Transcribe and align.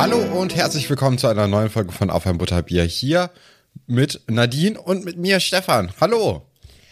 Hallo 0.00 0.16
und 0.40 0.54
herzlich 0.56 0.88
willkommen 0.88 1.18
zu 1.18 1.26
einer 1.26 1.46
neuen 1.46 1.68
Folge 1.68 1.92
von 1.92 2.08
Auf 2.08 2.26
ein 2.26 2.38
Butterbier 2.38 2.84
hier 2.84 3.28
mit 3.86 4.22
Nadine 4.30 4.80
und 4.80 5.04
mit 5.04 5.18
mir 5.18 5.40
Stefan. 5.40 5.92
Hallo. 6.00 6.46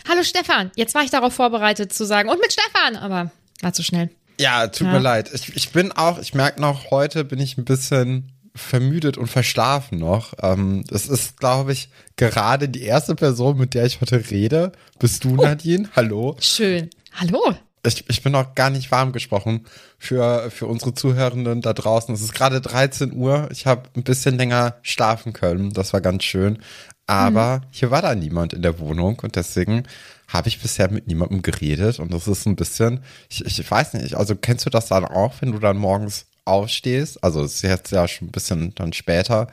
Hallo 0.06 0.22
Stefan. 0.22 0.70
Jetzt 0.76 0.94
war 0.94 1.02
ich 1.04 1.10
darauf 1.10 1.32
vorbereitet 1.32 1.90
zu 1.90 2.04
sagen 2.04 2.28
und 2.28 2.38
mit 2.38 2.52
Stefan, 2.52 2.96
aber 2.96 3.30
war 3.62 3.72
zu 3.72 3.82
schnell. 3.82 4.10
Ja, 4.38 4.66
tut 4.68 4.88
Ja. 4.88 4.92
mir 4.92 4.98
leid. 4.98 5.30
Ich, 5.32 5.56
ich 5.56 5.70
bin 5.70 5.90
auch, 5.92 6.18
ich 6.18 6.34
merke 6.34 6.60
noch, 6.60 6.90
heute 6.90 7.24
bin 7.24 7.38
ich 7.40 7.56
ein 7.56 7.64
bisschen 7.64 8.30
vermüdet 8.54 9.16
und 9.16 9.28
verschlafen 9.28 9.98
noch. 9.98 10.34
Ähm, 10.42 10.84
das 10.88 11.06
ist, 11.06 11.38
glaube 11.38 11.72
ich, 11.72 11.88
gerade 12.16 12.68
die 12.68 12.82
erste 12.82 13.14
Person, 13.14 13.56
mit 13.56 13.72
der 13.72 13.86
ich 13.86 14.02
heute 14.02 14.30
rede. 14.30 14.72
Bist 14.98 15.24
Oh. 15.24 15.30
du, 15.30 15.36
Nadine? 15.36 15.88
Hallo. 15.96 16.36
Schön. 16.40 16.90
Hallo. 17.14 17.54
Ich, 17.88 18.08
ich 18.08 18.22
bin 18.22 18.32
noch 18.32 18.54
gar 18.54 18.70
nicht 18.70 18.90
warm 18.90 19.12
gesprochen 19.12 19.66
für, 19.98 20.50
für 20.50 20.66
unsere 20.66 20.94
Zuhörenden 20.94 21.60
da 21.60 21.72
draußen. 21.72 22.14
Es 22.14 22.22
ist 22.22 22.34
gerade 22.34 22.60
13 22.60 23.12
Uhr. 23.12 23.48
Ich 23.50 23.66
habe 23.66 23.88
ein 23.96 24.04
bisschen 24.04 24.36
länger 24.36 24.76
schlafen 24.82 25.32
können. 25.32 25.72
Das 25.72 25.92
war 25.92 26.00
ganz 26.00 26.24
schön. 26.24 26.58
Aber 27.06 27.62
hier 27.70 27.90
war 27.90 28.02
da 28.02 28.14
niemand 28.14 28.52
in 28.52 28.62
der 28.62 28.78
Wohnung 28.78 29.18
und 29.22 29.34
deswegen 29.34 29.84
habe 30.28 30.48
ich 30.48 30.60
bisher 30.60 30.90
mit 30.90 31.06
niemandem 31.06 31.40
geredet. 31.40 31.98
Und 31.98 32.12
das 32.12 32.28
ist 32.28 32.46
ein 32.46 32.56
bisschen, 32.56 33.02
ich, 33.30 33.44
ich 33.44 33.70
weiß 33.70 33.94
nicht, 33.94 34.14
also 34.14 34.36
kennst 34.36 34.66
du 34.66 34.70
das 34.70 34.88
dann 34.88 35.06
auch, 35.06 35.34
wenn 35.40 35.52
du 35.52 35.58
dann 35.58 35.78
morgens 35.78 36.26
aufstehst? 36.44 37.24
Also 37.24 37.42
es 37.42 37.56
ist 37.56 37.62
jetzt 37.62 37.92
ja 37.92 38.06
schon 38.06 38.28
ein 38.28 38.32
bisschen 38.32 38.74
dann 38.74 38.92
später, 38.92 39.48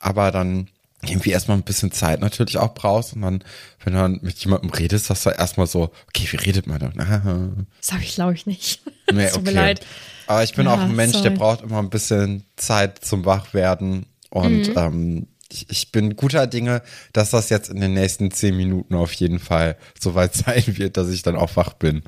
aber 0.00 0.32
dann 0.32 0.68
irgendwie 1.02 1.30
erstmal 1.30 1.56
ein 1.56 1.62
bisschen 1.62 1.92
Zeit 1.92 2.20
natürlich 2.20 2.58
auch 2.58 2.74
brauchst 2.74 3.14
und 3.14 3.22
dann, 3.22 3.42
wenn 3.84 3.94
du 3.94 3.98
dann 4.00 4.18
mit 4.22 4.36
jemandem 4.38 4.70
redest, 4.70 5.08
hast 5.10 5.24
du 5.26 5.30
erstmal 5.30 5.66
so, 5.66 5.90
okay, 6.08 6.26
wie 6.30 6.36
redet 6.36 6.66
man 6.66 6.78
dann? 6.78 7.00
Ah, 7.00 7.64
Das 7.80 7.92
habe 7.92 8.02
ich, 8.02 8.14
glaube 8.14 8.34
ich, 8.34 8.46
nicht. 8.46 8.82
nee, 9.10 9.28
Tut 9.30 9.42
mir 9.44 9.50
okay. 9.50 9.54
leid. 9.54 9.86
Aber 10.26 10.42
ich 10.44 10.52
bin 10.54 10.66
Ah, 10.68 10.74
auch 10.74 10.80
ein 10.80 10.94
Mensch, 10.94 11.20
der 11.22 11.30
sorry. 11.30 11.38
braucht 11.38 11.62
immer 11.62 11.78
ein 11.78 11.90
bisschen 11.90 12.44
Zeit 12.56 13.04
zum 13.04 13.24
Wachwerden 13.24 14.06
und 14.30 14.68
Mhm. 14.68 14.72
ähm, 14.76 15.26
ich, 15.52 15.66
ich 15.68 15.90
bin 15.90 16.14
guter 16.14 16.46
Dinge, 16.46 16.82
dass 17.12 17.30
das 17.30 17.48
jetzt 17.48 17.70
in 17.70 17.80
den 17.80 17.94
nächsten 17.94 18.30
zehn 18.30 18.56
Minuten 18.56 18.94
auf 18.94 19.12
jeden 19.14 19.40
Fall 19.40 19.76
soweit 19.98 20.34
sein 20.36 20.62
wird, 20.78 20.96
dass 20.96 21.08
ich 21.08 21.22
dann 21.22 21.34
auch 21.36 21.56
wach 21.56 21.72
bin. 21.72 22.02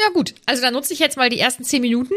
Ja 0.00 0.08
gut, 0.14 0.34
also 0.46 0.62
dann 0.62 0.72
nutze 0.72 0.92
ich 0.94 0.98
jetzt 0.98 1.16
mal 1.18 1.28
die 1.28 1.38
ersten 1.38 1.62
zehn 1.64 1.82
Minuten 1.82 2.14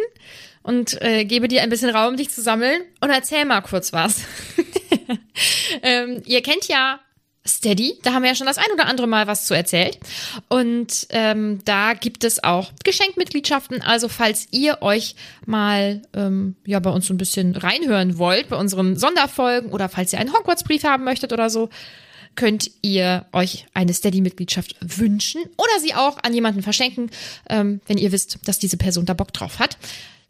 und 0.64 1.00
äh, 1.04 1.26
gebe 1.26 1.48
dir 1.50 1.62
ein 1.62 1.70
bisschen 1.70 1.90
Raum, 1.94 2.16
dich 2.18 2.30
zu 2.32 2.42
sammeln 2.42 2.82
und 3.02 3.10
erzähl 3.12 3.46
mal 3.46 3.62
kurz 3.62 3.92
was. 3.94 4.22
ähm, 5.82 6.22
ihr 6.26 6.42
kennt 6.42 6.68
ja 6.68 7.00
Steady, 7.48 8.00
da 8.02 8.14
haben 8.14 8.24
wir 8.24 8.30
ja 8.30 8.36
schon 8.36 8.48
das 8.48 8.58
ein 8.58 8.72
oder 8.74 8.88
andere 8.88 9.06
Mal 9.06 9.28
was 9.28 9.46
zu 9.46 9.54
erzählt. 9.54 10.00
Und 10.50 11.06
ähm, 11.12 11.60
da 11.64 11.94
gibt 11.94 12.24
es 12.24 12.44
auch 12.44 12.72
Geschenkmitgliedschaften. 12.84 13.84
Also 13.84 14.08
falls 14.08 14.48
ihr 14.52 14.82
euch 14.82 15.16
mal 15.46 16.02
ähm, 16.16 16.56
ja 16.66 16.80
bei 16.80 16.90
uns 16.90 17.06
so 17.06 17.14
ein 17.14 17.20
bisschen 17.20 17.56
reinhören 17.56 18.18
wollt, 18.18 18.50
bei 18.50 18.56
unseren 18.56 18.98
Sonderfolgen 18.98 19.72
oder 19.72 19.90
falls 19.90 20.12
ihr 20.12 20.20
einen 20.20 20.34
Hogwarts-Brief 20.34 20.84
haben 20.84 21.04
möchtet 21.04 21.34
oder 21.34 21.52
so, 21.52 21.70
könnt 22.36 22.72
ihr 22.82 23.28
euch 23.32 23.68
eine 23.76 23.94
Steady-Mitgliedschaft 23.94 24.76
wünschen 24.82 25.42
oder 25.58 25.80
sie 25.82 25.94
auch 25.94 26.18
an 26.24 26.34
jemanden 26.34 26.64
verschenken, 26.64 27.12
ähm, 27.48 27.80
wenn 27.86 28.00
ihr 28.00 28.12
wisst, 28.12 28.40
dass 28.46 28.58
diese 28.58 28.78
Person 28.78 29.06
da 29.06 29.14
Bock 29.14 29.34
drauf 29.34 29.60
hat. 29.60 29.78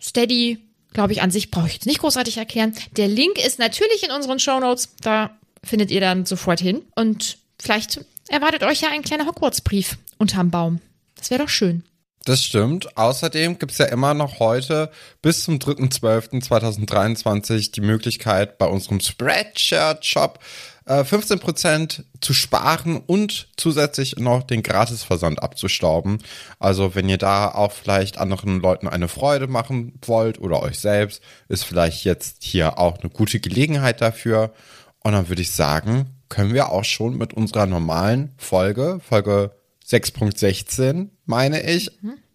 Steady, 0.01 0.59
glaube 0.95 1.13
ich, 1.13 1.21
an 1.21 1.29
sich 1.29 1.51
brauche 1.51 1.67
ich 1.67 1.73
jetzt 1.73 1.85
nicht 1.85 1.99
großartig 1.99 2.37
erklären. 2.37 2.73
Der 2.97 3.07
Link 3.07 3.37
ist 3.37 3.59
natürlich 3.59 4.03
in 4.03 4.11
unseren 4.11 4.39
Shownotes. 4.39 4.95
Da 5.01 5.37
findet 5.63 5.91
ihr 5.91 5.99
dann 5.99 6.25
sofort 6.25 6.59
hin. 6.59 6.81
Und 6.95 7.37
vielleicht 7.61 8.03
erwartet 8.29 8.63
euch 8.63 8.81
ja 8.81 8.89
ein 8.89 9.03
kleiner 9.03 9.27
Hogwarts-Brief 9.27 9.99
unterm 10.17 10.49
Baum. 10.49 10.81
Das 11.15 11.29
wäre 11.29 11.43
doch 11.43 11.49
schön. 11.49 11.83
Das 12.23 12.43
stimmt. 12.43 12.97
Außerdem 12.97 13.59
gibt's 13.59 13.77
ja 13.77 13.85
immer 13.85 14.15
noch 14.15 14.39
heute 14.39 14.89
bis 15.21 15.43
zum 15.43 15.59
3.12.2023 15.59 17.71
die 17.71 17.81
Möglichkeit, 17.81 18.57
bei 18.57 18.65
unserem 18.65 18.99
Spreadshirt-Shop 18.99 20.39
äh, 20.85 21.01
15% 21.01 22.03
zu 22.21 22.33
sparen 22.33 22.97
und 22.97 23.49
zusätzlich 23.57 24.17
noch 24.17 24.43
den 24.43 24.63
Gratisversand 24.63 25.41
abzustauben. 25.41 26.19
Also 26.59 26.95
wenn 26.95 27.09
ihr 27.09 27.17
da 27.17 27.49
auch 27.49 27.71
vielleicht 27.71 28.17
anderen 28.17 28.59
Leuten 28.59 28.87
eine 28.87 29.07
Freude 29.07 29.47
machen 29.47 29.93
wollt 30.05 30.39
oder 30.39 30.61
euch 30.61 30.79
selbst, 30.79 31.21
ist 31.49 31.63
vielleicht 31.63 32.05
jetzt 32.05 32.43
hier 32.43 32.77
auch 32.77 32.99
eine 32.99 33.09
gute 33.09 33.39
Gelegenheit 33.39 34.01
dafür. 34.01 34.53
Und 34.99 35.13
dann 35.13 35.29
würde 35.29 35.41
ich 35.41 35.51
sagen, 35.51 36.07
können 36.29 36.53
wir 36.53 36.71
auch 36.71 36.83
schon 36.83 37.17
mit 37.17 37.33
unserer 37.33 37.65
normalen 37.65 38.33
Folge, 38.37 38.99
Folge 39.07 39.51
6.16, 39.87 41.09
meine 41.25 41.61
ich, 41.61 41.91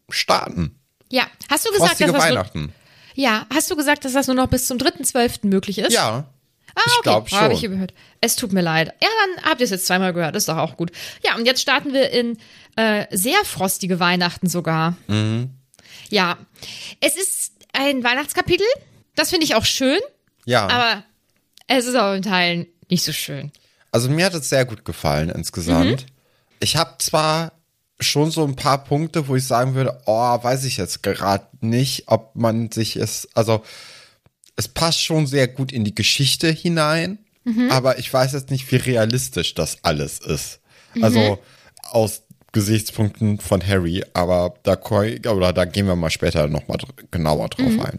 starten. 0.08 0.76
Ja, 1.10 1.26
hast 1.48 1.66
du 1.66 1.70
gesagt, 1.70 1.90
Frostige 1.90 2.12
dass 2.12 2.20
das 2.20 2.30
Weihnachten. 2.30 2.72
Ja, 3.14 3.46
hast 3.52 3.70
du 3.70 3.76
gesagt, 3.76 4.04
dass 4.04 4.12
das 4.12 4.28
nur 4.28 4.36
noch 4.36 4.48
bis 4.48 4.66
zum 4.66 4.78
3.12. 4.78 5.46
möglich 5.48 5.78
ist? 5.78 5.92
Ja. 5.92 6.26
Ah, 6.74 6.80
ich 6.86 6.92
okay. 6.92 7.02
glaube 7.02 7.28
schon. 7.28 7.38
Habe 7.40 7.54
ich 7.54 7.60
gehört. 7.60 7.94
Es 8.20 8.36
tut 8.36 8.52
mir 8.52 8.60
leid. 8.62 8.94
Ja, 9.02 9.08
dann 9.36 9.44
habt 9.44 9.60
ihr 9.60 9.64
es 9.64 9.70
jetzt 9.70 9.86
zweimal 9.86 10.12
gehört. 10.12 10.36
Ist 10.36 10.48
doch 10.48 10.56
auch 10.56 10.76
gut. 10.76 10.90
Ja, 11.24 11.36
und 11.36 11.46
jetzt 11.46 11.60
starten 11.60 11.92
wir 11.92 12.10
in 12.10 12.38
äh, 12.76 13.06
sehr 13.10 13.44
frostige 13.44 14.00
Weihnachten 14.00 14.48
sogar. 14.48 14.96
Mhm. 15.06 15.50
Ja, 16.08 16.38
es 17.00 17.16
ist 17.16 17.52
ein 17.72 18.02
Weihnachtskapitel. 18.02 18.66
Das 19.14 19.30
finde 19.30 19.44
ich 19.44 19.54
auch 19.54 19.64
schön, 19.64 19.98
Ja. 20.44 20.66
aber 20.68 21.04
es 21.66 21.86
ist 21.86 21.94
auch 21.96 22.14
in 22.14 22.22
Teilen 22.22 22.66
nicht 22.88 23.04
so 23.04 23.12
schön. 23.12 23.52
Also 23.92 24.08
mir 24.08 24.26
hat 24.26 24.34
es 24.34 24.48
sehr 24.48 24.64
gut 24.64 24.84
gefallen 24.84 25.30
insgesamt. 25.30 26.06
Ich 26.60 26.76
habe 26.76 26.94
zwar 26.98 27.52
schon 27.98 28.30
so 28.30 28.44
ein 28.44 28.56
paar 28.56 28.82
Punkte, 28.84 29.28
wo 29.28 29.36
ich 29.36 29.46
sagen 29.46 29.74
würde, 29.74 30.00
oh, 30.06 30.42
weiß 30.42 30.64
ich 30.64 30.76
jetzt 30.78 31.02
gerade 31.02 31.46
nicht, 31.60 32.04
ob 32.06 32.34
man 32.34 32.70
sich 32.70 32.96
es, 32.96 33.28
also 33.34 33.62
es 34.60 34.68
passt 34.68 35.02
schon 35.02 35.26
sehr 35.26 35.48
gut 35.48 35.72
in 35.72 35.84
die 35.84 35.94
Geschichte 35.94 36.50
hinein, 36.50 37.18
aber 37.70 37.98
ich 37.98 38.12
weiß 38.12 38.32
jetzt 38.34 38.50
nicht, 38.50 38.70
wie 38.70 38.76
realistisch 38.76 39.54
das 39.54 39.78
alles 39.82 40.18
ist. 40.20 40.60
Also 41.00 41.38
aus 41.90 42.22
Gesichtspunkten 42.52 43.38
von 43.40 43.66
Harry, 43.66 44.04
aber 44.12 44.54
da, 44.62 44.78
oder 44.78 45.52
da 45.52 45.64
gehen 45.64 45.86
wir 45.86 45.96
mal 45.96 46.10
später 46.10 46.46
nochmal 46.48 46.78
genauer 47.10 47.48
drauf 47.48 47.66
Mhm. 47.72 47.80
ein. 47.80 47.98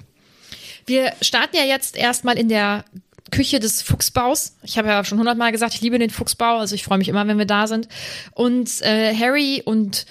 Wir 0.85 1.11
starten 1.21 1.55
ja 1.55 1.63
jetzt 1.63 1.97
erstmal 1.97 2.37
in 2.37 2.49
der 2.49 2.85
Küche 3.31 3.59
des 3.59 3.81
Fuchsbaus. 3.81 4.55
Ich 4.63 4.77
habe 4.77 4.89
ja 4.89 5.03
schon 5.03 5.19
hundertmal 5.19 5.51
gesagt, 5.51 5.73
ich 5.73 5.81
liebe 5.81 5.97
den 5.99 6.09
Fuchsbau, 6.09 6.57
also 6.57 6.75
ich 6.75 6.83
freue 6.83 6.97
mich 6.97 7.07
immer, 7.09 7.25
wenn 7.27 7.37
wir 7.37 7.45
da 7.45 7.65
sind. 7.67 7.87
Und 8.33 8.81
äh, 8.81 9.15
Harry 9.15 9.61
und 9.65 10.05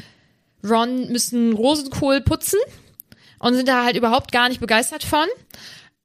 Ron 0.65 1.11
müssen 1.13 1.53
Rosenkohl 1.53 2.21
putzen 2.21 2.59
und 3.39 3.55
sind 3.55 3.69
da 3.69 3.85
halt 3.85 3.97
überhaupt 3.97 4.33
gar 4.33 4.49
nicht 4.49 4.61
begeistert 4.61 5.05
von. 5.05 5.27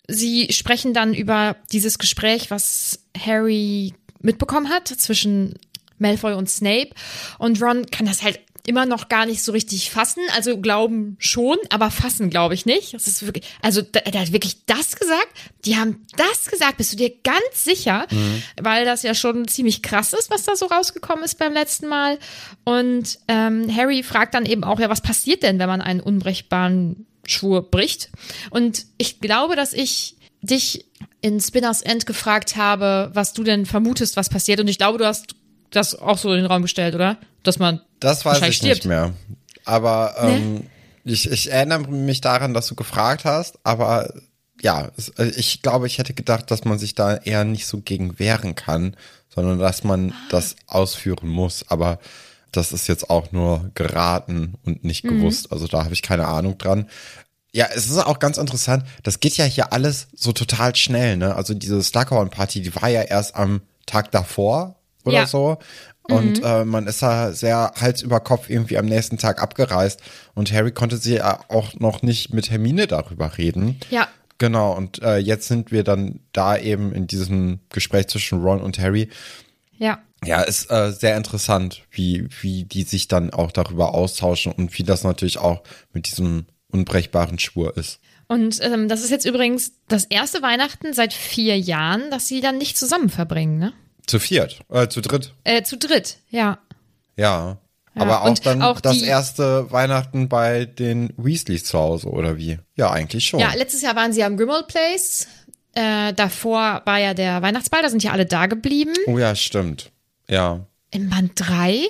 Sie 0.07 0.52
sprechen 0.52 0.94
dann 0.94 1.13
über 1.13 1.56
dieses 1.72 1.98
Gespräch, 2.00 2.52
was 2.52 3.00
Harry 3.18 3.94
mitbekommen 4.22 4.69
hat 4.69 4.88
zwischen 4.88 5.56
Malfoy 5.98 6.34
und 6.34 6.50
Snape. 6.50 6.90
Und 7.38 7.62
Ron 7.62 7.86
kann 7.88 8.06
das 8.06 8.24
halt 8.24 8.40
immer 8.68 8.86
noch 8.86 9.10
gar 9.10 9.25
nicht 9.25 9.44
so 9.44 9.52
richtig 9.52 9.92
fassen. 9.92 10.22
Also 10.36 10.57
glauben 10.60 11.18
schon, 11.19 11.57
aber 11.69 11.92
fassen 11.92 12.30
glaube 12.30 12.54
ich 12.54 12.66
nicht. 12.66 12.94
Das 12.94 13.07
ist 13.07 13.25
wirklich, 13.25 13.46
also 13.62 13.81
da, 13.81 14.00
der 14.02 14.22
hat 14.22 14.31
wirklich 14.31 14.66
das 14.66 14.96
gesagt. 14.96 15.28
Die 15.66 15.78
haben 15.78 16.06
das 16.18 16.50
gesagt. 16.50 16.78
Bist 16.78 16.94
du 16.94 16.98
dir 16.98 17.12
ganz 17.24 17.63
sicher? 17.63 18.08
Weil 18.62 18.86
das 18.86 19.04
ja 19.04 19.13
schon 19.13 19.48
ziemlich 19.48 19.81
krass 19.81 20.13
ist, 20.13 20.30
was 20.30 20.44
da 20.44 20.56
so 20.56 20.66
rausgekommen 20.66 21.24
ist 21.24 21.38
beim 21.38 21.54
letzten 21.54 21.88
Mal. 21.88 22.18
Und 22.63 23.19
ähm, 23.28 23.74
Harry 23.75 24.04
fragt 24.04 24.34
dann 24.34 24.46
eben 24.46 24.63
auch, 24.63 24.80
ja, 24.80 24.90
was 24.90 25.01
passiert 25.01 25.44
denn, 25.44 25.60
wenn 25.60 25.69
man 25.69 25.81
einen 25.81 26.01
unbrechbaren 26.01 27.06
Schwur 27.27 27.69
bricht? 27.69 28.10
Und 28.50 28.86
ich 28.98 29.19
glaube, 29.19 29.56
dass 29.56 29.74
ich 29.74 30.16
dich 30.42 30.86
in 31.22 31.39
Spinners 31.39 31.81
End 31.81 32.06
gefragt 32.06 32.56
habe, 32.56 33.10
was 33.13 33.33
du 33.33 33.44
denn 33.44 33.66
vermutest, 33.66 34.16
was 34.16 34.30
passiert. 34.30 34.60
Und 34.60 34.68
ich 34.68 34.77
glaube, 34.77 34.98
du 34.98 35.06
hast 35.06 35.36
das 35.72 35.95
auch 35.95 36.18
so 36.18 36.31
in 36.31 36.42
den 36.42 36.45
Raum 36.45 36.62
gestellt, 36.62 36.95
oder? 36.95 37.18
Dass 37.44 37.60
man 37.60 37.81
Das 38.00 38.25
weiß 38.25 38.38
ich 38.38 38.44
nicht 38.44 38.57
stirbt. 38.57 38.86
mehr. 38.86 39.13
Aber 39.66 40.16
ähm, 40.19 40.68
ich, 41.04 41.30
ich 41.30 41.51
erinnere 41.51 41.88
mich 41.88 42.22
daran, 42.22 42.54
dass 42.54 42.68
du 42.68 42.75
gefragt 42.75 43.25
hast, 43.25 43.57
aber 43.63 44.13
ja, 44.62 44.92
äh, 45.18 45.25
ich 45.36 45.62
glaube, 45.62 45.88
ich 45.88 45.98
hätte 45.98 46.13
gedacht, 46.13 46.51
dass 46.51 46.66
man 46.66 46.77
sich 46.77 46.95
da 46.95 47.16
eher 47.18 47.44
nicht 47.44 47.66
so 47.66 47.81
gegen 47.81 48.19
wehren 48.19 48.56
kann, 48.56 48.95
sondern 49.33 49.60
dass 49.60 49.83
man 49.83 50.13
das 50.30 50.56
ausführen 50.68 51.30
muss. 51.30 51.66
Aber 51.69 52.00
das 52.57 52.72
ist 52.72 52.88
jetzt 52.88 53.10
auch 53.10 53.31
nur 53.31 53.72
geraten 53.75 54.56
und 54.66 54.84
nicht 54.84 55.04
gewusst. 55.04 55.52
Also 55.52 55.68
da 55.68 55.84
habe 55.84 55.94
ich 55.94 56.02
keine 56.02 56.28
Ahnung 56.28 56.57
dran. 56.57 56.88
Ja, 57.54 57.68
es 57.74 57.90
ist 57.90 57.98
auch 57.98 58.19
ganz 58.19 58.38
interessant. 58.38 58.84
Das 59.04 59.19
geht 59.19 59.38
ja 59.38 59.46
hier 59.46 59.72
alles 59.72 60.07
so 60.16 60.34
total 60.34 60.75
schnell, 60.75 61.16
ne? 61.18 61.36
Also 61.36 61.54
diese 61.54 61.81
Slughorn-Party, 61.81 62.62
die 62.62 62.75
war 62.75 62.90
ja 62.90 63.02
erst 63.04 63.36
am 63.36 63.62
Tag 63.86 64.12
davor 64.12 64.75
oder 65.06 65.19
Ja. 65.19 65.25
so. 65.25 65.57
Und 66.04 66.44
äh, 66.44 66.66
man 66.66 66.86
ist 66.86 67.02
da 67.02 67.31
sehr 67.31 67.72
Hals 67.80 68.02
über 68.04 68.19
Kopf 68.19 68.50
irgendwie 68.50 68.78
am 68.78 68.86
nächsten 68.86 69.18
Tag 69.18 69.42
abgereist. 69.42 70.01
Und 70.36 70.51
Harry 70.51 70.72
konnte 70.72 70.98
sie 70.98 71.16
ja 71.16 71.40
auch 71.48 71.74
noch 71.80 72.01
nicht 72.04 72.31
mit 72.34 72.51
Hermine 72.51 72.86
darüber 72.88 73.38
reden. 73.38 73.80
Ja. 73.90 74.08
Genau, 74.38 74.74
und 74.74 75.01
äh, 75.01 75.18
jetzt 75.18 75.48
sind 75.48 75.72
wir 75.72 75.84
dann 75.86 76.19
da 76.34 76.58
eben 76.58 76.92
in 76.94 77.08
diesem 77.08 77.60
Gespräch 77.69 78.08
zwischen 78.08 78.42
Ron 78.44 78.62
und 78.62 78.78
Harry. 78.80 79.10
Ja. 79.77 80.00
Ja, 80.24 80.42
ist 80.42 80.72
äh, 80.72 80.92
sehr 80.92 81.18
interessant, 81.18 81.83
wie, 81.92 82.27
wie 82.42 82.63
die 82.63 82.83
sich 82.83 83.07
dann 83.07 83.31
auch 83.31 83.51
darüber 83.51 83.94
austauschen 83.94 84.51
und 84.51 84.77
wie 84.77 84.83
das 84.83 85.04
natürlich 85.04 85.38
auch 85.38 85.62
mit 85.94 86.07
diesem 86.07 86.45
unbrechbaren 86.72 87.38
Schwur 87.38 87.77
ist. 87.77 88.00
Und 88.27 88.60
ähm, 88.63 88.88
das 88.88 89.04
ist 89.04 89.12
jetzt 89.12 89.25
übrigens 89.25 89.74
das 89.88 90.06
erste 90.06 90.42
Weihnachten 90.42 90.94
seit 90.94 91.13
vier 91.13 91.60
Jahren, 91.60 92.10
dass 92.10 92.27
sie 92.27 92.42
dann 92.42 92.57
nicht 92.57 92.77
zusammen 92.77 93.10
verbringen, 93.10 93.60
ne? 93.60 93.74
Zu 94.07 94.19
viert, 94.19 94.62
äh, 94.69 94.88
zu 94.88 95.01
dritt. 95.01 95.33
Äh, 95.44 95.63
zu 95.63 95.77
dritt, 95.77 96.18
ja. 96.30 96.60
Ja. 97.18 97.57
Ja, 97.95 98.01
Aber 98.01 98.24
auch 98.24 98.30
und 98.30 98.45
dann 98.45 98.62
auch 98.62 98.81
das 98.81 99.01
erste 99.01 99.72
Weihnachten 99.72 100.27
bei 100.27 100.66
den 100.66 101.13
Weasleys 101.16 101.63
zu 101.63 101.80
Hause, 101.80 102.10
oder 102.10 102.36
wie? 102.38 102.60
Ja, 102.75 102.92
eigentlich 102.92 103.25
schon. 103.25 103.39
Ja, 103.39 103.54
letztes 103.54 103.81
Jahr 103.81 103.95
waren 103.95 104.12
sie 104.12 104.22
am 104.24 104.36
Grimmauld 104.36 104.68
Place. 104.68 105.27
Äh, 105.75 106.13
davor 106.13 106.81
war 106.86 107.00
ja 107.00 107.13
der 107.13 107.42
Weihnachtsball, 107.42 107.81
da 107.81 107.89
sind 107.89 108.01
ja 108.01 108.12
alle 108.12 108.25
da 108.25 108.45
geblieben. 108.48 108.94
oh 109.07 109.19
ja, 109.19 109.36
stimmt. 109.36 109.92
Ja. 110.30 110.66
Im 110.92 111.10
Band 111.10 111.33
3 111.36 111.86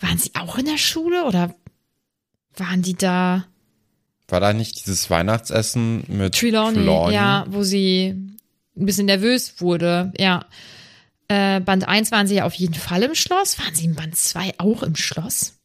waren 0.00 0.18
sie 0.18 0.30
auch 0.34 0.58
in 0.58 0.64
der 0.64 0.78
Schule 0.78 1.24
oder 1.24 1.54
waren 2.56 2.82
die 2.82 2.94
da? 2.94 3.44
War 4.28 4.40
da 4.40 4.52
nicht 4.52 4.80
dieses 4.80 5.10
Weihnachtsessen 5.10 6.04
mit 6.08 6.34
Trelawney, 6.34 6.78
Trelawney? 6.78 7.14
ja, 7.14 7.44
wo 7.48 7.62
sie 7.62 8.14
ein 8.76 8.86
bisschen 8.86 9.06
nervös 9.06 9.60
wurde, 9.60 10.12
ja. 10.18 10.46
Äh, 11.28 11.60
Band 11.60 11.86
1 11.86 12.10
waren 12.10 12.26
sie 12.26 12.36
ja 12.36 12.44
auf 12.44 12.54
jeden 12.54 12.74
Fall 12.74 13.02
im 13.02 13.14
Schloss. 13.14 13.58
Waren 13.58 13.74
sie 13.74 13.84
in 13.84 13.94
Band 13.94 14.16
2 14.16 14.54
auch 14.56 14.82
im 14.82 14.96
Schloss? 14.96 15.58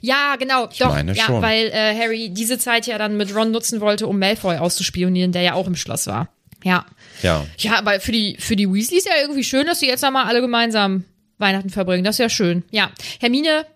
Ja, 0.00 0.36
genau, 0.36 0.68
doch, 0.78 0.90
meine 0.90 1.14
ja, 1.14 1.24
schon. 1.24 1.42
weil 1.42 1.68
äh, 1.68 1.98
Harry 1.98 2.30
diese 2.30 2.58
Zeit 2.58 2.86
ja 2.86 2.98
dann 2.98 3.16
mit 3.16 3.34
Ron 3.34 3.50
nutzen 3.50 3.80
wollte, 3.80 4.06
um 4.06 4.18
Malfoy 4.18 4.58
auszuspionieren, 4.58 5.32
der 5.32 5.42
ja 5.42 5.54
auch 5.54 5.66
im 5.66 5.76
Schloss 5.76 6.06
war. 6.06 6.28
Ja. 6.62 6.86
Ja. 7.22 7.46
Ja, 7.58 7.78
aber 7.78 8.00
für 8.00 8.12
die, 8.12 8.36
für 8.38 8.56
die 8.56 8.72
Weasleys 8.72 9.04
ja 9.04 9.12
irgendwie 9.20 9.44
schön, 9.44 9.66
dass 9.66 9.80
sie 9.80 9.86
jetzt 9.86 10.02
nochmal 10.02 10.26
alle 10.26 10.40
gemeinsam 10.40 11.04
Weihnachten 11.38 11.70
verbringen. 11.70 12.04
Das 12.04 12.16
ist 12.16 12.20
ja 12.20 12.28
schön. 12.28 12.64
Ja. 12.70 12.90
Hermine, 13.20 13.66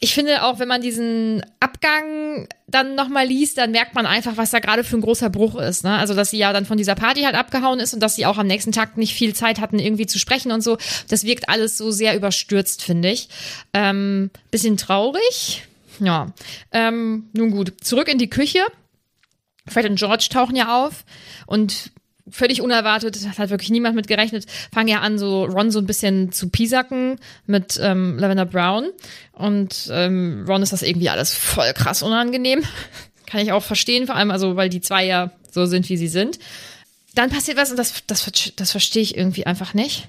ich 0.00 0.12
finde 0.12 0.42
auch, 0.42 0.58
wenn 0.58 0.68
man 0.68 0.82
diesen 0.82 1.42
Abgang 1.60 2.48
dann 2.66 2.94
nochmal 2.94 3.26
liest, 3.26 3.58
dann 3.58 3.70
merkt 3.70 3.94
man 3.94 4.06
einfach, 4.06 4.36
was 4.36 4.50
da 4.50 4.58
gerade 4.58 4.84
für 4.84 4.96
ein 4.96 5.00
großer 5.00 5.30
Bruch 5.30 5.56
ist. 5.56 5.84
Ne? 5.84 5.96
Also, 5.96 6.14
dass 6.14 6.30
sie 6.30 6.38
ja 6.38 6.52
dann 6.52 6.66
von 6.66 6.76
dieser 6.76 6.94
Party 6.94 7.22
halt 7.22 7.36
abgehauen 7.36 7.80
ist 7.80 7.94
und 7.94 8.00
dass 8.00 8.16
sie 8.16 8.26
auch 8.26 8.36
am 8.36 8.46
nächsten 8.46 8.72
Tag 8.72 8.98
nicht 8.98 9.14
viel 9.14 9.34
Zeit 9.34 9.60
hatten, 9.60 9.78
irgendwie 9.78 10.06
zu 10.06 10.18
sprechen 10.18 10.52
und 10.52 10.62
so. 10.62 10.76
Das 11.08 11.24
wirkt 11.24 11.48
alles 11.48 11.78
so 11.78 11.90
sehr 11.90 12.16
überstürzt, 12.16 12.82
finde 12.82 13.10
ich. 13.10 13.28
Ähm, 13.72 14.30
bisschen 14.50 14.76
traurig. 14.76 15.62
Ja. 16.00 16.26
Ähm, 16.72 17.30
nun 17.32 17.50
gut, 17.50 17.72
zurück 17.80 18.08
in 18.08 18.18
die 18.18 18.30
Küche. 18.30 18.60
Fred 19.66 19.88
und 19.88 19.98
George 19.98 20.26
tauchen 20.30 20.56
ja 20.56 20.84
auf 20.84 21.04
und 21.46 21.92
völlig 22.28 22.62
unerwartet, 22.62 23.28
hat 23.28 23.38
halt 23.38 23.50
wirklich 23.50 23.70
niemand 23.70 23.96
mit 23.96 24.08
gerechnet, 24.08 24.46
fangen 24.72 24.88
ja 24.88 25.00
an, 25.00 25.18
so 25.18 25.44
Ron 25.44 25.70
so 25.70 25.78
ein 25.78 25.86
bisschen 25.86 26.32
zu 26.32 26.48
piesacken 26.48 27.18
mit 27.46 27.78
ähm, 27.82 28.18
Lavender 28.18 28.46
Brown. 28.46 28.90
Und 29.32 29.88
ähm, 29.90 30.44
Ron 30.48 30.62
ist 30.62 30.72
das 30.72 30.82
irgendwie 30.82 31.10
alles 31.10 31.34
voll 31.34 31.72
krass 31.74 32.02
unangenehm. 32.02 32.62
Kann 33.26 33.40
ich 33.40 33.52
auch 33.52 33.62
verstehen, 33.62 34.06
vor 34.06 34.16
allem, 34.16 34.30
also, 34.30 34.56
weil 34.56 34.68
die 34.68 34.80
zwei 34.80 35.04
ja 35.04 35.32
so 35.50 35.66
sind, 35.66 35.88
wie 35.88 35.96
sie 35.96 36.08
sind. 36.08 36.38
Dann 37.14 37.30
passiert 37.30 37.56
was 37.56 37.70
und 37.70 37.76
das, 37.76 38.04
das, 38.06 38.52
das 38.56 38.70
verstehe 38.70 39.02
ich 39.02 39.16
irgendwie 39.16 39.46
einfach 39.46 39.74
nicht. 39.74 40.08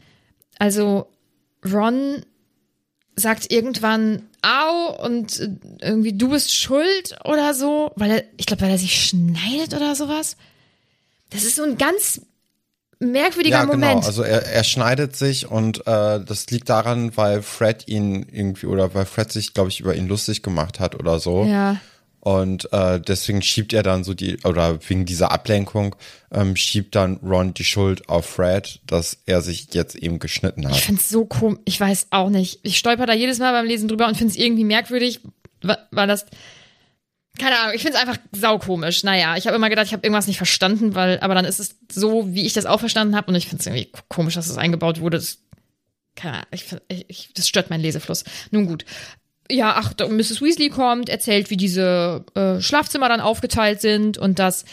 Also, 0.57 1.07
Ron 1.63 2.23
sagt 3.15 3.51
irgendwann 3.51 4.23
au 4.41 5.03
und 5.03 5.39
äh, 5.39 5.49
irgendwie 5.81 6.13
du 6.13 6.29
bist 6.29 6.53
schuld 6.53 7.17
oder 7.23 7.53
so, 7.53 7.91
weil 7.95 8.11
er, 8.11 8.23
ich 8.37 8.45
glaube, 8.45 8.63
weil 8.63 8.71
er 8.71 8.77
sich 8.77 9.05
schneidet 9.05 9.73
oder 9.73 9.95
sowas. 9.95 10.37
Das 11.35 11.43
ist 11.43 11.55
so 11.55 11.63
ein 11.63 11.77
ganz 11.77 12.21
merkwürdiger 12.99 13.57
ja, 13.57 13.65
genau. 13.65 13.73
Moment. 13.73 14.05
Also 14.05 14.23
er, 14.23 14.45
er 14.45 14.63
schneidet 14.63 15.15
sich 15.15 15.49
und 15.49 15.79
äh, 15.85 16.19
das 16.23 16.47
liegt 16.49 16.69
daran, 16.69 17.15
weil 17.17 17.41
Fred 17.41 17.87
ihn 17.87 18.25
irgendwie 18.31 18.67
oder 18.67 18.93
weil 18.93 19.05
Fred 19.05 19.31
sich, 19.31 19.53
glaube 19.53 19.69
ich, 19.69 19.79
über 19.79 19.95
ihn 19.95 20.07
lustig 20.07 20.41
gemacht 20.43 20.79
hat 20.79 20.95
oder 20.95 21.19
so. 21.19 21.45
ja. 21.45 21.77
Und 22.21 22.73
äh, 22.73 22.99
deswegen 22.99 23.43
schiebt 23.43 23.71
er 23.71 23.83
dann 23.83 24.03
so 24.03 24.15
die, 24.15 24.39
oder 24.45 24.79
wegen 24.89 25.05
dieser 25.05 25.31
Ablenkung, 25.31 25.95
ähm, 26.31 26.55
schiebt 26.55 26.95
dann 26.95 27.17
Ron 27.17 27.53
die 27.53 27.63
Schuld 27.63 28.09
auf 28.09 28.25
Fred, 28.25 28.79
dass 28.87 29.19
er 29.27 29.43
sich 29.43 29.67
jetzt 29.75 29.93
eben 29.93 30.17
geschnitten 30.17 30.61
Ich 30.61 30.69
hat. 30.69 30.77
finde 30.77 31.01
es 31.01 31.07
so 31.07 31.25
komisch. 31.25 31.59
Ich 31.65 31.79
weiß 31.79 32.07
auch 32.09 32.31
nicht. 32.31 32.61
Ich 32.63 32.79
stolper 32.79 33.05
da 33.05 33.13
jedes 33.13 33.37
Mal 33.37 33.51
beim 33.51 33.67
Lesen 33.67 33.87
drüber 33.87 34.07
und 34.07 34.17
finde 34.17 34.31
es 34.31 34.39
irgendwie 34.39 34.63
merkwürdig, 34.63 35.19
weil 35.61 36.07
das. 36.07 36.25
Keine 37.39 37.59
Ahnung, 37.59 37.75
ich 37.75 37.81
finde 37.81 37.97
es 37.97 38.01
einfach 38.01 38.17
saukomisch. 38.31 39.03
Naja, 39.03 39.35
ich 39.35 39.45
habe 39.45 39.55
immer 39.55 39.69
gedacht, 39.69 39.87
ich 39.87 39.93
habe 39.93 40.05
irgendwas 40.05 40.27
nicht 40.27 40.37
verstanden, 40.37 40.95
weil, 40.95 41.19
aber 41.19 41.35
dann 41.35 41.45
ist 41.45 41.59
es 41.59 41.75
so, 41.91 42.33
wie 42.33 42.45
ich 42.45 42.53
das 42.53 42.65
auch 42.65 42.79
verstanden 42.79 43.15
habe 43.15 43.27
und 43.27 43.35
ich 43.35 43.47
finde 43.47 43.61
es 43.61 43.67
irgendwie 43.67 43.91
komisch, 44.07 44.35
dass 44.35 44.49
es 44.49 44.57
eingebaut 44.57 45.01
wurde. 45.01 45.17
Das, 45.17 45.39
keine 46.15 46.35
Ahnung, 46.35 46.47
ich, 46.51 46.65
ich, 47.07 47.29
das 47.33 47.47
stört 47.47 47.69
meinen 47.69 47.81
Lesefluss. 47.81 48.23
Nun 48.51 48.67
gut. 48.67 48.85
Ja, 49.51 49.75
ach, 49.77 49.93
Mrs. 49.99 50.41
Weasley 50.41 50.69
kommt, 50.69 51.09
erzählt, 51.09 51.49
wie 51.49 51.57
diese 51.57 52.25
äh, 52.35 52.61
Schlafzimmer 52.61 53.09
dann 53.09 53.21
aufgeteilt 53.21 53.81
sind 53.81 54.17
und 54.17 54.39
dass 54.39 54.65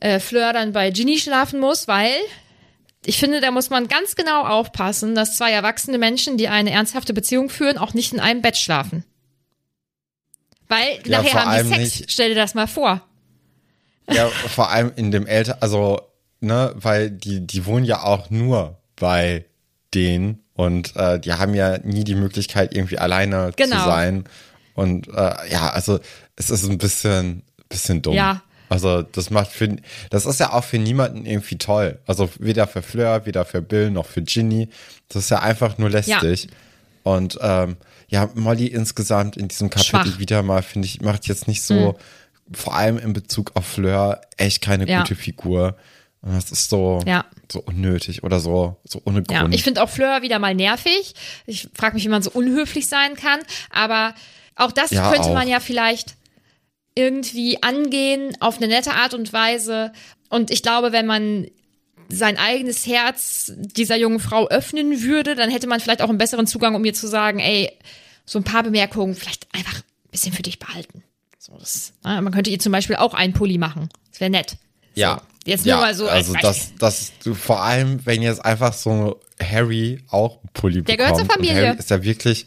äh, 0.00 0.20
Fleur 0.20 0.52
dann 0.52 0.72
bei 0.72 0.90
Ginny 0.90 1.18
schlafen 1.18 1.58
muss, 1.58 1.88
weil 1.88 2.12
ich 3.04 3.18
finde, 3.18 3.40
da 3.40 3.50
muss 3.50 3.70
man 3.70 3.88
ganz 3.88 4.16
genau 4.16 4.44
aufpassen, 4.44 5.14
dass 5.14 5.36
zwei 5.36 5.50
erwachsene 5.52 5.98
Menschen, 5.98 6.36
die 6.36 6.48
eine 6.48 6.70
ernsthafte 6.70 7.14
Beziehung 7.14 7.48
führen, 7.48 7.78
auch 7.78 7.94
nicht 7.94 8.12
in 8.12 8.20
einem 8.20 8.42
Bett 8.42 8.56
schlafen. 8.56 9.04
Weil 10.68 10.98
Ja, 11.06 11.22
nachher 11.22 11.44
haben 11.44 11.62
die 11.64 11.68
Sex. 11.76 11.78
nicht- 12.00 12.10
Stell 12.12 12.30
dir 12.30 12.34
das 12.34 12.54
mal 12.54 12.66
vor. 12.66 13.00
Ja, 14.10 14.26
vor 14.28 14.70
allem 14.70 14.92
in 14.96 15.10
dem 15.10 15.26
Eltern, 15.26 15.56
also, 15.60 16.00
ne, 16.40 16.72
weil 16.76 17.10
die, 17.10 17.46
die 17.46 17.66
wohnen 17.66 17.84
ja 17.84 18.02
auch 18.02 18.30
nur 18.30 18.78
bei 18.96 19.44
denen 19.94 20.42
und 20.54 20.96
äh, 20.96 21.18
die 21.20 21.32
haben 21.34 21.54
ja 21.54 21.78
nie 21.78 22.04
die 22.04 22.14
Möglichkeit, 22.14 22.74
irgendwie 22.74 22.98
alleine 22.98 23.52
Genau. 23.56 23.76
zu 23.78 23.84
sein. 23.84 24.24
Und 24.74 25.08
äh, 25.08 25.12
ja, 25.50 25.70
also 25.70 26.00
es 26.36 26.50
ist 26.50 26.64
ein 26.68 26.78
bisschen, 26.78 27.42
bisschen 27.68 28.00
dumm. 28.02 28.14
Ja. 28.14 28.42
Also 28.70 29.02
das 29.02 29.30
macht 29.30 29.50
für, 29.50 29.76
das 30.10 30.26
ist 30.26 30.40
ja 30.40 30.52
auch 30.52 30.64
für 30.64 30.78
niemanden 30.78 31.24
irgendwie 31.26 31.56
toll. 31.58 31.98
Also 32.06 32.28
weder 32.38 32.66
für 32.66 32.82
Fleur, 32.82 33.24
weder 33.26 33.44
für 33.44 33.62
Bill 33.62 33.90
noch 33.90 34.06
für 34.06 34.22
Ginny. 34.22 34.68
Das 35.08 35.24
ist 35.24 35.30
ja 35.30 35.40
einfach 35.40 35.78
nur 35.78 35.88
lästig. 35.90 36.48
Und 37.02 37.38
ähm, 37.40 37.76
ja, 38.08 38.28
Molly 38.34 38.66
insgesamt 38.66 39.36
in 39.36 39.48
diesem 39.48 39.70
Kapitel 39.70 40.06
Schwach. 40.12 40.18
wieder 40.18 40.42
mal, 40.42 40.62
finde 40.62 40.86
ich, 40.86 41.00
macht 41.02 41.26
jetzt 41.28 41.46
nicht 41.48 41.62
so, 41.62 41.96
vor 42.52 42.74
allem 42.74 42.98
in 42.98 43.12
Bezug 43.12 43.52
auf 43.54 43.66
Fleur, 43.66 44.20
echt 44.36 44.62
keine 44.62 44.88
Ja. 44.88 45.00
gute 45.02 45.14
Figur. 45.14 45.76
Und 46.22 46.34
das 46.34 46.50
ist 46.50 46.68
so, 46.70 47.00
Ja. 47.06 47.26
so 47.52 47.60
unnötig 47.60 48.24
oder 48.24 48.40
so, 48.40 48.76
so 48.84 49.00
ohne 49.04 49.22
Ja, 49.30 49.42
Grund. 49.42 49.54
ich 49.54 49.62
finde 49.62 49.82
auch 49.82 49.88
Fleur 49.90 50.22
wieder 50.22 50.38
mal 50.38 50.54
nervig. 50.54 51.14
Ich 51.46 51.68
frage 51.74 51.94
mich, 51.94 52.04
wie 52.04 52.08
man 52.08 52.22
so 52.22 52.30
unhöflich 52.30 52.88
sein 52.88 53.14
kann. 53.14 53.40
Aber 53.70 54.14
auch 54.56 54.72
das 54.72 54.90
Ja, 54.90 55.10
könnte 55.12 55.28
auch. 55.28 55.34
man 55.34 55.46
ja 55.46 55.60
vielleicht 55.60 56.16
irgendwie 56.94 57.62
angehen 57.62 58.36
auf 58.40 58.56
eine 58.56 58.66
nette 58.68 58.92
Art 58.94 59.14
und 59.14 59.32
Weise. 59.32 59.92
Und 60.30 60.50
ich 60.50 60.62
glaube, 60.62 60.90
wenn 60.92 61.06
man 61.06 61.46
sein 62.08 62.36
eigenes 62.38 62.86
Herz 62.86 63.52
dieser 63.56 63.96
jungen 63.96 64.20
Frau 64.20 64.48
öffnen 64.48 65.02
würde, 65.02 65.34
dann 65.34 65.50
hätte 65.50 65.66
man 65.66 65.80
vielleicht 65.80 66.02
auch 66.02 66.08
einen 66.08 66.18
besseren 66.18 66.46
Zugang, 66.46 66.74
um 66.74 66.84
ihr 66.84 66.94
zu 66.94 67.06
sagen, 67.06 67.38
ey, 67.38 67.70
so 68.24 68.38
ein 68.38 68.44
paar 68.44 68.62
Bemerkungen 68.62 69.14
vielleicht 69.14 69.46
einfach 69.54 69.76
ein 69.78 70.10
bisschen 70.10 70.32
für 70.32 70.42
dich 70.42 70.58
behalten. 70.58 71.02
So, 71.38 71.56
das, 71.58 71.92
na, 72.02 72.20
man 72.20 72.32
könnte 72.32 72.50
ihr 72.50 72.58
zum 72.58 72.72
Beispiel 72.72 72.96
auch 72.96 73.14
einen 73.14 73.32
Pulli 73.32 73.58
machen. 73.58 73.88
Das 74.10 74.20
wäre 74.20 74.30
nett. 74.30 74.50
So, 74.50 74.56
ja. 75.00 75.22
Jetzt 75.44 75.64
ja, 75.64 75.76
nur 75.76 75.84
mal 75.86 75.94
so. 75.94 76.04
als 76.08 76.28
Also, 76.28 76.32
Beispiel. 76.34 76.50
das, 76.50 76.72
das, 76.78 77.12
du, 77.24 77.34
vor 77.34 77.62
allem, 77.62 78.04
wenn 78.04 78.20
jetzt 78.20 78.44
einfach 78.44 78.74
so 78.74 79.20
Harry 79.42 80.02
auch 80.10 80.40
einen 80.40 80.50
Pulli 80.52 80.82
Der 80.82 80.96
bekommt. 80.96 80.98
gehört 80.98 81.16
zur 81.16 81.26
Familie. 81.36 81.68
Harry 81.68 81.78
ist 81.78 81.88
ja 81.90 82.02
wirklich, 82.02 82.46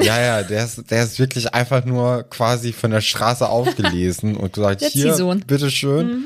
ja, 0.00 0.20
ja, 0.20 0.42
der 0.42 0.64
ist, 0.64 0.90
der 0.90 1.04
ist 1.04 1.18
wirklich 1.20 1.54
einfach 1.54 1.84
nur 1.84 2.24
quasi 2.24 2.72
von 2.72 2.90
der 2.90 3.02
Straße 3.02 3.48
aufgelesen 3.48 4.36
und 4.36 4.52
gesagt, 4.52 4.82
hier, 4.82 5.14
bitteschön. 5.46 6.06
Mhm. 6.08 6.24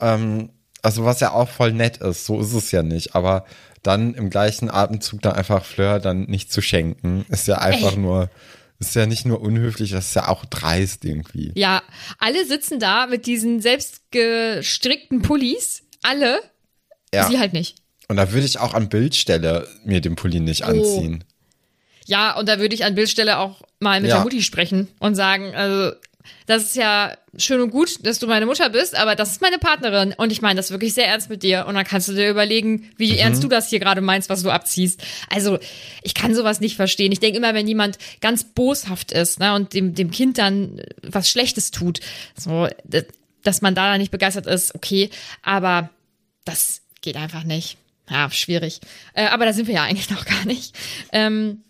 Ähm, 0.00 0.50
also, 0.82 1.04
was 1.04 1.20
ja 1.20 1.32
auch 1.32 1.48
voll 1.48 1.72
nett 1.72 1.98
ist, 1.98 2.24
so 2.26 2.40
ist 2.40 2.52
es 2.54 2.70
ja 2.70 2.82
nicht, 2.82 3.14
aber 3.14 3.44
dann 3.82 4.14
im 4.14 4.30
gleichen 4.30 4.70
Atemzug 4.70 5.22
dann 5.22 5.34
einfach 5.34 5.64
Fleur 5.64 5.98
dann 6.00 6.22
nicht 6.24 6.52
zu 6.52 6.60
schenken, 6.60 7.24
ist 7.28 7.46
ja 7.48 7.58
einfach 7.58 7.92
Ey. 7.92 7.98
nur, 7.98 8.30
ist 8.80 8.94
ja 8.94 9.06
nicht 9.06 9.24
nur 9.26 9.40
unhöflich, 9.40 9.90
das 9.90 10.08
ist 10.08 10.14
ja 10.14 10.28
auch 10.28 10.44
dreist 10.44 11.04
irgendwie. 11.04 11.52
Ja, 11.56 11.82
alle 12.18 12.44
sitzen 12.46 12.78
da 12.80 13.06
mit 13.06 13.26
diesen 13.26 13.60
selbst 13.60 14.02
gestrickten 14.10 15.22
Pullis. 15.22 15.82
Alle. 16.02 16.40
Ja. 17.12 17.26
Sie 17.28 17.38
halt 17.38 17.52
nicht. 17.52 17.76
Und 18.08 18.16
da 18.16 18.32
würde 18.32 18.46
ich 18.46 18.58
auch 18.58 18.74
an 18.74 18.88
Bildstelle 18.88 19.66
mir 19.84 20.00
den 20.00 20.14
Pulli 20.16 20.40
nicht 20.40 20.62
Oh. 20.62 20.68
anziehen. 20.68 21.24
Ja, 22.06 22.36
und 22.38 22.48
da 22.48 22.58
würde 22.58 22.74
ich 22.74 22.84
an 22.84 22.94
Bildstelle 22.94 23.38
auch 23.38 23.62
mal 23.80 24.00
mit 24.00 24.08
Ja. 24.10 24.16
der 24.16 24.24
Mutti 24.24 24.42
sprechen 24.42 24.88
und 24.98 25.14
sagen, 25.14 25.54
also, 25.54 25.94
das 26.46 26.64
ist 26.64 26.76
ja 26.76 27.16
schön 27.36 27.60
und 27.60 27.70
gut, 27.70 28.04
dass 28.06 28.18
du 28.18 28.26
meine 28.26 28.46
Mutter 28.46 28.70
bist, 28.70 28.96
aber 28.96 29.14
das 29.14 29.32
ist 29.32 29.40
meine 29.42 29.58
Partnerin 29.58 30.14
und 30.16 30.32
ich 30.32 30.40
meine 30.42 30.56
das 30.56 30.70
wirklich 30.70 30.94
sehr 30.94 31.06
ernst 31.06 31.28
mit 31.30 31.42
dir 31.42 31.66
und 31.66 31.74
dann 31.74 31.84
kannst 31.84 32.08
du 32.08 32.12
dir 32.14 32.30
überlegen, 32.30 32.90
wie 32.96 33.12
Mhm. 33.12 33.18
ernst 33.18 33.44
du 33.44 33.48
das 33.48 33.68
hier 33.68 33.78
gerade 33.80 34.00
meinst, 34.00 34.28
was 34.30 34.42
du 34.42 34.50
abziehst. 34.50 35.02
Also, 35.28 35.58
ich 36.02 36.14
kann 36.14 36.34
sowas 36.34 36.60
nicht 36.60 36.76
verstehen. 36.76 37.12
Ich 37.12 37.20
denke 37.20 37.38
immer, 37.38 37.54
wenn 37.54 37.68
jemand 37.68 37.98
ganz 38.20 38.44
boshaft 38.44 39.12
ist, 39.12 39.40
ne, 39.40 39.54
und 39.54 39.74
dem, 39.74 39.94
dem 39.94 40.10
Kind 40.10 40.38
dann 40.38 40.80
was 41.02 41.28
Schlechtes 41.30 41.70
tut, 41.70 42.00
so, 42.36 42.68
dass 43.44 43.60
man 43.62 43.74
da 43.74 43.96
nicht 43.98 44.10
begeistert 44.10 44.46
ist, 44.46 44.74
okay, 44.74 45.10
aber 45.42 45.90
das 46.44 46.80
geht 47.02 47.16
einfach 47.16 47.44
nicht. 47.44 47.76
Ja, 48.10 48.30
schwierig. 48.30 48.80
Äh, 49.12 49.26
aber 49.26 49.44
da 49.44 49.52
sind 49.52 49.66
wir 49.66 49.74
ja 49.74 49.82
eigentlich 49.82 50.08
noch 50.10 50.24
gar 50.24 50.46
nicht. 50.46 50.74
Ähm, 51.12 51.62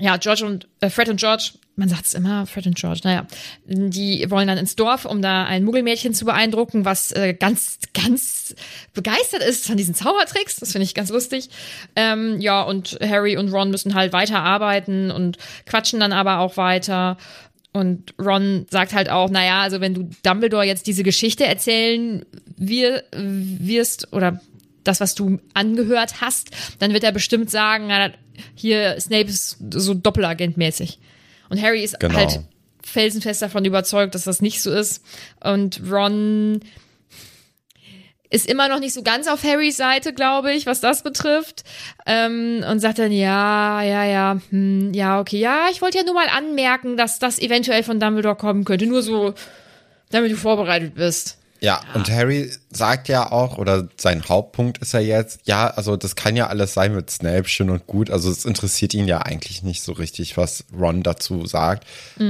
ja, 0.00 0.16
George 0.16 0.44
und 0.44 0.68
äh, 0.80 0.90
Fred 0.90 1.08
und 1.08 1.20
George, 1.20 1.52
man 1.76 1.88
sagt 1.88 2.06
es 2.06 2.14
immer, 2.14 2.46
Fred 2.46 2.66
und 2.66 2.76
George, 2.76 3.00
naja, 3.04 3.26
die 3.66 4.28
wollen 4.30 4.48
dann 4.48 4.58
ins 4.58 4.74
Dorf, 4.74 5.04
um 5.04 5.22
da 5.22 5.44
ein 5.44 5.64
Muggelmädchen 5.64 6.12
zu 6.12 6.24
beeindrucken, 6.24 6.84
was 6.84 7.12
äh, 7.12 7.34
ganz, 7.34 7.78
ganz 7.94 8.54
begeistert 8.94 9.42
ist 9.42 9.66
von 9.66 9.76
diesen 9.76 9.94
Zaubertricks. 9.94 10.56
Das 10.56 10.72
finde 10.72 10.84
ich 10.84 10.94
ganz 10.94 11.10
lustig. 11.10 11.50
Ähm, 11.94 12.40
ja, 12.40 12.62
und 12.62 12.98
Harry 13.00 13.36
und 13.36 13.52
Ron 13.52 13.70
müssen 13.70 13.94
halt 13.94 14.12
weiterarbeiten 14.12 15.10
und 15.10 15.38
quatschen 15.66 16.00
dann 16.00 16.12
aber 16.12 16.40
auch 16.40 16.56
weiter. 16.56 17.16
Und 17.72 18.14
Ron 18.18 18.66
sagt 18.70 18.92
halt 18.92 19.08
auch, 19.08 19.30
naja, 19.30 19.60
also 19.60 19.80
wenn 19.80 19.94
du 19.94 20.10
Dumbledore 20.24 20.64
jetzt 20.64 20.86
diese 20.86 21.04
Geschichte 21.04 21.46
erzählen 21.46 22.24
wir, 22.56 23.04
wirst 23.12 24.12
oder 24.12 24.40
das, 24.82 25.00
was 25.00 25.14
du 25.14 25.38
angehört 25.54 26.20
hast, 26.20 26.50
dann 26.78 26.92
wird 26.92 27.04
er 27.04 27.12
bestimmt 27.12 27.50
sagen, 27.50 27.86
na, 27.88 28.10
hier 28.54 29.00
Snape 29.00 29.28
ist 29.28 29.58
so 29.74 29.94
Doppelagentmäßig. 29.94 30.98
Und 31.48 31.62
Harry 31.62 31.82
ist 31.82 31.98
Genau. 32.00 32.14
halt 32.14 32.40
felsenfest 32.84 33.42
davon 33.42 33.64
überzeugt, 33.64 34.14
dass 34.14 34.24
das 34.24 34.40
nicht 34.42 34.62
so 34.62 34.70
ist. 34.70 35.04
Und 35.42 35.80
Ron 35.90 36.60
ist 38.30 38.46
immer 38.46 38.68
noch 38.68 38.78
nicht 38.78 38.92
so 38.92 39.02
ganz 39.02 39.26
auf 39.26 39.42
Harrys 39.42 39.76
Seite, 39.78 40.12
glaube 40.12 40.52
ich, 40.52 40.66
was 40.66 40.80
das 40.80 41.02
betrifft. 41.02 41.64
Ähm, 42.06 42.62
und 42.70 42.80
sagt 42.80 42.98
dann, 42.98 43.12
ja, 43.12 43.82
ja, 43.82 44.04
ja, 44.04 44.38
hm, 44.50 44.92
ja, 44.92 45.20
okay, 45.20 45.38
ja, 45.38 45.68
ich 45.70 45.80
wollte 45.80 45.98
ja 45.98 46.04
nur 46.04 46.14
mal 46.14 46.28
anmerken, 46.28 46.96
dass 46.98 47.18
das 47.18 47.38
eventuell 47.38 47.82
von 47.82 47.98
Dumbledore 48.00 48.36
kommen 48.36 48.64
könnte. 48.64 48.86
Nur 48.86 49.02
so, 49.02 49.32
damit 50.10 50.30
du 50.30 50.36
vorbereitet 50.36 50.94
bist. 50.94 51.37
Ja, 51.60 51.80
und 51.94 52.10
Harry 52.10 52.52
sagt 52.70 53.08
ja 53.08 53.32
auch, 53.32 53.58
oder 53.58 53.88
sein 53.96 54.22
Hauptpunkt 54.28 54.78
ist 54.78 54.92
ja 54.92 55.00
jetzt, 55.00 55.40
ja, 55.44 55.68
also 55.68 55.96
das 55.96 56.14
kann 56.14 56.36
ja 56.36 56.46
alles 56.46 56.74
sein 56.74 56.94
mit 56.94 57.10
Snape, 57.10 57.48
schön 57.48 57.70
und 57.70 57.86
gut. 57.86 58.10
Also 58.10 58.30
es 58.30 58.44
interessiert 58.44 58.94
ihn 58.94 59.08
ja 59.08 59.18
eigentlich 59.22 59.62
nicht 59.62 59.82
so 59.82 59.92
richtig, 59.92 60.36
was 60.36 60.64
Ron 60.72 61.02
dazu 61.02 61.46
sagt. 61.46 61.86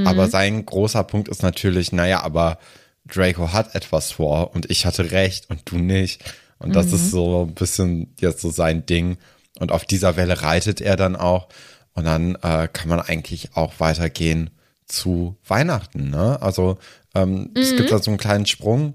Aber 0.06 0.28
sein 0.28 0.64
großer 0.64 1.04
Punkt 1.04 1.28
ist 1.28 1.42
natürlich, 1.42 1.92
naja, 1.92 2.22
aber 2.22 2.58
Draco 3.06 3.52
hat 3.52 3.74
etwas 3.74 4.12
vor 4.12 4.54
und 4.54 4.70
ich 4.70 4.86
hatte 4.86 5.10
recht 5.10 5.50
und 5.50 5.60
du 5.70 5.76
nicht. 5.76 6.24
Und 6.58 6.74
das 6.74 6.92
ist 6.92 7.10
so 7.10 7.44
ein 7.44 7.54
bisschen 7.54 8.14
jetzt 8.18 8.40
so 8.40 8.50
sein 8.50 8.84
Ding. 8.86 9.18
Und 9.58 9.72
auf 9.72 9.84
dieser 9.84 10.16
Welle 10.16 10.42
reitet 10.42 10.80
er 10.80 10.96
dann 10.96 11.16
auch. 11.16 11.48
Und 11.94 12.04
dann 12.04 12.36
äh, 12.36 12.68
kann 12.72 12.88
man 12.88 13.00
eigentlich 13.00 13.56
auch 13.56 13.74
weitergehen 13.78 14.50
zu 14.86 15.36
Weihnachten. 15.46 16.10
Ne? 16.10 16.40
Also 16.40 16.78
ähm, 17.14 17.50
es 17.54 17.76
gibt 17.76 17.90
da 17.90 17.98
so 17.98 18.10
einen 18.10 18.18
kleinen 18.18 18.46
Sprung 18.46 18.94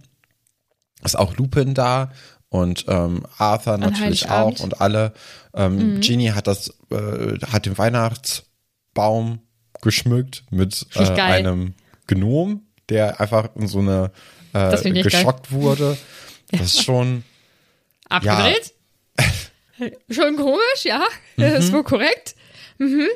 ist 1.03 1.17
auch 1.17 1.35
Lupin 1.37 1.73
da 1.73 2.11
und 2.49 2.85
ähm, 2.87 3.25
Arthur 3.37 3.77
natürlich 3.77 4.29
auch 4.29 4.59
und 4.59 4.81
alle. 4.81 5.13
Ähm, 5.55 5.99
Ginny 6.01 6.27
hat 6.27 6.47
das, 6.47 6.69
äh, 6.91 7.39
hat 7.51 7.65
den 7.65 7.77
Weihnachtsbaum 7.77 9.39
geschmückt 9.81 10.43
mit 10.49 10.85
äh, 10.95 11.09
einem 11.19 11.73
Gnom, 12.07 12.61
der 12.89 13.19
einfach 13.19 13.49
in 13.55 13.67
so 13.67 13.79
eine 13.79 14.11
äh, 14.53 14.69
Das 14.71 14.85
ich 14.85 14.93
geil. 14.93 15.03
geschockt 15.03 15.51
wurde. 15.51 15.97
Das 16.51 16.61
ist 16.61 16.83
schon, 16.83 17.23
Abgedreht? 18.09 18.73
Schon 20.09 20.35
komisch, 20.37 20.83
ja. 20.83 21.03
Das 21.35 21.65
ist 21.65 21.73
wohl 21.73 21.83
korrekt. 21.83 22.35
Mhm. 22.77 23.07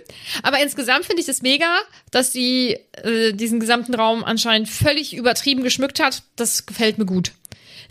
Aber 0.44 0.62
insgesamt 0.62 1.06
finde 1.06 1.22
ich 1.22 1.29
es 1.29 1.41
mega, 1.41 1.77
dass 2.12 2.34
sie 2.34 2.77
äh, 3.03 3.34
diesen 3.34 3.60
gesamten 3.60 3.94
Raum 3.94 4.24
anscheinend 4.24 4.67
völlig 4.67 5.15
übertrieben 5.15 5.63
geschmückt 5.63 6.00
hat. 6.00 6.24
Das 6.36 6.65
gefällt 6.65 6.98
mir 6.98 7.06
gut. 7.06 7.32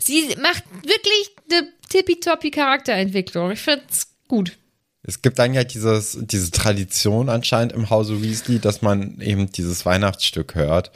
Sie 0.07 0.35
macht 0.41 0.63
wirklich 0.83 1.29
eine 1.51 1.67
tippitoppi 1.89 2.51
Charakterentwicklung. 2.51 3.51
Ich 3.51 3.59
finde 3.59 3.83
es 3.89 4.07
gut. 4.27 4.57
es 5.03 5.21
gibt 5.21 5.37
dann 5.39 5.53
ja 5.53 5.63
dieses, 5.63 6.17
diese 6.21 6.51
Tradition 6.51 7.29
anscheinend 7.29 7.73
im 7.73 7.89
Hause 7.89 8.21
Weasley, 8.21 8.59
dass 8.59 8.81
man 8.81 9.19
eben 9.21 9.51
dieses 9.51 9.85
Weihnachtsstück 9.85 10.55
hört 10.55 10.91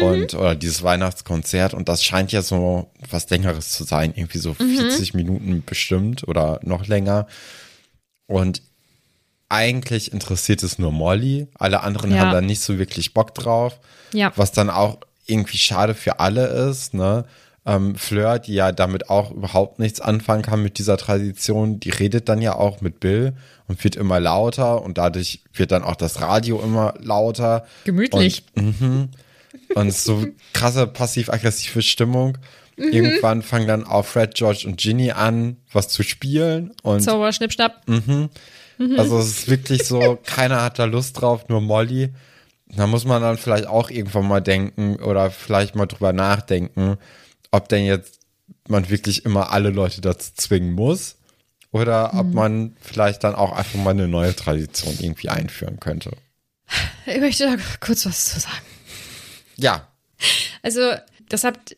und 0.00 0.34
oder 0.34 0.54
dieses 0.54 0.82
Weihnachtskonzert 0.82 1.72
und 1.74 1.88
das 1.88 2.02
scheint 2.04 2.32
ja 2.32 2.42
so 2.42 2.90
was 3.10 3.28
Längeres 3.30 3.70
zu 3.70 3.84
sein, 3.84 4.12
irgendwie 4.16 4.38
so 4.38 4.54
40 4.54 5.14
Minuten 5.14 5.62
bestimmt 5.64 6.26
oder 6.26 6.58
noch 6.62 6.86
länger. 6.86 7.26
Und 8.26 8.62
eigentlich 9.48 10.12
interessiert 10.12 10.62
es 10.62 10.78
nur 10.78 10.92
Molly, 10.92 11.46
alle 11.54 11.82
anderen 11.82 12.10
Ja. 12.10 12.18
haben 12.20 12.32
da 12.32 12.40
nicht 12.40 12.60
so 12.60 12.78
wirklich 12.78 13.14
Bock 13.14 13.34
drauf. 13.34 13.78
Ja. 14.12 14.32
Was 14.36 14.50
dann 14.52 14.70
auch 14.70 14.98
irgendwie 15.26 15.58
schade 15.58 15.94
für 15.94 16.18
alle 16.20 16.46
ist, 16.68 16.94
ne? 16.94 17.24
Ähm, 17.68 17.96
Fleur, 17.96 18.38
die 18.38 18.54
ja 18.54 18.70
damit 18.70 19.10
auch 19.10 19.32
überhaupt 19.32 19.80
nichts 19.80 20.00
anfangen 20.00 20.42
kann 20.42 20.62
mit 20.62 20.78
dieser 20.78 20.96
Tradition, 20.96 21.80
die 21.80 21.90
redet 21.90 22.28
dann 22.28 22.40
ja 22.40 22.54
auch 22.54 22.80
mit 22.80 23.00
Bill 23.00 23.32
und 23.66 23.82
wird 23.82 23.96
immer 23.96 24.20
lauter 24.20 24.82
und 24.82 24.98
dadurch 24.98 25.40
wird 25.52 25.72
dann 25.72 25.82
auch 25.82 25.96
das 25.96 26.20
Radio 26.20 26.60
immer 26.62 26.94
lauter. 27.00 27.66
Gemütlich. 27.84 28.44
Und, 28.54 29.10
und 29.74 29.88
es 29.88 29.96
ist 29.96 30.04
so 30.04 30.26
krasse 30.52 30.86
passiv-aggressive 30.86 31.82
Stimmung. 31.82 32.38
Irgendwann 32.76 33.42
fangen 33.42 33.66
dann 33.66 33.84
auch 33.84 34.04
Fred, 34.04 34.34
George 34.34 34.64
und 34.66 34.76
Ginny 34.76 35.10
an, 35.10 35.56
was 35.72 35.88
zu 35.88 36.02
spielen. 36.02 36.72
Und 36.82 37.00
Zauber, 37.00 37.32
Schnipp, 37.32 37.52
Schnapp. 37.52 37.82
also 38.96 39.18
es 39.18 39.28
ist 39.28 39.48
wirklich 39.48 39.84
so, 39.84 40.18
keiner 40.22 40.62
hat 40.62 40.78
da 40.78 40.84
Lust 40.84 41.20
drauf, 41.20 41.48
nur 41.48 41.62
Molly. 41.62 42.10
Da 42.68 42.86
muss 42.86 43.04
man 43.04 43.22
dann 43.22 43.38
vielleicht 43.38 43.66
auch 43.66 43.90
irgendwann 43.90 44.28
mal 44.28 44.40
denken 44.40 44.96
oder 44.96 45.30
vielleicht 45.30 45.74
mal 45.74 45.86
drüber 45.86 46.12
nachdenken, 46.12 46.98
ob 47.56 47.68
denn 47.68 47.84
jetzt 47.84 48.20
man 48.68 48.88
wirklich 48.88 49.24
immer 49.24 49.52
alle 49.52 49.70
Leute 49.70 50.00
dazu 50.00 50.32
zwingen 50.34 50.72
muss 50.72 51.16
oder 51.72 52.14
ob 52.14 52.32
man 52.32 52.76
vielleicht 52.80 53.24
dann 53.24 53.34
auch 53.34 53.52
einfach 53.52 53.78
mal 53.78 53.90
eine 53.90 54.08
neue 54.08 54.34
Tradition 54.34 54.96
irgendwie 55.00 55.28
einführen 55.28 55.80
könnte. 55.80 56.10
Ich 57.06 57.20
möchte 57.20 57.44
da 57.44 57.56
kurz 57.80 58.06
was 58.06 58.24
zu 58.26 58.40
sagen. 58.40 58.66
Ja, 59.56 59.86
Also, 60.62 60.80
das 61.28 61.44
habt 61.44 61.76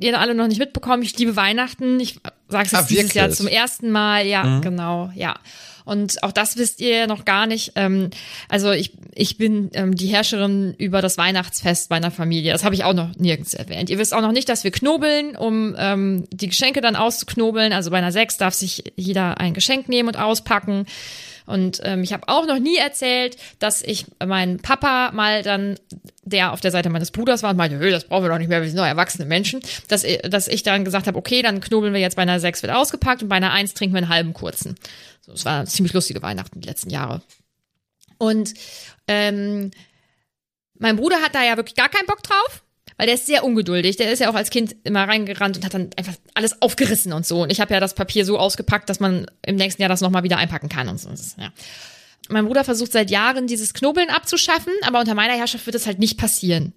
ihr 0.00 0.18
alle 0.18 0.34
noch 0.34 0.48
nicht 0.48 0.58
mitbekommen. 0.58 1.02
Ich 1.02 1.16
liebe 1.18 1.36
Weihnachten. 1.36 2.00
Ich 2.00 2.20
sag's 2.48 2.72
jetzt 2.72 2.82
Ah, 2.84 2.86
dieses 2.88 3.14
Jahr 3.14 3.30
zum 3.30 3.46
ersten 3.46 3.90
Mal. 3.90 4.26
Ja, 4.26 4.60
genau, 4.60 5.10
ja. 5.14 5.38
Und 5.90 6.22
auch 6.22 6.30
das 6.30 6.56
wisst 6.56 6.80
ihr 6.80 7.08
noch 7.08 7.24
gar 7.24 7.46
nicht. 7.48 7.72
Ähm, 7.74 8.10
also 8.48 8.70
ich, 8.70 8.92
ich 9.14 9.38
bin 9.38 9.70
ähm, 9.74 9.96
die 9.96 10.06
Herrscherin 10.06 10.74
über 10.78 11.02
das 11.02 11.18
Weihnachtsfest 11.18 11.90
meiner 11.90 12.12
Familie. 12.12 12.52
Das 12.52 12.62
habe 12.62 12.76
ich 12.76 12.84
auch 12.84 12.94
noch 12.94 13.16
nirgends 13.16 13.54
erwähnt. 13.54 13.90
Ihr 13.90 13.98
wisst 13.98 14.14
auch 14.14 14.20
noch 14.20 14.30
nicht, 14.32 14.48
dass 14.48 14.62
wir 14.62 14.70
knobeln, 14.70 15.36
um 15.36 15.74
ähm, 15.76 16.26
die 16.32 16.46
Geschenke 16.48 16.80
dann 16.80 16.94
auszuknobeln. 16.94 17.72
Also 17.72 17.90
bei 17.90 17.98
einer 17.98 18.12
Sechs 18.12 18.36
darf 18.36 18.54
sich 18.54 18.84
jeder 18.94 19.38
ein 19.40 19.52
Geschenk 19.52 19.88
nehmen 19.88 20.08
und 20.08 20.16
auspacken. 20.16 20.86
Und 21.46 21.80
ähm, 21.82 22.04
ich 22.04 22.12
habe 22.12 22.28
auch 22.28 22.46
noch 22.46 22.60
nie 22.60 22.76
erzählt, 22.76 23.36
dass 23.58 23.82
ich 23.82 24.06
meinen 24.24 24.58
Papa 24.58 25.10
mal 25.12 25.42
dann, 25.42 25.76
der 26.22 26.52
auf 26.52 26.60
der 26.60 26.70
Seite 26.70 26.90
meines 26.90 27.10
Bruders 27.10 27.42
war 27.42 27.50
und 27.50 27.56
meinte, 27.56 27.80
"Hö, 27.80 27.90
das 27.90 28.04
brauchen 28.04 28.22
wir 28.24 28.28
doch 28.28 28.38
nicht 28.38 28.46
mehr, 28.48 28.60
wir 28.62 28.68
sind 28.68 28.78
doch 28.78 28.84
erwachsene 28.86 29.24
Menschen, 29.26 29.58
dass, 29.88 30.04
i- 30.04 30.18
dass 30.22 30.46
ich 30.46 30.62
dann 30.62 30.84
gesagt 30.84 31.08
habe, 31.08 31.18
okay, 31.18 31.42
dann 31.42 31.60
knobeln 31.60 31.92
wir 31.92 32.00
jetzt 32.00 32.14
bei 32.14 32.22
einer 32.22 32.38
6 32.38 32.62
wird 32.62 32.72
ausgepackt 32.72 33.24
und 33.24 33.28
bei 33.28 33.34
einer 33.36 33.50
1 33.50 33.74
trinken 33.74 33.94
wir 33.96 34.02
einen 34.02 34.08
halben 34.10 34.32
kurzen. 34.32 34.76
Es 35.32 35.44
war 35.44 35.58
eine 35.58 35.66
ziemlich 35.66 35.92
lustige 35.92 36.22
Weihnachten 36.22 36.60
die 36.60 36.68
letzten 36.68 36.90
Jahre. 36.90 37.22
Und 38.18 38.54
ähm, 39.08 39.70
mein 40.78 40.96
Bruder 40.96 41.22
hat 41.22 41.34
da 41.34 41.42
ja 41.44 41.56
wirklich 41.56 41.76
gar 41.76 41.88
keinen 41.88 42.06
Bock 42.06 42.22
drauf. 42.22 42.62
Weil 42.96 43.06
der 43.06 43.14
ist 43.14 43.24
sehr 43.24 43.44
ungeduldig. 43.44 43.96
Der 43.96 44.12
ist 44.12 44.18
ja 44.18 44.28
auch 44.28 44.34
als 44.34 44.50
Kind 44.50 44.76
immer 44.84 45.08
reingerannt 45.08 45.56
und 45.56 45.64
hat 45.64 45.72
dann 45.72 45.88
einfach 45.96 46.12
alles 46.34 46.60
aufgerissen 46.60 47.14
und 47.14 47.24
so. 47.24 47.44
Und 47.44 47.50
ich 47.50 47.58
habe 47.58 47.72
ja 47.72 47.80
das 47.80 47.94
Papier 47.94 48.26
so 48.26 48.38
ausgepackt, 48.38 48.90
dass 48.90 49.00
man 49.00 49.24
im 49.40 49.56
nächsten 49.56 49.80
Jahr 49.80 49.88
das 49.88 50.02
nochmal 50.02 50.22
wieder 50.22 50.36
einpacken 50.36 50.68
kann 50.68 50.86
und 50.86 51.00
so. 51.00 51.08
Ja. 51.38 51.50
Mein 52.28 52.44
Bruder 52.44 52.62
versucht 52.62 52.92
seit 52.92 53.10
Jahren, 53.10 53.46
dieses 53.46 53.72
Knobeln 53.72 54.10
abzuschaffen, 54.10 54.74
aber 54.82 55.00
unter 55.00 55.14
meiner 55.14 55.32
Herrschaft 55.32 55.64
wird 55.64 55.76
es 55.76 55.86
halt 55.86 55.98
nicht 55.98 56.18
passieren. 56.18 56.74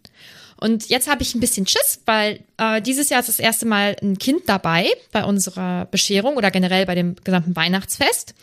Und 0.64 0.88
jetzt 0.88 1.10
habe 1.10 1.24
ich 1.24 1.36
ein 1.36 1.42
bisschen 1.42 1.68
Schiss, 1.68 2.00
weil 2.06 2.40
äh, 2.58 2.82
dieses 2.82 3.10
Jahr 3.10 3.20
ist 3.20 3.28
das 3.28 3.40
erste 3.40 3.66
Mal 3.66 3.98
ein 4.02 4.18
Kind 4.18 4.44
dabei 4.48 4.88
bei 5.12 5.26
unserer 5.26 5.88
Bescherung 5.88 6.38
oder 6.38 6.52
generell 6.52 6.86
bei 6.86 6.96
dem 6.96 7.18
gesamten 7.22 7.54
Weihnachtsfest. 7.54 8.34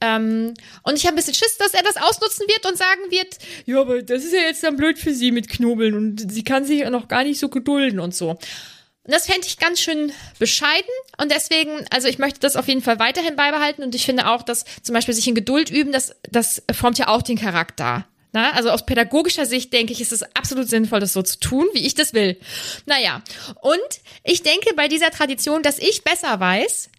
Ähm, 0.00 0.54
und 0.82 0.96
ich 0.96 1.06
habe 1.06 1.14
ein 1.14 1.16
bisschen 1.16 1.34
Schiss, 1.34 1.58
dass 1.58 1.72
er 1.72 1.84
das 1.84 1.96
ausnutzen 1.96 2.48
wird 2.48 2.66
und 2.66 2.76
sagen 2.76 3.02
wird, 3.10 3.38
ja, 3.66 3.80
aber 3.80 4.02
das 4.02 4.24
ist 4.24 4.32
ja 4.32 4.40
jetzt 4.40 4.64
dann 4.64 4.76
blöd 4.76 4.98
für 4.98 5.14
sie 5.14 5.30
mit 5.30 5.48
Knobeln 5.48 5.94
und 5.94 6.32
sie 6.32 6.42
kann 6.42 6.64
sich 6.64 6.80
ja 6.80 6.90
noch 6.90 7.06
gar 7.06 7.22
nicht 7.22 7.38
so 7.38 7.48
gedulden 7.48 8.00
und 8.00 8.16
so. 8.16 8.30
Und 8.30 9.14
das 9.14 9.26
fände 9.26 9.46
ich 9.46 9.56
ganz 9.56 9.78
schön 9.78 10.12
bescheiden 10.40 10.90
und 11.18 11.30
deswegen, 11.30 11.86
also 11.90 12.08
ich 12.08 12.18
möchte 12.18 12.40
das 12.40 12.56
auf 12.56 12.66
jeden 12.66 12.82
Fall 12.82 12.98
weiterhin 12.98 13.36
beibehalten 13.36 13.84
und 13.84 13.94
ich 13.94 14.04
finde 14.04 14.26
auch, 14.26 14.42
dass 14.42 14.64
zum 14.82 14.94
Beispiel 14.94 15.14
sich 15.14 15.28
in 15.28 15.36
Geduld 15.36 15.70
üben, 15.70 15.92
das, 15.92 16.16
das 16.32 16.64
formt 16.72 16.98
ja 16.98 17.06
auch 17.06 17.22
den 17.22 17.38
Charakter. 17.38 18.06
Na, 18.32 18.52
also 18.52 18.70
aus 18.70 18.86
pädagogischer 18.86 19.44
Sicht 19.44 19.72
denke 19.72 19.92
ich, 19.92 20.00
ist 20.00 20.12
es 20.12 20.22
absolut 20.36 20.68
sinnvoll, 20.68 21.00
das 21.00 21.12
so 21.12 21.22
zu 21.22 21.40
tun, 21.40 21.66
wie 21.72 21.84
ich 21.84 21.94
das 21.94 22.14
will. 22.14 22.38
Naja, 22.86 23.22
und 23.60 23.80
ich 24.22 24.42
denke 24.42 24.74
bei 24.74 24.86
dieser 24.86 25.10
Tradition, 25.10 25.62
dass 25.62 25.78
ich 25.78 26.04
besser 26.04 26.38
weiß, 26.38 26.90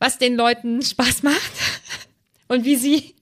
was 0.00 0.18
den 0.18 0.34
Leuten 0.34 0.82
Spaß 0.82 1.22
macht 1.22 1.52
und 2.48 2.64
wie 2.64 2.76
sie, 2.76 3.14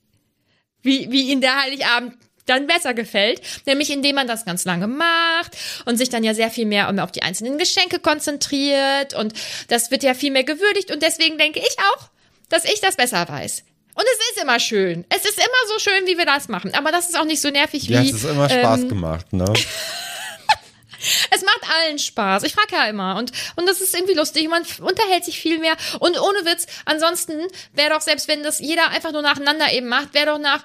wie, 0.82 1.10
wie 1.10 1.30
ihnen 1.30 1.42
der 1.42 1.60
Heiligabend 1.60 2.14
dann 2.46 2.66
besser 2.66 2.94
gefällt, 2.94 3.42
nämlich 3.66 3.90
indem 3.90 4.16
man 4.16 4.26
das 4.26 4.44
ganz 4.44 4.64
lange 4.64 4.88
macht 4.88 5.56
und 5.84 5.98
sich 5.98 6.08
dann 6.08 6.24
ja 6.24 6.34
sehr 6.34 6.50
viel 6.50 6.66
mehr 6.66 6.92
auf 7.02 7.12
die 7.12 7.22
einzelnen 7.22 7.58
Geschenke 7.58 8.00
konzentriert 8.00 9.14
und 9.14 9.34
das 9.68 9.90
wird 9.90 10.02
ja 10.02 10.14
viel 10.14 10.32
mehr 10.32 10.44
gewürdigt 10.44 10.90
und 10.90 11.02
deswegen 11.02 11.38
denke 11.38 11.60
ich 11.60 11.76
auch, 11.78 12.10
dass 12.48 12.64
ich 12.64 12.80
das 12.80 12.96
besser 12.96 13.28
weiß. 13.28 13.62
Und 13.94 14.04
es 14.04 14.30
ist 14.30 14.42
immer 14.42 14.60
schön. 14.60 15.04
Es 15.08 15.24
ist 15.24 15.38
immer 15.38 15.68
so 15.68 15.78
schön, 15.78 16.06
wie 16.06 16.16
wir 16.16 16.26
das 16.26 16.48
machen. 16.48 16.74
Aber 16.74 16.92
das 16.92 17.08
ist 17.08 17.18
auch 17.18 17.24
nicht 17.24 17.40
so 17.40 17.50
nervig 17.50 17.88
wie. 17.88 17.92
Ja, 17.92 18.02
es 18.02 18.12
ist 18.12 18.24
immer 18.24 18.48
Spaß 18.48 18.80
ähm, 18.80 18.88
gemacht, 18.88 19.32
ne? 19.32 19.52
Es 21.30 21.42
macht 21.42 21.60
allen 21.74 21.98
Spaß. 21.98 22.42
Ich 22.42 22.52
frage 22.52 22.76
ja 22.76 22.84
immer. 22.86 23.16
Und, 23.16 23.32
und 23.56 23.66
das 23.66 23.80
ist 23.80 23.94
irgendwie 23.94 24.14
lustig. 24.14 24.48
Man 24.48 24.64
unterhält 24.80 25.24
sich 25.24 25.40
viel 25.40 25.58
mehr. 25.58 25.76
Und 25.98 26.20
ohne 26.20 26.44
Witz, 26.44 26.66
ansonsten 26.84 27.46
wäre 27.72 27.90
doch, 27.90 28.00
selbst 28.00 28.28
wenn 28.28 28.42
das 28.42 28.58
jeder 28.58 28.90
einfach 28.90 29.12
nur 29.12 29.22
nacheinander 29.22 29.72
eben 29.72 29.88
macht, 29.88 30.12
wäre 30.14 30.26
doch 30.26 30.38
nach, 30.38 30.62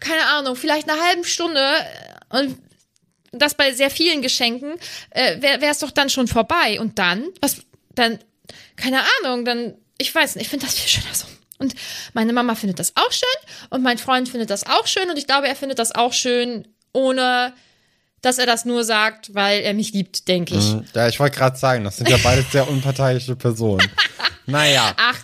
keine 0.00 0.26
Ahnung, 0.26 0.56
vielleicht 0.56 0.88
einer 0.88 1.02
halben 1.02 1.24
Stunde 1.24 1.60
äh, 1.60 2.38
und 2.38 2.58
das 3.32 3.54
bei 3.54 3.72
sehr 3.72 3.90
vielen 3.90 4.20
Geschenken, 4.20 4.74
äh, 5.10 5.40
wäre 5.40 5.64
es 5.66 5.78
doch 5.78 5.90
dann 5.90 6.10
schon 6.10 6.28
vorbei. 6.28 6.78
Und 6.78 6.98
dann, 6.98 7.28
was, 7.40 7.62
dann, 7.94 8.18
keine 8.76 9.02
Ahnung, 9.22 9.46
dann, 9.46 9.74
ich 9.96 10.14
weiß 10.14 10.34
nicht, 10.34 10.44
ich 10.44 10.50
finde 10.50 10.66
das 10.66 10.78
viel 10.78 10.88
schöner 10.88 11.14
so. 11.14 11.26
Und 11.62 11.74
meine 12.12 12.32
Mama 12.32 12.56
findet 12.56 12.80
das 12.80 12.92
auch 12.96 13.12
schön 13.12 13.68
und 13.70 13.82
mein 13.82 13.98
Freund 13.98 14.28
findet 14.28 14.50
das 14.50 14.66
auch 14.66 14.86
schön 14.88 15.08
und 15.08 15.16
ich 15.16 15.26
glaube, 15.26 15.46
er 15.46 15.54
findet 15.54 15.78
das 15.78 15.94
auch 15.94 16.12
schön, 16.12 16.66
ohne 16.92 17.54
dass 18.20 18.38
er 18.38 18.46
das 18.46 18.64
nur 18.64 18.84
sagt, 18.84 19.34
weil 19.34 19.62
er 19.62 19.74
mich 19.74 19.92
liebt, 19.92 20.26
denke 20.28 20.54
ich. 20.54 20.72
Mhm. 20.72 20.84
Ja, 20.94 21.08
ich 21.08 21.18
wollte 21.20 21.36
gerade 21.36 21.56
sagen, 21.56 21.84
das 21.84 21.96
sind 21.96 22.08
ja 22.08 22.16
beides 22.18 22.50
sehr 22.50 22.68
unparteiische 22.68 23.36
Personen. 23.36 23.88
Naja. 24.46 24.92
Ach, 24.96 25.18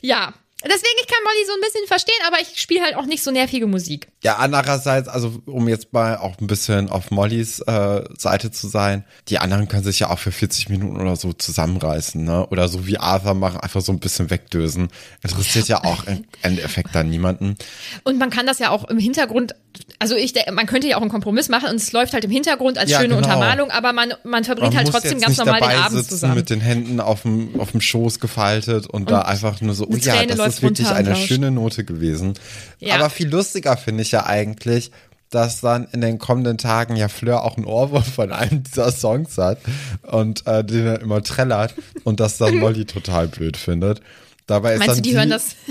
ja. 0.00 0.32
Deswegen, 0.64 0.96
ich 1.00 1.08
kann 1.08 1.18
Molly 1.24 1.44
so 1.44 1.52
ein 1.54 1.60
bisschen 1.60 1.86
verstehen, 1.88 2.22
aber 2.28 2.40
ich 2.40 2.60
spiele 2.60 2.84
halt 2.84 2.94
auch 2.94 3.06
nicht 3.06 3.24
so 3.24 3.32
nervige 3.32 3.66
Musik. 3.66 4.06
Ja, 4.24 4.36
andererseits, 4.36 5.08
also 5.08 5.42
um 5.46 5.68
jetzt 5.68 5.92
mal 5.92 6.16
auch 6.16 6.38
ein 6.40 6.46
bisschen 6.46 6.90
auf 6.90 7.10
Mollys 7.10 7.58
äh, 7.58 8.04
Seite 8.16 8.52
zu 8.52 8.68
sein, 8.68 9.04
die 9.26 9.38
anderen 9.38 9.66
können 9.66 9.82
sich 9.82 9.98
ja 9.98 10.10
auch 10.10 10.18
für 10.20 10.30
40 10.30 10.68
Minuten 10.68 11.00
oder 11.00 11.16
so 11.16 11.32
zusammenreißen, 11.32 12.22
ne? 12.22 12.46
Oder 12.46 12.68
so 12.68 12.86
wie 12.86 12.98
Arthur 12.98 13.34
machen, 13.34 13.58
einfach 13.58 13.80
so 13.80 13.90
ein 13.90 13.98
bisschen 13.98 14.30
wegdösen. 14.30 14.90
Interessiert 15.24 15.66
ja 15.66 15.82
auch 15.82 16.04
im 16.04 16.24
Endeffekt 16.42 16.94
dann 16.94 17.10
niemanden. 17.10 17.56
Und 18.04 18.20
man 18.20 18.30
kann 18.30 18.46
das 18.46 18.60
ja 18.60 18.70
auch 18.70 18.84
im 18.84 18.98
Hintergrund, 18.98 19.56
also 19.98 20.14
ich, 20.14 20.34
man 20.52 20.66
könnte 20.66 20.86
ja 20.86 20.98
auch 20.98 21.02
einen 21.02 21.10
Kompromiss 21.10 21.48
machen 21.48 21.70
und 21.70 21.76
es 21.76 21.90
läuft 21.90 22.12
halt 22.12 22.24
im 22.24 22.30
Hintergrund 22.30 22.78
als 22.78 22.92
Ja, 22.92 22.98
schöne 22.98 23.16
genau. 23.16 23.26
Untermalung, 23.26 23.72
aber 23.72 23.92
man, 23.92 24.14
man 24.22 24.44
verbringt 24.44 24.74
Man 24.74 24.84
halt 24.84 24.92
trotzdem 24.92 25.20
ganz 25.20 25.36
normal 25.36 25.58
den 25.58 25.70
Abend 25.70 25.98
sitzen 25.98 26.10
zusammen. 26.10 26.36
mit 26.36 26.48
den 26.48 26.60
Händen 26.60 27.00
auf 27.00 27.22
dem, 27.22 27.58
auf 27.58 27.72
dem 27.72 27.80
Schoß 27.80 28.20
gefaltet 28.20 28.86
und, 28.86 29.10
da 29.10 29.22
einfach 29.22 29.60
nur 29.60 29.74
so, 29.74 29.88
oh 29.88 29.96
ja, 29.96 30.24
das 30.26 30.38
ist 30.38 30.62
wirklich 30.62 30.86
runter 30.86 31.00
und 31.00 31.08
eine 31.08 31.16
schöne 31.16 31.50
Note 31.50 31.84
gewesen. 31.84 32.34
Ja. 32.78 32.94
Aber 32.94 33.10
viel 33.10 33.28
lustiger 33.28 33.76
finde 33.76 34.02
ich 34.02 34.11
ja 34.12 34.26
eigentlich, 34.26 34.90
dass 35.30 35.60
dann 35.62 35.86
in 35.92 36.02
den 36.02 36.18
kommenden 36.18 36.58
Tagen 36.58 36.94
ja 36.96 37.08
Fleur 37.08 37.42
auch 37.42 37.56
einen 37.56 37.66
Ohrwurm 37.66 38.04
von 38.04 38.32
einem 38.32 38.62
dieser 38.62 38.92
Songs 38.92 39.38
hat 39.38 39.58
und 40.02 40.46
äh, 40.46 40.62
den 40.62 40.86
er 40.86 41.00
immer 41.00 41.22
trällert 41.22 41.74
und 42.04 42.20
das 42.20 42.36
dann 42.38 42.56
Molly 42.58 42.84
total 42.84 43.28
blöd 43.28 43.56
findet. 43.56 44.00
Dabei 44.46 44.74
ist 44.74 44.80
Meinst 44.80 44.90
du, 44.90 44.94
dann 44.96 45.02
die 45.02 45.10
sie, 45.10 45.16
hören 45.16 45.30
das? 45.30 45.56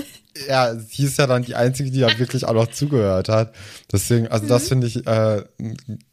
Ja, 0.48 0.74
sie 0.74 1.04
ist 1.04 1.18
ja 1.18 1.26
dann 1.26 1.42
die 1.44 1.54
Einzige, 1.56 1.90
die 1.90 1.98
ja 1.98 2.18
wirklich 2.18 2.46
auch 2.46 2.54
noch 2.54 2.68
zugehört 2.70 3.28
hat. 3.28 3.54
Deswegen, 3.92 4.28
also 4.28 4.46
Mhm. 4.46 4.48
das 4.48 4.66
finde 4.68 4.86
ich 4.86 5.06
äh, 5.06 5.42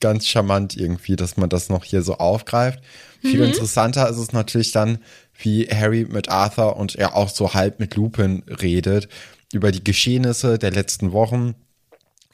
ganz 0.02 0.28
charmant 0.28 0.76
irgendwie, 0.76 1.16
dass 1.16 1.38
man 1.38 1.48
das 1.50 1.70
noch 1.70 1.86
hier 1.86 2.02
so 2.02 2.16
aufgreift. 2.18 2.80
Viel 3.22 3.40
Mhm. 3.40 3.46
interessanter 3.46 4.10
ist 4.10 4.18
es 4.18 4.34
natürlich 4.34 4.74
dann, 4.74 4.98
wie 5.42 5.68
Harry 5.68 6.06
mit 6.10 6.28
Arthur 6.28 6.76
und 6.76 6.96
er 6.96 7.16
auch 7.16 7.30
so 7.30 7.54
halb 7.54 7.80
mit 7.80 7.96
Lupin 7.96 8.44
redet 8.62 9.08
über 9.54 9.72
die 9.72 9.86
Geschehnisse 9.86 10.60
der 10.60 10.72
letzten 10.72 11.14
Wochen. 11.14 11.56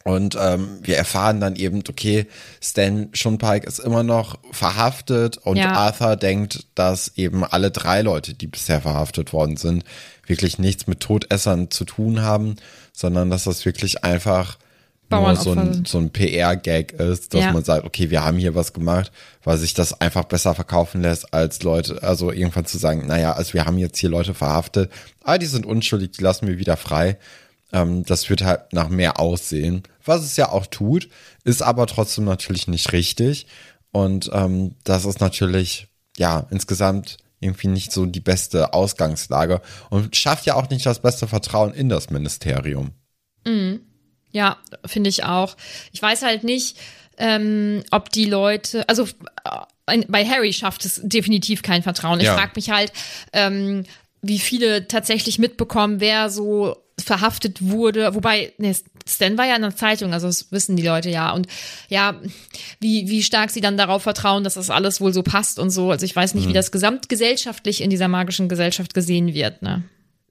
Und 0.07 0.37
ähm, 0.39 0.77
wir 0.83 0.97
erfahren 0.97 1.39
dann 1.39 1.55
eben, 1.55 1.81
okay, 1.89 2.27
Stan 2.61 3.09
Schunpike 3.13 3.65
ist 3.65 3.79
immer 3.79 4.03
noch 4.03 4.37
verhaftet 4.51 5.37
und 5.39 5.57
Ja. 5.57 5.71
Arthur 5.73 6.15
denkt, 6.15 6.67
dass 6.75 7.13
eben 7.15 7.43
alle 7.43 7.71
drei 7.71 8.03
Leute, 8.03 8.35
die 8.35 8.45
bisher 8.45 8.81
verhaftet 8.81 9.33
worden 9.33 9.57
sind, 9.57 9.83
wirklich 10.27 10.59
nichts 10.59 10.85
mit 10.85 10.99
Todessern 10.99 11.71
zu 11.71 11.85
tun 11.85 12.21
haben, 12.21 12.55
sondern 12.93 13.31
dass 13.31 13.45
das 13.45 13.65
wirklich 13.65 14.03
einfach 14.03 14.59
nur 15.09 15.35
so 15.37 15.51
ein, 15.53 15.85
so 15.85 15.97
ein 15.97 16.11
PR-Gag 16.11 16.93
ist, 16.93 17.33
dass 17.33 17.41
Ja. 17.41 17.51
man 17.51 17.63
sagt, 17.63 17.83
okay, 17.85 18.11
wir 18.11 18.23
haben 18.23 18.37
hier 18.37 18.53
was 18.53 18.73
gemacht, 18.73 19.11
weil 19.43 19.57
sich 19.57 19.73
das 19.73 20.01
einfach 20.01 20.25
besser 20.25 20.53
verkaufen 20.53 21.01
lässt, 21.01 21.33
als 21.33 21.63
Leute, 21.63 22.03
also 22.03 22.31
irgendwann 22.31 22.65
zu 22.67 22.77
sagen, 22.77 23.07
naja, 23.07 23.33
also 23.33 23.53
wir 23.53 23.65
haben 23.65 23.79
jetzt 23.79 23.97
hier 23.97 24.09
Leute 24.09 24.35
verhaftet, 24.35 24.91
aber 25.23 25.39
die 25.39 25.45
sind 25.47 25.65
unschuldig, 25.65 26.11
die 26.11 26.21
lassen 26.23 26.47
wir 26.47 26.59
wieder 26.59 26.77
frei. 26.77 27.17
Ähm, 27.75 28.05
das 28.05 28.29
wird 28.29 28.41
halt 28.41 28.71
nach 28.71 28.87
mehr 28.87 29.19
aussehen, 29.19 29.83
was 30.05 30.23
es 30.23 30.37
ja 30.37 30.49
auch 30.49 30.65
tut, 30.65 31.09
ist 31.43 31.61
aber 31.61 31.85
trotzdem 31.87 32.23
natürlich 32.23 32.67
nicht 32.69 32.93
richtig. 32.93 33.47
Und 33.91 34.29
ähm, 34.33 34.75
das 34.85 35.03
ist 35.03 35.19
natürlich, 35.19 35.87
ja, 36.17 36.47
insgesamt 36.51 37.17
irgendwie 37.41 37.67
nicht 37.67 37.91
so 37.91 38.05
die 38.05 38.21
beste 38.21 38.73
Ausgangslage 38.73 39.61
und 39.89 40.15
schafft 40.15 40.45
ja 40.45 40.55
auch 40.55 40.69
nicht 40.69 40.85
das 40.85 41.01
beste 41.01 41.27
Vertrauen 41.27 41.73
in 41.73 41.89
das 41.89 42.09
Ministerium. 42.09 42.91
Ja, 44.31 44.57
finde 44.85 45.09
ich 45.09 45.25
auch. 45.25 45.55
Ich 45.91 46.01
weiß 46.01 46.23
halt 46.23 46.43
nicht, 46.45 46.77
ähm, 47.17 47.83
ob 47.91 48.09
die 48.09 48.25
Leute, 48.25 48.87
also 48.87 49.03
äh, 49.85 50.01
bei 50.07 50.25
Harry 50.25 50.53
schafft 50.53 50.85
es 50.85 51.01
definitiv 51.03 51.61
kein 51.61 51.83
Vertrauen. 51.83 52.19
Ich 52.19 52.25
Ja. 52.25 52.35
frage 52.35 52.53
mich 52.55 52.69
halt, 52.69 52.91
ähm, 53.33 53.83
wie 54.21 54.39
viele 54.39 54.87
tatsächlich 54.87 55.39
mitbekommen, 55.39 55.99
wer 55.99 56.29
so 56.29 56.84
verhaftet 57.03 57.61
wurde. 57.61 58.15
Wobei, 58.15 58.53
ne, 58.57 58.75
Stan 59.07 59.37
war 59.37 59.45
ja 59.45 59.55
in 59.55 59.61
der 59.61 59.75
Zeitung, 59.75 60.13
also 60.13 60.27
das 60.27 60.51
wissen 60.51 60.75
die 60.75 60.83
Leute 60.85 61.09
ja. 61.09 61.31
Und 61.33 61.47
ja, 61.89 62.19
wie, 62.79 63.07
wie 63.09 63.21
stark 63.23 63.49
sie 63.51 63.61
dann 63.61 63.77
darauf 63.77 64.03
vertrauen, 64.03 64.43
dass 64.43 64.53
das 64.55 64.69
alles 64.69 65.01
wohl 65.01 65.13
so 65.13 65.21
passt 65.23 65.59
und 65.59 65.69
so. 65.69 65.91
Also 65.91 66.05
ich 66.05 66.15
weiß 66.15 66.33
nicht, 66.35 66.47
wie 66.47 66.53
das 66.53 66.71
gesamtgesellschaftlich 66.71 67.81
in 67.81 67.89
dieser 67.89 68.07
magischen 68.07 68.49
Gesellschaft 68.49 68.93
gesehen 68.93 69.33
wird. 69.33 69.61
Ne? 69.61 69.83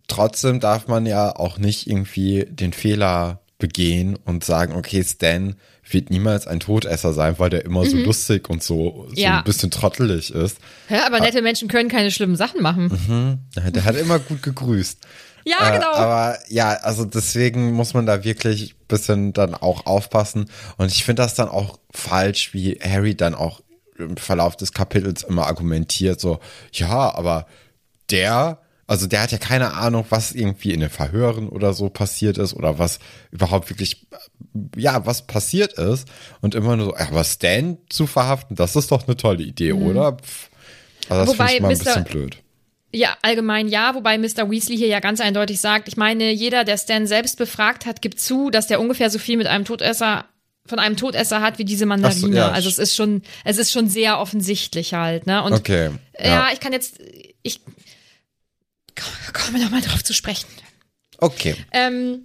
trotzdem 0.06 0.60
darf 0.60 0.86
man 0.86 1.06
ja 1.06 1.34
auch 1.34 1.56
nicht 1.58 1.86
irgendwie 1.86 2.44
den 2.48 2.74
Fehler 2.74 3.40
begehen 3.58 4.16
und 4.16 4.44
sagen, 4.44 4.74
okay, 4.74 5.02
Stan 5.02 5.54
wird 5.88 6.10
niemals 6.10 6.46
ein 6.46 6.60
Todesser 6.60 7.14
sein, 7.14 7.36
weil 7.38 7.48
der 7.48 7.64
immer 7.64 7.86
so 7.86 7.96
lustig 7.96 8.50
und 8.50 8.62
so, 8.62 9.06
so 9.08 9.14
Ja. 9.20 9.38
ein 9.38 9.44
bisschen 9.44 9.70
trottelig 9.70 10.30
ist. 10.30 10.58
Ja, 10.90 11.06
aber 11.06 11.20
nette 11.20 11.40
Menschen 11.40 11.68
können 11.68 11.88
keine 11.88 12.10
schlimmen 12.10 12.36
Sachen 12.36 12.62
machen. 12.62 13.40
Der 13.56 13.84
hat 13.84 13.96
immer 13.96 14.18
gut 14.18 14.42
gegrüßt. 14.42 14.98
Ja, 15.44 15.68
Äh, 15.68 15.72
genau. 15.78 15.92
Aber 15.92 16.38
ja, 16.48 16.70
also 16.70 17.04
deswegen 17.04 17.72
muss 17.72 17.94
man 17.94 18.06
da 18.06 18.24
wirklich 18.24 18.74
ein 18.74 18.86
bisschen 18.88 19.32
dann 19.32 19.54
auch 19.54 19.86
aufpassen. 19.86 20.50
Und 20.76 20.90
ich 20.90 21.04
finde 21.04 21.22
das 21.22 21.34
dann 21.34 21.48
auch 21.48 21.78
falsch, 21.92 22.54
wie 22.54 22.78
Harry 22.82 23.14
dann 23.14 23.34
auch 23.34 23.60
im 23.98 24.16
Verlauf 24.16 24.56
des 24.56 24.72
Kapitels 24.72 25.22
immer 25.22 25.46
argumentiert, 25.46 26.20
so, 26.20 26.40
ja, 26.72 27.14
aber 27.14 27.46
der, 28.10 28.58
also 28.88 29.06
der 29.06 29.22
hat 29.22 29.30
ja 29.30 29.38
keine 29.38 29.74
Ahnung, 29.74 30.04
was 30.08 30.32
irgendwie 30.32 30.72
in 30.72 30.80
den 30.80 30.90
Verhören 30.90 31.48
oder 31.48 31.72
so 31.74 31.88
passiert 31.90 32.36
ist 32.36 32.54
oder 32.54 32.78
was 32.78 32.98
überhaupt 33.30 33.70
wirklich, 33.70 34.06
ja, 34.76 35.06
was 35.06 35.26
passiert 35.26 35.74
ist. 35.74 36.08
Und 36.40 36.54
immer 36.56 36.76
nur 36.76 36.86
so, 36.86 36.96
ja, 36.96 37.06
aber 37.08 37.22
Stan 37.22 37.78
zu 37.88 38.06
verhaften, 38.08 38.56
das 38.56 38.74
ist 38.76 38.90
doch 38.90 39.06
eine 39.06 39.16
tolle 39.16 39.44
Idee, 39.44 39.72
oder? 39.72 40.16
Pff. 40.16 40.50
Also 41.08 41.24
das 41.24 41.34
Mhm. 41.34 41.38
Wobei 41.38 41.46
finde 41.48 41.54
ich 41.54 41.60
mal 41.62 41.68
ein 41.70 41.78
bisschen 41.78 42.04
blöd. 42.04 42.43
Ja, 42.96 43.16
allgemein 43.22 43.66
ja, 43.68 43.94
wobei 43.94 44.18
Mr. 44.18 44.48
Weasley 44.50 44.76
hier 44.76 44.86
ja 44.86 45.00
ganz 45.00 45.20
eindeutig 45.20 45.60
sagt, 45.60 45.88
ich 45.88 45.96
meine, 45.96 46.30
jeder, 46.30 46.62
der 46.64 46.78
Stan 46.78 47.06
selbst 47.06 47.36
befragt 47.38 47.86
hat, 47.86 48.00
gibt 48.02 48.20
zu, 48.20 48.50
dass 48.50 48.68
der 48.68 48.80
ungefähr 48.80 49.10
so 49.10 49.18
viel 49.18 49.36
mit 49.36 49.46
einem 49.48 49.64
Todesser 49.64 50.26
von 50.66 50.78
einem 50.78 50.96
Todesser 50.96 51.40
hat 51.42 51.58
wie 51.58 51.64
diese 51.64 51.86
Mandarine. 51.86 52.20
So, 52.20 52.28
ja. 52.32 52.50
Also 52.50 52.68
es 52.68 52.78
ist 52.78 52.94
schon, 52.94 53.22
es 53.44 53.58
ist 53.58 53.72
schon 53.72 53.88
sehr 53.88 54.18
offensichtlich 54.20 54.94
halt, 54.94 55.26
ne? 55.26 55.42
Und 55.42 55.52
Okay. 55.54 55.90
ja, 56.18 56.48
ich 56.52 56.60
kann 56.60 56.72
jetzt, 56.72 56.98
ich 57.42 57.60
komme 59.32 59.62
noch 59.62 59.70
mal 59.70 59.80
drauf 59.82 60.02
zu 60.04 60.14
sprechen. 60.14 60.46
Okay. 61.18 61.56
Ähm, 61.72 62.22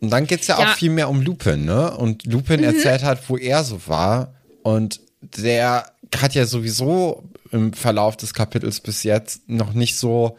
Und 0.00 0.10
dann 0.10 0.26
geht's 0.26 0.46
ja, 0.46 0.58
Ja. 0.58 0.64
Mhm. 0.66 0.70
auch 0.70 0.76
viel 0.76 0.90
mehr 0.90 1.08
um 1.08 1.20
Lupin, 1.22 1.64
ne? 1.64 1.96
Und 1.96 2.26
Lupin 2.26 2.62
erzählt 2.62 3.02
halt, 3.02 3.20
wo 3.28 3.36
er 3.36 3.64
so 3.64 3.80
war. 3.86 4.34
Und 4.62 5.00
der 5.20 5.90
hat 6.16 6.34
ja 6.34 6.46
sowieso 6.46 7.24
im 7.52 7.72
Verlauf 7.72 8.16
des 8.16 8.34
Kapitels 8.34 8.80
bis 8.80 9.02
jetzt 9.02 9.48
noch 9.48 9.72
nicht 9.72 9.96
so, 9.96 10.38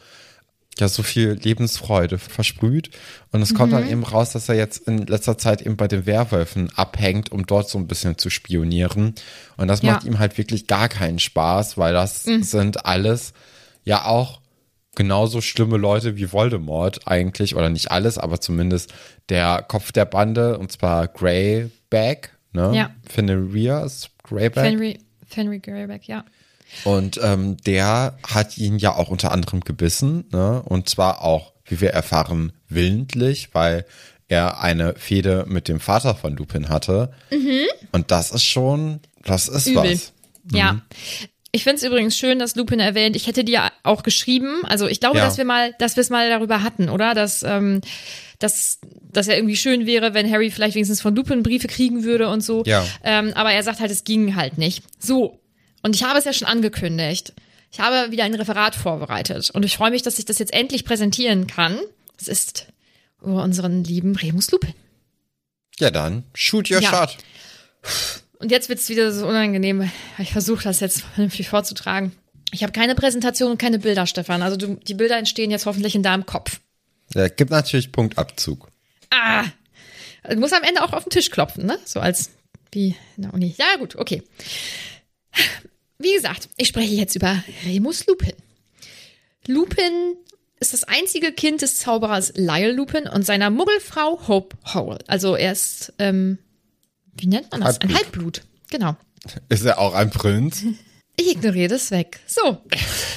ja, 0.79 0.87
so 0.87 1.03
viel 1.03 1.31
Lebensfreude 1.33 2.17
versprüht. 2.17 2.91
Und 3.31 3.41
es 3.41 3.51
Mhm. 3.51 3.55
kommt 3.57 3.73
dann 3.73 3.89
eben 3.89 4.03
raus, 4.03 4.31
dass 4.31 4.47
er 4.49 4.55
jetzt 4.55 4.87
in 4.87 5.05
letzter 5.05 5.37
Zeit 5.37 5.61
eben 5.61 5.75
bei 5.77 5.87
den 5.87 6.05
Werwölfen 6.05 6.69
abhängt, 6.75 7.31
um 7.31 7.45
dort 7.45 7.67
so 7.69 7.77
ein 7.77 7.87
bisschen 7.87 8.17
zu 8.17 8.29
spionieren. 8.29 9.15
Und 9.57 9.67
das 9.67 9.81
Ja. 9.81 9.93
macht 9.93 10.05
ihm 10.05 10.19
halt 10.19 10.37
wirklich 10.37 10.67
gar 10.67 10.87
keinen 10.89 11.19
Spaß, 11.19 11.77
weil 11.77 11.93
das 11.93 12.23
sind 12.23 12.85
alles 12.85 13.33
ja 13.83 14.05
auch 14.05 14.39
genauso 14.95 15.39
schlimme 15.41 15.77
Leute 15.77 16.17
wie 16.17 16.31
Voldemort 16.31 17.07
eigentlich, 17.07 17.55
oder 17.55 17.69
nicht 17.69 17.91
alles, 17.91 18.17
aber 18.17 18.39
zumindest 18.41 18.93
der 19.29 19.63
Kopf 19.67 19.91
der 19.91 20.05
Bande, 20.05 20.57
und 20.57 20.71
zwar 20.71 21.07
Greyback, 21.07 22.31
ne? 22.53 22.71
Ja. 22.75 22.91
Fenrir 23.09 23.87
Greyback. 24.23 24.63
Fenry, 24.65 24.99
Fenry 25.27 25.59
Greyback, 25.59 26.07
ja. 26.07 26.25
Und 26.83 27.19
ähm, 27.21 27.57
der 27.65 28.17
hat 28.27 28.57
ihn 28.57 28.77
ja 28.79 28.95
auch 28.95 29.09
unter 29.09 29.31
anderem 29.31 29.61
gebissen, 29.61 30.25
ne? 30.31 30.61
Und 30.63 30.89
zwar 30.89 31.21
auch, 31.23 31.53
wie 31.65 31.81
wir 31.81 31.91
erfahren, 31.91 32.53
willentlich, 32.69 33.49
weil 33.53 33.85
er 34.27 34.61
eine 34.61 34.95
Fehde 34.95 35.45
mit 35.47 35.67
dem 35.67 35.79
Vater 35.79 36.15
von 36.15 36.35
Lupin 36.37 36.69
hatte. 36.69 37.11
Und 37.91 38.11
das 38.11 38.31
ist 38.31 38.43
schon, 38.45 39.01
das 39.25 39.47
ist 39.49 39.67
Mhm. 39.67 39.73
Übel. 39.73 39.91
was. 39.93 40.13
Ja. 40.53 40.81
Ich 41.53 41.63
finde 41.65 41.75
es 41.77 41.83
übrigens 41.83 42.17
schön, 42.17 42.39
dass 42.39 42.55
Lupin 42.55 42.79
erwähnt, 42.79 43.17
ich 43.17 43.27
hätte 43.27 43.43
dir 43.43 43.69
auch 43.83 44.03
geschrieben, 44.03 44.61
also 44.63 44.87
ich 44.87 45.01
glaube, 45.01 45.17
Ja. 45.17 45.25
dass 45.25 45.37
wir 45.37 45.43
mal, 45.43 45.73
dass 45.79 45.97
wir 45.97 46.01
es 46.01 46.09
mal 46.09 46.29
darüber 46.29 46.63
hatten, 46.63 46.87
oder? 46.87 47.13
Dass, 47.13 47.43
ähm, 47.43 47.81
dass, 48.39 48.79
dass 49.11 49.27
ja 49.27 49.33
irgendwie 49.35 49.57
schön 49.57 49.85
wäre, 49.85 50.13
wenn 50.13 50.31
Harry 50.31 50.49
vielleicht 50.49 50.75
wenigstens 50.75 51.01
von 51.01 51.13
Lupin 51.13 51.43
Briefe 51.43 51.67
kriegen 51.67 52.05
würde 52.05 52.29
und 52.29 52.39
so. 52.41 52.63
Ja. 52.65 52.85
Ähm, 53.03 53.33
aber 53.35 53.51
er 53.51 53.63
sagt 53.63 53.81
halt, 53.81 53.91
es 53.91 54.05
ging 54.05 54.35
halt 54.37 54.57
nicht. 54.57 54.81
So. 54.97 55.40
Und 55.81 55.95
ich 55.95 56.03
habe 56.03 56.17
es 56.19 56.25
ja 56.25 56.33
schon 56.33 56.47
angekündigt. 56.47 57.33
Ich 57.71 57.79
habe 57.79 58.11
wieder 58.11 58.23
ein 58.25 58.33
Referat 58.33 58.75
vorbereitet 58.75 59.49
und 59.51 59.63
ich 59.63 59.77
freue 59.77 59.91
mich, 59.91 60.01
dass 60.01 60.19
ich 60.19 60.25
das 60.25 60.39
jetzt 60.39 60.53
endlich 60.53 60.83
präsentieren 60.85 61.47
kann. 61.47 61.79
Es 62.19 62.27
ist 62.27 62.67
über 63.21 63.43
unseren 63.43 63.83
lieben 63.83 64.15
Remus 64.15 64.51
Lupin. 64.51 64.73
Ja, 65.79 65.89
dann, 65.89 66.23
shoot 66.33 66.69
your 66.69 66.81
Ja. 66.81 66.89
shot. 66.89 67.17
Und 68.39 68.51
jetzt 68.51 68.69
wird's 68.69 68.89
wieder 68.89 69.11
so 69.13 69.25
unangenehm. 69.27 69.89
Ich 70.17 70.33
versuche 70.33 70.63
das 70.63 70.79
jetzt 70.79 71.01
vernünftig 71.01 71.47
vorzutragen. 71.49 72.11
Ich 72.51 72.63
habe 72.63 72.73
keine 72.73 72.95
Präsentation 72.95 73.51
und 73.51 73.57
keine 73.57 73.79
Bilder, 73.79 74.05
Stefan. 74.05 74.41
Also 74.41 74.57
du, 74.57 74.75
die 74.75 74.93
Bilder 74.93 75.17
entstehen 75.17 75.49
jetzt 75.51 75.65
hoffentlich 75.65 75.95
in 75.95 76.03
deinem 76.03 76.25
Kopf. 76.25 76.59
Ja, 77.13 77.27
gibt 77.29 77.51
natürlich 77.51 77.91
Punktabzug. 77.91 78.67
Ah! 79.09 79.45
Du 80.29 80.35
musst 80.37 80.53
am 80.53 80.63
Ende 80.63 80.83
auch 80.83 80.93
auf 80.93 81.03
den 81.05 81.09
Tisch 81.11 81.29
klopfen, 81.31 81.65
ne? 81.65 81.79
So 81.85 81.99
als 81.99 82.31
wie 82.71 82.95
in 83.15 83.23
der 83.23 83.33
Uni. 83.33 83.55
Ja, 83.57 83.77
gut, 83.79 83.95
okay. 83.95 84.23
Wie 86.01 86.13
gesagt, 86.13 86.49
ich 86.57 86.67
spreche 86.67 86.93
jetzt 86.93 87.15
über 87.15 87.43
Remus 87.65 88.05
Lupin. 88.07 88.33
Lupin 89.47 90.15
ist 90.59 90.73
das 90.73 90.83
einzige 90.83 91.31
Kind 91.31 91.61
des 91.61 91.79
Zauberers 91.79 92.33
Lyle 92.35 92.71
Lupin 92.71 93.07
und 93.07 93.25
seiner 93.25 93.49
Muggelfrau 93.49 94.27
Hope 94.27 94.57
Howell. 94.73 94.99
Also 95.07 95.35
er 95.35 95.51
ist, 95.51 95.93
ähm, 95.97 96.37
wie 97.15 97.27
nennt 97.27 97.51
man 97.51 97.61
das? 97.61 97.81
Ein 97.81 97.93
Halbblut. 97.93 98.03
Halbblut. 98.03 98.41
Genau. 98.69 98.95
Ist 99.49 99.65
er 99.65 99.79
auch 99.79 99.93
ein 99.93 100.09
Prinz? 100.09 100.63
Ich 101.17 101.31
ignoriere 101.31 101.67
das 101.67 101.91
weg. 101.91 102.19
So. 102.25 102.61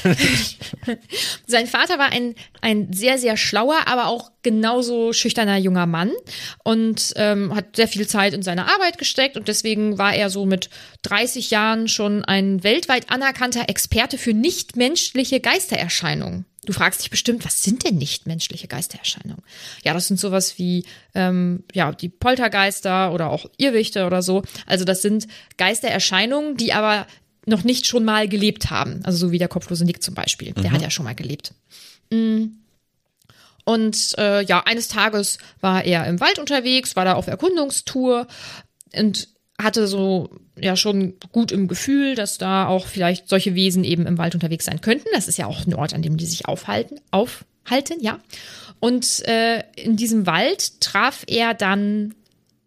Sein 1.46 1.66
Vater 1.66 1.98
war 1.98 2.12
ein, 2.12 2.34
ein 2.60 2.92
sehr, 2.92 3.18
sehr 3.18 3.36
schlauer, 3.36 3.86
aber 3.86 4.08
auch 4.08 4.32
genauso 4.42 5.12
schüchterner 5.12 5.56
junger 5.56 5.86
Mann 5.86 6.12
und 6.64 7.14
ähm, 7.16 7.54
hat 7.54 7.76
sehr 7.76 7.88
viel 7.88 8.06
Zeit 8.06 8.34
in 8.34 8.42
seine 8.42 8.66
Arbeit 8.66 8.98
gesteckt 8.98 9.36
und 9.36 9.48
deswegen 9.48 9.96
war 9.96 10.14
er 10.14 10.28
so 10.28 10.44
mit 10.44 10.70
30 11.02 11.50
Jahren 11.50 11.88
schon 11.88 12.24
ein 12.24 12.62
weltweit 12.62 13.10
anerkannter 13.10 13.68
Experte 13.68 14.18
für 14.18 14.34
nichtmenschliche 14.34 15.40
Geistererscheinungen. 15.40 16.46
Du 16.66 16.72
fragst 16.72 17.02
dich 17.02 17.10
bestimmt, 17.10 17.44
was 17.44 17.62
sind 17.62 17.86
denn 17.86 17.96
nichtmenschliche 17.96 18.68
Geistererscheinungen? 18.68 19.42
Ja, 19.84 19.92
das 19.92 20.08
sind 20.08 20.18
sowas 20.18 20.58
wie 20.58 20.84
ähm, 21.14 21.64
ja 21.72 21.92
die 21.92 22.08
Poltergeister 22.08 23.12
oder 23.12 23.30
auch 23.30 23.46
Irrwichte 23.58 24.06
oder 24.06 24.22
so. 24.22 24.42
Also 24.66 24.84
das 24.84 25.02
sind 25.02 25.26
Geistererscheinungen, 25.58 26.56
die 26.56 26.72
aber 26.72 27.06
noch 27.46 27.64
nicht 27.64 27.86
schon 27.86 28.04
mal 28.04 28.28
gelebt 28.28 28.70
haben. 28.70 29.00
Also 29.04 29.18
so 29.18 29.32
wie 29.32 29.38
der 29.38 29.48
kopflose 29.48 29.84
Nick 29.84 30.02
zum 30.02 30.14
Beispiel. 30.14 30.52
Der 30.52 30.72
hat 30.72 30.82
ja 30.82 30.90
schon 30.90 31.04
mal 31.04 31.14
gelebt. 31.14 31.52
Mm. 32.10 32.46
Und 33.64 34.14
äh, 34.18 34.44
ja, 34.44 34.60
eines 34.60 34.88
Tages 34.88 35.38
war 35.60 35.84
er 35.84 36.06
im 36.06 36.20
Wald 36.20 36.38
unterwegs, 36.38 36.96
war 36.96 37.04
da 37.04 37.14
auf 37.14 37.28
Erkundungstour 37.28 38.26
und 38.94 39.28
hatte 39.58 39.86
so 39.86 40.30
ja 40.58 40.76
schon 40.76 41.14
gut 41.32 41.50
im 41.50 41.68
Gefühl, 41.68 42.14
dass 42.14 42.38
da 42.38 42.66
auch 42.66 42.86
vielleicht 42.86 43.28
solche 43.28 43.54
Wesen 43.54 43.84
eben 43.84 44.06
im 44.06 44.18
Wald 44.18 44.34
unterwegs 44.34 44.66
sein 44.66 44.80
könnten. 44.80 45.08
Das 45.12 45.28
ist 45.28 45.38
ja 45.38 45.46
auch 45.46 45.66
ein 45.66 45.74
Ort, 45.74 45.94
an 45.94 46.02
dem 46.02 46.16
die 46.16 46.26
sich 46.26 46.46
aufhalten, 46.46 47.00
aufhalten, 47.10 48.00
ja. 48.00 48.18
Und 48.80 49.26
äh, 49.26 49.62
in 49.76 49.96
diesem 49.96 50.26
Wald 50.26 50.80
traf 50.80 51.24
er 51.26 51.54
dann 51.54 52.14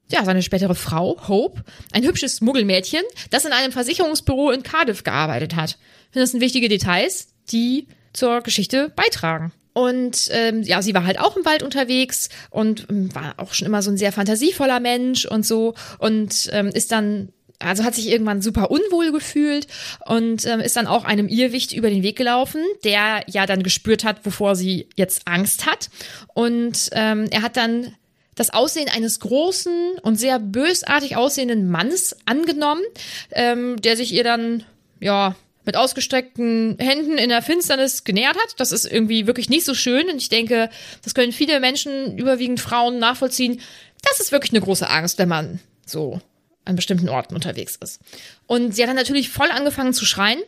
ja, 0.10 0.24
seine 0.24 0.42
spätere 0.42 0.76
Frau, 0.76 1.18
Hope, 1.28 1.64
ein 1.92 2.04
hübsches 2.04 2.42
Muggelmädchen, 2.42 3.04
das 3.30 3.46
in 3.46 3.52
einem 3.52 3.72
Versicherungsbüro 3.72 4.52
in 4.52 4.64
Cardiff 4.64 5.04
gearbeitet 5.04 5.56
hat. 5.56 5.78
Das 6.14 6.32
sind 6.32 6.42
wichtige 6.42 6.70
Details, 6.70 7.28
die 7.52 7.88
zur 8.14 8.42
Geschichte 8.42 8.92
beitragen. 8.96 9.52
Und 9.74 10.30
ähm, 10.32 10.64
ja, 10.64 10.82
sie 10.82 10.96
war 10.96 11.06
halt 11.06 11.20
auch 11.20 11.38
im 11.38 11.46
Wald 11.46 11.62
unterwegs 11.62 12.30
und 12.50 12.88
ähm, 12.90 13.14
war 13.14 13.36
auch 13.38 13.54
schon 13.54 13.68
immer 13.68 13.84
so 13.84 13.92
ein 13.92 13.98
sehr 13.98 14.12
fantasievoller 14.12 14.80
Mensch 14.80 15.26
und 15.26 15.46
so 15.46 15.76
und 16.00 16.50
ähm, 16.52 16.70
ist 16.70 16.92
dann 16.92 17.30
also 17.60 17.84
hat 17.84 17.96
sich 17.96 18.10
irgendwann 18.10 18.42
super 18.42 18.72
unwohl 18.72 19.12
gefühlt 19.12 19.68
und 20.06 20.46
ähm, 20.46 20.60
ist 20.60 20.76
dann 20.76 20.88
auch 20.88 21.06
einem 21.06 21.28
Irrwicht 21.28 21.74
über 21.74 21.90
den 21.90 22.04
Weg 22.04 22.16
gelaufen, 22.16 22.62
der 22.84 23.24
ja 23.28 23.46
dann 23.46 23.64
gespürt 23.64 24.04
hat, 24.04 24.26
wovor 24.26 24.56
sie 24.56 24.90
jetzt 24.96 25.28
Angst 25.28 25.66
hat. 25.66 25.90
Und 26.34 26.90
ähm, 26.92 27.26
er 27.32 27.42
hat 27.42 27.58
dann 27.58 27.96
das 28.38 28.52
Aussehen 28.52 28.88
eines 28.88 29.20
großen 29.20 30.00
und 30.02 30.16
sehr 30.16 30.40
bösartig 30.40 31.18
aussehenden 31.18 31.70
Manns 31.70 32.16
angenommen, 32.26 32.84
ähm, 33.32 33.82
der 33.82 33.98
sich 33.98 34.14
ihr 34.14 34.24
dann, 34.24 34.64
ja, 35.02 35.36
mit 35.66 35.76
ausgestreckten 35.76 36.78
Händen 36.80 37.18
in 37.18 37.28
der 37.28 37.42
Finsternis 37.42 38.06
genähert 38.06 38.38
hat. 38.38 38.54
Das 38.58 38.72
ist 38.72 38.86
irgendwie 38.86 39.28
wirklich 39.28 39.50
nicht 39.50 39.66
so 39.66 39.74
schön 39.74 40.10
und 40.10 40.16
ich 40.16 40.30
denke, 40.30 40.70
das 41.04 41.14
können 41.14 41.34
viele 41.34 41.60
Menschen, 41.60 42.18
überwiegend 42.18 42.62
Frauen, 42.62 43.00
nachvollziehen. 43.00 43.60
Das 44.02 44.22
ist 44.22 44.32
wirklich 44.32 44.54
eine 44.54 44.62
große 44.62 44.90
Angst, 44.90 45.18
wenn 45.18 45.28
man 45.28 45.60
so 45.86 46.22
an 46.64 46.78
bestimmten 46.78 47.10
Orten 47.10 47.36
unterwegs 47.36 47.78
ist. 47.82 48.00
Und 48.46 48.76
sie 48.76 48.82
hat 48.82 48.90
dann 48.90 48.96
natürlich 48.96 49.30
voll 49.30 49.52
angefangen 49.52 49.94
zu 49.94 50.06
schreien. 50.06 50.40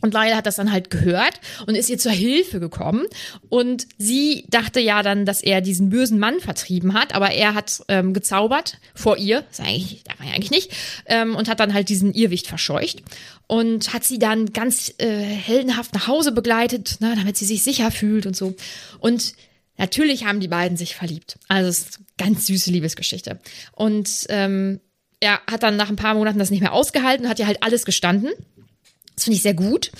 Und 0.00 0.14
Lyle 0.14 0.34
hat 0.34 0.46
das 0.46 0.56
dann 0.56 0.72
halt 0.72 0.90
gehört 0.90 1.40
und 1.66 1.74
ist 1.74 1.90
ihr 1.90 1.98
zur 1.98 2.12
Hilfe 2.12 2.60
gekommen. 2.60 3.06
Und 3.48 3.86
sie 3.98 4.44
dachte 4.48 4.80
ja 4.80 5.02
dann, 5.02 5.26
dass 5.26 5.42
er 5.42 5.60
diesen 5.60 5.90
bösen 5.90 6.18
Mann 6.18 6.40
vertrieben 6.40 6.94
hat, 6.94 7.14
aber 7.14 7.30
er 7.32 7.54
hat 7.54 7.82
ähm, 7.88 8.14
gezaubert 8.14 8.78
vor 8.94 9.16
ihr, 9.16 9.42
das, 9.42 9.60
eigentlich, 9.60 10.02
darf 10.04 10.18
man 10.18 10.28
ja 10.28 10.34
eigentlich 10.34 10.50
nicht, 10.50 10.72
ähm, 11.06 11.34
und 11.34 11.48
hat 11.48 11.60
dann 11.60 11.74
halt 11.74 11.88
diesen 11.88 12.14
Irrwicht 12.14 12.46
verscheucht 12.46 13.02
und 13.46 13.92
hat 13.92 14.04
sie 14.04 14.18
dann 14.18 14.52
ganz 14.52 14.94
äh, 14.98 15.08
heldenhaft 15.18 15.92
nach 15.94 16.06
Hause 16.06 16.32
begleitet, 16.32 17.00
ne, 17.00 17.14
damit 17.16 17.36
sie 17.36 17.44
sich 17.44 17.62
sicher 17.62 17.90
fühlt 17.90 18.26
und 18.26 18.36
so. 18.36 18.54
Und 19.00 19.34
natürlich 19.76 20.24
haben 20.24 20.40
die 20.40 20.48
beiden 20.48 20.76
sich 20.76 20.94
verliebt. 20.94 21.38
Also 21.48 21.68
es 21.68 21.78
ist 21.80 21.96
eine 21.98 22.30
ganz 22.30 22.46
süße 22.46 22.70
Liebesgeschichte. 22.70 23.40
Und 23.72 24.26
ähm, 24.28 24.80
er 25.20 25.40
hat 25.50 25.62
dann 25.62 25.76
nach 25.76 25.90
ein 25.90 25.96
paar 25.96 26.14
Monaten 26.14 26.38
das 26.38 26.50
nicht 26.50 26.60
mehr 26.60 26.72
ausgehalten, 26.72 27.28
hat 27.28 27.38
ja 27.38 27.46
halt 27.46 27.62
alles 27.62 27.84
gestanden. 27.84 28.30
Das 29.20 29.24
finde 29.24 29.36
ich 29.36 29.42
sehr 29.42 29.52
gut. 29.52 29.92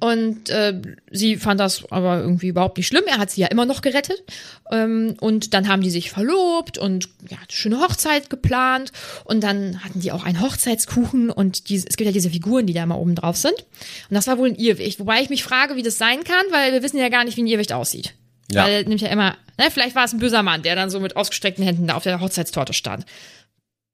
Und 0.00 0.50
äh, 0.50 0.78
sie 1.10 1.36
fand 1.36 1.58
das 1.60 1.90
aber 1.90 2.20
irgendwie 2.20 2.48
überhaupt 2.48 2.76
nicht 2.76 2.88
schlimm. 2.88 3.04
Er 3.06 3.16
hat 3.16 3.30
sie 3.30 3.40
ja 3.40 3.46
immer 3.46 3.64
noch 3.64 3.80
gerettet. 3.80 4.22
Ähm, 4.70 5.16
und 5.18 5.54
dann 5.54 5.66
haben 5.66 5.80
die 5.80 5.88
sich 5.88 6.10
verlobt 6.10 6.76
und 6.76 7.08
ja, 7.30 7.38
eine 7.38 7.46
schöne 7.48 7.80
Hochzeit 7.80 8.28
geplant. 8.28 8.92
Und 9.24 9.42
dann 9.42 9.82
hatten 9.82 10.00
die 10.00 10.12
auch 10.12 10.24
einen 10.24 10.42
Hochzeitskuchen 10.42 11.30
und 11.30 11.70
die, 11.70 11.76
es 11.76 11.96
gibt 11.96 12.06
ja 12.06 12.12
diese 12.12 12.28
Figuren, 12.28 12.66
die 12.66 12.74
da 12.74 12.82
immer 12.82 12.98
oben 12.98 13.14
drauf 13.14 13.38
sind. 13.38 13.54
Und 13.54 14.14
das 14.14 14.26
war 14.26 14.36
wohl 14.36 14.50
ein 14.50 14.56
Irrwicht. 14.56 15.00
Wobei 15.00 15.22
ich 15.22 15.30
mich 15.30 15.42
frage, 15.42 15.76
wie 15.76 15.82
das 15.82 15.96
sein 15.96 16.22
kann, 16.22 16.44
weil 16.50 16.74
wir 16.74 16.82
wissen 16.82 16.98
ja 16.98 17.08
gar 17.08 17.24
nicht, 17.24 17.38
wie 17.38 17.44
ein 17.44 17.46
Irrwicht 17.46 17.72
aussieht. 17.72 18.12
Ja. 18.52 18.64
Weil 18.64 18.84
nimmt 18.84 19.00
ja 19.00 19.08
immer, 19.08 19.38
ne, 19.56 19.70
vielleicht 19.70 19.96
war 19.96 20.04
es 20.04 20.12
ein 20.12 20.18
böser 20.18 20.42
Mann, 20.42 20.62
der 20.62 20.76
dann 20.76 20.90
so 20.90 21.00
mit 21.00 21.16
ausgestreckten 21.16 21.64
Händen 21.64 21.86
da 21.86 21.94
auf 21.94 22.02
der 22.02 22.20
Hochzeitstorte 22.20 22.74
stand. 22.74 23.06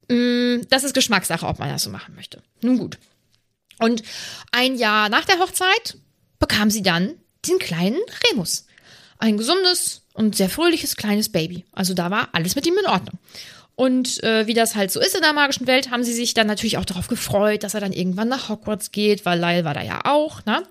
Mm, 0.08 0.62
das 0.70 0.82
ist 0.82 0.92
Geschmackssache, 0.92 1.46
ob 1.46 1.60
man 1.60 1.68
das 1.68 1.84
so 1.84 1.90
machen 1.90 2.16
möchte. 2.16 2.42
Nun 2.62 2.78
gut. 2.78 2.98
Und 3.78 4.02
ein 4.52 4.76
Jahr 4.76 5.08
nach 5.08 5.24
der 5.24 5.38
Hochzeit 5.38 5.96
bekam 6.38 6.70
sie 6.70 6.82
dann 6.82 7.14
den 7.48 7.58
kleinen 7.58 8.00
Remus. 8.30 8.66
Ein 9.18 9.36
gesundes 9.36 10.02
und 10.14 10.36
sehr 10.36 10.50
fröhliches 10.50 10.96
kleines 10.96 11.30
Baby. 11.30 11.64
Also 11.72 11.94
da 11.94 12.10
war 12.10 12.28
alles 12.32 12.54
mit 12.54 12.66
ihm 12.66 12.76
in 12.78 12.86
Ordnung. 12.86 13.18
Und 13.74 14.22
äh, 14.22 14.46
wie 14.46 14.54
das 14.54 14.76
halt 14.76 14.90
so 14.90 15.00
ist 15.00 15.14
in 15.14 15.22
der 15.22 15.32
magischen 15.32 15.66
Welt, 15.66 15.90
haben 15.90 16.04
sie 16.04 16.12
sich 16.12 16.34
dann 16.34 16.46
natürlich 16.46 16.78
auch 16.78 16.84
darauf 16.84 17.08
gefreut, 17.08 17.62
dass 17.62 17.74
er 17.74 17.80
dann 17.80 17.92
irgendwann 17.92 18.28
nach 18.28 18.48
Hogwarts 18.48 18.92
geht, 18.92 19.24
weil 19.24 19.40
Lyle 19.40 19.64
war 19.64 19.74
da 19.74 19.82
ja 19.82 20.02
auch. 20.04 20.44
Ne? 20.44 20.62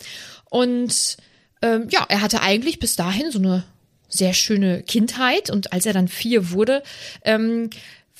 Und 0.50 1.18
ähm, 1.62 1.88
ja, 1.90 2.06
er 2.10 2.22
hatte 2.22 2.42
eigentlich 2.42 2.80
bis 2.80 2.96
dahin 2.96 3.32
so 3.32 3.40
eine 3.40 3.64
sehr 4.08 4.34
schöne 4.34 4.84
Kindheit. 4.84 5.50
Und 5.50 5.74
als 5.74 5.86
er 5.86 5.94
dann 5.94 6.08
vier 6.08 6.52
wurde, 6.52 6.84
ähm, 7.24 7.70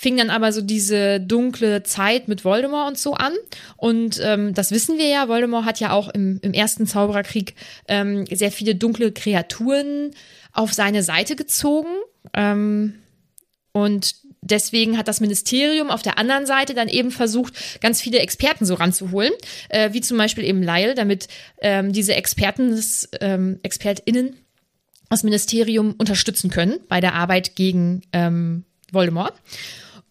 fing 0.02 0.18
dann 0.18 0.32
aber 0.32 0.52
so 0.52 0.62
diese 0.62 1.20
dunkle 1.20 1.84
Zeit 1.84 2.28
mit 2.28 2.44
Voldemort 2.44 2.88
und 2.88 2.98
so 2.98 3.14
an. 3.14 3.34
Und 3.78 4.20
ähm, 4.24 4.52
das 4.56 4.72
wissen 4.72 4.98
wir 4.98 5.06
ja, 5.06 5.28
Voldemort 5.28 5.64
hat 5.64 5.80
ja 5.80 5.92
auch 5.92 6.10
im, 6.10 6.40
im 6.42 6.54
ersten 6.54 6.88
Zaubererkrieg 6.88 7.54
ähm, 7.88 8.26
sehr 8.26 8.52
viele 8.52 8.74
dunkle 8.74 9.12
Kreaturen 9.12 10.10
auf 10.54 10.74
seine 10.74 11.04
Seite 11.04 11.36
gezogen. 11.36 11.92
Ähm, 12.34 12.96
und 13.74 14.16
deswegen 14.42 14.98
hat 14.98 15.08
das 15.08 15.22
Ministerium 15.22 15.92
auf 15.92 16.02
der 16.02 16.18
anderen 16.18 16.48
Seite 16.48 16.74
dann 16.74 16.88
eben 16.88 17.12
versucht, 17.12 17.80
ganz 17.80 18.02
viele 18.02 18.20
Experten 18.22 18.66
so 18.66 18.74
ranzuholen, 18.74 19.34
äh, 19.70 19.94
wie 19.94 20.02
zum 20.02 20.18
Beispiel 20.18 20.46
eben 20.46 20.64
Lyle, 20.64 20.96
damit 20.96 21.28
ähm, 21.62 21.94
diese 21.94 22.16
Experten, 22.16 22.72
das, 22.72 23.08
ähm, 23.22 23.60
ExpertInnen 23.62 24.36
das 25.12 25.22
Ministerium 25.22 25.94
unterstützen 26.00 26.50
können 26.50 26.80
bei 26.88 27.02
der 27.02 27.14
Arbeit 27.14 27.56
gegen 27.56 28.02
ähm, 28.14 28.64
Voldemort. 28.92 29.34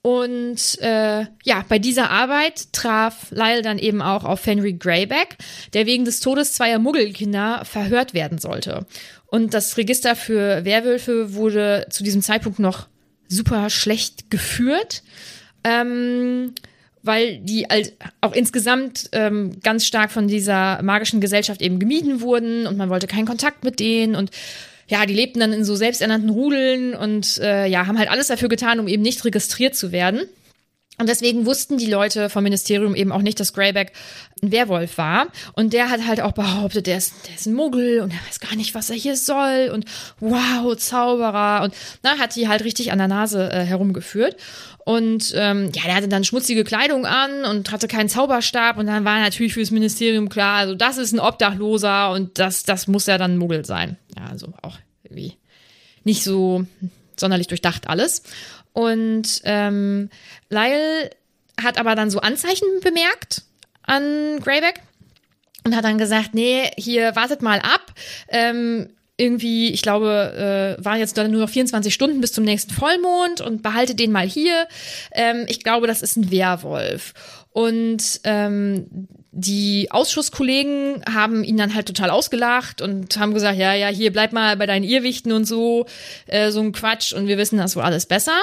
Und 0.03 0.79
äh, 0.81 1.27
ja, 1.45 1.65
bei 1.69 1.79
dieser 1.79 2.11
Arbeit 2.11 2.73
traf 2.73 3.31
Lyle 3.31 3.61
dann 3.61 3.79
eben 3.79 4.01
auch 4.01 4.25
auf 4.25 4.47
Henry 4.47 4.73
Greyback, 4.73 5.37
der 5.75 5.85
wegen 5.85 6.07
des 6.07 6.21
Todes 6.21 6.55
zweier 6.55 6.79
Muggelkinder 6.79 7.65
verhört 7.67 8.15
werden 8.15 8.39
sollte. 8.39 8.87
Und 9.27 9.53
das 9.53 9.77
Register 9.77 10.17
für 10.17 10.65
Werwölfe 10.65 11.35
wurde 11.35 11.87
zu 11.91 12.03
diesem 12.03 12.23
Zeitpunkt 12.23 12.59
noch 12.59 12.89
super 13.29 13.69
schlecht 13.69 14.31
geführt, 14.31 15.03
ähm, 15.65 16.55
weil 17.03 17.39
die 17.39 17.67
halt 17.67 17.95
auch 18.23 18.33
insgesamt 18.33 19.11
ähm, 19.13 19.61
ganz 19.63 19.87
stark 19.87 20.11
von 20.11 20.29
dieser 20.29 20.83
magischen 20.83 21.21
Gesellschaft 21.21 21.61
eben 21.61 21.79
gemieden 21.79 22.23
wurden 22.23 22.67
und 22.67 22.77
man 22.77 22.89
wollte 22.89 23.07
keinen 23.07 23.27
Kontakt 23.27 23.65
mit 23.65 23.81
denen 23.81 24.17
und 24.17 24.31
ja, 24.91 25.07
die 25.07 25.15
lebten 25.15 25.39
dann 25.39 25.53
in 25.53 25.65
so 25.65 25.77
selbsternannten 25.77 26.31
Rudeln 26.31 26.95
und 26.95 27.39
äh, 27.39 27.67
ja, 27.67 27.87
haben 27.87 27.99
halt 27.99 28.11
alles 28.11 28.27
dafür 28.27 28.49
getan, 28.49 28.81
um 28.81 28.89
eben 28.89 29.03
nicht 29.03 29.25
registriert 29.25 29.77
zu 29.77 29.93
werden. 29.93 30.23
Und 31.01 31.09
deswegen 31.09 31.47
wussten 31.47 31.79
die 31.79 31.87
Leute 31.87 32.29
vom 32.29 32.45
Ministerium 32.45 32.95
eben 32.95 33.11
auch 33.11 33.23
nicht, 33.23 33.41
dass 33.41 33.55
Greyback 33.55 33.93
ein 34.43 34.53
Werwolf 34.53 34.99
war. 34.99 35.29
Und 35.55 35.73
der 35.73 35.89
hat 35.89 36.07
halt 36.07 36.21
auch 36.21 36.33
behauptet, 36.33 36.87
der 36.87 36.99
ist, 36.99 37.15
der 37.27 37.35
ist 37.35 37.47
ein 37.47 37.55
Muggel 37.55 38.01
und 38.01 38.13
er 38.13 38.19
weiß 38.29 38.39
gar 38.39 38.55
nicht, 38.55 38.75
was 38.75 38.91
er 38.91 38.97
hier 38.97 39.17
soll. 39.17 39.71
Und 39.73 39.87
wow, 40.21 40.77
Zauberer. 40.77 41.63
Und 41.63 41.75
na, 42.03 42.19
hat 42.19 42.37
die 42.37 42.49
halt 42.49 42.65
richtig 42.65 42.93
an 42.93 42.99
der 42.99 43.09
Nase 43.09 43.51
äh, 43.51 43.65
herumgeführt. 43.65 44.37
Und 44.85 45.33
ähm, 45.37 45.71
ja, 45.75 45.85
der 45.85 45.95
hatte 45.95 46.09
dann 46.09 46.25
schmutzige 46.25 46.65
Kleidung 46.65 47.07
an 47.07 47.47
und 47.47 47.73
hatte 47.73 47.89
keinen 47.89 48.11
Zauberstab. 48.11 48.77
Und 48.77 48.87
dann 48.87 49.07
war 49.07 49.21
natürlich 49.21 49.55
für 49.55 49.61
das 49.61 49.71
Ministerium 49.71 50.29
klar, 50.29 50.59
also 50.59 50.75
das 50.75 50.99
ist 50.99 51.13
ein 51.13 51.21
Obdachloser 51.21 52.11
und 52.13 52.39
das, 52.39 52.65
das 52.65 52.89
muss 52.89 53.07
ja 53.07 53.17
dann 53.17 53.35
ein 53.35 53.39
Muggel 53.39 53.65
sein. 53.65 53.97
Ja, 54.19 54.27
also 54.27 54.53
auch 54.61 54.77
irgendwie 55.03 55.39
nicht 56.05 56.25
so 56.25 56.67
sonderlich 57.17 57.47
durchdacht 57.47 57.89
alles. 57.89 58.23
Und 58.73 59.43
ähm, 59.45 60.11
Lyle 60.49 61.11
hat 61.61 61.79
aber 61.79 61.95
dann 61.95 62.11
so 62.11 62.21
Anzeichen 62.21 62.67
bemerkt 62.83 63.43
an 63.83 64.41
Greyback 64.41 64.81
und 65.65 65.77
hat 65.77 65.85
dann 65.85 65.99
gesagt, 65.99 66.35
nee, 66.35 66.71
hier 66.77 67.15
wartet 67.17 67.43
mal 67.43 67.61
ab. 67.61 67.93
Ähm, 68.29 68.91
irgendwie, 69.17 69.71
ich 69.71 69.83
glaube, 69.83 70.79
äh, 70.79 70.85
waren 70.85 70.99
jetzt 70.99 71.17
nur 71.17 71.29
noch 71.29 71.51
24 71.51 71.93
Stunden 71.93 72.23
bis 72.23 72.33
zum 72.33 72.45
nächsten 72.45 72.73
Vollmond 72.73 73.43
und 73.43 73.63
behalte 73.63 73.95
den 73.95 74.13
mal 74.13 74.27
hier. 74.27 74.67
Ähm, 75.13 75.45
ich 75.47 75.63
glaube, 75.63 75.87
das 75.87 76.01
ist 76.01 76.17
ein 76.17 76.31
Werwolf. 76.31 77.13
Und 77.51 78.21
ähm, 78.25 79.09
die 79.33 79.89
Ausschusskollegen 79.93 81.05
haben 81.09 81.45
ihn 81.45 81.57
dann 81.57 81.75
halt 81.75 81.87
total 81.87 82.11
ausgelacht 82.11 82.83
und 82.83 83.17
haben 83.17 83.33
gesagt, 83.33 83.59
ja, 83.59 83.75
ja, 83.75 83.87
hier 83.87 84.13
bleib 84.13 84.33
mal 84.33 84.57
bei 84.57 84.67
deinen 84.67 84.83
Irrwichten 84.83 85.31
und 85.31 85.45
so, 85.45 85.87
äh, 86.27 86.51
so 86.51 86.61
ein 86.61 86.73
Quatsch 86.73 87.13
und 87.13 87.29
wir 87.29 87.39
wissen 87.39 87.59
das 87.59 87.77
wohl 87.77 87.85
alles 87.85 88.07
besser. 88.07 88.37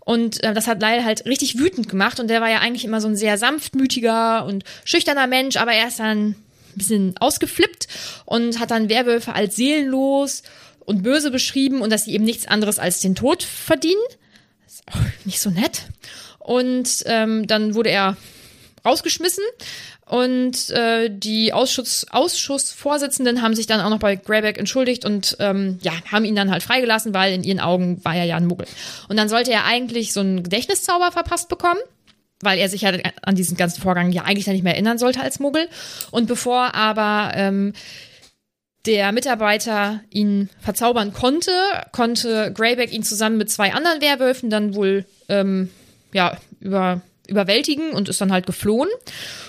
Und 0.00 0.42
äh, 0.44 0.54
das 0.54 0.68
hat 0.68 0.80
Lyle 0.80 1.04
halt 1.04 1.26
richtig 1.26 1.58
wütend 1.58 1.88
gemacht 1.88 2.20
und 2.20 2.28
der 2.28 2.40
war 2.40 2.48
ja 2.48 2.60
eigentlich 2.60 2.84
immer 2.84 3.00
so 3.00 3.08
ein 3.08 3.16
sehr 3.16 3.36
sanftmütiger 3.36 4.44
und 4.46 4.62
schüchterner 4.84 5.26
Mensch, 5.26 5.56
aber 5.56 5.72
er 5.72 5.88
ist 5.88 5.98
dann 5.98 6.18
ein 6.18 6.36
bisschen 6.74 7.14
ausgeflippt 7.18 7.88
und 8.24 8.60
hat 8.60 8.70
dann 8.70 8.88
Werwölfe 8.88 9.34
als 9.34 9.56
seelenlos 9.56 10.44
und 10.78 11.02
böse 11.02 11.32
beschrieben 11.32 11.80
und 11.80 11.90
dass 11.90 12.04
sie 12.04 12.12
eben 12.12 12.24
nichts 12.24 12.46
anderes 12.46 12.78
als 12.78 13.00
den 13.00 13.16
Tod 13.16 13.42
verdienen. 13.42 14.00
Ist 14.68 14.84
auch 14.86 15.00
nicht 15.24 15.40
so 15.40 15.50
nett. 15.50 15.82
Und 16.38 17.02
ähm, 17.06 17.48
dann 17.48 17.74
wurde 17.74 17.90
er 17.90 18.16
rausgeschmissen 18.84 19.44
und 20.08 20.70
äh, 20.70 21.10
die 21.10 21.52
Ausschuss, 21.52 22.06
Ausschussvorsitzenden 22.10 23.42
haben 23.42 23.54
sich 23.54 23.66
dann 23.66 23.80
auch 23.80 23.90
noch 23.90 23.98
bei 23.98 24.16
Greyback 24.16 24.58
entschuldigt 24.58 25.04
und 25.04 25.36
ähm, 25.38 25.78
ja, 25.82 25.92
haben 26.10 26.24
ihn 26.24 26.36
dann 26.36 26.50
halt 26.50 26.62
freigelassen, 26.62 27.12
weil 27.14 27.34
in 27.34 27.44
ihren 27.44 27.60
Augen 27.60 28.04
war 28.04 28.14
er 28.14 28.24
ja 28.24 28.36
ein 28.36 28.46
Muggel. 28.46 28.66
Und 29.08 29.16
dann 29.16 29.28
sollte 29.28 29.52
er 29.52 29.64
eigentlich 29.64 30.12
so 30.12 30.20
einen 30.20 30.42
Gedächtniszauber 30.42 31.12
verpasst 31.12 31.48
bekommen 31.48 31.80
weil 32.40 32.60
er 32.60 32.68
sich 32.68 32.82
ja 32.82 32.92
an 33.22 33.34
diesen 33.34 33.56
ganzen 33.56 33.82
Vorgang 33.82 34.12
ja 34.12 34.22
eigentlich 34.22 34.46
nicht 34.46 34.62
mehr 34.62 34.74
erinnern 34.74 34.98
sollte 34.98 35.20
als 35.20 35.40
Muggel. 35.40 35.68
Und 36.12 36.28
bevor 36.28 36.72
aber 36.74 37.32
ähm, 37.34 37.72
der 38.86 39.10
Mitarbeiter 39.12 40.00
ihn 40.10 40.48
verzaubern 40.60 41.12
konnte, 41.12 41.50
konnte 41.92 42.52
Greyback 42.52 42.92
ihn 42.92 43.02
zusammen 43.02 43.38
mit 43.38 43.50
zwei 43.50 43.74
anderen 43.74 44.00
Werwölfen 44.00 44.50
dann 44.50 44.74
wohl 44.74 45.04
ähm, 45.28 45.70
ja 46.12 46.36
über 46.60 47.02
überwältigen 47.28 47.90
und 47.90 48.08
ist 48.08 48.20
dann 48.20 48.32
halt 48.32 48.46
geflohen. 48.46 48.88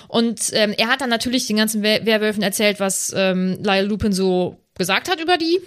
Und 0.09 0.51
ähm, 0.53 0.73
er 0.75 0.87
hat 0.87 1.01
dann 1.01 1.09
natürlich 1.09 1.45
den 1.47 1.57
ganzen 1.57 1.83
Wer 1.83 2.05
Werwölfen 2.05 2.43
erzählt, 2.43 2.79
was 2.79 3.13
ähm, 3.15 3.59
Lyle 3.63 3.85
Lupin 3.85 4.11
so 4.11 4.57
gesagt 4.75 5.09
hat 5.09 5.21
über 5.21 5.37
die 5.37 5.59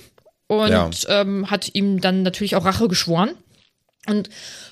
und 0.49 0.71
ja. 0.71 0.91
ähm, 1.09 1.51
hat 1.51 1.75
ihm 1.75 2.01
dann 2.01 2.23
natürlich 2.23 2.57
auch 2.57 2.65
Rache 2.65 2.89
geschworen. 2.89 3.31
Und 4.09 4.31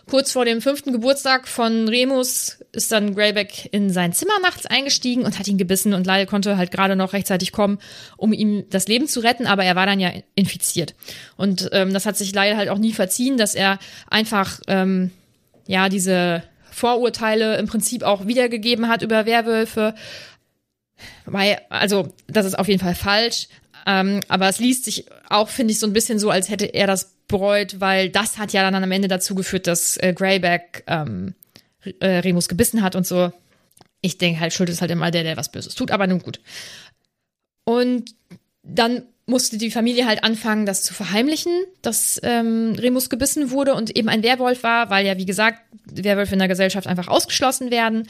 kurz 0.08 0.32
vor 0.32 0.44
dem 0.44 0.60
fünften 0.60 0.92
Geburtstag 0.92 1.46
von 1.46 1.88
Remus 1.88 2.58
ist 2.72 2.90
dann 2.90 3.14
Greyback 3.14 3.68
in 3.72 3.90
sein 3.90 4.12
Zimmer 4.12 4.40
nachts 4.42 4.66
eingestiegen 4.66 5.22
und 5.22 5.38
hat 5.38 5.46
ihn 5.46 5.56
gebissen 5.56 5.94
und 5.94 6.04
Lyle 6.04 6.26
konnte 6.26 6.56
halt 6.56 6.72
gerade 6.72 6.96
noch 6.96 7.12
rechtzeitig 7.12 7.52
kommen, 7.52 7.78
um 8.16 8.32
ihm 8.32 8.64
das 8.70 8.88
Leben 8.88 9.06
zu 9.06 9.20
retten, 9.20 9.46
aber 9.46 9.64
er 9.64 9.76
war 9.76 9.86
dann 9.86 10.00
ja 10.00 10.10
infiziert. 10.34 10.96
Und 11.36 11.68
ähm, 11.70 11.92
das 11.92 12.06
hat 12.06 12.16
sich 12.16 12.34
Lyle 12.34 12.56
halt 12.56 12.70
auch 12.70 12.78
nie 12.78 12.92
verziehen, 12.92 13.36
dass 13.36 13.54
er 13.54 13.78
einfach 14.08 14.58
ähm, 14.66 15.12
ja 15.68 15.88
diese 15.88 16.42
Vorurteile 16.70 17.56
im 17.58 17.66
Prinzip 17.66 18.02
auch 18.02 18.26
wiedergegeben 18.26 18.88
hat 18.88 19.02
über 19.02 19.26
Werwölfe. 19.26 19.94
Weil, 21.24 21.60
also, 21.68 22.12
das 22.26 22.46
ist 22.46 22.58
auf 22.58 22.68
jeden 22.68 22.80
Fall 22.80 22.94
falsch. 22.94 23.48
Ähm, 23.86 24.20
aber 24.28 24.48
es 24.48 24.58
liest 24.58 24.84
sich 24.84 25.06
auch, 25.28 25.48
finde 25.48 25.72
ich, 25.72 25.78
so 25.78 25.86
ein 25.86 25.92
bisschen 25.92 26.18
so, 26.18 26.30
als 26.30 26.50
hätte 26.50 26.66
er 26.66 26.86
das 26.86 27.14
bereut, 27.28 27.80
weil 27.80 28.10
das 28.10 28.38
hat 28.38 28.52
ja 28.52 28.68
dann 28.68 28.82
am 28.82 28.92
Ende 28.92 29.08
dazu 29.08 29.34
geführt, 29.34 29.66
dass 29.66 29.96
äh, 29.96 30.12
Greyback 30.12 30.84
ähm, 30.86 31.34
äh, 32.00 32.18
Remus 32.18 32.48
gebissen 32.48 32.82
hat 32.82 32.94
und 32.94 33.06
so. 33.06 33.32
Ich 34.02 34.18
denke 34.18 34.40
halt, 34.40 34.52
Schuld 34.52 34.68
ist 34.68 34.80
halt 34.80 34.90
immer 34.90 35.10
der, 35.10 35.22
der 35.22 35.36
was 35.36 35.52
Böses 35.52 35.74
tut, 35.74 35.90
aber 35.90 36.06
nun 36.06 36.20
gut. 36.20 36.40
Und 37.64 38.14
dann 38.62 39.04
musste 39.30 39.56
die 39.56 39.70
Familie 39.70 40.04
halt 40.06 40.22
anfangen, 40.24 40.66
das 40.66 40.82
zu 40.82 40.92
verheimlichen, 40.92 41.52
dass 41.80 42.20
ähm, 42.22 42.74
Remus 42.76 43.08
gebissen 43.08 43.50
wurde 43.50 43.74
und 43.74 43.96
eben 43.96 44.10
ein 44.10 44.22
Werwolf 44.22 44.62
war, 44.62 44.90
weil 44.90 45.06
ja, 45.06 45.16
wie 45.16 45.24
gesagt, 45.24 45.60
Werwölfe 45.86 46.34
in 46.34 46.38
der 46.40 46.48
Gesellschaft 46.48 46.86
einfach 46.86 47.08
ausgeschlossen 47.08 47.70
werden. 47.70 48.06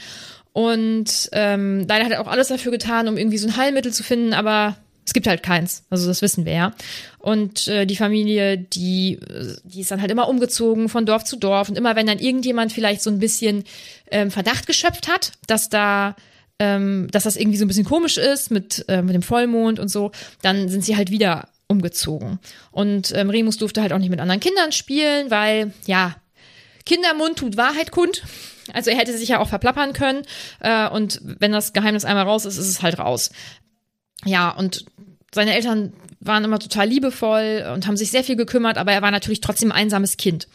Und 0.51 1.29
ähm, 1.31 1.85
leider 1.87 2.03
hat 2.03 2.11
er 2.11 2.21
auch 2.21 2.27
alles 2.27 2.49
dafür 2.49 2.73
getan, 2.73 3.07
um 3.07 3.15
irgendwie 3.15 3.37
so 3.37 3.47
ein 3.47 3.55
Heilmittel 3.55 3.93
zu 3.93 4.03
finden, 4.03 4.33
aber 4.33 4.75
Es 5.03 5.13
gibt 5.13 5.25
halt 5.27 5.41
keins, 5.41 5.83
also 5.89 6.07
das 6.07 6.21
wissen 6.21 6.45
wir 6.45 6.53
ja. 6.53 6.73
Und 7.17 7.67
äh, 7.67 7.85
die 7.85 7.95
Familie, 7.95 8.57
die, 8.57 9.19
die 9.63 9.81
ist 9.81 9.89
dann 9.89 9.99
halt 9.99 10.11
immer 10.11 10.29
umgezogen 10.29 10.89
von 10.89 11.05
Dorf 11.05 11.23
zu 11.23 11.37
Dorf. 11.37 11.69
Und 11.69 11.77
immer 11.77 11.95
wenn 11.95 12.05
dann 12.05 12.19
irgendjemand 12.19 12.71
vielleicht 12.71 13.01
so 13.01 13.09
ein 13.09 13.19
bisschen 13.19 13.63
ähm, 14.11 14.29
Verdacht 14.29 14.67
geschöpft 14.67 15.07
hat, 15.07 15.31
dass 15.47 15.69
da 15.69 16.15
ähm, 16.61 17.07
dass 17.09 17.23
das 17.23 17.37
irgendwie 17.37 17.57
so 17.57 17.65
ein 17.65 17.67
bisschen 17.67 17.85
komisch 17.85 18.19
ist 18.19 18.51
mit, 18.51 18.85
äh, 18.87 19.01
mit 19.01 19.15
dem 19.15 19.23
Vollmond 19.23 19.79
und 19.79 19.87
so, 19.87 20.11
dann 20.43 20.69
sind 20.69 20.85
sie 20.85 20.95
halt 20.95 21.09
wieder 21.09 21.49
umgezogen. 21.65 22.37
Und 22.69 23.11
ähm, 23.15 23.31
Remus 23.31 23.57
durfte 23.57 23.81
halt 23.81 23.93
auch 23.93 23.97
nicht 23.97 24.11
mit 24.11 24.19
anderen 24.19 24.39
Kindern 24.39 24.71
spielen, 24.71 25.31
weil, 25.31 25.73
ja, 25.87 26.15
Kindermund 26.85 27.37
tut 27.39 27.57
Wahrheit 27.57 27.89
kund. 27.89 28.21
Also 28.73 28.91
er 28.91 28.97
hätte 28.97 29.17
sich 29.17 29.29
ja 29.29 29.39
auch 29.39 29.49
verplappern 29.49 29.93
können. 29.93 30.21
Äh, 30.59 30.87
und 30.89 31.19
wenn 31.23 31.51
das 31.51 31.73
Geheimnis 31.73 32.05
einmal 32.05 32.25
raus 32.25 32.45
ist, 32.45 32.57
ist 32.57 32.67
es 32.67 32.83
halt 32.83 32.99
raus. 32.99 33.31
Ja, 34.23 34.51
und 34.51 34.85
seine 35.33 35.55
Eltern 35.55 35.93
waren 36.19 36.43
immer 36.43 36.59
total 36.59 36.87
liebevoll 36.87 37.71
und 37.73 37.87
haben 37.87 37.97
sich 37.97 38.11
sehr 38.11 38.23
viel 38.23 38.35
gekümmert, 38.35 38.77
aber 38.77 38.91
er 38.91 39.01
war 39.01 39.09
natürlich 39.09 39.41
trotzdem 39.41 39.71
ein 39.71 39.77
einsames 39.77 40.17
Kind 40.17 40.47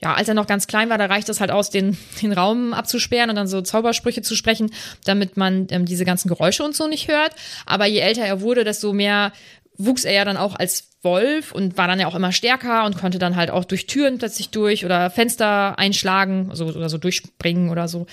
ja, 0.00 0.14
als 0.14 0.28
er 0.28 0.34
noch 0.34 0.46
ganz 0.46 0.66
klein 0.66 0.90
war, 0.90 0.98
da 0.98 1.06
reicht 1.06 1.28
es 1.28 1.40
halt 1.40 1.50
aus, 1.50 1.70
den, 1.70 1.96
den 2.22 2.32
Raum 2.32 2.72
abzusperren 2.72 3.30
und 3.30 3.36
dann 3.36 3.48
so 3.48 3.60
Zaubersprüche 3.60 4.22
zu 4.22 4.36
sprechen, 4.36 4.70
damit 5.04 5.36
man 5.36 5.66
ähm, 5.70 5.84
diese 5.84 6.04
ganzen 6.04 6.28
Geräusche 6.28 6.64
und 6.64 6.74
so 6.74 6.86
nicht 6.86 7.08
hört. 7.08 7.32
Aber 7.66 7.86
je 7.86 8.00
älter 8.00 8.22
er 8.22 8.40
wurde, 8.40 8.64
desto 8.64 8.92
mehr 8.92 9.32
wuchs 9.76 10.04
er 10.04 10.12
ja 10.12 10.24
dann 10.24 10.36
auch 10.36 10.56
als 10.56 10.88
Wolf 11.02 11.52
und 11.52 11.78
war 11.78 11.86
dann 11.86 12.00
ja 12.00 12.08
auch 12.08 12.16
immer 12.16 12.32
stärker 12.32 12.84
und 12.84 12.98
konnte 12.98 13.20
dann 13.20 13.36
halt 13.36 13.50
auch 13.50 13.64
durch 13.64 13.86
Türen 13.86 14.18
plötzlich 14.18 14.50
durch 14.50 14.84
oder 14.84 15.10
Fenster 15.10 15.78
einschlagen 15.78 16.50
so, 16.52 16.66
oder 16.66 16.88
so 16.88 16.98
durchspringen 16.98 17.70
oder 17.70 17.86
so. 17.86 18.06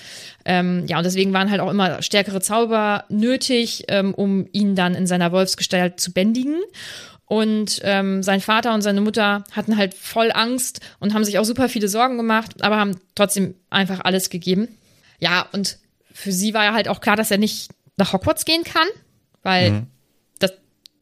Ähm, 0.44 0.84
ja, 0.86 0.98
und 0.98 1.04
deswegen 1.04 1.32
waren 1.32 1.50
halt 1.50 1.60
auch 1.60 1.70
immer 1.70 2.00
stärkere 2.02 2.40
Zauber 2.40 3.04
nötig, 3.08 3.84
ähm, 3.88 4.14
um 4.14 4.46
ihn 4.52 4.76
dann 4.76 4.94
in 4.94 5.08
seiner 5.08 5.32
Wolfsgestalt 5.32 5.98
zu 5.98 6.12
bändigen. 6.12 6.60
Und 7.26 7.80
ähm, 7.82 8.22
sein 8.22 8.40
Vater 8.40 8.72
und 8.72 8.82
seine 8.82 9.00
Mutter 9.00 9.44
hatten 9.50 9.76
halt 9.76 9.94
voll 9.94 10.30
Angst 10.32 10.80
und 11.00 11.12
haben 11.12 11.24
sich 11.24 11.38
auch 11.38 11.44
super 11.44 11.68
viele 11.68 11.88
Sorgen 11.88 12.16
gemacht, 12.16 12.62
aber 12.62 12.76
haben 12.76 13.00
trotzdem 13.16 13.56
einfach 13.68 14.00
alles 14.04 14.30
gegeben. 14.30 14.68
Ja, 15.18 15.48
und 15.52 15.78
für 16.12 16.30
sie 16.30 16.54
war 16.54 16.64
ja 16.64 16.72
halt 16.72 16.88
auch 16.88 17.00
klar, 17.00 17.16
dass 17.16 17.30
er 17.32 17.38
nicht 17.38 17.70
nach 17.96 18.12
Hogwarts 18.12 18.44
gehen 18.44 18.62
kann, 18.62 18.86
weil 19.42 19.70
mhm. 19.72 19.86
das, 20.38 20.52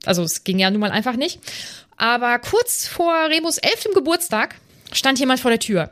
also 0.07 0.23
es 0.23 0.45
ging 0.45 0.59
ja 0.59 0.71
nun 0.71 0.81
mal 0.81 0.91
einfach 0.91 1.17
nicht. 1.17 1.41
Aber 1.97 2.39
kurz 2.39 2.87
vor 2.87 3.15
Remus 3.29 3.59
elftem 3.59 3.93
Geburtstag 3.93 4.57
stand 4.93 5.21
jemand 5.21 5.41
vor 5.41 5.51
der 5.51 5.61
Tür. 5.61 5.91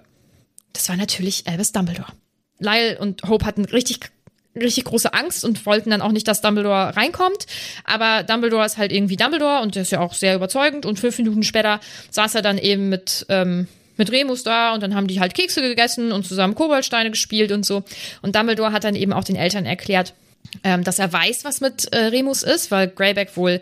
Das 0.73 0.89
war 0.89 0.97
natürlich 0.97 1.47
Albus 1.47 1.73
Dumbledore. 1.73 2.13
Lyle 2.59 2.99
und 2.99 3.23
Hope 3.25 3.45
hatten 3.45 3.65
richtig 3.67 4.01
richtig 4.55 4.85
große 4.85 5.13
Angst 5.13 5.45
und 5.45 5.65
wollten 5.67 5.91
dann 5.91 6.03
auch 6.03 6.13
nicht, 6.13 6.29
dass 6.29 6.41
Dumbledore 6.41 6.97
reinkommt. 6.97 7.47
Aber 7.85 8.23
Dumbledore 8.23 8.67
ist 8.67 8.77
halt 8.77 8.93
irgendwie 8.93 9.17
Dumbledore 9.17 9.63
und 9.63 9.75
der 9.75 9.83
ist 9.83 9.93
ja 9.93 10.01
auch 10.01 10.15
sehr 10.15 10.35
überzeugend. 10.35 10.87
Und 10.87 10.99
fünf 10.99 11.19
Minuten 11.19 11.43
später 11.43 11.81
saß 12.11 12.35
er 12.35 12.43
dann 12.43 12.59
eben 12.59 12.89
mit, 12.89 13.27
ähm, 13.29 13.69
mit 13.97 14.11
Remus 14.13 14.43
da 14.43 14.75
und 14.75 14.83
dann 14.83 14.95
haben 14.95 15.07
die 15.07 15.21
halt 15.21 15.35
Kekse 15.35 15.63
gegessen 15.63 16.13
und 16.13 16.27
zusammen 16.27 16.55
Koboldsteine 16.55 17.11
gespielt 17.11 17.53
und 17.53 17.65
so. 17.65 17.83
Und 18.21 18.37
Dumbledore 18.37 18.73
hat 18.73 18.85
dann 18.85 18.95
eben 18.95 19.13
auch 19.13 19.25
den 19.25 19.37
Eltern 19.37 19.65
erklärt, 19.65 20.15
ähm, 20.65 20.85
dass 20.85 20.99
er 20.99 21.13
weiß, 21.13 21.45
was 21.45 21.61
mit 21.61 21.93
äh, 21.93 22.07
Remus 22.07 22.43
ist, 22.43 22.71
weil 22.71 22.89
Greyback 22.89 23.37
wohl 23.37 23.61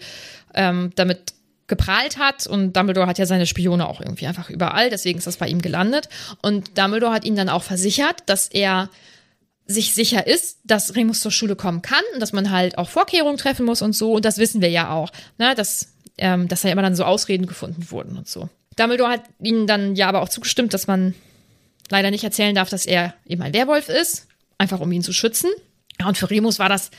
ähm, 0.55 0.92
damit 0.96 1.35
geprahlt 1.68 2.18
hat 2.18 2.48
und 2.48 2.76
Dumbledore 2.76 3.07
hat 3.07 3.18
ja 3.18 3.26
seine 3.26 3.46
Spione 3.46 3.88
auch 3.88 4.00
irgendwie 4.00 4.26
einfach 4.26 4.50
überall, 4.50 4.90
deswegen 4.90 5.18
ist 5.18 5.29
das 5.29 5.37
bei 5.37 5.46
ihm 5.46 5.62
gelandet. 5.62 6.09
Und 6.42 6.76
Dumbledore 6.76 7.12
hat 7.12 7.24
ihn 7.24 7.37
dann 7.37 7.48
auch 7.48 7.62
versichert, 7.62 8.24
dass 8.26 8.48
er 8.48 8.90
sich 9.70 9.94
sicher 9.94 10.26
ist, 10.26 10.59
dass 10.64 10.96
Remus 10.96 11.20
zur 11.20 11.30
Schule 11.30 11.56
kommen 11.56 11.83
kann 11.83 12.02
und 12.14 12.20
dass 12.20 12.33
man 12.33 12.50
halt 12.50 12.76
auch 12.76 12.88
Vorkehrungen 12.88 13.37
treffen 13.37 13.64
muss 13.64 13.83
und 13.83 13.94
so. 13.94 14.12
Und 14.14 14.24
das 14.24 14.38
wissen 14.38 14.61
wir 14.61 14.70
ja 14.70 14.92
auch, 14.92 15.11
ne? 15.38 15.54
dass, 15.54 15.92
ähm, 16.18 16.48
dass 16.48 16.62
da 16.62 16.68
immer 16.68 16.83
dann 16.83 16.96
so 16.96 17.04
Ausreden 17.04 17.46
gefunden 17.46 17.90
wurden 17.90 18.18
und 18.18 18.28
so. 18.28 18.48
Dumbledore 18.76 19.12
hat 19.12 19.22
ihnen 19.40 19.66
dann 19.66 19.94
ja 19.94 20.09
aber 20.09 20.22
auch 20.22 20.28
zugestimmt, 20.28 20.74
dass 20.74 20.87
man 20.87 21.14
leider 21.88 22.11
nicht 22.11 22.24
erzählen 22.24 22.54
darf, 22.54 22.68
dass 22.68 22.87
er 22.87 23.14
eben 23.26 23.42
ein 23.42 23.52
Werwolf 23.52 23.88
ist, 23.88 24.26
einfach 24.59 24.80
um 24.80 24.90
ihn 24.90 25.02
zu 25.02 25.12
schützen. 25.12 25.50
Ja, 26.00 26.09
und 26.09 26.18
für 26.18 26.30
Remus 26.30 26.59
war 26.59 26.68
das 26.68 26.90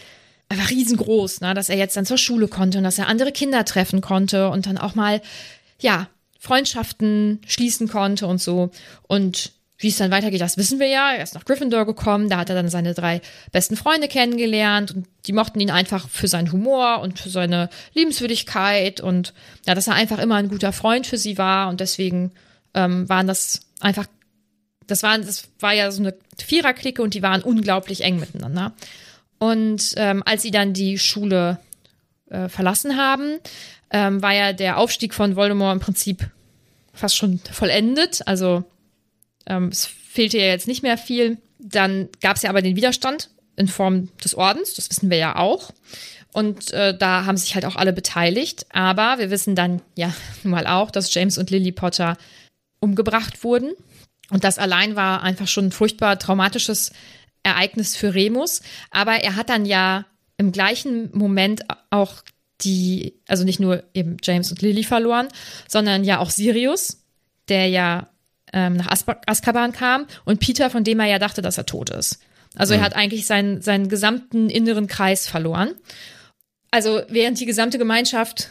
einfach 0.48 0.70
riesengroß, 0.70 1.42
ne? 1.42 1.54
dass 1.54 1.70
er 1.70 1.78
jetzt 1.78 1.98
dann 1.98 2.06
zur 2.06 2.18
Schule 2.18 2.48
konnte 2.48 2.78
und 2.78 2.84
dass 2.84 2.98
er 2.98 3.08
andere 3.08 3.32
Kinder 3.32 3.66
treffen 3.66 4.02
konnte 4.02 4.50
und 4.50 4.66
dann 4.66 4.78
auch 4.78 4.96
mal, 4.96 5.22
ja, 5.80 6.08
Freundschaften 6.40 7.42
schließen 7.48 7.88
konnte 7.88 8.28
und 8.28 8.42
so. 8.42 8.72
Und 9.04 9.52
wie 9.82 9.88
es 9.88 9.98
dann 9.98 10.12
weitergeht, 10.12 10.42
das 10.42 10.58
wissen 10.58 10.80
wir 10.80 10.88
ja. 10.88 11.14
Er 11.14 11.24
ist 11.24 11.34
nach 11.34 11.46
Gryffindor 11.46 11.86
gekommen, 11.86 12.30
da 12.30 12.38
hat 12.38 12.50
er 12.50 12.56
dann 12.56 12.70
seine 12.70 12.94
drei 12.94 13.22
besten 13.52 13.76
Freunde 13.76 14.08
kennengelernt 14.08 14.92
und 14.92 15.08
die 15.26 15.34
mochten 15.34 15.60
ihn 15.60 15.72
einfach 15.72 16.08
für 16.08 16.28
seinen 16.28 16.52
Humor 16.52 17.02
und 17.02 17.20
für 17.20 17.30
seine 17.30 17.70
Liebenswürdigkeit 17.94 19.02
und 19.02 19.34
ja, 19.66 19.76
dass 19.76 19.88
er 19.88 19.96
einfach 19.96 20.20
immer 20.20 20.36
ein 20.36 20.50
guter 20.50 20.72
Freund 20.72 21.08
für 21.08 21.18
sie 21.18 21.38
war 21.38 21.70
und 21.70 21.80
deswegen 21.80 22.32
ähm, 22.74 23.10
waren 23.10 23.28
das 23.28 23.62
einfach, 23.80 24.06
das 24.88 25.04
waren, 25.04 25.26
das 25.26 25.50
war 25.60 25.74
ja 25.74 25.92
so 25.92 26.02
eine 26.02 26.14
Viererklicke 26.38 27.02
und 27.02 27.14
die 27.14 27.22
waren 27.24 27.42
unglaublich 27.42 28.02
eng 28.02 28.20
miteinander. 28.20 28.74
Und 29.40 29.94
ähm, 29.98 30.22
als 30.24 30.44
sie 30.44 30.52
dann 30.52 30.74
die 30.74 31.00
Schule 31.00 31.60
äh, 32.30 32.48
verlassen 32.48 32.98
haben, 32.98 33.40
ähm, 33.90 34.22
war 34.22 34.34
ja 34.34 34.54
der 34.54 34.78
Aufstieg 34.78 35.16
von 35.16 35.36
Voldemort 35.36 35.74
im 35.74 35.80
Prinzip 35.80 36.30
fast 36.94 37.18
schon 37.18 37.40
vollendet. 37.52 38.28
Also 38.28 38.64
ähm, 39.48 39.70
es 39.70 39.86
fehlte 39.86 40.38
ja 40.38 40.46
jetzt 40.46 40.68
nicht 40.68 40.84
mehr 40.84 40.98
viel. 40.98 41.38
Dann 41.60 42.10
gab 42.22 42.38
es 42.38 42.44
ja 42.44 42.50
aber 42.50 42.62
den 42.62 42.76
Widerstand 42.76 43.30
in 43.56 43.68
Form 43.68 44.10
des 44.24 44.36
Ordens, 44.36 44.74
das 44.74 44.90
wissen 44.90 45.10
wir 45.10 45.18
ja 45.18 45.36
auch. 45.36 45.72
Und 46.34 46.72
äh, 46.72 46.98
da 46.98 47.26
haben 47.26 47.38
sich 47.38 47.56
halt 47.56 47.66
auch 47.66 47.76
alle 47.76 47.94
beteiligt. 47.94 48.66
Aber 48.72 49.20
wir 49.20 49.30
wissen 49.30 49.56
dann 49.56 49.82
ja 49.96 50.14
nun 50.44 50.52
mal 50.52 50.68
auch, 50.68 50.92
dass 50.92 51.14
James 51.14 51.38
und 51.38 51.50
Lily 51.50 51.72
Potter 51.72 52.18
umgebracht 52.80 53.44
wurden. 53.44 53.72
Und 54.30 54.44
das 54.44 54.58
allein 54.58 54.96
war 54.96 55.24
einfach 55.24 55.48
schon 55.48 55.68
ein 55.68 55.72
furchtbar 55.72 56.18
traumatisches 56.18 56.92
Ereignis 57.44 57.98
für 57.98 58.14
Remus. 58.14 58.62
Aber 58.90 59.16
er 59.16 59.36
hat 59.36 59.50
dann 59.50 59.66
ja 59.66 60.06
im 60.38 60.52
gleichen 60.52 61.10
Moment 61.16 61.64
auch 61.90 62.24
die, 62.62 63.20
also 63.28 63.44
nicht 63.44 63.60
nur 63.60 63.84
eben 63.94 64.18
James 64.24 64.52
und 64.52 64.62
Lily 64.62 64.84
verloren, 64.84 65.28
sondern 65.68 66.04
ja 66.04 66.20
auch 66.20 66.30
Sirius, 66.30 67.04
der 67.50 67.68
ja 67.68 68.11
ähm, 68.54 68.78
nach 68.78 68.88
Azkaban 69.26 69.72
kam 69.72 70.06
und 70.26 70.40
Peter, 70.40 70.70
von 70.70 70.84
dem 70.84 71.00
er 71.00 71.08
ja 71.08 71.20
dachte, 71.20 71.42
dass 71.42 71.58
er 71.58 71.66
tot 71.66 71.90
ist. 71.90 72.20
Also 72.56 72.74
mhm. 72.74 72.80
er 72.80 72.86
hat 72.86 72.96
eigentlich 72.96 73.26
seinen, 73.26 73.62
seinen 73.62 73.90
gesamten 73.90 74.50
inneren 74.50 74.88
Kreis 74.88 75.28
verloren. 75.28 75.74
Also 76.70 77.02
während 77.10 77.40
die 77.40 77.46
gesamte 77.46 77.78
Gemeinschaft, 77.78 78.50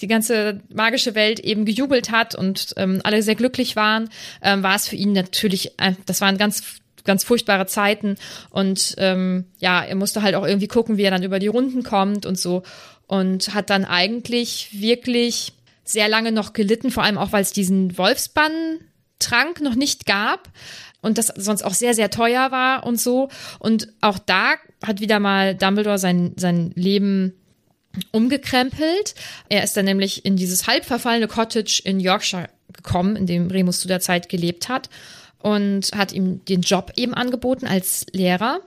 die 0.00 0.06
ganze 0.06 0.60
magische 0.68 1.14
Welt 1.14 1.40
eben 1.40 1.64
gejubelt 1.64 2.10
hat 2.10 2.34
und 2.34 2.74
ähm, 2.76 3.00
alle 3.04 3.22
sehr 3.22 3.34
glücklich 3.34 3.76
waren, 3.76 4.10
ähm, 4.42 4.62
war 4.62 4.76
es 4.76 4.88
für 4.88 4.96
ihn 4.96 5.12
natürlich, 5.12 5.72
äh, 5.78 5.92
das 6.04 6.20
waren 6.20 6.36
ganz 6.38 6.62
ganz 7.04 7.22
furchtbare 7.22 7.66
Zeiten 7.66 8.16
und 8.50 8.96
ähm, 8.98 9.44
ja, 9.58 9.80
er 9.82 9.94
musste 9.94 10.22
halt 10.22 10.34
auch 10.34 10.44
irgendwie 10.44 10.66
gucken, 10.66 10.96
wie 10.96 11.04
er 11.04 11.12
dann 11.12 11.22
über 11.22 11.38
die 11.38 11.46
Runden 11.46 11.84
kommt 11.84 12.26
und 12.26 12.36
so 12.36 12.64
und 13.06 13.54
hat 13.54 13.70
dann 13.70 13.84
eigentlich 13.84 14.70
wirklich 14.72 15.52
sehr 15.84 16.08
lange 16.08 16.32
noch 16.32 16.52
gelitten, 16.52 16.90
vor 16.90 17.04
allem 17.04 17.16
auch, 17.16 17.32
weil 17.32 17.42
es 17.42 17.52
diesen 17.52 17.96
Wolfsbann 17.96 18.80
Trank 19.18 19.60
noch 19.60 19.74
nicht 19.74 20.06
gab 20.06 20.50
und 21.00 21.18
das 21.18 21.28
sonst 21.36 21.62
auch 21.62 21.74
sehr, 21.74 21.94
sehr 21.94 22.10
teuer 22.10 22.50
war 22.50 22.84
und 22.84 23.00
so. 23.00 23.28
Und 23.58 23.88
auch 24.00 24.18
da 24.18 24.54
hat 24.84 25.00
wieder 25.00 25.20
mal 25.20 25.54
Dumbledore 25.54 25.98
sein, 25.98 26.32
sein 26.36 26.72
Leben 26.74 27.32
umgekrempelt. 28.12 29.14
Er 29.48 29.64
ist 29.64 29.76
dann 29.76 29.84
nämlich 29.84 30.24
in 30.24 30.36
dieses 30.36 30.66
halb 30.66 30.84
verfallene 30.84 31.28
Cottage 31.28 31.80
in 31.84 32.00
Yorkshire 32.00 32.48
gekommen, 32.72 33.16
in 33.16 33.26
dem 33.26 33.50
Remus 33.50 33.80
zu 33.80 33.88
der 33.88 34.00
Zeit 34.00 34.28
gelebt 34.28 34.68
hat 34.68 34.90
und 35.38 35.92
hat 35.94 36.12
ihm 36.12 36.44
den 36.44 36.62
Job 36.62 36.92
eben 36.96 37.14
angeboten 37.14 37.66
als 37.66 38.06
Lehrer 38.12 38.60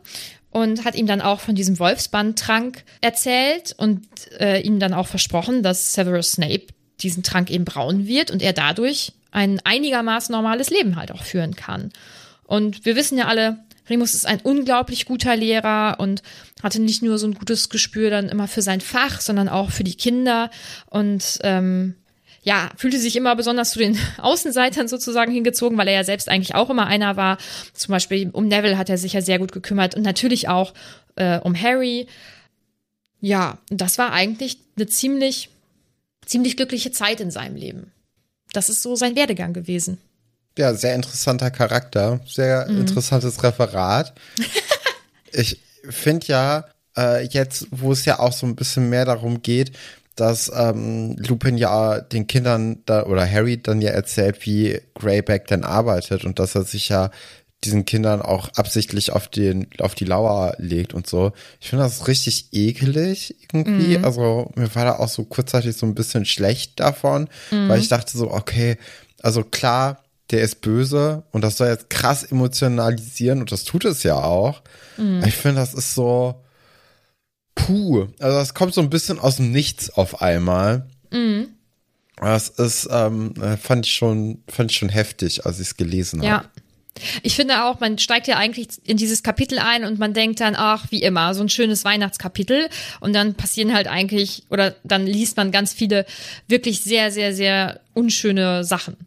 und 0.51 0.85
hat 0.85 0.95
ihm 0.95 1.07
dann 1.07 1.21
auch 1.21 1.39
von 1.41 1.55
diesem 1.55 1.77
Wolfsbandtrank 1.77 2.83
erzählt 3.01 3.75
und 3.77 4.07
äh, 4.39 4.61
ihm 4.61 4.79
dann 4.79 4.93
auch 4.93 5.07
versprochen, 5.07 5.61
dass 5.61 5.93
Severus 5.93 6.33
Snape 6.33 6.67
diesen 7.03 7.23
Trank 7.23 7.49
eben 7.49 7.65
brauen 7.65 8.07
wird 8.07 8.31
und 8.31 8.41
er 8.41 8.53
dadurch 8.53 9.13
ein 9.31 9.59
einigermaßen 9.63 10.33
normales 10.33 10.69
Leben 10.69 10.95
halt 10.95 11.11
auch 11.11 11.23
führen 11.23 11.55
kann. 11.55 11.91
Und 12.45 12.85
wir 12.85 12.95
wissen 12.95 13.17
ja 13.17 13.27
alle, 13.27 13.59
Remus 13.89 14.13
ist 14.13 14.25
ein 14.25 14.41
unglaublich 14.41 15.05
guter 15.05 15.35
Lehrer 15.35 15.97
und 15.99 16.21
hatte 16.61 16.81
nicht 16.81 17.01
nur 17.01 17.17
so 17.17 17.27
ein 17.27 17.33
gutes 17.33 17.69
Gespür 17.69 18.09
dann 18.09 18.29
immer 18.29 18.47
für 18.47 18.61
sein 18.61 18.81
Fach, 18.81 19.21
sondern 19.21 19.49
auch 19.49 19.71
für 19.71 19.83
die 19.83 19.95
Kinder 19.95 20.49
und 20.87 21.39
ähm, 21.43 21.95
ja, 22.41 22.69
fühlte 22.77 22.99
sich 22.99 23.15
immer 23.15 23.35
besonders 23.35 23.71
zu 23.71 23.79
den 23.79 23.97
Außenseitern 24.17 24.87
sozusagen 24.87 25.31
hingezogen, 25.31 25.77
weil 25.77 25.87
er 25.87 25.95
ja 25.95 26.03
selbst 26.03 26.29
eigentlich 26.29 26.55
auch 26.55 26.69
immer 26.69 26.87
einer 26.87 27.17
war. 27.17 27.37
Zum 27.73 27.91
Beispiel 27.91 28.29
um 28.31 28.47
Neville 28.47 28.77
hat 28.77 28.89
er 28.89 28.97
sich 28.97 29.13
ja 29.13 29.21
sehr 29.21 29.39
gut 29.39 29.51
gekümmert 29.51 29.95
und 29.95 30.03
natürlich 30.03 30.47
auch 30.47 30.73
äh, 31.15 31.39
um 31.39 31.59
Harry. 31.59 32.07
Ja, 33.21 33.57
das 33.69 33.97
war 33.97 34.13
eigentlich 34.13 34.57
eine 34.77 34.87
ziemlich, 34.87 35.49
ziemlich 36.29 36.57
glückliche 36.57 36.91
Zeit 36.91 37.19
in 37.19 37.31
seinem 37.31 37.55
Leben 37.55 37.91
das 38.53 38.69
ist 38.69 38.81
so 38.81 38.95
sein 38.95 39.15
Werdegang 39.15 39.53
gewesen. 39.53 39.99
Ja, 40.57 40.73
sehr 40.73 40.95
interessanter 40.95 41.51
Charakter, 41.51 42.19
sehr 42.25 42.67
mhm. 42.69 42.81
interessantes 42.81 43.43
Referat. 43.43 44.13
ich 45.31 45.61
finde 45.89 46.27
ja, 46.27 46.65
äh, 46.97 47.25
jetzt, 47.25 47.67
wo 47.71 47.91
es 47.91 48.05
ja 48.05 48.19
auch 48.19 48.33
so 48.33 48.45
ein 48.45 48.55
bisschen 48.55 48.89
mehr 48.89 49.05
darum 49.05 49.41
geht, 49.41 49.71
dass 50.15 50.51
ähm, 50.53 51.15
Lupin 51.17 51.57
ja 51.57 52.01
den 52.01 52.27
Kindern 52.27 52.81
da, 52.85 53.05
oder 53.05 53.29
Harry 53.29 53.61
dann 53.61 53.79
ja 53.79 53.91
erzählt, 53.91 54.45
wie 54.45 54.81
Greyback 54.95 55.47
denn 55.47 55.63
arbeitet 55.63 56.25
und 56.25 56.39
dass 56.39 56.55
er 56.55 56.65
sich 56.65 56.89
ja 56.89 57.09
diesen 57.63 57.85
Kindern 57.85 58.21
auch 58.21 58.49
absichtlich 58.55 59.11
auf 59.11 59.27
den 59.27 59.67
auf 59.79 59.93
die 59.93 60.05
Lauer 60.05 60.55
legt 60.59 60.93
und 60.93 61.07
so. 61.07 61.33
Ich 61.59 61.69
finde 61.69 61.83
das 61.83 62.07
richtig 62.07 62.53
ekelig 62.53 63.35
irgendwie. 63.41 63.97
Mhm. 63.97 64.05
Also 64.05 64.51
mir 64.55 64.73
war 64.75 64.85
da 64.85 64.95
auch 64.95 65.09
so 65.09 65.25
kurzzeitig 65.25 65.75
so 65.75 65.85
ein 65.85 65.95
bisschen 65.95 66.25
schlecht 66.25 66.79
davon, 66.79 67.27
mhm. 67.51 67.69
weil 67.69 67.79
ich 67.79 67.89
dachte 67.89 68.17
so, 68.17 68.31
okay, 68.31 68.77
also 69.21 69.43
klar, 69.43 70.03
der 70.31 70.41
ist 70.41 70.61
böse 70.61 71.23
und 71.31 71.43
das 71.43 71.57
soll 71.57 71.67
jetzt 71.67 71.89
krass 71.89 72.23
emotionalisieren 72.23 73.41
und 73.41 73.51
das 73.51 73.65
tut 73.65 73.83
es 73.83 74.03
ja 74.03 74.15
auch. 74.15 74.61
Mhm. 74.97 75.23
Ich 75.25 75.35
finde, 75.35 75.59
das 75.59 75.73
ist 75.73 75.95
so 75.95 76.35
puh. 77.55 78.07
Also 78.19 78.37
das 78.37 78.53
kommt 78.53 78.73
so 78.73 78.81
ein 78.81 78.89
bisschen 78.89 79.19
aus 79.19 79.35
dem 79.35 79.51
Nichts 79.51 79.89
auf 79.89 80.21
einmal. 80.21 80.87
Mhm. 81.11 81.49
Das 82.17 82.49
ist, 82.49 82.87
ähm, 82.91 83.33
fand 83.61 83.85
ich 83.85 83.93
schon, 83.93 84.43
fand 84.47 84.71
ich 84.71 84.77
schon 84.77 84.89
heftig, 84.89 85.45
als 85.45 85.59
ich 85.59 85.67
es 85.67 85.77
gelesen 85.77 86.21
habe. 86.27 86.45
Ich 87.23 87.35
finde 87.35 87.65
auch, 87.65 87.79
man 87.79 87.97
steigt 87.97 88.27
ja 88.27 88.37
eigentlich 88.37 88.67
in 88.85 88.97
dieses 88.97 89.23
Kapitel 89.23 89.59
ein 89.59 89.85
und 89.85 89.99
man 89.99 90.13
denkt 90.13 90.39
dann, 90.41 90.55
ach, 90.57 90.87
wie 90.89 91.01
immer, 91.01 91.33
so 91.33 91.41
ein 91.41 91.49
schönes 91.49 91.85
Weihnachtskapitel. 91.85 92.69
Und 92.99 93.13
dann 93.13 93.35
passieren 93.35 93.73
halt 93.73 93.87
eigentlich, 93.87 94.43
oder 94.49 94.75
dann 94.83 95.05
liest 95.05 95.37
man 95.37 95.51
ganz 95.51 95.73
viele 95.73 96.05
wirklich 96.47 96.81
sehr, 96.81 97.11
sehr, 97.11 97.33
sehr 97.33 97.79
unschöne 97.93 98.63
Sachen. 98.63 98.97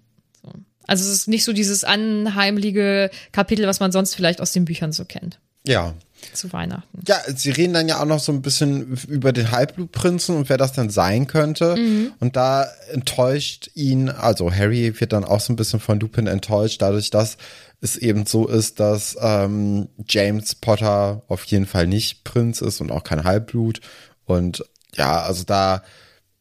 So. 0.43 0.53
Also 0.87 1.05
es 1.05 1.11
ist 1.13 1.29
nicht 1.29 1.45
so 1.45 1.53
dieses 1.53 1.85
anheimliche 1.85 3.11
Kapitel, 3.33 3.67
was 3.67 3.81
man 3.81 3.93
sonst 3.93 4.15
vielleicht 4.15 4.41
aus 4.41 4.53
den 4.53 4.65
Büchern 4.65 4.93
so 4.93 5.05
kennt. 5.05 5.39
Ja, 5.67 5.95
zu 6.33 6.53
Weihnachten. 6.53 7.01
Ja, 7.07 7.19
sie 7.35 7.51
reden 7.51 7.75
dann 7.75 7.89
ja 7.89 8.01
auch 8.01 8.07
noch 8.07 8.21
so 8.21 8.33
ein 8.33 8.43
bisschen 8.43 8.97
über 9.09 9.33
den 9.33 9.51
Halbblutprinzen 9.51 10.37
und 10.37 10.49
wer 10.49 10.57
das 10.57 10.73
dann 10.73 10.91
sein 10.91 11.27
könnte. 11.27 11.77
Mhm. 11.77 12.13
Und 12.21 12.37
da 12.37 12.69
enttäuscht 12.93 13.71
ihn, 13.75 14.09
also 14.09 14.53
Harry 14.53 15.01
wird 15.01 15.13
dann 15.13 15.25
auch 15.25 15.41
so 15.41 15.53
ein 15.53 15.57
bisschen 15.57 15.81
von 15.81 16.01
Lupin 16.01 16.27
enttäuscht, 16.27 16.81
dadurch, 16.81 17.11
dass 17.11 17.37
es 17.83 17.97
eben 17.97 18.27
so 18.27 18.47
ist, 18.47 18.81
dass 18.81 19.17
ähm, 19.21 19.89
James 20.09 20.55
Potter 20.55 21.23
auf 21.27 21.45
jeden 21.45 21.67
Fall 21.67 21.89
nicht 21.89 22.23
Prinz 22.23 22.61
ist 22.61 22.81
und 22.81 22.93
auch 22.93 23.03
kein 23.03 23.25
Halbblut. 23.25 23.81
Und 24.25 24.65
ja, 24.95 25.23
also 25.23 25.43
da 25.45 25.83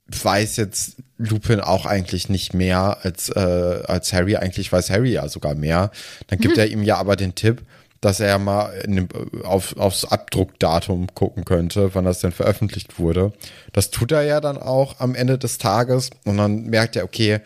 weiß 0.07 0.57
jetzt 0.57 0.97
Lupin 1.17 1.59
auch 1.59 1.85
eigentlich 1.85 2.29
nicht 2.29 2.53
mehr 2.53 2.99
als, 3.01 3.29
äh, 3.29 3.81
als 3.87 4.13
Harry. 4.13 4.35
Eigentlich 4.35 4.71
weiß 4.71 4.91
Harry 4.91 5.13
ja 5.13 5.27
sogar 5.29 5.55
mehr. 5.55 5.89
Dann 6.27 6.39
gibt 6.39 6.55
mhm. 6.57 6.59
er 6.59 6.67
ihm 6.67 6.83
ja 6.83 6.97
aber 6.97 7.15
den 7.15 7.33
Tipp, 7.33 7.63
dass 8.01 8.19
er 8.19 8.37
mal 8.37 8.79
dem, 8.85 9.07
auf, 9.43 9.75
aufs 9.77 10.05
Abdruckdatum 10.05 11.07
gucken 11.15 11.43
könnte, 11.43 11.95
wann 11.95 12.05
das 12.05 12.19
denn 12.19 12.31
veröffentlicht 12.31 12.99
wurde. 12.99 13.33
Das 13.73 13.89
tut 13.89 14.11
er 14.11 14.23
ja 14.23 14.41
dann 14.41 14.57
auch 14.57 14.99
am 14.99 15.15
Ende 15.15 15.39
des 15.39 15.57
Tages 15.57 16.11
und 16.23 16.37
dann 16.37 16.65
merkt 16.65 16.95
er, 16.95 17.03
okay, 17.03 17.39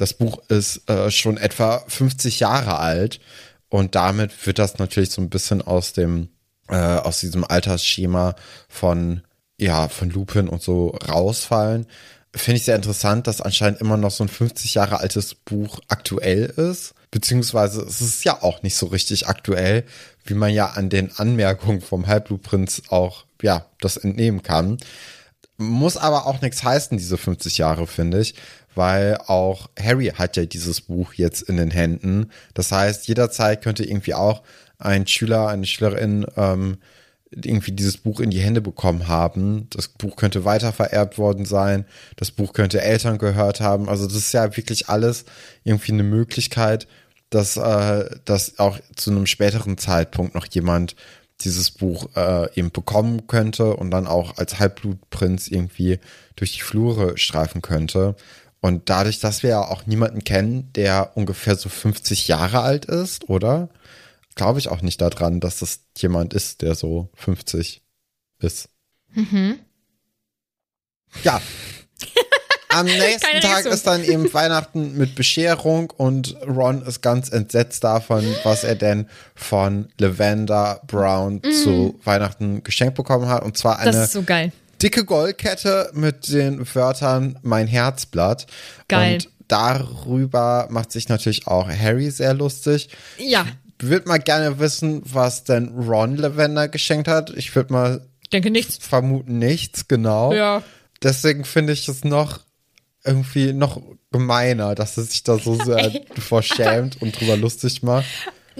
das 0.00 0.14
Buch 0.14 0.40
ist 0.48 0.88
äh, 0.88 1.10
schon 1.10 1.36
etwa 1.36 1.84
50 1.86 2.40
Jahre 2.40 2.78
alt 2.78 3.20
und 3.68 3.94
damit 3.94 4.46
wird 4.46 4.58
das 4.58 4.78
natürlich 4.78 5.10
so 5.10 5.20
ein 5.20 5.28
bisschen 5.28 5.60
aus 5.60 5.92
dem 5.92 6.30
äh, 6.68 6.76
aus 6.76 7.20
diesem 7.20 7.44
Altersschema 7.44 8.34
von 8.68 9.22
ja 9.58 9.88
von 9.88 10.08
Lupin 10.08 10.48
und 10.48 10.62
so 10.62 10.88
rausfallen. 11.06 11.86
Finde 12.34 12.58
ich 12.58 12.64
sehr 12.64 12.76
interessant, 12.76 13.26
dass 13.26 13.40
anscheinend 13.40 13.80
immer 13.80 13.96
noch 13.96 14.12
so 14.12 14.24
ein 14.24 14.28
50 14.28 14.74
Jahre 14.74 15.00
altes 15.00 15.34
Buch 15.34 15.80
aktuell 15.88 16.44
ist. 16.44 16.94
Beziehungsweise 17.10 17.82
es 17.82 18.00
ist 18.00 18.24
ja 18.24 18.42
auch 18.42 18.62
nicht 18.62 18.76
so 18.76 18.86
richtig 18.86 19.26
aktuell, 19.26 19.84
wie 20.24 20.34
man 20.34 20.52
ja 20.52 20.66
an 20.66 20.88
den 20.88 21.10
Anmerkungen 21.16 21.80
vom 21.80 22.06
Halbblutprinz 22.06 22.82
auch, 22.88 23.24
ja, 23.42 23.66
das 23.80 23.96
entnehmen 23.96 24.42
kann. 24.42 24.78
Muss 25.56 25.96
aber 25.96 26.26
auch 26.26 26.40
nichts 26.40 26.62
heißen, 26.62 26.96
diese 26.96 27.18
50 27.18 27.58
Jahre, 27.58 27.88
finde 27.88 28.20
ich, 28.20 28.36
weil 28.74 29.16
auch 29.26 29.68
Harry 29.78 30.06
hat 30.06 30.36
ja 30.36 30.44
dieses 30.44 30.80
Buch 30.80 31.14
jetzt 31.14 31.42
in 31.42 31.56
den 31.56 31.70
Händen. 31.70 32.30
Das 32.54 32.72
heißt, 32.72 33.08
jederzeit 33.08 33.62
könnte 33.62 33.84
irgendwie 33.84 34.14
auch 34.14 34.42
ein 34.78 35.06
Schüler, 35.06 35.48
eine 35.48 35.66
Schülerin 35.66 36.26
ähm, 36.36 36.78
irgendwie 37.30 37.72
dieses 37.72 37.96
Buch 37.96 38.20
in 38.20 38.30
die 38.30 38.40
Hände 38.40 38.60
bekommen 38.60 39.06
haben. 39.06 39.68
Das 39.70 39.88
Buch 39.88 40.16
könnte 40.16 40.44
weiter 40.44 40.72
vererbt 40.72 41.16
worden 41.16 41.44
sein. 41.44 41.84
Das 42.16 42.30
Buch 42.32 42.52
könnte 42.52 42.82
Eltern 42.82 43.18
gehört 43.18 43.60
haben. 43.60 43.88
Also 43.88 44.06
das 44.06 44.16
ist 44.16 44.32
ja 44.32 44.56
wirklich 44.56 44.88
alles 44.88 45.24
irgendwie 45.62 45.92
eine 45.92 46.02
Möglichkeit, 46.02 46.88
dass, 47.30 47.56
äh, 47.56 48.10
dass 48.24 48.58
auch 48.58 48.78
zu 48.96 49.10
einem 49.10 49.26
späteren 49.26 49.78
Zeitpunkt 49.78 50.34
noch 50.34 50.46
jemand 50.46 50.96
dieses 51.42 51.70
Buch 51.70 52.08
äh, 52.16 52.52
eben 52.54 52.70
bekommen 52.70 53.26
könnte 53.26 53.76
und 53.76 53.90
dann 53.90 54.06
auch 54.06 54.36
als 54.36 54.58
Halbblutprinz 54.58 55.48
irgendwie 55.48 55.98
durch 56.36 56.52
die 56.52 56.62
Flure 56.62 57.16
streifen 57.16 57.62
könnte. 57.62 58.16
Und 58.60 58.90
dadurch, 58.90 59.20
dass 59.20 59.42
wir 59.42 59.50
ja 59.50 59.60
auch 59.60 59.86
niemanden 59.86 60.22
kennen, 60.22 60.70
der 60.74 61.16
ungefähr 61.16 61.56
so 61.56 61.68
50 61.68 62.28
Jahre 62.28 62.60
alt 62.60 62.84
ist, 62.84 63.28
oder? 63.28 63.70
Glaube 64.34 64.58
ich 64.58 64.68
auch 64.68 64.82
nicht 64.82 65.00
daran, 65.00 65.40
dass 65.40 65.58
das 65.60 65.80
jemand 65.96 66.34
ist, 66.34 66.62
der 66.62 66.74
so 66.74 67.08
50 67.14 67.82
ist. 68.40 68.68
Mhm. 69.14 69.58
Ja. 71.24 71.40
Am 72.68 72.86
nächsten 72.86 73.40
Tag 73.40 73.66
ist 73.66 73.86
dann 73.86 74.04
eben 74.04 74.32
Weihnachten 74.32 74.96
mit 74.96 75.16
Bescherung 75.16 75.90
und 75.90 76.36
Ron 76.46 76.82
ist 76.82 77.00
ganz 77.00 77.28
entsetzt 77.28 77.82
davon, 77.82 78.24
was 78.44 78.62
er 78.62 78.76
denn 78.76 79.08
von 79.34 79.88
Lavender 79.98 80.80
Brown 80.86 81.40
mm. 81.44 81.50
zu 81.50 81.98
Weihnachten 82.04 82.62
geschenkt 82.62 82.94
bekommen 82.94 83.28
hat. 83.28 83.42
Und 83.42 83.58
zwar 83.58 83.80
eine 83.80 84.06
so 84.06 84.22
dicke 84.82 85.04
Goldkette 85.04 85.90
mit 85.94 86.32
den 86.32 86.66
Wörtern 86.74 87.38
Mein 87.42 87.66
Herzblatt. 87.66 88.46
Geil. 88.88 89.14
Und 89.14 89.28
darüber 89.48 90.68
macht 90.70 90.92
sich 90.92 91.08
natürlich 91.08 91.46
auch 91.46 91.68
Harry 91.68 92.10
sehr 92.10 92.34
lustig. 92.34 92.88
Ja. 93.18 93.46
Ich 93.80 93.88
würde 93.88 94.08
mal 94.08 94.18
gerne 94.18 94.58
wissen, 94.58 95.02
was 95.04 95.44
denn 95.44 95.68
Ron 95.68 96.16
Lavender 96.16 96.68
geschenkt 96.68 97.08
hat. 97.08 97.30
Ich 97.30 97.54
würde 97.54 97.72
mal 97.72 98.06
denke 98.32 98.50
nichts. 98.50 98.78
Vermuten 98.86 99.38
nichts, 99.38 99.88
genau. 99.88 100.32
Ja. 100.32 100.62
Deswegen 101.02 101.44
finde 101.44 101.72
ich 101.72 101.88
es 101.88 102.04
noch 102.04 102.40
irgendwie 103.04 103.52
noch 103.52 103.80
gemeiner, 104.12 104.74
dass 104.74 104.98
er 104.98 105.04
sich 105.04 105.22
da 105.22 105.38
so 105.38 105.54
sehr 105.54 105.92
verschämt 106.18 107.00
und 107.00 107.18
drüber 107.18 107.36
lustig 107.36 107.82
macht. 107.82 108.06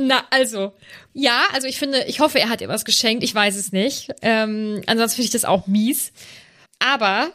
Na, 0.06 0.24
also, 0.30 0.72
ja, 1.12 1.42
also 1.52 1.66
ich 1.66 1.78
finde, 1.78 2.04
ich 2.04 2.20
hoffe, 2.20 2.38
er 2.40 2.48
hat 2.48 2.60
ihr 2.60 2.68
was 2.68 2.84
geschenkt. 2.84 3.22
Ich 3.22 3.34
weiß 3.34 3.56
es 3.56 3.72
nicht. 3.72 4.10
Ähm, 4.22 4.82
ansonsten 4.86 5.16
finde 5.16 5.26
ich 5.26 5.32
das 5.32 5.44
auch 5.44 5.66
mies. 5.66 6.12
Aber 6.78 7.30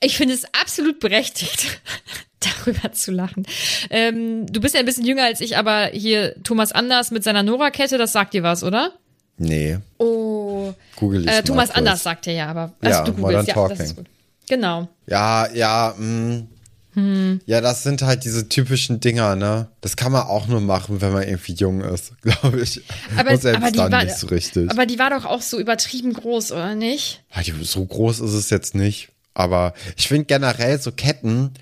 ich 0.00 0.16
finde 0.16 0.34
es 0.34 0.44
absolut 0.60 1.00
berechtigt, 1.00 1.80
darüber 2.40 2.92
zu 2.92 3.10
lachen. 3.12 3.46
Ähm, 3.90 4.46
du 4.46 4.60
bist 4.60 4.74
ja 4.74 4.80
ein 4.80 4.86
bisschen 4.86 5.06
jünger 5.06 5.24
als 5.24 5.40
ich, 5.40 5.56
aber 5.56 5.86
hier 5.86 6.34
Thomas 6.42 6.72
Anders 6.72 7.10
mit 7.10 7.24
seiner 7.24 7.42
Nora-Kette, 7.42 7.98
das 7.98 8.12
sagt 8.12 8.34
dir 8.34 8.42
was, 8.42 8.62
oder? 8.62 8.92
Nee. 9.38 9.78
Oh. 9.98 10.72
Google 10.96 11.24
ich 11.24 11.30
äh, 11.30 11.42
Thomas 11.42 11.70
Anders 11.70 12.02
sagt 12.02 12.26
er 12.26 12.32
ja, 12.32 12.46
aber 12.48 12.74
also 12.80 12.98
ja, 12.98 13.04
du 13.04 13.12
googelst, 13.12 13.48
ja, 13.48 13.68
das 13.68 13.80
ist 13.80 13.96
gut. 13.96 14.06
Genau. 14.48 14.88
Ja, 15.06 15.48
ja, 15.52 15.94
mh. 15.96 16.46
Hm. 16.98 17.40
Ja, 17.46 17.60
das 17.60 17.82
sind 17.82 18.02
halt 18.02 18.24
diese 18.24 18.48
typischen 18.48 19.00
Dinger, 19.00 19.36
ne? 19.36 19.68
Das 19.80 19.96
kann 19.96 20.12
man 20.12 20.22
auch 20.26 20.46
nur 20.48 20.60
machen, 20.60 21.00
wenn 21.00 21.12
man 21.12 21.22
irgendwie 21.22 21.52
jung 21.54 21.80
ist, 21.80 22.12
glaube 22.22 22.60
ich. 22.60 22.80
Aber, 23.16 23.30
Und 23.32 23.42
selbst 23.42 23.62
aber 23.62 23.70
dann 23.72 23.92
war, 23.92 24.04
nicht 24.04 24.16
so 24.16 24.26
richtig. 24.28 24.70
Aber 24.70 24.86
die 24.86 24.98
war 24.98 25.10
doch 25.10 25.24
auch 25.24 25.42
so 25.42 25.58
übertrieben 25.58 26.12
groß, 26.12 26.52
oder 26.52 26.74
nicht? 26.74 27.22
So 27.62 27.84
groß 27.84 28.20
ist 28.20 28.32
es 28.32 28.50
jetzt 28.50 28.74
nicht. 28.74 29.10
Aber 29.34 29.74
ich 29.96 30.08
finde 30.08 30.24
generell 30.26 30.80
so 30.80 30.90
Ketten, 30.92 31.52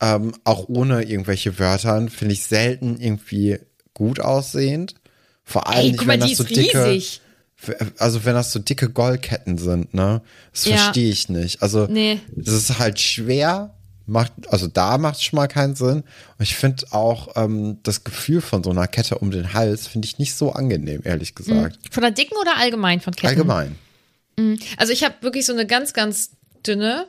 ähm, 0.00 0.32
auch 0.44 0.68
ohne 0.68 1.02
irgendwelche 1.02 1.58
Wörtern, 1.58 2.08
finde 2.08 2.34
ich 2.34 2.44
selten 2.44 2.98
irgendwie 2.98 3.58
gut 3.94 4.20
aussehend. 4.20 4.94
Vor 5.44 5.68
allem 5.68 5.78
Ey, 5.78 5.86
nicht, 5.90 5.98
guck 5.98 6.06
mal, 6.06 6.12
wenn 6.14 6.20
das 6.20 6.28
die 6.30 6.34
so 6.34 6.44
ist 6.44 6.56
dicke. 6.56 6.84
riesig 6.90 7.20
also 7.98 8.24
wenn 8.24 8.34
das 8.34 8.52
so 8.52 8.58
dicke 8.58 8.90
Goldketten 8.90 9.58
sind, 9.58 9.94
ne? 9.94 10.20
Das 10.52 10.66
Ja. 10.66 10.76
verstehe 10.76 11.10
ich 11.10 11.28
nicht. 11.28 11.62
Also 11.62 11.86
Nee. 11.88 12.20
das 12.36 12.54
ist 12.54 12.78
halt 12.78 13.00
schwer, 13.00 13.74
macht, 14.06 14.32
also 14.48 14.66
da 14.68 14.98
macht 14.98 15.16
es 15.16 15.24
schon 15.24 15.36
mal 15.36 15.48
keinen 15.48 15.74
Sinn. 15.74 16.04
Und 16.38 16.42
ich 16.42 16.56
finde 16.56 16.86
auch 16.92 17.36
ähm, 17.36 17.78
das 17.82 18.04
Gefühl 18.04 18.40
von 18.40 18.62
so 18.62 18.70
einer 18.70 18.86
Kette 18.86 19.18
um 19.18 19.30
den 19.30 19.52
Hals 19.52 19.86
finde 19.86 20.06
ich 20.06 20.18
nicht 20.18 20.34
so 20.34 20.52
angenehm, 20.52 21.02
ehrlich 21.04 21.34
gesagt. 21.34 21.78
Von 21.90 22.02
der 22.02 22.12
dicken 22.12 22.36
oder 22.40 22.56
allgemein 22.56 23.00
von 23.00 23.14
Ketten? 23.14 23.28
Allgemein. 23.28 23.76
Also 24.76 24.92
ich 24.92 25.02
habe 25.02 25.14
wirklich 25.20 25.46
so 25.46 25.52
eine 25.52 25.66
ganz, 25.66 25.92
ganz 25.92 26.30
dünne 26.66 27.06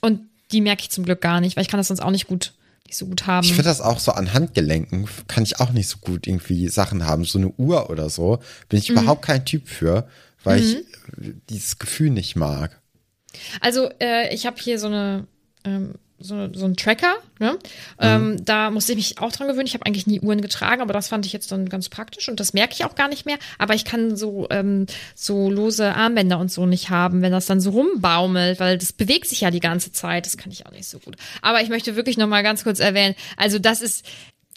und 0.00 0.20
die 0.50 0.60
merke 0.60 0.82
ich 0.82 0.90
zum 0.90 1.04
Glück 1.04 1.20
gar 1.20 1.40
nicht, 1.40 1.56
weil 1.56 1.62
ich 1.62 1.68
kann 1.68 1.78
das 1.78 1.88
sonst 1.88 2.00
auch 2.00 2.10
nicht 2.10 2.26
gut, 2.26 2.54
nicht 2.86 2.96
so 2.96 3.06
gut 3.06 3.26
haben. 3.26 3.44
Ich 3.44 3.52
finde 3.52 3.68
das 3.68 3.80
auch 3.80 3.98
so 3.98 4.12
an 4.12 4.32
Handgelenken 4.32 5.08
kann 5.28 5.44
ich 5.44 5.60
auch 5.60 5.70
nicht 5.70 5.88
so 5.88 5.98
gut 5.98 6.26
irgendwie 6.26 6.68
Sachen 6.68 7.06
haben. 7.06 7.24
So 7.24 7.38
eine 7.38 7.48
Uhr 7.48 7.90
oder 7.90 8.10
so 8.10 8.38
bin 8.68 8.78
ich 8.78 8.90
überhaupt 8.90 9.22
kein 9.22 9.44
Typ 9.44 9.68
für, 9.68 10.08
weil 10.42 10.60
ich 10.60 10.78
dieses 11.48 11.78
Gefühl 11.78 12.10
nicht 12.10 12.34
mag. 12.34 12.80
Also 13.60 13.90
äh, 14.00 14.34
ich 14.34 14.46
habe 14.46 14.56
hier 14.60 14.78
so 14.78 14.86
eine 14.86 15.26
ähm, 15.64 15.94
so, 16.24 16.48
so 16.54 16.66
ein 16.66 16.76
Tracker. 16.76 17.14
Ne? 17.40 17.58
Ähm, 17.98 18.44
da 18.44 18.70
musste 18.70 18.92
ich 18.92 18.96
mich 18.96 19.18
auch 19.18 19.32
dran 19.32 19.48
gewöhnen. 19.48 19.66
Ich 19.66 19.74
habe 19.74 19.84
eigentlich 19.86 20.06
nie 20.06 20.20
Uhren 20.20 20.40
getragen, 20.40 20.80
aber 20.80 20.92
das 20.92 21.08
fand 21.08 21.26
ich 21.26 21.32
jetzt 21.32 21.50
dann 21.50 21.68
ganz 21.68 21.88
praktisch 21.88 22.28
und 22.28 22.38
das 22.38 22.52
merke 22.52 22.74
ich 22.74 22.84
auch 22.84 22.94
gar 22.94 23.08
nicht 23.08 23.26
mehr. 23.26 23.38
Aber 23.58 23.74
ich 23.74 23.84
kann 23.84 24.16
so, 24.16 24.46
ähm, 24.50 24.86
so 25.16 25.50
lose 25.50 25.92
Armbänder 25.94 26.38
und 26.38 26.52
so 26.52 26.64
nicht 26.64 26.90
haben, 26.90 27.22
wenn 27.22 27.32
das 27.32 27.46
dann 27.46 27.60
so 27.60 27.70
rumbaumelt, 27.70 28.60
weil 28.60 28.78
das 28.78 28.92
bewegt 28.92 29.26
sich 29.26 29.40
ja 29.40 29.50
die 29.50 29.58
ganze 29.58 29.90
Zeit. 29.90 30.26
Das 30.26 30.36
kann 30.36 30.52
ich 30.52 30.64
auch 30.64 30.70
nicht 30.70 30.86
so 30.88 31.00
gut. 31.00 31.16
Aber 31.40 31.60
ich 31.60 31.68
möchte 31.70 31.96
wirklich 31.96 32.16
noch 32.18 32.28
mal 32.28 32.42
ganz 32.44 32.62
kurz 32.62 32.78
erwähnen, 32.78 33.16
also 33.36 33.58
das 33.58 33.82
ist, 33.82 34.06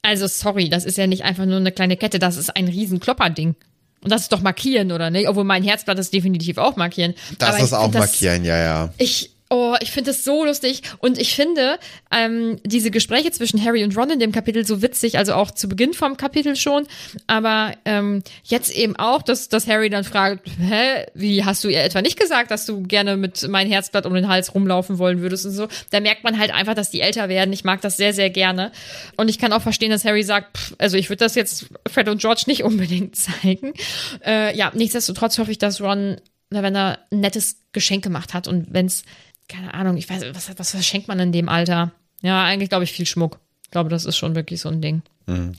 also 0.03 0.27
sorry, 0.27 0.69
das 0.69 0.85
ist 0.85 0.99
ja 0.99 1.07
nicht 1.07 1.23
einfach 1.23 1.45
nur 1.47 1.57
eine 1.57 1.71
kleine 1.71 1.97
Kette, 1.97 2.19
das 2.19 2.37
ist 2.37 2.55
ein 2.55 2.67
riesen 2.67 2.99
Klopperding. 2.99 3.55
Und 4.01 4.11
das 4.11 4.21
ist 4.21 4.31
doch 4.31 4.41
markieren, 4.41 4.91
oder 4.91 5.09
nicht? 5.09 5.27
Obwohl 5.27 5.45
mein 5.45 5.63
Herzblatt 5.63 5.97
ist 5.97 6.13
definitiv 6.13 6.59
auch 6.59 6.75
markieren. 6.75 7.15
Das 7.39 7.55
Aber 7.55 7.59
ist 7.63 7.73
auch 7.73 7.83
find 7.85 7.95
das- 7.95 8.01
markieren, 8.11 8.45
ja, 8.45 8.55
ja. 8.55 8.93
ich, 8.99 9.31
oh, 9.49 9.75
ich 9.79 9.91
finde 9.91 10.11
das 10.11 10.23
so 10.23 10.43
lustig. 10.43 10.81
Und 10.99 11.19
ich 11.19 11.35
finde 11.35 11.77
ähm, 12.11 12.59
diese 12.63 12.91
Gespräche 12.91 13.31
zwischen 13.31 13.63
Harry 13.63 13.83
und 13.83 13.95
Ron 13.95 14.09
in 14.09 14.19
dem 14.19 14.31
Kapitel 14.31 14.65
so 14.65 14.81
witzig, 14.81 15.17
also 15.17 15.33
auch 15.33 15.51
zu 15.51 15.69
Beginn 15.69 15.93
vom 15.93 16.17
Kapitel 16.17 16.55
schon. 16.55 16.87
Aber 17.27 17.73
ähm, 17.85 18.23
jetzt 18.43 18.75
eben 18.75 18.95
auch, 18.95 19.21
dass, 19.21 19.49
dass 19.49 19.67
Harry 19.67 19.89
dann 19.89 20.03
fragt, 20.03 20.47
hä, 20.59 21.05
wie 21.13 21.45
hast 21.45 21.63
du 21.63 21.69
ihr 21.69 21.83
etwa 21.83 22.01
nicht 22.01 22.19
gesagt, 22.19 22.51
dass 22.51 22.65
du 22.65 22.81
gerne 22.81 23.17
mit 23.17 23.47
mein 23.47 23.67
Herzblatt 23.67 24.05
um 24.05 24.13
den 24.13 24.27
Hals 24.27 24.53
rumlaufen 24.55 24.97
wollen 24.97 25.21
würdest 25.21 25.45
und 25.45 25.51
so. 25.51 25.67
Da 25.91 25.99
merkt 25.99 26.23
man 26.23 26.39
halt 26.39 26.51
einfach, 26.51 26.73
dass 26.73 26.89
die 26.89 27.01
älter 27.01 27.29
werden. 27.29 27.53
Ich 27.53 27.63
mag 27.63 27.81
das 27.81 27.97
sehr, 27.97 28.13
sehr 28.13 28.29
gerne. 28.29 28.71
Und 29.15 29.29
ich 29.29 29.37
kann 29.37 29.53
auch 29.53 29.61
verstehen, 29.61 29.91
dass 29.91 30.05
Harry 30.05 30.23
sagt, 30.23 30.57
pff, 30.57 30.75
also 30.79 30.97
ich 30.97 31.09
würde 31.09 31.23
das 31.23 31.35
jetzt 31.35 31.67
Fred 31.87 32.09
und 32.09 32.19
George 32.19 32.43
nicht 32.47 32.63
unbedingt 32.65 33.15
zeigen. 33.15 33.73
Äh, 34.25 34.57
ja, 34.57 34.71
nichtsdestotrotz 34.73 35.37
hoffe 35.37 35.51
ich, 35.51 35.59
dass 35.59 35.81
Ron 35.81 36.17
Lavender 36.49 36.99
ein 37.11 37.19
nettes 37.21 37.57
Geschenk 37.71 38.03
gemacht 38.03 38.33
hat 38.33 38.47
und 38.47 38.67
wenn 38.71 38.85
es, 38.85 39.03
keine 39.49 39.73
Ahnung, 39.73 39.97
ich 39.97 40.09
weiß, 40.09 40.23
was, 40.33 40.51
was 40.57 40.71
verschenkt 40.71 41.07
man 41.07 41.19
in 41.19 41.31
dem 41.31 41.49
Alter? 41.49 41.91
Ja, 42.21 42.43
eigentlich 42.43 42.69
glaube 42.69 42.83
ich 42.83 42.91
viel 42.91 43.05
Schmuck. 43.05 43.39
Ich 43.63 43.71
glaube, 43.71 43.89
das 43.89 44.05
ist 44.05 44.17
schon 44.17 44.35
wirklich 44.35 44.61
so 44.61 44.69
ein 44.69 44.81
Ding. 44.81 45.01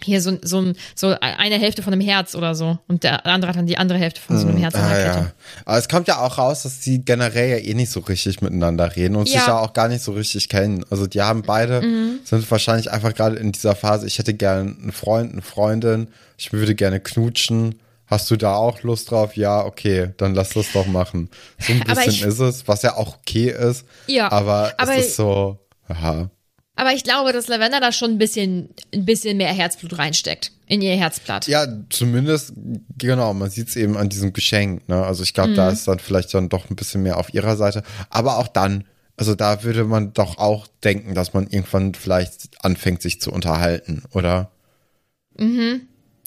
Hier 0.04 0.22
so, 0.22 0.38
so, 0.42 0.60
ein, 0.60 0.76
so 0.94 1.08
eine 1.20 1.58
Hälfte 1.58 1.82
von 1.82 1.92
einem 1.92 2.00
Herz 2.00 2.36
oder 2.36 2.54
so 2.54 2.78
und 2.86 3.02
der 3.02 3.26
andere 3.26 3.48
hat 3.48 3.56
dann 3.56 3.66
die 3.66 3.78
andere 3.78 3.98
Hälfte 3.98 4.20
von 4.20 4.38
so 4.38 4.46
einem 4.46 4.58
Herz 4.58 4.76
an 4.76 4.84
Ah, 4.84 4.98
ja. 5.00 5.32
Aber 5.64 5.76
es 5.76 5.88
kommt 5.88 6.06
ja 6.06 6.20
auch 6.20 6.38
raus, 6.38 6.62
dass 6.62 6.78
die 6.78 7.04
generell 7.04 7.50
ja 7.50 7.56
eh 7.56 7.74
nicht 7.74 7.90
so 7.90 7.98
richtig 7.98 8.40
miteinander 8.42 8.94
reden 8.94 9.16
und 9.16 9.28
Ja. 9.28 9.40
sich 9.40 9.48
ja 9.48 9.58
auch 9.58 9.72
gar 9.72 9.88
nicht 9.88 10.04
so 10.04 10.12
richtig 10.12 10.48
kennen. 10.48 10.84
Also 10.88 11.08
die 11.08 11.20
haben 11.20 11.42
beide, 11.42 11.82
Mhm. 11.82 12.20
sind 12.22 12.48
wahrscheinlich 12.48 12.92
einfach 12.92 13.12
gerade 13.12 13.34
in 13.36 13.50
dieser 13.50 13.74
Phase, 13.74 14.06
ich 14.06 14.20
hätte 14.20 14.34
gerne 14.34 14.70
einen 14.80 14.92
Freund, 14.92 15.32
eine 15.32 15.42
Freundin, 15.42 16.06
ich 16.38 16.52
würde 16.52 16.76
gerne 16.76 17.00
knutschen. 17.00 17.74
Hast 18.06 18.30
du 18.30 18.36
da 18.36 18.54
auch 18.54 18.82
Lust 18.82 19.10
drauf? 19.10 19.36
Ja, 19.36 19.64
okay, 19.64 20.12
dann 20.16 20.34
lass 20.34 20.50
das 20.50 20.70
doch 20.72 20.86
machen. 20.86 21.28
So 21.58 21.72
ein 21.72 21.80
bisschen 21.86 22.10
ich- 22.12 22.22
ist 22.22 22.38
es, 22.38 22.66
was 22.68 22.82
ja 22.82 22.96
auch 22.96 23.16
okay 23.18 23.50
ist. 23.50 23.84
Ja, 24.06 24.30
Aber, 24.30 24.72
aber- 24.78 24.96
es 24.96 25.06
ist 25.08 25.16
so, 25.16 25.58
aha. 25.88 26.30
Aber 26.78 26.92
ich 26.92 27.04
glaube, 27.04 27.32
dass 27.32 27.48
Lavender 27.48 27.80
da 27.80 27.90
schon 27.90 28.10
ein 28.12 28.18
bisschen, 28.18 28.68
ein 28.92 29.06
bisschen 29.06 29.38
mehr 29.38 29.52
Herzblut 29.52 29.96
reinsteckt 29.98 30.52
in 30.66 30.82
ihr 30.82 30.94
Herzblatt. 30.94 31.46
Ja, 31.46 31.66
zumindest, 31.88 32.52
genau, 32.98 33.32
man 33.32 33.48
sieht 33.48 33.68
es 33.68 33.76
eben 33.76 33.96
an 33.96 34.10
diesem 34.10 34.34
Geschenk. 34.34 34.86
Ne? 34.86 35.02
Also 35.02 35.22
ich 35.22 35.32
glaube, 35.32 35.54
da 35.54 35.68
Mhm. 35.68 35.72
ist 35.72 35.88
dann 35.88 35.98
vielleicht 36.00 36.34
dann 36.34 36.50
doch 36.50 36.68
ein 36.68 36.76
bisschen 36.76 37.02
mehr 37.02 37.16
auf 37.16 37.32
ihrer 37.32 37.56
Seite. 37.56 37.82
Aber 38.10 38.36
auch 38.36 38.48
dann, 38.48 38.84
also 39.16 39.34
da 39.34 39.62
würde 39.62 39.84
man 39.84 40.12
doch 40.12 40.36
auch 40.36 40.66
denken, 40.84 41.14
dass 41.14 41.32
man 41.32 41.46
irgendwann 41.46 41.94
vielleicht 41.94 42.62
anfängt, 42.62 43.00
sich 43.00 43.22
zu 43.22 43.32
unterhalten, 43.32 44.02
oder? 44.12 44.50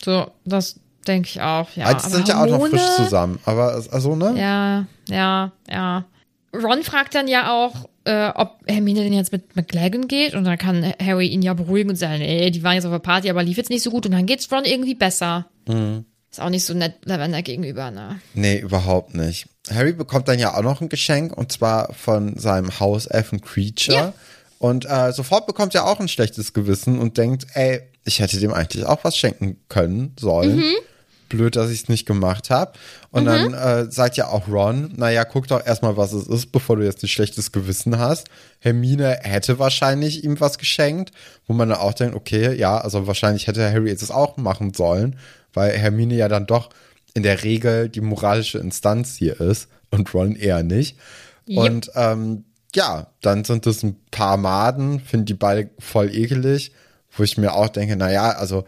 So, 0.03 0.31
das 0.45 0.79
denke 1.09 1.27
ich 1.27 1.41
auch. 1.41 1.67
Ja, 1.75 1.91
Ja, 1.91 1.93
die 1.95 2.09
sind 2.09 2.27
ja 2.29 2.41
auch 2.41 2.45
noch 2.47 2.61
frisch 2.67 2.79
Hormone? 2.81 2.95
zusammen. 3.03 3.39
Aber 3.45 3.83
also, 3.91 4.15
ne? 4.15 4.35
Ja, 4.39 4.85
ja, 5.09 5.51
ja. 5.69 6.05
Ron 6.53 6.83
fragt 6.83 7.13
dann 7.15 7.27
ja 7.27 7.51
auch, 7.51 7.89
äh, 8.05 8.29
ob 8.29 8.61
Hermine 8.65 9.03
denn 9.03 9.13
jetzt 9.13 9.31
mit 9.31 9.55
McLagan 9.55 10.07
geht 10.07 10.33
und 10.33 10.45
dann 10.45 10.57
kann 10.57 10.93
Harry 11.03 11.27
ihn 11.27 11.41
ja 11.41 11.53
beruhigen 11.53 11.89
und 11.91 11.95
sagen, 11.95 12.21
ey, 12.21 12.49
die 12.49 12.63
waren 12.63 12.75
jetzt 12.75 12.85
auf 12.85 12.91
der 12.91 12.99
Party, 12.99 13.29
aber 13.29 13.43
lief 13.43 13.57
jetzt 13.57 13.69
nicht 13.69 13.83
so 13.83 13.91
gut 13.91 14.05
und 14.05 14.13
dann 14.13 14.25
geht's 14.25 14.51
Ron 14.51 14.65
irgendwie 14.65 14.95
besser. 14.95 15.47
Mhm. 15.67 16.05
Ist 16.31 16.41
auch 16.41 16.49
nicht 16.49 16.65
so 16.65 16.73
nett 16.73 16.93
Lavender 17.05 17.41
gegenüber, 17.41 17.91
ne? 17.91 18.19
Nee, 18.35 18.59
überhaupt 18.59 19.15
nicht. 19.15 19.47
Harry 19.71 19.93
bekommt 19.93 20.27
dann 20.27 20.39
ja 20.39 20.55
auch 20.55 20.61
noch 20.61 20.79
ein 20.81 20.89
Geschenk 20.89 21.35
und 21.35 21.51
zwar 21.51 21.93
von 21.93 22.37
seinem 22.37 22.79
Hauselfen 22.79 23.41
Creature. 23.41 23.97
Ja. 23.97 24.13
Und 24.59 24.85
äh, 24.89 25.11
sofort 25.11 25.47
bekommt 25.47 25.73
er 25.73 25.85
auch 25.87 25.99
ein 25.99 26.07
schlechtes 26.07 26.53
Gewissen 26.53 26.99
und 26.99 27.17
denkt, 27.17 27.47
ey, 27.53 27.81
ich 28.05 28.19
hätte 28.19 28.39
dem 28.39 28.53
eigentlich 28.53 28.85
auch 28.85 29.03
was 29.03 29.17
schenken 29.17 29.57
können, 29.69 30.15
sollen. 30.19 30.57
Mhm. 30.57 30.75
Blöd, 31.29 31.55
dass 31.55 31.69
ich 31.69 31.83
es 31.83 31.89
nicht 31.89 32.05
gemacht 32.05 32.49
habe. 32.49 32.73
Und 33.11 33.25
dann 33.25 33.53
äh, 33.53 33.91
sagt 33.91 34.17
ja 34.17 34.27
auch 34.27 34.47
Ron, 34.47 34.93
naja, 34.97 35.23
guck 35.23 35.47
doch 35.47 35.65
erstmal, 35.65 35.95
was 35.95 36.13
es 36.13 36.27
ist, 36.27 36.51
bevor 36.51 36.75
du 36.75 36.83
jetzt 36.83 37.03
ein 37.03 37.07
schlechtes 37.07 37.51
Gewissen 37.51 37.97
hast. 37.97 38.27
Hermine 38.59 39.19
hätte 39.21 39.59
wahrscheinlich 39.59 40.23
ihm 40.23 40.39
was 40.39 40.57
geschenkt, 40.57 41.11
wo 41.47 41.53
man 41.53 41.69
dann 41.69 41.77
auch 41.77 41.93
denkt, 41.93 42.15
okay, 42.15 42.53
ja, 42.55 42.77
also 42.77 43.07
wahrscheinlich 43.07 43.47
hätte 43.47 43.71
Harry 43.71 43.89
jetzt 43.89 44.01
es 44.01 44.11
auch 44.11 44.37
machen 44.37 44.73
sollen, 44.73 45.17
weil 45.53 45.71
Hermine 45.77 46.15
ja 46.15 46.27
dann 46.27 46.45
doch 46.45 46.69
in 47.13 47.23
der 47.23 47.43
Regel 47.43 47.89
die 47.89 48.01
moralische 48.01 48.57
Instanz 48.57 49.15
hier 49.15 49.39
ist 49.39 49.69
und 49.91 50.13
Ron 50.13 50.35
eher 50.35 50.63
nicht. 50.63 50.97
Yep. 51.47 51.57
Und 51.57 51.91
ähm, 51.95 52.43
ja, 52.75 53.07
dann 53.21 53.43
sind 53.43 53.65
es 53.65 53.83
ein 53.83 53.97
paar 54.11 54.37
Maden, 54.37 54.99
finde 54.99 55.25
die 55.25 55.33
beide 55.33 55.69
voll 55.79 56.13
ekelig, 56.13 56.71
wo 57.15 57.23
ich 57.23 57.37
mir 57.37 57.53
auch 57.53 57.69
denke, 57.69 57.95
naja, 57.95 58.31
also 58.31 58.65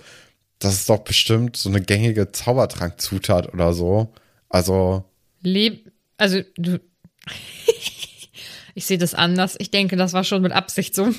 das 0.61 0.73
ist 0.75 0.89
doch 0.89 0.99
bestimmt 0.99 1.57
so 1.57 1.69
eine 1.69 1.81
gängige 1.81 2.31
Zaubertrankzutat 2.31 3.53
oder 3.53 3.73
so. 3.73 4.13
Also, 4.47 5.05
Leb, 5.41 5.91
also 6.17 6.41
du, 6.55 6.79
ich 8.75 8.85
sehe 8.85 8.97
das 8.97 9.13
anders. 9.13 9.55
Ich 9.57 9.71
denke, 9.71 9.95
das 9.95 10.13
war 10.13 10.23
schon 10.23 10.41
mit 10.41 10.51
Absicht 10.51 10.93
so. 10.95 11.09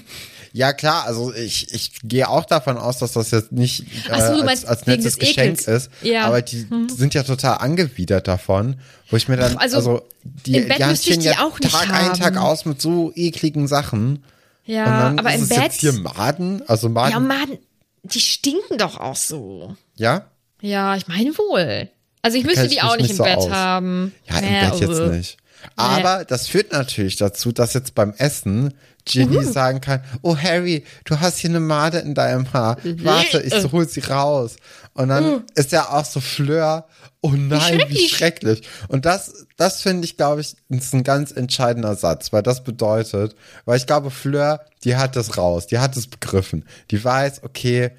ja 0.52 0.72
klar, 0.72 1.04
also 1.06 1.34
ich, 1.34 1.72
ich 1.74 1.92
gehe 2.04 2.28
auch 2.28 2.44
davon 2.44 2.76
aus, 2.76 2.98
dass 2.98 3.12
das 3.12 3.30
jetzt 3.32 3.52
nicht 3.52 3.80
äh, 4.08 4.08
so, 4.08 4.12
als, 4.12 4.44
meinst 4.44 4.66
als 4.68 4.86
nettes 4.86 5.18
Geschenk 5.18 5.60
Ekels. 5.60 5.66
ist. 5.66 5.90
Ja. 6.02 6.26
Aber 6.26 6.40
die 6.40 6.66
sind 6.94 7.14
ja 7.14 7.24
total 7.24 7.58
angewidert 7.58 8.28
davon, 8.28 8.76
wo 9.10 9.16
ich 9.16 9.28
mir 9.28 9.36
dann, 9.36 9.56
Also, 9.56 9.76
also, 9.76 10.02
die, 10.22 10.56
im 10.56 10.68
Bett 10.68 10.78
die 10.78 10.84
müsste 10.84 11.10
ich 11.10 11.18
die 11.18 11.26
ja 11.26 11.44
auch 11.44 11.58
nicht 11.58 11.72
Tag 11.72 11.92
ein, 11.92 12.14
Tag 12.14 12.36
haben. 12.36 12.44
aus 12.44 12.64
mit 12.64 12.80
so 12.80 13.12
ekligen 13.16 13.66
Sachen. 13.66 14.24
Ja, 14.64 15.14
aber 15.16 15.34
ist 15.34 15.42
im 15.42 15.48
Bett. 15.48 15.58
jetzt 15.58 15.80
hier 15.80 15.92
Maden, 15.94 16.62
also 16.68 16.88
Maden, 16.88 17.12
ja, 17.12 17.18
Mann, 17.18 17.58
die 18.02 18.20
stinken 18.20 18.78
doch 18.78 18.98
auch 18.98 19.16
so. 19.16 19.76
ja? 19.96 20.26
Ja, 20.60 20.94
ich 20.94 21.08
meine 21.08 21.36
wohl. 21.36 21.88
Also 22.22 22.38
ich 22.38 22.44
müsste 22.44 22.68
die 22.68 22.82
auch 22.82 22.92
nicht 22.96 23.02
nicht 23.02 23.10
im 23.12 23.16
so 23.16 23.24
Bett 23.24 23.36
aus. 23.38 23.50
haben. 23.50 24.14
Ja, 24.28 24.38
im 24.38 24.44
Naja, 24.44 24.70
Bett 24.70 24.80
jetzt 24.80 24.98
äh. 25.00 25.08
nicht. 25.08 25.36
Aber 25.76 26.24
das 26.24 26.46
führt 26.48 26.72
natürlich 26.72 27.16
dazu, 27.16 27.50
dass 27.52 27.74
jetzt 27.74 27.94
beim 27.96 28.12
Essen 28.16 28.74
Ginny 29.04 29.44
sagen 29.44 29.80
kann, 29.80 30.04
oh 30.22 30.36
Harry, 30.36 30.84
du 31.04 31.18
hast 31.18 31.38
hier 31.38 31.50
eine 31.50 31.58
Made 31.60 31.98
in 31.98 32.14
deinem 32.14 32.52
Haar. 32.52 32.76
Warte, 32.84 33.40
ich 33.40 33.72
hol 33.72 33.88
sie 33.88 34.00
raus. 34.00 34.56
Und 34.94 35.08
dann 35.08 35.44
ist 35.56 35.72
ja 35.72 35.88
auch 35.88 36.04
so 36.04 36.20
Fleur, 36.20 36.86
oh 37.22 37.30
nein, 37.30 37.82
wie 37.88 38.08
schrecklich. 38.08 38.58
schrecklich. 38.58 38.68
Und 38.88 39.06
das, 39.06 39.46
das 39.56 39.80
finde 39.80 40.04
ich, 40.04 40.16
glaube 40.16 40.42
ich, 40.42 40.56
ist 40.68 40.92
ein 40.92 41.04
ganz 41.04 41.32
entscheidender 41.32 41.94
Satz, 41.94 42.32
weil 42.32 42.42
das 42.42 42.62
bedeutet, 42.62 43.34
weil 43.64 43.78
ich 43.78 43.86
glaube, 43.86 44.10
Fleur, 44.10 44.64
die 44.84 44.96
hat 44.96 45.16
das 45.16 45.38
raus, 45.38 45.66
die 45.66 45.78
hat 45.78 45.96
es 45.96 46.08
begriffen. 46.08 46.66
Die 46.90 47.02
weiß, 47.02 47.44
okay, 47.44 47.92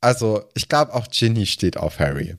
also 0.00 0.44
ich 0.54 0.68
glaube 0.68 0.94
auch 0.94 1.08
Ginny 1.08 1.46
steht 1.46 1.76
auf 1.78 1.98
Harry. 1.98 2.36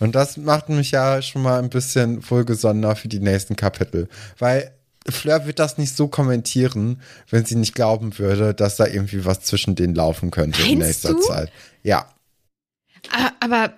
Und 0.00 0.14
das 0.14 0.36
macht 0.36 0.68
mich 0.68 0.90
ja 0.90 1.22
schon 1.22 1.42
mal 1.42 1.60
ein 1.60 1.70
bisschen 1.70 2.28
wohlgesonnener 2.28 2.96
für 2.96 3.08
die 3.08 3.20
nächsten 3.20 3.54
Kapitel. 3.54 4.08
Weil 4.38 4.72
Fleur 5.08 5.46
wird 5.46 5.58
das 5.58 5.78
nicht 5.78 5.96
so 5.96 6.08
kommentieren, 6.08 7.02
wenn 7.30 7.44
sie 7.44 7.56
nicht 7.56 7.74
glauben 7.74 8.18
würde, 8.18 8.54
dass 8.54 8.76
da 8.76 8.86
irgendwie 8.86 9.24
was 9.24 9.40
zwischen 9.40 9.74
denen 9.74 9.94
laufen 9.94 10.30
könnte 10.30 10.62
in 10.62 10.78
Meinst 10.78 11.04
nächster 11.04 11.14
du? 11.14 11.20
Zeit. 11.20 11.52
Ja. 11.82 12.08
Aber, 13.10 13.32
aber 13.40 13.74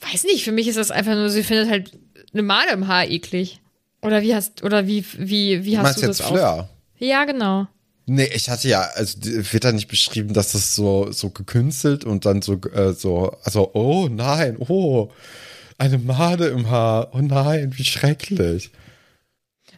weiß 0.00 0.24
nicht, 0.24 0.44
für 0.44 0.52
mich 0.52 0.68
ist 0.68 0.78
das 0.78 0.90
einfach 0.90 1.14
nur, 1.14 1.30
sie 1.30 1.42
findet 1.42 1.68
halt 1.68 1.92
eine 2.32 2.42
Made 2.42 2.70
im 2.72 2.88
Haar 2.88 3.06
eklig. 3.08 3.60
Oder 4.02 4.22
wie 4.22 4.34
hast, 4.34 4.62
oder 4.62 4.86
wie, 4.86 5.04
wie, 5.16 5.64
wie 5.64 5.78
hast 5.78 5.96
du 5.96 6.02
du 6.02 6.06
das 6.06 6.18
jetzt 6.18 6.28
Fleur? 6.28 6.68
Ja, 6.98 7.24
genau. 7.24 7.66
Nee, 8.06 8.30
ich 8.32 8.48
hatte 8.48 8.68
ja, 8.68 8.88
also 8.94 9.18
wird 9.22 9.64
da 9.64 9.72
nicht 9.72 9.88
beschrieben, 9.88 10.32
dass 10.32 10.52
das 10.52 10.74
so, 10.74 11.12
so 11.12 11.30
gekünstelt 11.30 12.04
und 12.04 12.24
dann 12.24 12.40
so, 12.40 12.54
äh, 12.72 12.94
so, 12.94 13.36
also, 13.42 13.74
oh 13.74 14.08
nein, 14.08 14.56
oh, 14.58 15.10
eine 15.76 15.98
Made 15.98 16.46
im 16.46 16.70
Haar, 16.70 17.10
oh 17.12 17.20
nein, 17.20 17.72
wie 17.76 17.84
schrecklich. 17.84 18.70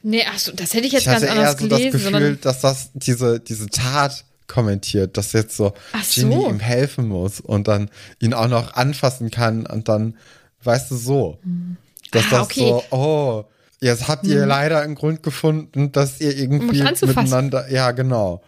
Nee, 0.03 0.25
ach 0.31 0.39
so, 0.39 0.53
das 0.53 0.75
hätte 0.75 0.87
ich 0.87 0.93
jetzt 0.93 1.03
Ich 1.03 1.09
hatte 1.09 1.27
ganz 1.27 1.35
eher 1.35 1.41
anders 1.41 1.61
so 1.61 1.67
das 1.67 1.79
gelesen, 1.79 1.93
Gefühl, 1.93 2.13
sondern 2.13 2.41
dass 2.41 2.61
das 2.61 2.91
diese, 2.95 3.41
diese 3.41 3.69
Tat 3.69 4.25
kommentiert, 4.51 5.17
dass 5.17 5.33
jetzt 5.33 5.57
so 5.57 5.73
Ach 5.93 6.05
Ginny 6.11 6.35
so. 6.35 6.49
ihm 6.49 6.61
helfen 6.61 7.09
muss 7.09 7.41
und 7.41 7.69
dann 7.69 7.91
ihn 8.21 8.35
auch 8.35 8.49
noch 8.49 8.75
anfassen 8.75 9.31
kann 9.31 9.65
und 9.67 9.89
dann, 9.89 10.17
weißt 10.65 10.91
du, 10.91 10.97
so. 10.97 11.39
Dass 12.11 12.25
Ah, 12.27 12.31
das 12.31 12.41
okay. 12.43 12.61
so, 12.61 12.85
oh, 12.91 13.45
jetzt 13.81 14.09
habt 14.09 14.27
ihr 14.27 14.45
leider 14.47 14.81
einen 14.83 14.95
Grund 14.97 15.23
gefunden, 15.23 15.93
dass 15.93 16.21
ihr 16.21 16.37
irgendwie 16.37 16.83
miteinander, 16.83 17.71
ja, 17.71 17.93
genau. 17.93 18.43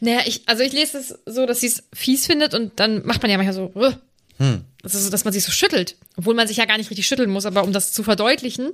Naja, 0.00 0.20
ich, 0.26 0.42
also 0.46 0.62
ich 0.64 0.72
lese 0.72 0.98
es 0.98 1.16
so, 1.26 1.46
dass 1.46 1.60
sie 1.60 1.68
es 1.68 1.84
fies 1.94 2.26
findet 2.26 2.54
und 2.54 2.80
dann 2.80 3.06
macht 3.06 3.22
man 3.22 3.30
ja 3.30 3.36
manchmal 3.36 3.54
so, 3.54 3.70
"Ugh." 3.74 3.94
Hm. 4.40 4.62
das 4.82 4.94
ist 4.94 5.04
so, 5.04 5.10
dass 5.10 5.24
man 5.24 5.32
sich 5.32 5.42
so 5.42 5.50
schüttelt, 5.50 5.96
obwohl 6.16 6.32
man 6.34 6.46
sich 6.46 6.58
ja 6.58 6.64
gar 6.64 6.78
nicht 6.78 6.90
richtig 6.90 7.08
schütteln 7.08 7.28
muss, 7.28 7.44
aber 7.44 7.64
um 7.64 7.72
das 7.72 7.92
zu 7.92 8.04
verdeutlichen, 8.04 8.70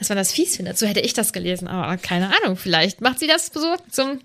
dass 0.00 0.08
man 0.08 0.18
das 0.18 0.32
fies 0.32 0.56
findet. 0.56 0.76
So 0.76 0.86
hätte 0.86 0.98
ich 0.98 1.12
das 1.12 1.32
gelesen, 1.32 1.68
aber 1.68 1.96
keine 1.98 2.32
Ahnung, 2.42 2.56
vielleicht 2.56 3.00
macht 3.00 3.20
sie 3.20 3.28
das 3.28 3.46
so 3.54 3.76
zum 3.90 4.18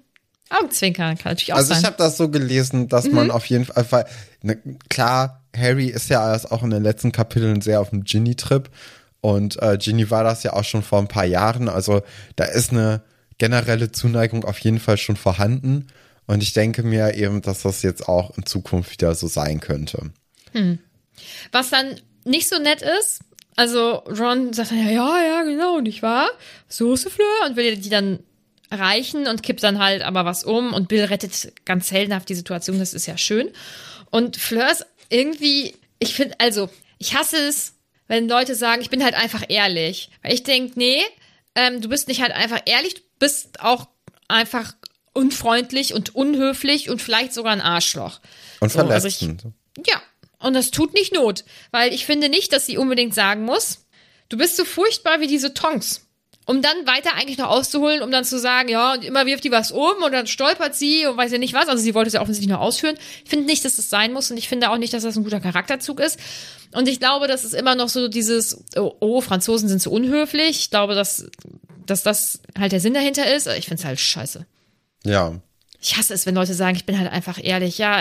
Augenzwinkern 0.50 1.18
kann 1.18 1.32
natürlich 1.34 1.54
auch 1.54 1.58
Also 1.58 1.70
sein. 1.70 1.80
ich 1.82 1.86
habe 1.86 1.98
das 1.98 2.18
so 2.18 2.30
gelesen, 2.30 2.88
dass 2.88 3.06
Mhm. 3.06 3.16
man 3.16 3.32
auf 3.32 3.46
jeden 3.46 3.66
Fall, 3.66 3.86
weil, 3.92 4.06
ne, 4.42 4.58
klar, 4.90 5.44
Harry 5.56 5.88
ist 5.88 6.10
ja 6.10 6.32
erst 6.32 6.52
auch 6.52 6.64
in 6.64 6.70
den 6.72 6.84
letzten 6.84 7.12
Kapiteln 7.12 7.62
sehr 7.62 7.82
auf 7.82 7.90
dem 7.92 8.04
Ginny-Trip 8.04 8.70
und 9.22 9.62
äh, 9.62 9.78
Ginny 9.78 10.10
war 10.10 10.24
das 10.24 10.44
ja 10.44 10.54
auch 10.54 10.64
schon 10.64 10.82
vor 10.84 11.00
ein 11.00 11.08
paar 11.08 11.26
Jahren, 11.26 11.70
also 11.70 12.02
da 12.36 12.46
ist 12.46 12.72
eine 12.72 13.02
generelle 13.38 13.92
Zuneigung 13.92 14.44
auf 14.44 14.60
jeden 14.60 14.80
Fall 14.80 14.98
schon 14.98 15.16
vorhanden 15.18 15.88
und 16.28 16.44
ich 16.44 16.54
denke 16.54 16.84
mir 16.84 17.16
eben, 17.16 17.42
dass 17.42 17.62
das 17.64 17.82
jetzt 17.82 18.08
auch 18.08 18.36
in 18.38 18.46
Zukunft 18.46 18.92
wieder 18.92 19.16
so 19.16 19.28
sein 19.28 19.60
könnte. 19.60 20.12
Was 21.52 21.70
dann 21.70 22.00
nicht 22.26 22.48
so 22.50 22.60
nett 22.60 22.82
ist, 22.82 23.22
also 23.56 24.04
Ron 24.08 24.54
sagt 24.54 24.72
dann, 24.72 24.80
ja, 24.80 24.92
ja, 24.94 25.24
ja, 25.24 25.44
genau, 25.44 25.80
nicht 25.80 26.02
wahr? 26.02 26.30
So 26.68 26.94
ist 26.94 27.10
Fleur 27.10 27.28
und 27.48 27.56
will 27.56 27.76
die 27.78 27.90
dann 27.90 28.20
erreichen 28.70 29.28
und 29.28 29.44
kippt 29.44 29.64
dann 29.64 29.80
halt 29.80 30.04
aber 30.04 30.26
was 30.26 30.44
um 30.44 30.74
und 30.74 30.88
Bill 30.88 31.06
rettet 31.06 31.54
ganz 31.66 31.92
heldenhaft 31.92 32.30
die 32.30 32.36
Situation, 32.36 32.80
das 32.80 32.94
ist 32.94 33.08
ja 33.08 33.18
schön. 33.18 33.50
Und 34.12 34.38
Fleur 34.38 34.72
ist 34.72 34.86
irgendwie, 35.10 35.76
ich 36.00 36.14
finde, 36.14 36.36
also, 36.40 36.70
ich 36.98 37.16
hasse 37.16 37.38
es, 37.38 37.76
wenn 38.08 38.28
Leute 38.28 38.56
sagen, 38.56 38.82
ich 38.82 38.90
bin 38.90 39.04
halt 39.04 39.16
einfach 39.16 39.44
ehrlich. 39.48 40.10
Weil 40.22 40.34
ich 40.34 40.44
denke, 40.44 40.74
nee, 40.78 41.02
ähm, 41.56 41.82
du 41.82 41.90
bist 41.90 42.08
nicht 42.08 42.22
halt 42.22 42.32
einfach 42.32 42.62
ehrlich, 42.66 42.96
du 42.96 43.02
bist 43.20 43.60
auch 43.60 43.88
einfach 44.28 44.74
unfreundlich 45.14 45.94
und 45.94 46.16
unhöflich 46.16 46.90
und 46.90 47.02
vielleicht 47.02 47.34
sogar 47.34 47.54
ein 47.54 47.62
Arschloch. 47.62 48.20
Und 48.60 48.72
So, 48.72 48.80
also 48.80 49.08
ich-. 49.08 49.22
Ja, 49.22 50.02
und 50.40 50.54
das 50.54 50.72
tut 50.72 50.94
nicht 50.94 51.14
Not, 51.14 51.44
weil 51.72 51.94
ich 51.94 52.06
finde 52.06 52.30
nicht, 52.30 52.54
dass 52.54 52.66
sie 52.66 52.78
unbedingt 52.78 53.14
sagen 53.14 53.44
muss, 53.44 53.86
du 54.30 54.38
bist 54.38 54.56
so 54.56 54.66
furchtbar 54.66 55.20
wie 55.20 55.28
diese 55.28 55.54
Tonks. 55.54 56.08
Um 56.50 56.64
dann 56.64 56.88
weiter 56.88 57.14
eigentlich 57.14 57.38
noch 57.38 57.50
auszuholen, 57.50 58.02
um 58.02 58.10
dann 58.10 58.26
zu 58.26 58.40
sagen, 58.40 58.70
ja, 58.70 58.94
und 58.94 59.04
immer 59.04 59.28
wirft 59.28 59.44
die 59.44 59.52
was 59.52 59.70
um 59.72 60.02
und 60.04 60.12
dann 60.12 60.26
stolpert 60.26 60.74
sie 60.74 61.06
und 61.06 61.16
weiß 61.16 61.32
ja 61.32 61.38
nicht 61.38 61.54
was. 61.54 61.68
Also 61.68 61.84
sie 61.84 61.94
wollte 61.94 62.08
es 62.08 62.16
ja 62.16 62.22
offensichtlich 62.22 62.50
noch 62.50 62.60
ausführen. 62.60 62.96
Ich 63.24 63.30
finde 63.30 63.46
nicht, 63.46 63.64
dass 63.66 63.76
das 63.76 63.92
sein 63.92 64.14
muss 64.14 64.32
und 64.32 64.38
ich 64.38 64.50
finde 64.50 64.72
auch 64.72 64.80
nicht, 64.80 64.92
dass 64.92 65.04
das 65.04 65.16
ein 65.16 65.24
guter 65.24 65.42
Charakterzug 65.42 66.00
ist. 66.00 66.20
Und 66.72 66.88
ich 66.88 67.00
glaube, 67.00 67.28
das 67.28 67.44
ist 67.46 67.54
immer 67.54 67.76
noch 67.76 67.88
so 67.88 68.08
dieses, 68.08 68.64
oh, 68.76 68.94
oh 69.00 69.22
Franzosen 69.22 69.70
sind 69.70 69.80
so 69.80 69.92
unhöflich. 69.92 70.50
Ich 70.50 70.70
glaube, 70.72 70.96
dass, 70.96 71.30
dass 71.86 72.02
das 72.02 72.40
halt 72.58 72.72
der 72.72 72.80
Sinn 72.80 72.96
dahinter 72.96 73.32
ist. 73.32 73.46
Ich 73.46 73.66
finde 73.66 73.82
es 73.82 73.86
halt 73.86 74.00
scheiße. 74.00 74.44
ja. 75.04 75.40
Ich 75.82 75.98
hasse 75.98 76.16
es, 76.16 76.26
wenn 76.26 76.34
Leute 76.34 76.56
sagen, 76.56 76.76
ich 76.76 76.88
bin 76.88 76.98
halt 76.98 77.12
einfach 77.12 77.40
ehrlich. 77.42 77.78
Ja, 77.78 78.00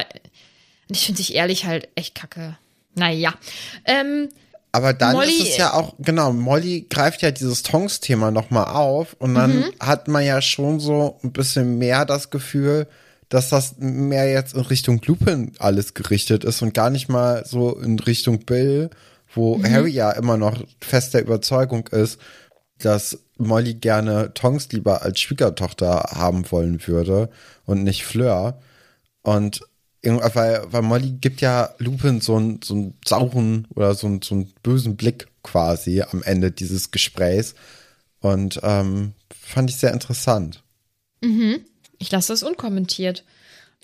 und 0.88 0.96
ich 0.96 1.04
finde 1.04 1.18
dich 1.18 1.34
ehrlich 1.34 1.66
halt 1.66 1.88
echt 1.96 2.14
kacke. 2.14 2.56
Naja. 2.94 3.34
Ähm, 3.84 4.30
Aber 4.72 4.92
dann 4.92 5.14
Molly- 5.16 5.32
ist 5.42 5.48
es 5.50 5.56
ja 5.56 5.72
auch, 5.74 5.94
genau, 5.98 6.32
Molly 6.32 6.86
greift 6.90 7.22
ja 7.22 7.30
dieses 7.30 7.62
Tongs-Thema 7.62 8.30
nochmal 8.30 8.66
auf 8.66 9.14
und 9.18 9.34
dann 9.34 9.56
Mhm. 9.60 9.64
hat 9.80 10.08
man 10.08 10.24
ja 10.24 10.40
schon 10.42 10.78
so 10.78 11.18
ein 11.24 11.32
bisschen 11.32 11.78
mehr 11.78 12.04
das 12.04 12.30
Gefühl, 12.30 12.86
dass 13.30 13.48
das 13.48 13.76
mehr 13.78 14.30
jetzt 14.30 14.54
in 14.54 14.60
Richtung 14.60 15.00
Lupin 15.06 15.52
alles 15.58 15.94
gerichtet 15.94 16.44
ist 16.44 16.62
und 16.62 16.74
gar 16.74 16.90
nicht 16.90 17.08
mal 17.08 17.44
so 17.46 17.78
in 17.78 17.98
Richtung 17.98 18.40
Bill, 18.40 18.90
wo 19.34 19.56
Mhm. 19.56 19.70
Harry 19.70 19.90
ja 19.90 20.10
immer 20.12 20.36
noch 20.36 20.62
fest 20.80 21.14
der 21.14 21.22
Überzeugung 21.22 21.86
ist, 21.88 22.18
dass 22.78 23.18
Molly 23.38 23.74
gerne 23.74 24.32
Tongs 24.34 24.68
lieber 24.72 25.02
als 25.02 25.20
Schwiegertochter 25.20 26.10
haben 26.14 26.50
wollen 26.50 26.86
würde 26.86 27.28
und 27.66 27.84
nicht 27.84 28.04
Fleur. 28.04 28.60
Und 29.22 29.62
weil, 30.02 30.62
weil 30.72 30.82
Molly 30.82 31.10
gibt 31.12 31.40
ja 31.40 31.74
Lupin 31.78 32.20
so 32.20 32.36
einen, 32.36 32.60
so 32.62 32.74
einen 32.74 32.94
sauren 33.04 33.66
oder 33.74 33.94
so 33.94 34.06
einen, 34.06 34.22
so 34.22 34.34
einen 34.34 34.52
bösen 34.62 34.96
Blick 34.96 35.28
quasi 35.42 36.02
am 36.02 36.22
Ende 36.22 36.50
dieses 36.50 36.90
Gesprächs. 36.90 37.54
Und 38.20 38.60
ähm, 38.62 39.12
fand 39.40 39.70
ich 39.70 39.76
sehr 39.76 39.92
interessant. 39.92 40.62
ich 41.98 42.10
lasse 42.10 42.32
es 42.32 42.42
unkommentiert. 42.42 43.24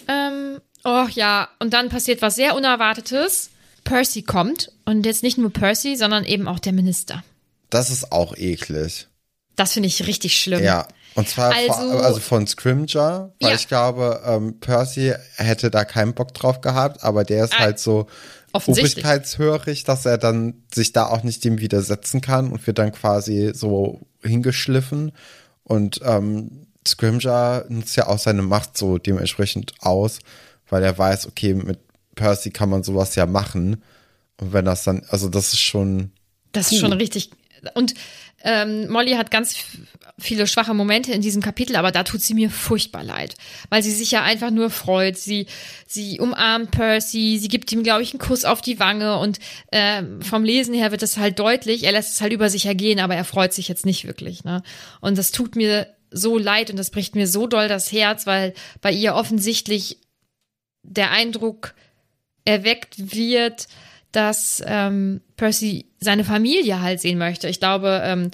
Ähm, 0.09 0.61
oh 0.85 1.07
ja, 1.13 1.49
und 1.59 1.73
dann 1.73 1.89
passiert 1.89 2.23
was 2.23 2.37
sehr 2.37 2.57
Unerwartetes. 2.57 3.51
Percy 3.85 4.23
kommt 4.23 4.73
und 4.87 5.05
jetzt 5.05 5.23
nicht 5.23 5.37
nur 5.37 5.53
Percy, 5.53 5.97
sondern 5.97 6.25
eben 6.25 6.49
auch 6.49 6.59
der 6.59 6.73
Minister. 6.73 7.23
Das 7.71 7.91
ist 7.91 8.13
auch 8.13 8.37
eklig. 8.37 9.09
Das 9.57 9.73
finde 9.73 9.89
ich 9.89 10.07
richtig 10.07 10.41
schlimm. 10.41 10.65
Ja. 10.65 10.89
Und 11.15 11.29
zwar 11.29 11.53
vor, 11.53 11.79
Also- 11.79 11.99
also 11.99 12.21
von 12.21 12.47
Scrimger, 12.47 13.33
weil 13.41 13.51
Ja. 13.51 13.55
ich 13.57 13.69
glaube, 13.69 14.21
ähm, 14.27 14.59
Percy 14.61 15.13
hätte 15.37 15.71
da 15.71 15.85
keinen 15.85 16.13
Bock 16.15 16.35
drauf 16.35 16.61
gehabt, 16.61 17.03
aber 17.05 17.23
der 17.25 17.45
ist 17.45 17.55
Ah, 17.55 17.59
halt 17.61 17.79
so 17.79 18.07
obrigkeitshörig, 18.53 19.85
dass 19.85 20.07
er 20.07 20.19
dann 20.19 20.63
sich 20.73 20.93
da 20.93 21.07
auch 21.07 21.23
nicht 21.23 21.45
dem 21.45 21.61
widersetzen 21.61 22.21
kann 22.21 22.51
und 22.51 22.67
wird 22.67 22.79
dann 22.79 22.93
quasi 22.93 23.53
so 23.55 24.01
hingeschliffen. 24.23 25.13
Und 25.65 26.01
ähm, 26.05 26.67
Scrimger 26.87 27.65
nutzt 27.69 27.97
ja 27.97 28.07
auch 28.09 28.19
seine 28.19 28.43
Macht 28.43 28.77
so 28.77 28.99
dementsprechend 28.99 29.73
aus, 29.81 30.19
weil 30.69 30.83
er 30.83 30.97
weiß, 30.97 31.27
okay, 31.27 31.55
mit 31.55 31.79
Percy 32.15 32.51
kann 32.51 32.69
man 32.71 32.83
sowas 32.83 33.15
ja 33.15 33.27
machen. 33.27 33.83
Und 34.41 34.53
wenn 34.53 34.65
das 34.65 34.85
dann, 34.85 35.03
also 35.09 35.29
das 35.29 35.53
ist 35.53 35.61
schon, 35.61 36.13
Das 36.53 36.71
ist 36.73 36.81
schon 36.81 36.93
richtig. 36.93 37.31
Und 37.75 37.95
ähm, 38.45 38.89
Molly 38.89 39.13
hat 39.13 39.31
ganz 39.31 39.57
viele 40.19 40.47
schwache 40.47 40.75
Momente 40.75 41.13
in 41.13 41.23
diesem 41.23 41.43
Kapitel, 41.43 41.77
aber 41.77 41.91
da 41.91 42.05
tut 42.05 42.21
sie 42.21 42.35
mir 42.35 42.51
furchtbar 42.51 43.03
leid, 43.03 43.35
weil 43.71 43.83
sie 43.83 43.91
sich 43.91 44.11
ja 44.11 44.23
einfach 44.23 44.51
nur 44.51 44.71
freut. 44.71 45.17
Sie, 45.17 45.47
sie 45.87 46.21
umarmt 46.21 46.71
Percy, 46.71 47.39
sie 47.41 47.49
gibt 47.49 47.73
ihm, 47.73 47.83
glaube 47.83 48.03
ich, 48.03 48.13
einen 48.13 48.21
Kuss 48.21 48.45
auf 48.45 48.61
die 48.61 48.79
Wange 48.79 49.19
und 49.19 49.39
ähm, 49.73 50.23
vom 50.23 50.45
Lesen 50.45 50.75
her 50.75 50.93
wird 50.93 51.03
es 51.03 51.17
halt 51.17 51.39
deutlich. 51.39 51.85
Er 51.85 51.93
lässt 51.93 52.15
es 52.15 52.21
halt 52.21 52.33
über 52.33 52.51
sich 52.51 52.67
ergehen, 52.67 53.01
aber 53.01 53.17
er 53.17 53.25
freut 53.25 53.53
sich 53.53 53.67
jetzt 53.67 53.87
nicht 53.87 54.07
wirklich. 54.07 54.45
Ne? 54.45 54.63
Und 55.01 55.19
das 55.19 55.33
tut 55.33 55.57
mir 55.57 55.89
so 56.11 56.39
leid 56.39 56.71
und 56.71 56.77
das 56.77 56.91
bricht 56.91 57.17
mir 57.17 57.27
so 57.27 57.47
doll 57.47 57.69
das 57.69 57.91
Herz, 57.91 58.27
weil 58.27 58.55
bei 58.81 58.93
ihr 58.93 59.15
offensichtlich 59.15 59.99
der 60.83 61.11
Eindruck 61.11 61.75
erweckt 62.45 63.15
wird, 63.15 63.69
dass 64.17 64.63
ähm, 64.67 65.21
Percy 65.37 65.87
seine 66.01 66.25
Familie 66.25 66.81
halt 66.81 67.01
sehen 67.01 67.19
möchte. 67.19 67.49
Ich 67.49 67.61
glaube, 67.61 68.03
ähm, 68.05 68.31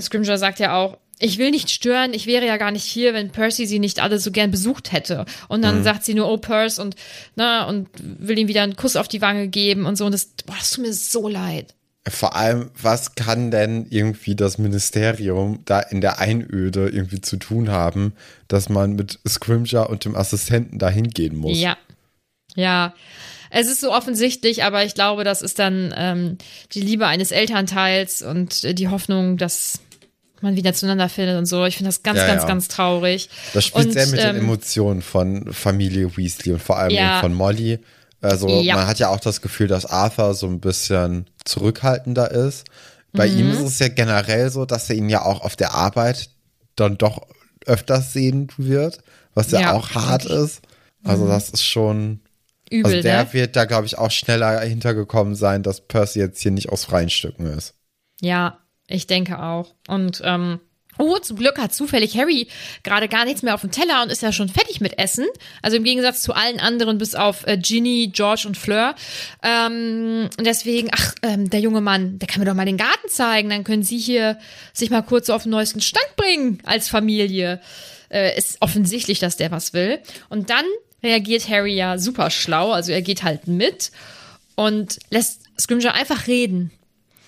Scrimger 0.00 0.38
sagt 0.38 0.58
ja 0.58 0.76
auch, 0.76 0.98
ich 1.18 1.38
will 1.38 1.50
nicht 1.50 1.70
stören, 1.70 2.14
ich 2.14 2.26
wäre 2.26 2.46
ja 2.46 2.56
gar 2.56 2.72
nicht 2.72 2.84
hier, 2.84 3.14
wenn 3.14 3.30
Percy 3.30 3.66
sie 3.66 3.78
nicht 3.78 4.02
alle 4.02 4.18
so 4.18 4.32
gern 4.32 4.50
besucht 4.50 4.90
hätte. 4.90 5.24
Und 5.48 5.62
dann 5.62 5.84
sagt 5.84 6.04
sie 6.04 6.14
nur, 6.14 6.28
oh 6.28 6.36
Percy 6.36 6.80
und, 6.80 6.96
na, 7.36 7.64
und 7.68 7.88
will 8.00 8.38
ihm 8.38 8.48
wieder 8.48 8.62
einen 8.62 8.76
Kuss 8.76 8.96
auf 8.96 9.06
die 9.06 9.20
Wange 9.20 9.46
geben 9.48 9.86
und 9.86 9.96
so. 9.96 10.04
Und 10.04 10.12
das, 10.12 10.26
boah, 10.44 10.56
das 10.58 10.72
tut 10.72 10.84
mir 10.84 10.92
so 10.92 11.28
leid. 11.28 11.74
Vor 12.08 12.34
allem, 12.34 12.70
was 12.80 13.14
kann 13.14 13.52
denn 13.52 13.86
irgendwie 13.88 14.34
das 14.34 14.58
Ministerium 14.58 15.60
da 15.64 15.78
in 15.78 16.00
der 16.00 16.18
Einöde 16.18 16.88
irgendwie 16.88 17.20
zu 17.20 17.36
tun 17.36 17.70
haben, 17.70 18.14
dass 18.48 18.68
man 18.68 18.94
mit 18.94 19.20
Scrimger 19.26 19.88
und 19.88 20.04
dem 20.04 20.16
Assistenten 20.16 20.80
da 20.80 20.88
hingehen 20.88 21.36
muss? 21.36 21.60
Ja. 21.60 21.76
Ja. 22.56 22.94
Es 23.54 23.68
ist 23.68 23.80
so 23.80 23.92
offensichtlich, 23.92 24.64
aber 24.64 24.84
ich 24.84 24.94
glaube, 24.94 25.24
das 25.24 25.42
ist 25.42 25.58
dann 25.58 25.92
ähm, 25.96 26.38
die 26.72 26.80
Liebe 26.80 27.06
eines 27.06 27.30
Elternteils 27.30 28.22
und 28.22 28.64
äh, 28.64 28.74
die 28.74 28.88
Hoffnung, 28.88 29.36
dass 29.36 29.80
man 30.40 30.56
wieder 30.56 30.72
zueinander 30.74 31.08
findet 31.08 31.36
und 31.38 31.46
so. 31.46 31.64
Ich 31.66 31.76
finde 31.76 31.88
das 31.88 32.02
ganz, 32.02 32.18
Ja, 32.18 32.26
ganz, 32.26 32.42
ja. 32.42 32.48
ganz 32.48 32.68
traurig. 32.68 33.28
Das 33.52 33.64
spielt 33.66 33.86
und, 33.86 33.92
sehr 33.92 34.06
mit 34.06 34.20
den 34.20 34.36
ähm, 34.36 34.42
Emotionen 34.42 35.02
von 35.02 35.52
Familie 35.52 36.16
Weasley 36.16 36.54
und 36.54 36.62
vor 36.62 36.78
allem 36.78 36.90
Ja. 36.92 37.20
von 37.20 37.32
Molly. 37.34 37.78
Also 38.20 38.48
man 38.48 38.86
hat 38.86 38.98
ja 39.00 39.08
auch 39.08 39.20
das 39.20 39.40
Gefühl, 39.42 39.66
dass 39.68 39.84
Arthur 39.84 40.34
so 40.34 40.46
ein 40.46 40.60
bisschen 40.60 41.26
zurückhaltender 41.44 42.30
ist. 42.30 42.64
Bei 43.12 43.26
ihm 43.26 43.48
Mhm. 43.48 43.52
ist 43.52 43.60
es 43.60 43.78
ja 43.80 43.88
generell 43.88 44.50
so, 44.50 44.64
dass 44.64 44.88
er 44.88 44.96
ihn 44.96 45.10
ja 45.10 45.22
auch 45.24 45.42
auf 45.42 45.56
der 45.56 45.74
Arbeit 45.74 46.30
dann 46.76 46.96
doch 46.96 47.26
öfters 47.66 48.12
sehen 48.12 48.48
wird, 48.56 49.00
was 49.34 49.50
ja. 49.50 49.60
Mhm. 49.60 49.66
auch 49.68 49.90
hart 49.90 50.24
ist. 50.24 50.62
Also 51.04 51.26
das 51.26 51.50
ist 51.50 51.64
schon, 51.66 52.20
Übel, 52.72 52.92
also 52.92 53.02
der 53.02 53.24
ne? 53.24 53.32
wird 53.32 53.56
da 53.56 53.64
glaube 53.64 53.86
ich 53.86 53.98
auch 53.98 54.10
schneller 54.10 54.60
hintergekommen 54.60 55.34
sein, 55.34 55.62
dass 55.62 55.86
Percy 55.86 56.18
jetzt 56.18 56.40
hier 56.40 56.50
nicht 56.50 56.70
aus 56.70 56.84
freien 56.84 57.10
Stücken 57.10 57.46
ist. 57.46 57.74
Ja, 58.20 58.58
ich 58.86 59.06
denke 59.06 59.42
auch. 59.42 59.74
Und 59.88 60.22
ähm, 60.24 60.60
oh, 60.98 61.18
zum 61.18 61.36
Glück 61.36 61.58
hat 61.58 61.72
zufällig 61.74 62.16
Harry 62.16 62.48
gerade 62.82 63.08
gar 63.08 63.24
nichts 63.24 63.42
mehr 63.42 63.54
auf 63.54 63.62
dem 63.62 63.70
Teller 63.70 64.02
und 64.02 64.10
ist 64.10 64.22
ja 64.22 64.32
schon 64.32 64.48
fertig 64.48 64.80
mit 64.80 64.98
Essen. 64.98 65.26
Also 65.62 65.76
im 65.76 65.84
Gegensatz 65.84 66.22
zu 66.22 66.34
allen 66.34 66.60
anderen, 66.60 66.98
bis 66.98 67.14
auf 67.14 67.46
äh, 67.46 67.56
Ginny, 67.56 68.10
George 68.12 68.44
und 68.46 68.56
Fleur. 68.56 68.94
Ähm, 69.42 70.28
und 70.36 70.46
deswegen, 70.46 70.90
ach, 70.92 71.14
ähm, 71.22 71.50
der 71.50 71.60
junge 71.60 71.80
Mann, 71.80 72.18
der 72.18 72.28
kann 72.28 72.40
mir 72.40 72.46
doch 72.46 72.54
mal 72.54 72.66
den 72.66 72.76
Garten 72.76 73.08
zeigen. 73.08 73.48
Dann 73.50 73.64
können 73.64 73.82
Sie 73.82 73.98
hier 73.98 74.38
sich 74.72 74.90
mal 74.90 75.02
kurz 75.02 75.26
so 75.26 75.34
auf 75.34 75.44
den 75.44 75.52
neuesten 75.52 75.80
Stand 75.80 76.16
bringen 76.16 76.58
als 76.64 76.88
Familie. 76.88 77.60
Äh, 78.10 78.36
ist 78.36 78.58
offensichtlich, 78.60 79.18
dass 79.18 79.36
der 79.36 79.50
was 79.50 79.72
will. 79.72 80.00
Und 80.28 80.50
dann 80.50 80.64
reagiert 81.02 81.48
Harry 81.48 81.74
ja 81.74 81.98
super 81.98 82.30
schlau. 82.30 82.72
Also 82.72 82.92
er 82.92 83.02
geht 83.02 83.22
halt 83.22 83.46
mit 83.48 83.92
und 84.54 84.98
lässt 85.10 85.42
Scrimger 85.58 85.94
einfach 85.94 86.26
reden. 86.26 86.70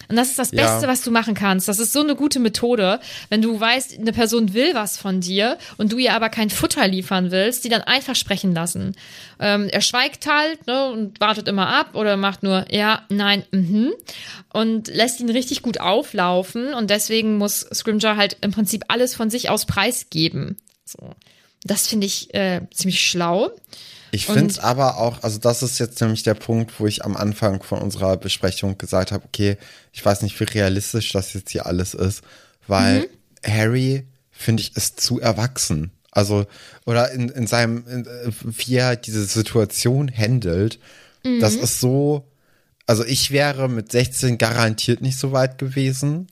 Und 0.08 0.16
das 0.16 0.28
ist 0.28 0.38
das 0.38 0.50
Ja. 0.52 0.62
Beste, 0.62 0.86
was 0.86 1.00
du 1.00 1.10
machen 1.10 1.34
kannst. 1.34 1.66
Das 1.66 1.78
ist 1.78 1.92
so 1.92 2.02
eine 2.02 2.14
gute 2.14 2.38
Methode, 2.38 3.00
wenn 3.30 3.40
du 3.40 3.58
weißt, 3.58 3.98
eine 3.98 4.12
Person 4.12 4.52
will 4.52 4.74
was 4.74 4.98
von 4.98 5.20
dir 5.20 5.56
und 5.78 5.92
du 5.92 5.98
ihr 5.98 6.12
aber 6.12 6.28
kein 6.28 6.50
Futter 6.50 6.86
liefern 6.86 7.30
willst, 7.30 7.64
die 7.64 7.70
dann 7.70 7.80
einfach 7.80 8.14
sprechen 8.14 8.54
lassen. 8.54 8.94
Ähm, 9.40 9.68
er 9.70 9.80
schweigt 9.80 10.26
halt 10.26 10.66
ne, 10.66 10.90
und 10.90 11.20
wartet 11.20 11.48
immer 11.48 11.68
ab 11.68 11.94
oder 11.94 12.18
macht 12.18 12.42
nur 12.42 12.66
ja, 12.70 13.02
nein, 13.08 13.44
mhm 13.50 13.92
und 14.52 14.88
lässt 14.88 15.20
ihn 15.20 15.30
richtig 15.30 15.62
gut 15.62 15.80
auflaufen 15.80 16.74
und 16.74 16.90
deswegen 16.90 17.38
muss 17.38 17.66
Scrimger 17.72 18.16
halt 18.16 18.36
im 18.40 18.52
Prinzip 18.52 18.84
alles 18.88 19.14
von 19.14 19.30
sich 19.30 19.50
aus 19.50 19.64
preisgeben. 19.66 20.58
So. 20.84 21.10
Das 21.64 21.88
finde 21.88 22.06
ich 22.06 22.32
äh, 22.34 22.60
ziemlich 22.72 23.00
schlau. 23.00 23.50
Ich 24.14 24.26
finde 24.26 24.46
es 24.46 24.60
aber 24.60 24.98
auch, 24.98 25.24
also 25.24 25.38
das 25.38 25.64
ist 25.64 25.80
jetzt 25.80 26.00
nämlich 26.00 26.22
der 26.22 26.34
Punkt, 26.34 26.78
wo 26.78 26.86
ich 26.86 27.04
am 27.04 27.16
Anfang 27.16 27.62
von 27.64 27.80
unserer 27.80 28.16
Besprechung 28.16 28.78
gesagt 28.78 29.10
habe, 29.10 29.24
okay, 29.24 29.56
ich 29.92 30.04
weiß 30.04 30.22
nicht, 30.22 30.38
wie 30.38 30.44
realistisch 30.44 31.10
das 31.10 31.32
jetzt 31.32 31.50
hier 31.50 31.66
alles 31.66 31.94
ist, 31.94 32.22
weil 32.68 33.00
mhm. 33.00 33.06
Harry, 33.44 34.06
finde 34.30 34.62
ich, 34.62 34.76
ist 34.76 35.00
zu 35.00 35.18
erwachsen. 35.18 35.90
Also, 36.12 36.46
oder 36.86 37.10
in, 37.10 37.28
in 37.28 37.48
seinem, 37.48 37.84
in, 37.88 38.06
wie 38.40 38.76
er 38.76 38.94
diese 38.94 39.24
Situation 39.24 40.08
handelt, 40.16 40.78
mhm. 41.24 41.40
das 41.40 41.56
ist 41.56 41.80
so, 41.80 42.30
also 42.86 43.04
ich 43.04 43.32
wäre 43.32 43.68
mit 43.68 43.90
16 43.90 44.38
garantiert 44.38 45.00
nicht 45.00 45.18
so 45.18 45.32
weit 45.32 45.58
gewesen, 45.58 46.28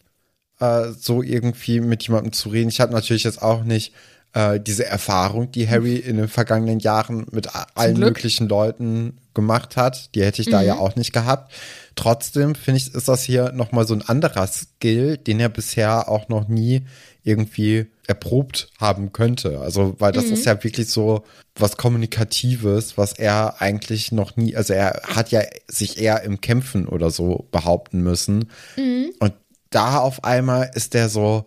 äh, 0.60 0.92
so 0.96 1.20
irgendwie 1.20 1.80
mit 1.80 2.04
jemandem 2.04 2.32
zu 2.32 2.50
reden. 2.50 2.68
Ich 2.68 2.78
hatte 2.78 2.92
natürlich 2.92 3.24
jetzt 3.24 3.42
auch 3.42 3.64
nicht 3.64 3.92
äh, 4.34 4.60
diese 4.60 4.86
Erfahrung, 4.86 5.52
die 5.52 5.68
Harry 5.68 5.96
in 5.96 6.16
den 6.16 6.28
vergangenen 6.28 6.78
Jahren 6.78 7.26
mit 7.32 7.48
allen 7.74 7.98
möglichen 7.98 8.48
Leuten 8.48 9.18
gemacht 9.34 9.76
hat. 9.76 10.14
Die 10.14 10.24
hätte 10.24 10.42
ich 10.42 10.48
mhm. 10.48 10.52
da 10.52 10.62
ja 10.62 10.76
auch 10.76 10.96
nicht 10.96 11.12
gehabt. 11.12 11.52
Trotzdem 11.94 12.54
finde 12.54 12.78
ich, 12.78 12.94
ist 12.94 13.08
das 13.08 13.22
hier 13.22 13.52
nochmal 13.52 13.86
so 13.86 13.94
ein 13.94 14.02
anderer 14.02 14.46
Skill, 14.46 15.18
den 15.18 15.40
er 15.40 15.48
bisher 15.48 16.08
auch 16.08 16.28
noch 16.28 16.48
nie 16.48 16.86
irgendwie 17.24 17.86
erprobt 18.06 18.68
haben 18.80 19.12
könnte. 19.12 19.60
Also, 19.60 19.94
weil 19.98 20.12
das 20.12 20.26
mhm. 20.26 20.32
ist 20.32 20.46
ja 20.46 20.62
wirklich 20.62 20.88
so 20.88 21.24
was 21.54 21.76
Kommunikatives, 21.76 22.96
was 22.96 23.12
er 23.12 23.60
eigentlich 23.60 24.12
noch 24.12 24.36
nie, 24.36 24.56
also 24.56 24.72
er 24.72 25.02
hat 25.04 25.30
ja 25.30 25.42
sich 25.68 26.00
eher 26.00 26.22
im 26.22 26.40
Kämpfen 26.40 26.88
oder 26.88 27.10
so 27.10 27.46
behaupten 27.52 28.02
müssen. 28.02 28.50
Mhm. 28.76 29.12
Und 29.20 29.34
da 29.70 29.98
auf 29.98 30.24
einmal 30.24 30.70
ist 30.74 30.94
der 30.94 31.08
so 31.08 31.46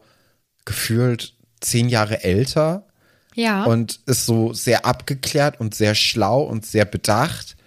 gefühlt 0.64 1.35
zehn 1.62 1.90
Jahre 1.90 2.24
älter. 2.24 2.88
Ja. 3.36 3.66
Und 3.66 4.00
ist 4.06 4.26
so 4.26 4.54
sehr 4.54 4.86
abgeklärt 4.86 5.60
und 5.60 5.76
sehr 5.76 5.94
schlau 5.94 6.44
und 6.44 6.66
sehr 6.66 6.86
bedacht. 6.86 7.58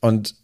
Und 0.00 0.36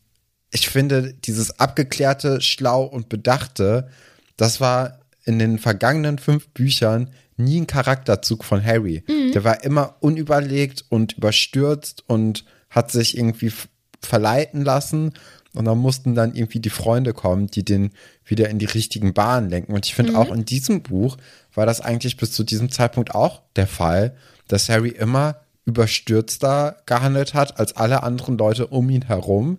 ich 0.51 0.68
finde, 0.68 1.14
dieses 1.14 1.61
abgeklärte, 1.61 2.40
schlau 2.40 2.84
und 2.84 3.09
bedachte, 3.09 3.88
das 4.36 4.61
war 4.61 5.01
in 5.24 5.38
den 5.38 5.59
vergangenen 5.59 6.18
fünf 6.18 6.49
Büchern 6.49 7.11
nie 7.36 7.61
ein 7.61 7.66
Charakterzug 7.66 8.45
von 8.45 8.64
Harry. 8.64 9.05
Mhm. 9.09 9.32
Der 9.32 9.45
war 9.45 9.64
immer 9.64 9.97
unüberlegt 10.01 10.84
und 10.88 11.14
überstürzt 11.14 12.05
und 12.07 12.45
hat 12.70 12.90
sich 12.90 13.16
irgendwie 13.16 13.53
verleiten 14.01 14.62
lassen. 14.62 15.14
Und 15.55 15.66
dann 15.66 15.78
mussten 15.78 16.14
dann 16.14 16.34
irgendwie 16.34 16.59
die 16.59 16.70
Freunde 16.70 17.12
kommen, 17.12 17.46
die 17.46 17.64
den 17.64 17.92
wieder 18.24 18.48
in 18.48 18.59
die 18.59 18.64
richtigen 18.64 19.14
Bahnen 19.14 19.48
lenken. 19.48 19.72
Und 19.72 19.86
ich 19.86 19.94
finde 19.94 20.12
mhm. 20.12 20.18
auch 20.18 20.32
in 20.32 20.44
diesem 20.44 20.82
Buch 20.82 21.16
war 21.55 21.64
das 21.64 21.80
eigentlich 21.80 22.16
bis 22.16 22.32
zu 22.32 22.42
diesem 22.42 22.70
Zeitpunkt 22.70 23.14
auch 23.14 23.42
der 23.55 23.68
Fall, 23.68 24.16
dass 24.48 24.68
Harry 24.68 24.90
immer 24.90 25.36
überstürzter 25.64 26.76
gehandelt 26.86 27.34
hat 27.34 27.59
als 27.59 27.76
alle 27.76 28.02
anderen 28.02 28.36
Leute 28.36 28.66
um 28.66 28.90
ihn 28.90 29.07
herum. 29.07 29.59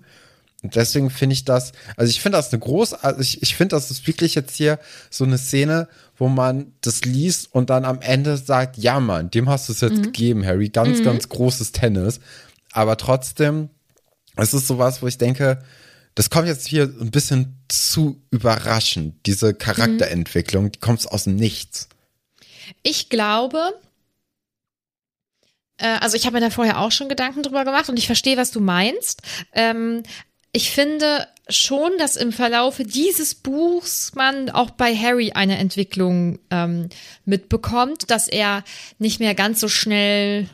Und 0.61 0.75
deswegen 0.75 1.09
finde 1.09 1.33
ich 1.33 1.45
das, 1.45 1.73
also 1.95 2.09
ich 2.09 2.21
finde 2.21 2.37
das 2.37 2.51
eine 2.51 2.59
große, 2.59 3.03
also 3.03 3.21
ich, 3.21 3.41
ich 3.41 3.55
finde, 3.55 3.75
das 3.75 3.91
ist 3.91 4.07
wirklich 4.07 4.35
jetzt 4.35 4.55
hier 4.55 4.79
so 5.09 5.23
eine 5.23 5.37
Szene, 5.37 5.87
wo 6.17 6.27
man 6.27 6.73
das 6.81 7.05
liest 7.05 7.53
und 7.53 7.69
dann 7.69 7.85
am 7.85 8.01
Ende 8.01 8.37
sagt, 8.37 8.77
ja 8.77 8.99
Mann, 8.99 9.29
dem 9.29 9.47
hast 9.47 9.69
du 9.69 9.73
es 9.73 9.81
jetzt 9.81 9.97
mhm. 9.97 10.03
gegeben, 10.03 10.45
Harry, 10.45 10.69
ganz, 10.69 10.99
mhm. 10.99 11.03
ganz 11.03 11.29
großes 11.29 11.71
Tennis. 11.71 12.19
Aber 12.71 12.97
trotzdem, 12.97 13.69
es 14.37 14.53
ist 14.53 14.67
sowas, 14.67 15.01
wo 15.01 15.07
ich 15.07 15.17
denke, 15.17 15.59
das 16.15 16.29
kommt 16.29 16.47
jetzt 16.47 16.67
hier 16.67 16.83
ein 16.83 17.11
bisschen 17.11 17.57
zu 17.67 18.21
überraschend, 18.31 19.15
diese 19.25 19.53
Charakterentwicklung, 19.53 20.71
die 20.71 20.79
kommt 20.79 21.09
aus 21.11 21.25
dem 21.25 21.35
Nichts. 21.35 21.89
Ich 22.83 23.09
glaube, 23.09 23.73
äh, 25.77 25.97
also 25.99 26.15
ich 26.15 26.25
habe 26.25 26.35
mir 26.35 26.41
da 26.41 26.49
vorher 26.49 26.79
auch 26.79 26.91
schon 26.91 27.09
Gedanken 27.09 27.43
drüber 27.43 27.65
gemacht 27.65 27.89
und 27.89 27.97
ich 27.97 28.05
verstehe, 28.05 28.37
was 28.37 28.51
du 28.51 28.61
meinst. 28.61 29.21
Ähm, 29.53 30.03
ich 30.51 30.71
finde 30.71 31.27
schon, 31.49 31.91
dass 31.99 32.15
im 32.15 32.31
Verlaufe 32.31 32.85
dieses 32.85 33.35
Buchs 33.35 34.13
man 34.15 34.49
auch 34.49 34.71
bei 34.71 34.95
Harry 34.95 35.33
eine 35.33 35.57
Entwicklung 35.57 36.39
ähm, 36.49 36.87
mitbekommt, 37.25 38.09
dass 38.09 38.29
er 38.29 38.63
nicht 38.97 39.19
mehr 39.19 39.35
ganz 39.35 39.59
so 39.59 39.67
schnell 39.67 40.49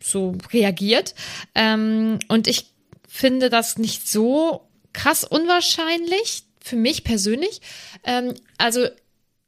so 0.00 0.38
reagiert. 0.52 1.16
Ähm, 1.54 2.20
und 2.28 2.46
ich 2.46 2.72
finde 3.08 3.50
das 3.50 3.76
nicht 3.76 4.08
so 4.08 4.68
krass 4.94 5.24
unwahrscheinlich 5.24 6.44
für 6.62 6.76
mich 6.76 7.04
persönlich. 7.04 7.60
Ähm, 8.04 8.34
also 8.56 8.86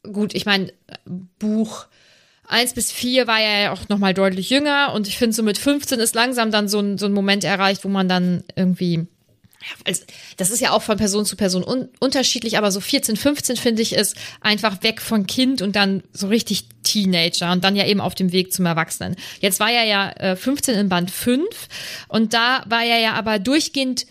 gut, 0.02 0.34
ich 0.34 0.44
meine, 0.44 0.72
Buch 1.38 1.86
eins 2.46 2.74
bis 2.74 2.92
vier 2.92 3.26
war 3.26 3.40
ja 3.40 3.72
auch 3.72 3.88
noch 3.88 3.98
mal 3.98 4.14
deutlich 4.14 4.50
jünger 4.50 4.92
und 4.94 5.08
ich 5.08 5.16
finde 5.18 5.34
so 5.34 5.42
mit 5.42 5.58
15 5.58 5.98
ist 5.98 6.14
langsam 6.14 6.50
dann 6.50 6.68
so 6.68 6.78
ein, 6.78 6.98
so 6.98 7.06
ein 7.06 7.12
Moment 7.12 7.42
erreicht, 7.42 7.84
wo 7.84 7.88
man 7.88 8.08
dann 8.08 8.44
irgendwie 8.54 9.06
also 9.84 10.02
das 10.36 10.50
ist 10.50 10.60
ja 10.60 10.70
auch 10.70 10.82
von 10.82 10.96
Person 10.96 11.24
zu 11.24 11.36
Person 11.36 11.64
un 11.64 11.88
unterschiedlich, 11.98 12.58
aber 12.58 12.70
so 12.70 12.80
14, 12.80 13.16
15 13.16 13.56
finde 13.56 13.82
ich 13.82 13.94
ist 13.94 14.16
einfach 14.40 14.82
weg 14.82 15.00
von 15.00 15.26
Kind 15.26 15.62
und 15.62 15.76
dann 15.76 16.02
so 16.12 16.28
richtig 16.28 16.68
Teenager 16.82 17.50
und 17.52 17.64
dann 17.64 17.74
ja 17.74 17.86
eben 17.86 18.00
auf 18.00 18.14
dem 18.14 18.32
Weg 18.32 18.52
zum 18.52 18.66
Erwachsenen. 18.66 19.16
Jetzt 19.40 19.58
war 19.58 19.70
er 19.70 19.84
ja 19.84 20.10
äh, 20.12 20.36
15 20.36 20.76
in 20.76 20.88
Band 20.88 21.10
5 21.10 21.44
und 22.08 22.32
da 22.32 22.62
war 22.66 22.84
er 22.84 23.00
ja 23.00 23.12
aber 23.14 23.38
durchgehend 23.38 24.06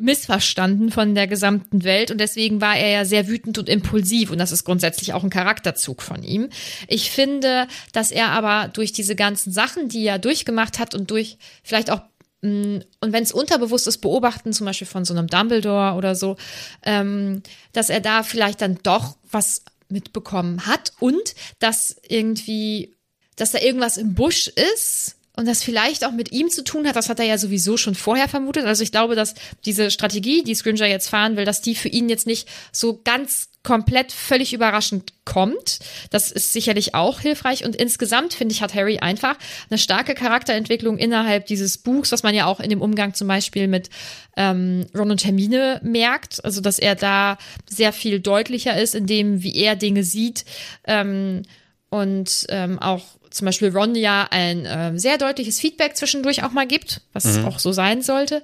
missverstanden 0.00 0.90
von 0.90 1.14
der 1.14 1.26
gesamten 1.26 1.84
Welt 1.84 2.10
und 2.10 2.18
deswegen 2.18 2.60
war 2.60 2.76
er 2.76 2.90
ja 2.90 3.04
sehr 3.04 3.28
wütend 3.28 3.58
und 3.58 3.68
impulsiv 3.68 4.30
und 4.30 4.38
das 4.38 4.52
ist 4.52 4.64
grundsätzlich 4.64 5.12
auch 5.12 5.24
ein 5.24 5.30
Charakterzug 5.30 6.02
von 6.02 6.22
ihm. 6.22 6.48
Ich 6.88 7.10
finde, 7.10 7.66
dass 7.92 8.10
er 8.10 8.28
aber 8.30 8.68
durch 8.68 8.92
diese 8.92 9.16
ganzen 9.16 9.52
Sachen, 9.52 9.88
die 9.88 10.06
er 10.06 10.18
durchgemacht 10.18 10.78
hat 10.78 10.94
und 10.94 11.10
durch 11.10 11.38
vielleicht 11.62 11.90
auch 11.90 12.00
Mm, 12.44 12.80
und 13.00 13.12
wenn 13.12 13.22
es 13.22 13.32
unterbewusst 13.32 13.86
ist, 13.86 13.98
beobachten, 13.98 14.52
zum 14.52 14.66
Beispiel 14.66 14.86
von 14.86 15.06
so 15.06 15.14
einem 15.14 15.28
Dumbledore 15.28 15.94
oder 15.94 16.14
so, 16.14 16.36
ähm, 16.82 17.42
dass 17.72 17.88
er 17.88 18.00
da 18.00 18.22
vielleicht 18.22 18.60
dann 18.60 18.78
doch 18.82 19.16
was 19.30 19.62
mitbekommen 19.88 20.66
hat 20.66 20.92
und 21.00 21.34
dass 21.58 21.96
irgendwie, 22.06 22.94
dass 23.36 23.52
da 23.52 23.60
irgendwas 23.60 23.96
im 23.96 24.14
Busch 24.14 24.48
ist, 24.48 25.16
und 25.36 25.46
das 25.46 25.64
vielleicht 25.64 26.04
auch 26.04 26.12
mit 26.12 26.30
ihm 26.32 26.48
zu 26.48 26.62
tun 26.62 26.86
hat, 26.86 26.94
das 26.94 27.08
hat 27.08 27.18
er 27.18 27.26
ja 27.26 27.38
sowieso 27.38 27.76
schon 27.76 27.96
vorher 27.96 28.28
vermutet. 28.28 28.66
Also 28.66 28.84
ich 28.84 28.92
glaube, 28.92 29.16
dass 29.16 29.34
diese 29.64 29.90
Strategie, 29.90 30.44
die 30.44 30.54
Scringer 30.54 30.86
jetzt 30.86 31.08
fahren 31.08 31.36
will, 31.36 31.44
dass 31.44 31.60
die 31.60 31.74
für 31.74 31.88
ihn 31.88 32.08
jetzt 32.08 32.26
nicht 32.26 32.48
so 32.70 33.00
ganz 33.02 33.48
komplett 33.64 34.12
völlig 34.12 34.52
überraschend 34.52 35.12
kommt. 35.24 35.80
Das 36.10 36.30
ist 36.30 36.52
sicherlich 36.52 36.94
auch 36.94 37.18
hilfreich. 37.18 37.64
Und 37.64 37.74
insgesamt 37.74 38.34
finde 38.34 38.52
ich, 38.52 38.62
hat 38.62 38.74
Harry 38.74 38.98
einfach 38.98 39.36
eine 39.70 39.78
starke 39.78 40.14
Charakterentwicklung 40.14 40.98
innerhalb 40.98 41.46
dieses 41.46 41.78
Buchs, 41.78 42.12
was 42.12 42.22
man 42.22 42.34
ja 42.34 42.46
auch 42.46 42.60
in 42.60 42.70
dem 42.70 42.82
Umgang 42.82 43.14
zum 43.14 43.26
Beispiel 43.26 43.66
mit 43.66 43.90
ähm, 44.36 44.86
Ron 44.94 45.10
und 45.10 45.24
Hermine 45.24 45.80
merkt. 45.82 46.44
Also 46.44 46.60
dass 46.60 46.78
er 46.78 46.94
da 46.94 47.38
sehr 47.68 47.92
viel 47.92 48.20
deutlicher 48.20 48.80
ist 48.80 48.94
in 48.94 49.06
dem, 49.06 49.42
wie 49.42 49.56
er 49.56 49.74
Dinge 49.74 50.04
sieht. 50.04 50.44
Ähm, 50.86 51.42
und 51.88 52.46
ähm, 52.50 52.78
auch 52.78 53.02
zum 53.34 53.46
Beispiel 53.46 53.76
Ron 53.76 53.94
ja 53.94 54.28
ein 54.30 54.64
äh, 54.64 54.98
sehr 54.98 55.18
deutliches 55.18 55.60
Feedback 55.60 55.96
zwischendurch 55.96 56.44
auch 56.44 56.52
mal 56.52 56.66
gibt, 56.66 57.00
was 57.12 57.24
mhm. 57.24 57.46
auch 57.46 57.58
so 57.58 57.72
sein 57.72 58.02
sollte. 58.02 58.42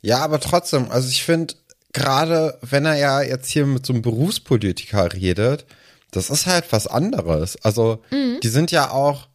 Ja, 0.00 0.18
aber 0.18 0.40
trotzdem, 0.40 0.90
also 0.90 1.08
ich 1.08 1.22
finde, 1.24 1.54
gerade 1.92 2.58
wenn 2.62 2.84
er 2.86 2.96
ja 2.96 3.22
jetzt 3.22 3.50
hier 3.50 3.66
mit 3.66 3.84
so 3.84 3.92
einem 3.92 4.02
Berufspolitiker 4.02 5.12
redet, 5.12 5.66
das 6.10 6.30
ist 6.30 6.46
halt 6.46 6.66
was 6.70 6.86
anderes. 6.86 7.56
Also, 7.64 8.02
mhm. 8.10 8.38
die 8.42 8.48
sind 8.48 8.70
ja 8.70 8.90
auch, 8.90 9.28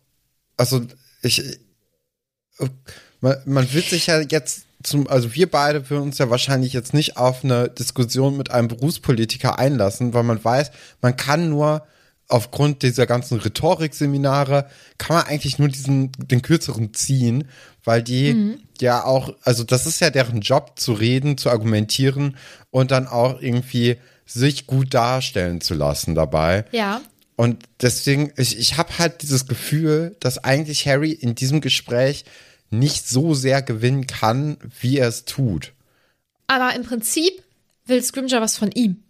also 0.57 0.81
ich, 1.21 1.59
man, 3.19 3.37
man 3.45 3.73
wird 3.73 3.85
sich 3.85 4.07
ja 4.07 4.21
jetzt 4.21 4.63
zum, 4.83 5.07
also 5.07 5.33
wir 5.35 5.49
beide 5.49 5.89
würden 5.89 6.03
uns 6.03 6.17
ja 6.17 6.29
wahrscheinlich 6.29 6.73
jetzt 6.73 6.93
nicht 6.93 7.17
auf 7.17 7.43
eine 7.43 7.69
Diskussion 7.69 8.37
mit 8.37 8.51
einem 8.51 8.67
Berufspolitiker 8.67 9.57
einlassen, 9.57 10.13
weil 10.13 10.23
man 10.23 10.43
weiß, 10.43 10.71
man 11.01 11.17
kann 11.17 11.49
nur 11.49 11.85
aufgrund 12.27 12.83
dieser 12.83 13.05
ganzen 13.05 13.39
Rhetorikseminare 13.39 14.69
kann 14.97 15.15
man 15.15 15.25
eigentlich 15.25 15.59
nur 15.59 15.69
diesen, 15.69 16.11
den 16.17 16.41
kürzeren 16.41 16.93
ziehen, 16.93 17.45
weil 17.83 18.03
die 18.03 18.33
mhm. 18.33 18.59
ja 18.79 19.05
auch, 19.05 19.33
also 19.43 19.63
das 19.63 19.85
ist 19.85 20.01
ja 20.01 20.09
deren 20.09 20.41
Job 20.41 20.73
zu 20.77 20.93
reden, 20.93 21.37
zu 21.37 21.49
argumentieren 21.49 22.37
und 22.69 22.91
dann 22.91 23.07
auch 23.07 23.41
irgendwie 23.41 23.97
sich 24.25 24.67
gut 24.67 24.93
darstellen 24.93 25.61
zu 25.61 25.73
lassen 25.73 26.15
dabei. 26.15 26.65
Ja. 26.71 27.01
Und 27.37 27.63
deswegen, 27.81 28.33
ich, 28.35 28.57
ich 28.57 28.77
habe 28.77 28.97
halt 28.97 29.21
dieses 29.21 29.47
Gefühl, 29.47 30.17
dass 30.19 30.43
eigentlich 30.43 30.87
Harry 30.87 31.11
in 31.11 31.35
diesem 31.35 31.61
Gespräch 31.61 32.25
nicht 32.69 33.07
so 33.07 33.33
sehr 33.33 33.61
gewinnen 33.61 34.07
kann, 34.07 34.57
wie 34.81 34.97
er 34.97 35.07
es 35.07 35.23
tut. 35.23 35.71
Aber 36.47 36.75
im 36.75 36.83
Prinzip 36.83 37.41
will 37.85 38.03
Scrimger 38.03 38.41
was 38.41 38.57
von 38.57 38.71
ihm. 38.71 39.03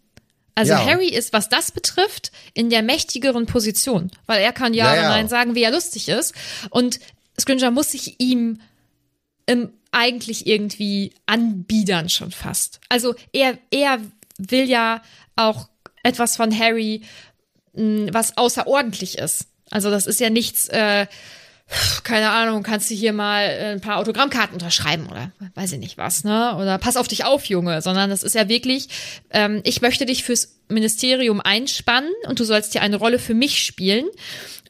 Also 0.58 0.72
ja. 0.72 0.84
Harry 0.84 1.10
ist, 1.10 1.34
was 1.34 1.50
das 1.50 1.72
betrifft, 1.72 2.32
in 2.56 2.72
der 2.72 2.82
mächtigeren 2.82 3.46
Position, 3.46 4.10
weil 4.26 4.42
er 4.42 4.52
kann 4.52 4.74
ja, 4.74 4.86
ja, 4.86 5.02
oder 5.02 5.10
nein 5.10 5.28
sagen, 5.28 5.54
wie 5.54 5.62
er 5.62 5.70
lustig 5.70 6.10
ist. 6.10 6.34
Und 6.72 7.00
Scringer 7.40 7.70
muss 7.70 7.92
sich 7.92 8.20
ihm 8.20 8.60
ähm, 9.46 9.70
eigentlich 9.92 10.48
irgendwie 10.48 11.14
anbiedern 11.28 12.10
schon 12.10 12.32
fast. 12.32 12.80
Also 12.90 13.14
er, 13.34 13.60
er 13.70 14.00
will 14.40 14.68
ja 14.68 15.04
auch 15.36 15.70
etwas 16.02 16.36
von 16.36 16.58
Harry, 16.58 17.04
mh, 17.74 18.12
was 18.12 18.36
außerordentlich 18.36 19.20
ist. 19.20 19.46
Also 19.70 19.92
das 19.92 20.08
ist 20.08 20.20
ja 20.20 20.32
nichts, 20.32 20.70
äh, 20.70 21.06
keine 22.04 22.30
Ahnung, 22.30 22.64
kannst 22.64 22.90
du 22.90 22.96
hier 22.96 23.12
mal 23.12 23.44
äh, 23.44 23.72
ein 23.74 23.82
paar 23.82 23.98
Autogrammkarten 23.98 24.54
unterschreiben 24.54 25.08
oder 25.08 25.32
weiß 25.56 25.74
ich 25.74 25.80
nicht 25.80 25.98
was, 25.98 26.24
ne? 26.24 26.56
Oder 26.56 26.78
pass 26.78 26.96
auf 26.96 27.08
dich 27.08 27.26
auf, 27.26 27.46
Junge, 27.46 27.82
sondern 27.82 28.10
das 28.10 28.24
ist 28.24 28.36
ja 28.36 28.48
wirklich, 28.48 28.88
ähm, 29.32 29.62
ich 29.66 29.82
möchte 29.82 30.06
dich 30.06 30.24
fürs 30.24 30.56
Ministerium 30.70 31.42
einspannen 31.42 32.12
und 32.28 32.40
du 32.40 32.46
sollst 32.46 32.72
hier 32.72 32.82
eine 32.82 32.96
Rolle 32.96 33.20
für 33.20 33.34
mich 33.34 33.64
spielen. 33.64 34.06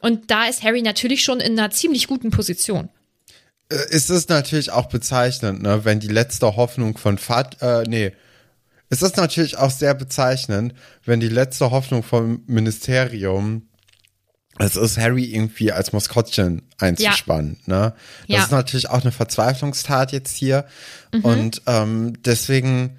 Und 0.00 0.30
da 0.30 0.46
ist 0.46 0.62
Harry 0.62 0.82
natürlich 0.82 1.22
schon 1.22 1.40
in 1.40 1.58
einer 1.58 1.70
ziemlich 1.70 2.08
guten 2.08 2.30
Position. 2.30 2.88
Äh, 3.70 3.76
ist 3.90 4.10
es 4.10 4.28
natürlich 4.28 4.72
auch 4.72 4.86
bezeichnend, 4.86 5.62
ne, 5.62 5.84
wenn 5.84 6.00
die 6.00 6.08
letzte 6.08 6.56
Hoffnung 6.56 6.98
von 6.98 7.18
Fat, 7.18 7.62
äh, 7.62 7.84
nee, 7.86 8.12
es 8.90 9.02
ist 9.02 9.16
natürlich 9.16 9.58
auch 9.58 9.70
sehr 9.70 9.94
bezeichnend, 9.94 10.74
wenn 11.04 11.20
die 11.20 11.28
letzte 11.28 11.70
Hoffnung 11.70 12.02
vom 12.02 12.42
Ministerium 12.46 13.67
es 14.58 14.76
ist 14.76 14.98
Harry 14.98 15.24
irgendwie 15.24 15.72
als 15.72 15.92
Maskottchen 15.92 16.62
einzuspannen. 16.78 17.58
Ja. 17.66 17.74
Ne? 17.74 17.94
Das 18.26 18.36
ja. 18.36 18.42
ist 18.44 18.50
natürlich 18.50 18.90
auch 18.90 19.02
eine 19.02 19.12
Verzweiflungstat 19.12 20.12
jetzt 20.12 20.36
hier. 20.36 20.66
Mhm. 21.12 21.24
Und 21.24 21.62
ähm, 21.66 22.22
deswegen, 22.24 22.98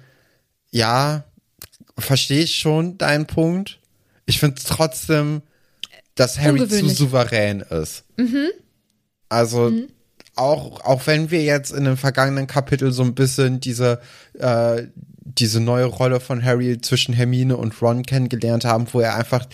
ja, 0.70 1.24
verstehe 1.98 2.42
ich 2.42 2.56
schon 2.56 2.98
deinen 2.98 3.26
Punkt. 3.26 3.78
Ich 4.26 4.38
finde 4.40 4.56
es 4.58 4.64
trotzdem, 4.64 5.42
dass 6.14 6.38
Harry 6.38 6.66
zu 6.68 6.88
souverän 6.88 7.60
ist. 7.60 8.04
Mhm. 8.16 8.48
Also 9.28 9.70
mhm. 9.70 9.88
auch, 10.34 10.84
auch 10.84 11.06
wenn 11.06 11.30
wir 11.30 11.42
jetzt 11.42 11.72
in 11.72 11.84
dem 11.84 11.96
vergangenen 11.96 12.46
Kapitel 12.46 12.92
so 12.92 13.02
ein 13.02 13.14
bisschen 13.14 13.60
diese, 13.60 14.00
äh, 14.38 14.84
diese 15.38 15.60
neue 15.60 15.84
Rolle 15.84 16.20
von 16.20 16.44
Harry 16.44 16.80
zwischen 16.80 17.14
Hermine 17.14 17.56
und 17.56 17.80
Ron 17.80 18.02
kennengelernt 18.02 18.64
haben, 18.64 18.86
wo 18.92 19.00
er 19.00 19.14
einfach 19.14 19.46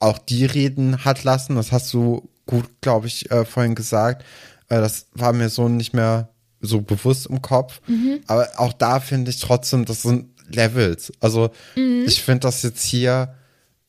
auch 0.00 0.18
die 0.18 0.44
reden 0.44 1.04
hat 1.04 1.24
lassen. 1.24 1.56
Das 1.56 1.72
hast 1.72 1.92
du 1.92 2.28
gut, 2.46 2.66
glaube 2.80 3.06
ich, 3.06 3.30
äh, 3.30 3.44
vorhin 3.44 3.74
gesagt. 3.74 4.24
Äh, 4.68 4.80
das 4.80 5.06
war 5.12 5.32
mir 5.32 5.48
so 5.48 5.68
nicht 5.68 5.94
mehr 5.94 6.28
so 6.60 6.80
bewusst 6.80 7.26
im 7.26 7.42
Kopf. 7.42 7.80
Mhm. 7.86 8.20
Aber 8.26 8.48
auch 8.56 8.72
da 8.72 9.00
finde 9.00 9.30
ich 9.30 9.40
trotzdem, 9.40 9.84
das 9.84 10.02
sind 10.02 10.28
Levels. 10.48 11.12
Also 11.20 11.50
mhm. 11.76 12.04
ich 12.06 12.22
finde 12.22 12.40
das 12.40 12.62
jetzt 12.62 12.84
hier, 12.84 13.34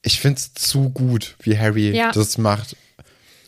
ich 0.01 0.19
finde 0.19 0.39
es 0.39 0.53
zu 0.53 0.89
gut, 0.89 1.35
wie 1.41 1.57
Harry 1.57 1.91
ja. 1.91 2.11
das 2.11 2.37
macht. 2.37 2.75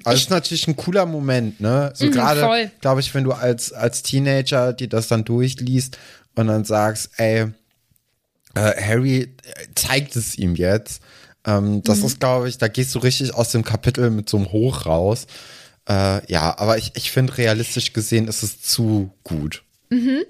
Also 0.03 0.15
es 0.15 0.23
ist 0.23 0.29
natürlich 0.29 0.67
ein 0.67 0.77
cooler 0.77 1.05
Moment, 1.05 1.59
ne? 1.59 1.91
So 1.93 2.05
mhm, 2.05 2.11
gerade, 2.11 2.71
glaube 2.79 3.01
ich, 3.01 3.13
wenn 3.13 3.25
du 3.25 3.33
als, 3.33 3.73
als 3.73 4.03
Teenager 4.03 4.71
dir 4.71 4.87
das 4.87 5.07
dann 5.07 5.25
durchliest 5.25 5.97
und 6.35 6.47
dann 6.47 6.63
sagst, 6.63 7.11
ey, 7.17 7.47
äh, 8.55 8.81
Harry 8.81 9.35
zeigt 9.75 10.15
es 10.15 10.37
ihm 10.37 10.55
jetzt 10.55 11.01
ähm, 11.47 11.81
das 11.81 11.99
mhm. 11.99 12.05
ist, 12.05 12.19
glaube 12.19 12.49
ich, 12.49 12.57
da 12.57 12.67
gehst 12.67 12.93
du 12.93 12.99
richtig 12.99 13.33
aus 13.33 13.51
dem 13.51 13.63
Kapitel 13.63 14.09
mit 14.09 14.29
so 14.29 14.37
einem 14.37 14.51
Hoch 14.51 14.85
raus. 14.85 15.25
Äh, 15.89 16.31
ja, 16.31 16.57
aber 16.59 16.77
ich, 16.77 16.91
ich 16.95 17.09
finde, 17.11 17.37
realistisch 17.37 17.93
gesehen 17.93 18.27
ist 18.27 18.43
es 18.43 18.61
zu 18.61 19.09
gut. 19.23 19.63
Mhm. 19.89 20.25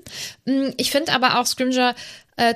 Mm, 0.46 0.70
ich 0.78 0.92
finde 0.92 1.14
aber 1.14 1.40
auch 1.40 1.48
Scrimger 1.48 1.96
äh, 2.38 2.54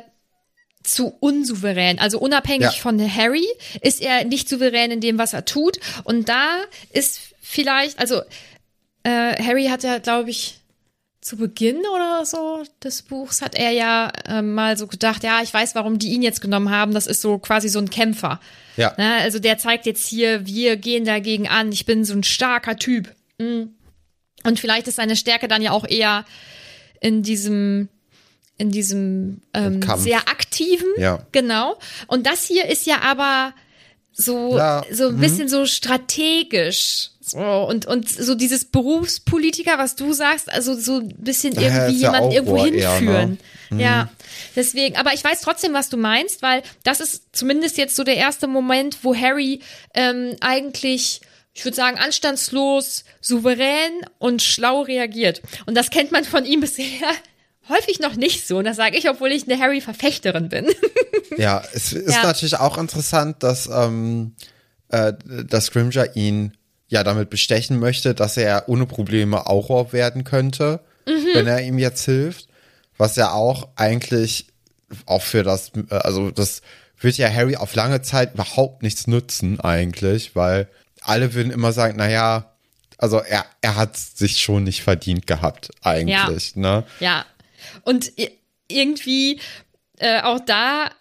zu 0.84 1.14
unsouverän. 1.20 2.00
Also 2.00 2.20
unabhängig 2.20 2.62
ja. 2.62 2.72
von 2.72 3.00
Harry 3.00 3.48
ist 3.82 4.02
er 4.02 4.26
nicht 4.26 4.48
souverän 4.48 4.92
in 4.92 5.02
dem, 5.02 5.18
was 5.18 5.34
er 5.34 5.46
tut. 5.46 5.80
Und 6.04 6.30
da 6.30 6.58
ist 6.92 7.20
vielleicht, 7.42 8.00
also 8.00 8.22
äh, 9.04 9.44
Harry 9.44 9.66
hat 9.66 9.84
ja, 9.84 9.98
glaube 9.98 10.30
ich, 10.30 10.61
zu 11.22 11.38
Beginn 11.38 11.78
oder 11.94 12.26
so 12.26 12.64
des 12.84 13.04
Buchs 13.04 13.44
hat 13.44 13.54
er 13.54 13.70
ja 13.70 14.12
äh, 14.28 14.42
mal 14.42 14.76
so 14.76 14.88
gedacht, 14.88 15.24
ja, 15.24 15.42
ich 15.44 15.54
weiß, 15.54 15.76
warum 15.76 16.00
die 16.00 16.10
ihn 16.14 16.24
jetzt 16.24 16.42
genommen 16.42 16.72
haben. 16.72 16.96
Das 16.96 17.06
ist 17.06 17.22
so 17.22 17.38
quasi 17.38 17.70
so 17.70 17.78
ein 17.78 17.92
Kämpfer. 17.92 18.40
Ja. 18.76 18.96
Ne? 18.98 19.18
Also 19.22 19.38
der 19.38 19.60
zeigt 19.60 19.86
jetzt 19.86 20.08
hier, 20.08 20.48
wir 20.48 20.78
gehen 20.78 21.06
dagegen 21.06 21.48
an. 21.48 21.72
Ich 21.72 21.86
bin 21.86 22.06
so 22.06 22.14
ein 22.14 22.24
starker 22.24 22.76
Typ. 22.76 23.14
Mhm. 23.38 23.76
Und 24.44 24.60
vielleicht 24.60 24.88
ist 24.88 24.96
seine 24.96 25.16
Stärke 25.16 25.48
dann 25.48 25.62
ja 25.62 25.72
auch 25.72 25.88
eher 25.88 26.26
in 27.00 27.22
diesem 27.22 27.88
in 28.58 28.72
diesem 28.72 29.42
ähm, 29.56 29.82
sehr 29.98 30.28
aktiven, 30.28 30.88
ja. 30.98 31.26
genau. 31.32 31.80
Und 32.06 32.28
das 32.28 32.46
hier 32.46 32.68
ist 32.68 32.86
ja 32.86 33.02
aber 33.02 33.54
so 34.12 34.58
ja. 34.58 34.84
so 34.92 35.08
ein 35.08 35.16
mhm. 35.16 35.20
bisschen 35.20 35.50
so 35.50 35.66
strategisch 35.66 37.11
so, 37.32 37.40
und, 37.40 37.86
und 37.86 38.10
so 38.10 38.36
dieses 38.36 38.66
Berufspolitiker, 38.66 39.78
was 39.78 39.96
du 39.96 40.14
sagst, 40.14 40.52
also 40.52 40.74
so 40.78 41.00
ein 41.00 41.10
bisschen 41.18 41.54
irgendwie 41.54 42.00
ja, 42.02 42.12
jemand 42.14 42.34
irgendwo 42.34 42.64
hinführen. 42.64 43.40
Eher, 43.70 43.76
ne? 43.78 43.84
Ja, 43.84 44.10
deswegen, 44.56 44.98
aber 44.98 45.14
ich 45.14 45.24
weiß 45.24 45.42
trotzdem, 45.42 45.74
was 45.74 45.90
du 45.90 45.98
meinst, 45.98 46.42
weil 46.42 46.62
das 46.84 47.00
ist 47.00 47.36
zumindest 47.36 47.78
jetzt 47.78 47.96
so 47.96 48.04
der 48.04 48.18
erste 48.18 48.48
Moment, 48.48 48.98
wo 49.04 49.16
Harry 49.16 49.62
ähm, 49.94 50.36
eigentlich 50.42 51.22
ich 51.54 51.66
würde 51.66 51.76
sagen, 51.76 51.98
anstandslos, 51.98 53.04
souverän 53.20 53.92
und 54.20 54.42
schlau 54.42 54.82
reagiert. 54.82 55.42
Und 55.66 55.76
das 55.76 55.90
kennt 55.90 56.12
man 56.12 56.24
von 56.24 56.46
ihm 56.46 56.62
bisher 56.62 57.10
häufig 57.70 58.00
noch 58.00 58.16
nicht 58.16 58.48
so. 58.48 58.58
Und 58.58 58.66
das 58.66 58.78
sage 58.78 58.98
ich, 58.98 59.10
obwohl 59.10 59.32
ich 59.32 59.50
eine 59.50 59.62
Harry-Verfechterin 59.62 60.50
bin. 60.50 60.68
ja, 61.38 61.62
es 61.74 61.94
ist 61.94 62.16
ja. 62.16 62.24
natürlich 62.24 62.58
auch 62.58 62.78
interessant, 62.78 63.44
dass, 63.44 63.68
ähm, 63.68 64.36
äh, 64.90 65.14
dass 65.46 65.66
Scrimger 65.66 66.16
ihn 66.16 66.54
ja 66.92 67.04
damit 67.04 67.30
bestechen 67.30 67.80
möchte, 67.80 68.14
dass 68.14 68.38
er 68.38 68.68
ohne 68.68 68.86
Probleme 68.86 69.48
Auror 69.48 69.94
werden 69.94 70.26
könnte, 70.26 70.82
mhm. 71.08 71.26
wenn 71.34 71.48
er 71.48 71.62
ihm 71.62 71.80
jetzt 71.80 72.04
hilft. 72.06 72.48
Was 72.98 73.16
ja 73.16 73.32
auch 73.32 73.70
eigentlich 73.78 74.48
auch 75.06 75.24
für 75.24 75.42
das, 75.42 75.72
äh, 75.90 75.96
also 75.96 76.32
das 76.32 76.62
wird 77.00 77.18
ja 77.18 77.34
Harry 77.34 77.56
auf 77.56 77.74
lange 77.76 78.02
Zeit 78.02 78.34
überhaupt 78.34 78.84
nichts 78.84 79.08
nützen 79.08 79.60
eigentlich, 79.62 80.36
weil 80.36 80.68
alle 81.02 81.34
würden 81.34 81.52
immer 81.52 81.72
sagen, 81.72 81.98
naja, 81.98 82.52
also 82.98 83.20
er, 83.20 83.46
er 83.62 83.78
hat 83.78 83.96
sich 83.98 84.42
schon 84.42 84.66
nicht 84.66 84.84
verdient 84.84 85.26
gehabt 85.26 85.72
eigentlich, 85.82 86.56
ja. 86.56 86.62
ne? 86.62 86.84
Ja. 87.00 87.26
Und 87.84 88.12
irgendwie 88.68 89.40
äh, 89.98 90.22
auch 90.22 90.42
da, 90.42 90.92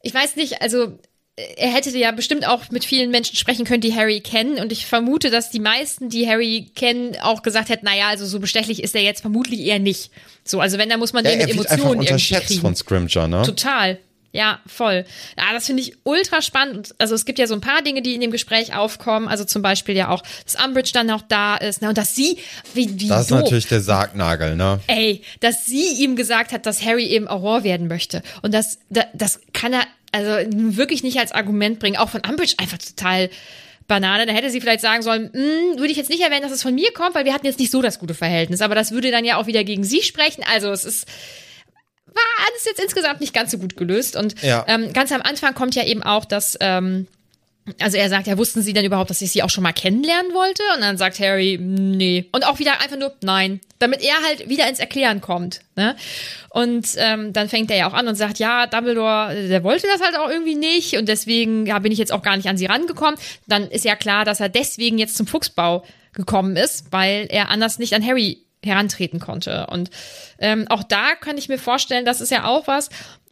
ich 0.00 0.14
weiß 0.14 0.36
nicht, 0.36 0.62
also 0.62 0.98
er 1.36 1.72
hätte 1.72 1.96
ja 1.96 2.10
bestimmt 2.12 2.46
auch 2.46 2.70
mit 2.70 2.84
vielen 2.84 3.10
Menschen 3.10 3.36
sprechen 3.36 3.64
können, 3.64 3.80
die 3.80 3.94
Harry 3.94 4.20
kennen. 4.20 4.58
Und 4.58 4.70
ich 4.70 4.86
vermute, 4.86 5.30
dass 5.30 5.50
die 5.50 5.60
meisten, 5.60 6.10
die 6.10 6.28
Harry 6.28 6.70
kennen, 6.74 7.16
auch 7.22 7.42
gesagt 7.42 7.70
hätten, 7.70 7.86
naja, 7.86 8.08
also 8.08 8.26
so 8.26 8.38
bestechlich 8.38 8.82
ist 8.82 8.94
er 8.94 9.02
jetzt 9.02 9.22
vermutlich 9.22 9.60
eher 9.60 9.78
nicht. 9.78 10.10
So, 10.44 10.60
also 10.60 10.76
wenn, 10.76 10.90
da 10.90 10.98
muss 10.98 11.12
man 11.12 11.24
ja, 11.24 11.30
den 11.30 11.40
mit 11.40 11.50
Emotionen 11.50 12.02
irgendwie 12.02 12.34
kriegen. 12.34 12.60
von 12.60 12.76
Scrimger, 12.76 13.28
ne? 13.28 13.42
Total. 13.44 13.98
Ja, 14.34 14.60
voll. 14.66 15.04
Ja, 15.36 15.52
das 15.52 15.66
finde 15.66 15.82
ich 15.82 15.94
ultra 16.04 16.40
spannend. 16.40 16.94
Also 16.98 17.14
es 17.14 17.26
gibt 17.26 17.38
ja 17.38 17.46
so 17.46 17.54
ein 17.54 17.60
paar 17.60 17.82
Dinge, 17.82 18.00
die 18.00 18.14
in 18.14 18.20
dem 18.22 18.30
Gespräch 18.30 18.74
aufkommen. 18.74 19.28
Also 19.28 19.44
zum 19.44 19.60
Beispiel 19.60 19.94
ja 19.94 20.08
auch, 20.08 20.22
dass 20.44 20.62
Umbridge 20.62 20.90
dann 20.94 21.10
auch 21.10 21.20
da 21.28 21.56
ist. 21.56 21.82
Ne? 21.82 21.90
Und 21.90 21.98
dass 21.98 22.14
sie, 22.14 22.38
wie, 22.72 22.98
wie 22.98 23.08
Das 23.08 23.26
ist 23.26 23.30
natürlich 23.30 23.68
der 23.68 23.82
Sargnagel, 23.82 24.56
ne? 24.56 24.80
Ey, 24.86 25.22
dass 25.40 25.66
sie 25.66 26.02
ihm 26.02 26.16
gesagt 26.16 26.52
hat, 26.52 26.64
dass 26.64 26.82
Harry 26.82 27.06
eben 27.06 27.28
Aurore 27.28 27.62
werden 27.62 27.88
möchte. 27.88 28.22
Und 28.40 28.54
das, 28.54 28.78
das, 28.88 29.04
das 29.12 29.40
kann 29.52 29.74
er 29.74 29.84
also 30.12 30.30
wirklich 30.54 31.02
nicht 31.02 31.18
als 31.18 31.32
Argument 31.32 31.78
bringen. 31.78 31.96
Auch 31.96 32.10
von 32.10 32.22
Umbridge 32.28 32.54
einfach 32.58 32.78
total 32.78 33.30
Banane. 33.88 34.26
Da 34.26 34.32
hätte 34.32 34.50
sie 34.50 34.60
vielleicht 34.60 34.80
sagen 34.80 35.02
sollen, 35.02 35.30
hm, 35.32 35.78
würde 35.78 35.90
ich 35.90 35.96
jetzt 35.96 36.10
nicht 36.10 36.22
erwähnen, 36.22 36.42
dass 36.42 36.52
es 36.52 36.62
von 36.62 36.74
mir 36.74 36.92
kommt, 36.92 37.14
weil 37.14 37.24
wir 37.24 37.34
hatten 37.34 37.46
jetzt 37.46 37.58
nicht 37.58 37.70
so 37.70 37.82
das 37.82 37.98
gute 37.98 38.14
Verhältnis. 38.14 38.60
Aber 38.60 38.74
das 38.74 38.92
würde 38.92 39.10
dann 39.10 39.24
ja 39.24 39.36
auch 39.36 39.46
wieder 39.46 39.64
gegen 39.64 39.84
sie 39.84 40.02
sprechen. 40.02 40.44
Also 40.50 40.70
es 40.70 40.84
ist 40.84 41.06
war 42.14 42.46
alles 42.46 42.64
jetzt 42.66 42.80
insgesamt 42.80 43.20
nicht 43.20 43.32
ganz 43.32 43.50
so 43.50 43.58
gut 43.58 43.76
gelöst. 43.76 44.16
Und 44.16 44.40
ja. 44.42 44.64
ähm, 44.68 44.92
ganz 44.92 45.12
am 45.12 45.22
Anfang 45.22 45.54
kommt 45.54 45.74
ja 45.74 45.84
eben 45.84 46.02
auch, 46.02 46.24
dass 46.24 46.56
ähm, 46.60 47.06
also 47.80 47.96
er 47.96 48.08
sagt, 48.08 48.26
ja, 48.26 48.36
wussten 48.38 48.60
Sie 48.60 48.72
denn 48.72 48.84
überhaupt, 48.84 49.10
dass 49.10 49.22
ich 49.22 49.30
Sie 49.30 49.42
auch 49.42 49.50
schon 49.50 49.62
mal 49.62 49.72
kennenlernen 49.72 50.34
wollte? 50.34 50.62
Und 50.74 50.82
dann 50.82 50.96
sagt 50.96 51.20
Harry, 51.20 51.58
nee. 51.60 52.28
Und 52.32 52.44
auch 52.46 52.58
wieder 52.58 52.80
einfach 52.80 52.98
nur 52.98 53.12
nein, 53.22 53.60
damit 53.78 54.02
er 54.02 54.16
halt 54.26 54.48
wieder 54.48 54.68
ins 54.68 54.80
Erklären 54.80 55.20
kommt. 55.20 55.60
Ne? 55.76 55.94
Und 56.50 56.88
ähm, 56.96 57.32
dann 57.32 57.48
fängt 57.48 57.70
er 57.70 57.76
ja 57.76 57.88
auch 57.88 57.94
an 57.94 58.08
und 58.08 58.16
sagt, 58.16 58.40
ja, 58.40 58.66
Dumbledore, 58.66 59.48
der 59.48 59.62
wollte 59.62 59.86
das 59.86 60.02
halt 60.02 60.18
auch 60.18 60.28
irgendwie 60.28 60.56
nicht 60.56 60.96
und 60.96 61.08
deswegen 61.08 61.66
ja, 61.66 61.78
bin 61.78 61.92
ich 61.92 61.98
jetzt 61.98 62.12
auch 62.12 62.22
gar 62.22 62.36
nicht 62.36 62.48
an 62.48 62.58
Sie 62.58 62.66
rangekommen. 62.66 63.18
Dann 63.46 63.70
ist 63.70 63.84
ja 63.84 63.94
klar, 63.94 64.24
dass 64.24 64.40
er 64.40 64.48
deswegen 64.48 64.98
jetzt 64.98 65.16
zum 65.16 65.28
Fuchsbau 65.28 65.84
gekommen 66.12 66.56
ist, 66.56 66.86
weil 66.90 67.26
er 67.30 67.48
anders 67.48 67.78
nicht 67.78 67.94
an 67.94 68.04
Harry 68.04 68.44
herantreten 68.64 69.18
konnte. 69.18 69.66
Und 69.68 69.90
ähm, 70.38 70.66
auch 70.68 70.82
da 70.82 71.14
kann 71.14 71.38
ich 71.38 71.48
mir 71.48 71.58
vorstellen, 71.58 72.04
das 72.04 72.20
ist 72.20 72.30
ja 72.30 72.44
auch 72.44 72.66
was, 72.66 72.90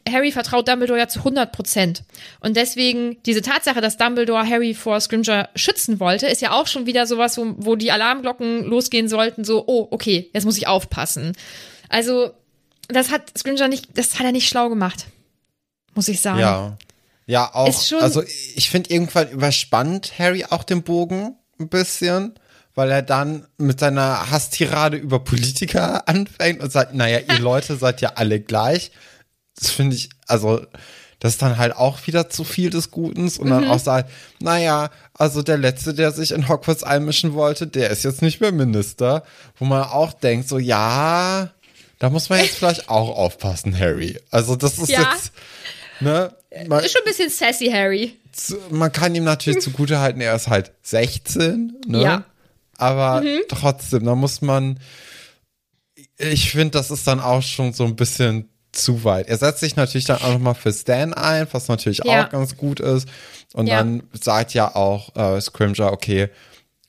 Harry 0.08 0.32
vertraut 0.32 0.66
Dumbledore 0.68 0.98
ja 0.98 1.08
zu 1.08 1.20
100 1.20 1.52
Prozent. 1.52 2.02
Und 2.40 2.56
deswegen, 2.56 3.22
diese 3.24 3.42
Tatsache, 3.42 3.80
dass 3.80 3.96
Dumbledore 3.96 4.48
Harry 4.48 4.74
vor 4.74 5.00
Scrimger 5.00 5.48
schützen 5.54 6.00
wollte, 6.00 6.26
ist 6.26 6.40
ja 6.40 6.52
auch 6.52 6.66
schon 6.66 6.86
wieder 6.86 7.06
sowas, 7.06 7.36
wo, 7.36 7.54
wo 7.56 7.76
die 7.76 7.92
Alarmglocken 7.92 8.64
losgehen 8.64 9.08
sollten, 9.08 9.44
so, 9.44 9.64
oh, 9.66 9.88
okay, 9.90 10.30
jetzt 10.32 10.44
muss 10.44 10.56
ich 10.56 10.66
aufpassen. 10.66 11.36
Also, 11.88 12.30
das 12.88 13.10
hat 13.10 13.36
Scrimger 13.38 13.68
nicht, 13.68 13.88
das 13.94 14.18
hat 14.18 14.26
er 14.26 14.32
nicht 14.32 14.48
schlau 14.48 14.68
gemacht. 14.68 15.06
Muss 15.94 16.08
ich 16.08 16.20
sagen. 16.20 16.40
Ja. 16.40 16.78
Ja, 17.26 17.54
auch. 17.54 17.92
also, 18.00 18.24
ich 18.56 18.70
finde 18.70 18.90
irgendwann 18.90 19.30
überspannt 19.30 20.18
Harry 20.18 20.44
auch 20.46 20.64
den 20.64 20.82
Bogen 20.82 21.36
ein 21.60 21.68
bisschen 21.68 22.34
weil 22.74 22.90
er 22.90 23.02
dann 23.02 23.46
mit 23.58 23.80
seiner 23.80 24.30
Hasstirade 24.30 24.96
über 24.96 25.22
Politiker 25.22 26.08
anfängt 26.08 26.62
und 26.62 26.72
sagt, 26.72 26.94
naja, 26.94 27.18
ihr 27.18 27.38
Leute 27.40 27.76
seid 27.76 28.00
ja 28.00 28.12
alle 28.14 28.40
gleich 28.40 28.90
das 29.60 29.70
finde 29.70 29.96
ich, 29.96 30.10
also 30.26 30.60
das 31.18 31.34
ist 31.34 31.42
dann 31.42 31.58
halt 31.58 31.76
auch 31.76 32.06
wieder 32.06 32.30
zu 32.30 32.44
viel 32.44 32.70
des 32.70 32.90
Guten 32.90 33.28
und 33.28 33.50
dann 33.50 33.68
auch 33.68 33.78
sagt, 33.78 34.10
naja, 34.40 34.88
also 35.12 35.42
der 35.42 35.58
Letzte, 35.58 35.92
der 35.92 36.12
sich 36.12 36.32
in 36.32 36.48
Hogwarts 36.48 36.82
einmischen 36.82 37.34
wollte, 37.34 37.66
der 37.66 37.90
ist 37.90 38.04
jetzt 38.04 38.22
nicht 38.22 38.40
mehr 38.40 38.52
Minister, 38.52 39.22
wo 39.58 39.66
man 39.66 39.82
auch 39.82 40.14
denkt, 40.14 40.48
so, 40.48 40.58
ja, 40.58 41.50
da 41.98 42.08
muss 42.08 42.30
man 42.30 42.38
jetzt 42.40 42.56
vielleicht 42.56 42.88
auch 42.88 43.14
aufpassen, 43.14 43.78
Harry. 43.78 44.18
Also 44.30 44.56
das 44.56 44.78
ist 44.78 44.88
Ja. 44.88 45.12
jetzt, 45.12 45.32
ne, 46.00 46.34
man, 46.68 46.82
Ist 46.82 46.92
schon 46.92 47.02
ein 47.02 47.12
bisschen 47.12 47.28
sassy, 47.28 47.66
Harry. 47.66 48.16
zu- 48.32 48.56
man 48.70 48.90
kann 48.90 49.14
ihm 49.14 49.24
natürlich 49.24 49.60
zugute 49.62 49.98
halten, 50.00 50.22
er 50.22 50.34
ist 50.34 50.48
halt 50.48 50.72
16, 50.82 51.74
ne? 51.86 52.02
Ja. 52.02 52.24
Aber 52.78 53.22
trotzdem, 53.48 54.06
da 54.06 54.14
muss 54.14 54.40
man, 54.40 54.80
ich 56.16 56.50
finde, 56.50 56.70
das 56.70 56.90
ist 56.90 57.06
dann 57.06 57.20
auch 57.20 57.42
schon 57.42 57.74
so 57.74 57.84
ein 57.84 57.96
bisschen 57.96 58.48
zu 58.72 59.04
weit. 59.04 59.28
Er 59.28 59.36
setzt 59.36 59.60
sich 59.60 59.76
natürlich 59.76 60.04
dann 60.06 60.18
auch 60.22 60.32
nochmal 60.32 60.54
für 60.54 60.72
Stan 60.72 61.12
ein, 61.14 61.46
was 61.52 61.68
natürlich 61.68 62.00
Ja. 62.04 62.26
auch 62.26 62.30
ganz 62.30 62.56
gut 62.56 62.80
ist. 62.80 63.08
Und 63.52 63.66
Ja. 63.66 63.78
dann 63.78 64.02
sagt 64.12 64.54
ja 64.54 64.74
auch 64.74 65.14
äh, 65.16 65.40
Scrimger, 65.40 65.92
okay, 65.92 66.28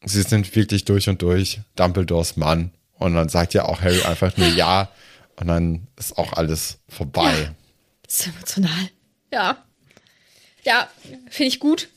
sie 0.05 0.21
sind 0.21 0.55
wirklich 0.55 0.85
durch 0.85 1.09
und 1.09 1.21
durch 1.21 1.59
Dumbledores 1.75 2.37
Mann. 2.37 2.71
Und 2.99 3.15
dann 3.15 3.29
sagt 3.29 3.53
ja 3.55 3.65
auch 3.65 3.81
Harry 3.81 4.01
einfach 4.03 4.35
nur 4.37 4.47
ja. 4.49 4.89
Und 5.37 5.47
dann 5.47 5.87
ist 5.97 6.17
auch 6.17 6.33
alles 6.33 6.77
vorbei. 6.87 7.51
Das 8.05 8.19
ist 8.19 8.27
emotional. 8.27 8.89
Ja. 9.33 9.57
Ja, 10.63 10.87
finde 11.29 11.47
ich 11.47 11.59
gut. 11.59 11.89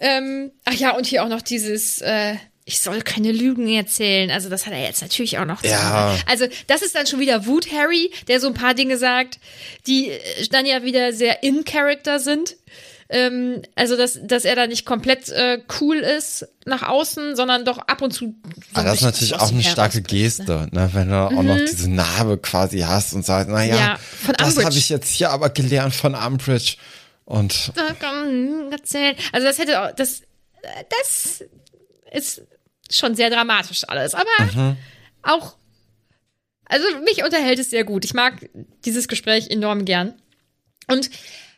Ähm, 0.00 0.52
ach 0.64 0.74
ja, 0.74 0.94
und 0.96 1.06
hier 1.06 1.24
auch 1.24 1.28
noch 1.28 1.40
dieses, 1.42 2.00
äh, 2.02 2.34
ich 2.68 2.80
soll 2.80 3.00
keine 3.00 3.32
Lügen 3.32 3.66
erzählen. 3.66 4.30
Also 4.30 4.50
das 4.50 4.66
hat 4.66 4.74
er 4.74 4.82
jetzt 4.82 5.00
natürlich 5.00 5.38
auch 5.38 5.46
noch. 5.46 5.64
Ja. 5.64 6.14
Also 6.26 6.46
das 6.66 6.82
ist 6.82 6.94
dann 6.94 7.06
schon 7.06 7.18
wieder 7.18 7.46
Wut 7.46 7.72
Harry, 7.72 8.10
der 8.28 8.40
so 8.40 8.46
ein 8.46 8.54
paar 8.54 8.74
Dinge 8.74 8.98
sagt, 8.98 9.38
die 9.86 10.10
äh, 10.10 10.20
dann 10.50 10.66
ja 10.66 10.82
wieder 10.82 11.14
sehr 11.14 11.42
in 11.42 11.64
Character 11.64 12.20
sind. 12.20 12.56
Ähm, 13.08 13.62
also 13.74 13.96
dass, 13.96 14.18
dass 14.22 14.44
er 14.44 14.54
da 14.54 14.66
nicht 14.66 14.84
komplett 14.84 15.30
äh, 15.30 15.62
cool 15.80 15.96
ist 15.96 16.46
nach 16.66 16.82
außen, 16.82 17.36
sondern 17.36 17.64
doch 17.64 17.78
ab 17.78 18.02
und 18.02 18.10
zu. 18.10 18.34
So 18.74 18.82
das 18.82 18.96
ist 18.96 19.02
natürlich 19.02 19.34
auch 19.34 19.50
eine 19.50 19.62
starke 19.62 19.96
ne? 19.96 20.02
Geste, 20.02 20.68
ne? 20.70 20.90
wenn 20.92 21.08
du 21.08 21.16
auch 21.16 21.42
noch 21.42 21.56
diese 21.56 21.90
Narbe 21.90 22.36
quasi 22.36 22.80
hast 22.80 23.14
und 23.14 23.24
sagst, 23.24 23.48
naja, 23.48 23.76
Ja, 23.76 23.98
das 24.36 24.62
habe 24.62 24.76
ich 24.76 24.90
jetzt 24.90 25.08
hier 25.08 25.30
aber 25.30 25.48
gelernt 25.48 25.94
von 25.94 26.14
Umbridge. 26.14 26.76
Und 27.24 27.72
erzählen. 28.72 29.16
Also 29.32 29.46
das 29.46 29.58
hätte 29.58 29.82
auch, 29.82 29.92
das, 29.92 30.22
das 30.90 31.44
ist 32.12 32.42
schon 32.90 33.14
sehr 33.14 33.30
dramatisch 33.30 33.84
alles, 33.88 34.14
aber 34.14 34.76
auch, 35.22 35.56
also 36.64 36.86
mich 37.04 37.24
unterhält 37.24 37.58
es 37.58 37.70
sehr 37.70 37.84
gut. 37.84 38.04
Ich 38.04 38.14
mag 38.14 38.48
dieses 38.84 39.08
Gespräch 39.08 39.50
enorm 39.50 39.84
gern. 39.84 40.20
Und 40.86 41.10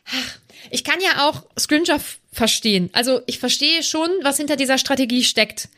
ach, 0.05 0.39
ich 0.69 0.83
kann 0.83 0.99
ja 1.01 1.27
auch 1.27 1.43
Scringer 1.57 1.99
verstehen. 2.31 2.89
Also 2.93 3.21
ich 3.25 3.39
verstehe 3.39 3.83
schon, 3.83 4.09
was 4.21 4.37
hinter 4.37 4.55
dieser 4.55 4.77
Strategie 4.77 5.23
steckt. 5.23 5.69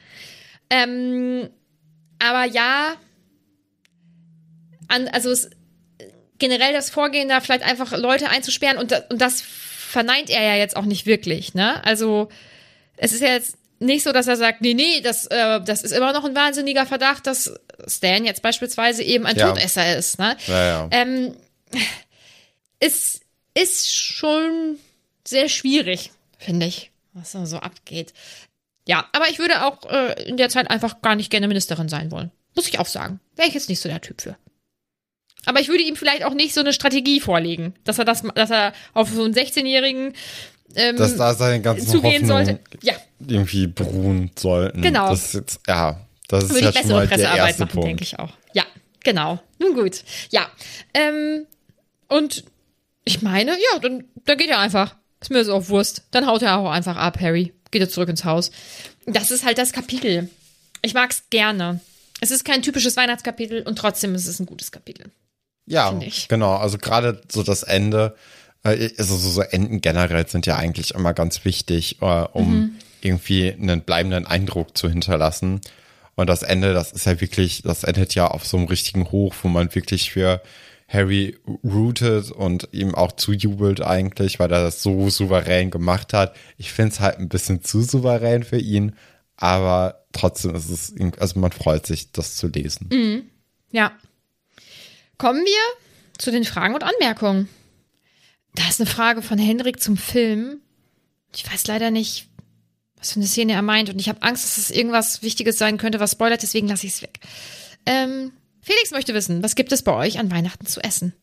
Ähm, 0.69 1.49
aber 2.19 2.45
ja, 2.45 2.95
an, 4.87 5.07
also 5.09 5.29
es, 5.31 5.49
generell 6.39 6.73
das 6.73 6.89
Vorgehen, 6.89 7.29
da 7.29 7.41
vielleicht 7.41 7.63
einfach 7.63 7.97
Leute 7.97 8.29
einzusperren 8.29 8.77
und, 8.77 8.93
und 9.09 9.21
das 9.21 9.41
verneint 9.41 10.29
er 10.29 10.43
ja 10.43 10.55
jetzt 10.55 10.75
auch 10.75 10.85
nicht 10.85 11.05
wirklich, 11.05 11.53
ne? 11.53 11.83
Also 11.85 12.29
es 12.97 13.13
ist 13.13 13.21
ja 13.21 13.29
jetzt 13.29 13.57
nicht 13.79 14.03
so, 14.03 14.11
dass 14.11 14.27
er 14.27 14.37
sagt, 14.37 14.61
nee, 14.61 14.73
nee, 14.73 15.01
das, 15.01 15.25
äh, 15.27 15.61
das 15.61 15.83
ist 15.83 15.91
immer 15.91 16.13
noch 16.13 16.23
ein 16.23 16.35
wahnsinniger 16.35 16.85
Verdacht, 16.85 17.27
dass 17.27 17.53
Stan 17.87 18.25
jetzt 18.25 18.41
beispielsweise 18.41 19.03
eben 19.03 19.25
ein 19.25 19.35
Ja. 19.35 19.49
Todesser 19.49 19.97
ist, 19.97 20.19
ne? 20.19 20.37
Ja, 20.47 20.65
ja. 20.65 20.87
Ähm, 20.91 21.35
es 22.79 23.21
ist 23.53 23.93
schon 23.93 24.77
sehr 25.27 25.49
schwierig, 25.49 26.11
finde 26.37 26.65
ich, 26.65 26.91
was 27.13 27.31
da 27.31 27.45
so 27.45 27.57
abgeht. 27.57 28.13
Ja, 28.87 29.07
aber 29.13 29.29
ich 29.29 29.39
würde 29.39 29.65
auch 29.65 29.85
äh, 29.89 30.23
in 30.27 30.37
der 30.37 30.49
Zeit 30.49 30.69
einfach 30.69 31.01
gar 31.01 31.15
nicht 31.15 31.29
gerne 31.29 31.47
Ministerin 31.47 31.87
sein 31.89 32.11
wollen. 32.11 32.31
Muss 32.55 32.67
ich 32.67 32.79
auch 32.79 32.85
sagen. 32.85 33.19
Wäre 33.35 33.47
ich 33.47 33.53
jetzt 33.53 33.69
nicht 33.69 33.79
so 33.79 33.89
der 33.89 34.01
Typ 34.01 34.21
für. 34.21 34.37
Aber 35.45 35.59
ich 35.59 35.67
würde 35.67 35.83
ihm 35.83 35.95
vielleicht 35.95 36.23
auch 36.23 36.33
nicht 36.33 36.53
so 36.53 36.61
eine 36.61 36.73
Strategie 36.73 37.19
vorlegen, 37.19 37.73
dass 37.83 37.99
er 37.99 38.05
das, 38.05 38.23
dass 38.35 38.49
er 38.49 38.73
auf 38.93 39.09
so 39.09 39.23
einen 39.23 39.33
16-Jährigen 39.33 40.13
ähm, 40.75 40.97
dass 40.97 41.15
da 41.15 41.33
seine 41.33 41.61
ganzen 41.61 41.87
zugehen 41.87 42.23
Hoffnungen 42.23 42.45
sollte. 42.45 42.59
Ja, 42.81 42.93
irgendwie 43.27 43.67
beruhen 43.67 44.31
sollten. 44.37 44.81
Genau. 44.81 45.09
Das 45.09 45.25
ist 45.25 45.33
jetzt, 45.33 45.59
ja, 45.67 45.99
das 46.27 46.45
ist 46.45 46.49
würde 46.51 46.65
ja 46.65 46.69
ich 46.69 46.79
schon 46.79 46.89
mal 46.89 47.07
der 47.07 47.15
Pressearbeit 47.15 47.47
erste 47.47 47.65
machen, 47.65 47.81
denke 47.81 47.87
Punkt. 47.89 48.01
ich 48.01 48.19
auch. 48.19 48.31
Ja, 48.53 48.63
genau. 49.03 49.39
Nun 49.59 49.73
gut. 49.75 50.03
Ja. 50.31 50.47
Ähm, 50.93 51.45
und 52.07 52.43
ich 53.05 53.21
meine, 53.21 53.51
ja, 53.51 53.79
dann, 53.79 54.05
dann 54.25 54.37
geht 54.37 54.49
er 54.49 54.59
einfach. 54.59 54.95
Ist 55.21 55.31
mir 55.31 55.45
so 55.45 55.53
auf 55.53 55.69
Wurst. 55.69 56.03
Dann 56.11 56.27
haut 56.27 56.41
er 56.41 56.57
auch 56.57 56.69
einfach 56.69 56.97
ab, 56.97 57.19
Harry. 57.21 57.53
Geht 57.71 57.81
er 57.81 57.89
zurück 57.89 58.09
ins 58.09 58.25
Haus. 58.25 58.51
Das 59.05 59.31
ist 59.31 59.45
halt 59.45 59.57
das 59.57 59.71
Kapitel. 59.71 60.29
Ich 60.81 60.93
mag's 60.93 61.23
gerne. 61.29 61.79
Es 62.19 62.31
ist 62.31 62.45
kein 62.45 62.61
typisches 62.61 62.97
Weihnachtskapitel 62.97 63.63
und 63.63 63.77
trotzdem 63.77 64.15
ist 64.15 64.27
es 64.27 64.39
ein 64.39 64.45
gutes 64.45 64.71
Kapitel. 64.71 65.11
Ja, 65.65 65.97
genau. 66.27 66.55
Also 66.55 66.77
gerade 66.77 67.21
so 67.29 67.43
das 67.43 67.63
Ende, 67.63 68.15
also 68.63 69.17
so, 69.17 69.29
so 69.29 69.41
Enden 69.41 69.81
generell 69.81 70.27
sind 70.27 70.45
ja 70.45 70.55
eigentlich 70.55 70.91
immer 70.95 71.13
ganz 71.13 71.43
wichtig, 71.45 72.01
äh, 72.01 72.05
um 72.05 72.59
Mhm. 72.59 72.75
irgendwie 73.01 73.51
einen 73.51 73.81
bleibenden 73.81 74.25
Eindruck 74.25 74.77
zu 74.77 74.89
hinterlassen. 74.89 75.61
Und 76.15 76.27
das 76.27 76.43
Ende, 76.43 76.73
das 76.73 76.91
ist 76.91 77.05
ja 77.05 77.19
wirklich, 77.19 77.63
das 77.63 77.83
endet 77.83 78.15
ja 78.15 78.27
auf 78.27 78.45
so 78.45 78.55
einem 78.57 78.67
richtigen 78.67 79.11
Hoch, 79.11 79.33
wo 79.41 79.47
man 79.49 79.73
wirklich 79.75 80.11
für 80.11 80.41
Harry 80.87 81.37
rootet 81.63 82.31
und 82.31 82.69
ihm 82.71 82.93
auch 82.93 83.13
zujubelt 83.13 83.81
eigentlich, 83.81 84.39
weil 84.39 84.51
er 84.51 84.63
das 84.63 84.83
so 84.83 85.09
souverän 85.09 85.71
gemacht 85.71 86.13
hat. 86.13 86.35
Ich 86.57 86.71
finde 86.71 86.93
es 86.93 86.99
halt 86.99 87.17
ein 87.17 87.29
bisschen 87.29 87.63
zu 87.63 87.81
souverän 87.81 88.43
für 88.43 88.59
ihn, 88.59 88.95
aber 89.37 90.05
trotzdem 90.13 90.53
ist 90.53 90.69
es, 90.69 90.93
also 91.19 91.39
man 91.39 91.51
freut 91.51 91.87
sich, 91.87 92.11
das 92.11 92.35
zu 92.35 92.47
lesen. 92.47 92.89
Mhm. 92.91 93.23
Ja. 93.71 93.91
Kommen 95.17 95.43
wir 95.43 95.79
zu 96.19 96.31
den 96.31 96.43
Fragen 96.43 96.75
und 96.75 96.83
Anmerkungen. 96.83 97.49
Da 98.55 98.67
ist 98.69 98.79
eine 98.79 98.89
Frage 98.89 99.21
von 99.21 99.37
Henrik 99.37 99.81
zum 99.81 99.97
Film. 99.97 100.59
Ich 101.35 101.51
weiß 101.51 101.67
leider 101.67 101.91
nicht, 101.91 102.29
was 102.97 103.13
für 103.13 103.19
eine 103.19 103.27
Szene 103.27 103.53
er 103.53 103.61
meint. 103.61 103.89
Und 103.89 103.99
ich 103.99 104.09
habe 104.09 104.21
Angst, 104.21 104.45
dass 104.45 104.57
es 104.57 104.71
irgendwas 104.71 105.23
Wichtiges 105.23 105.57
sein 105.57 105.77
könnte, 105.77 105.99
was 105.99 106.11
spoilert, 106.11 106.43
deswegen 106.43 106.67
lasse 106.67 106.85
ich 106.85 106.93
es 106.93 107.01
weg. 107.01 107.19
Ähm, 107.85 108.31
Felix 108.61 108.91
möchte 108.91 109.13
wissen, 109.13 109.43
was 109.43 109.55
gibt 109.55 109.71
es 109.71 109.81
bei 109.81 109.93
euch 109.93 110.19
an 110.19 110.31
Weihnachten 110.31 110.65
zu 110.65 110.81
essen? 110.81 111.13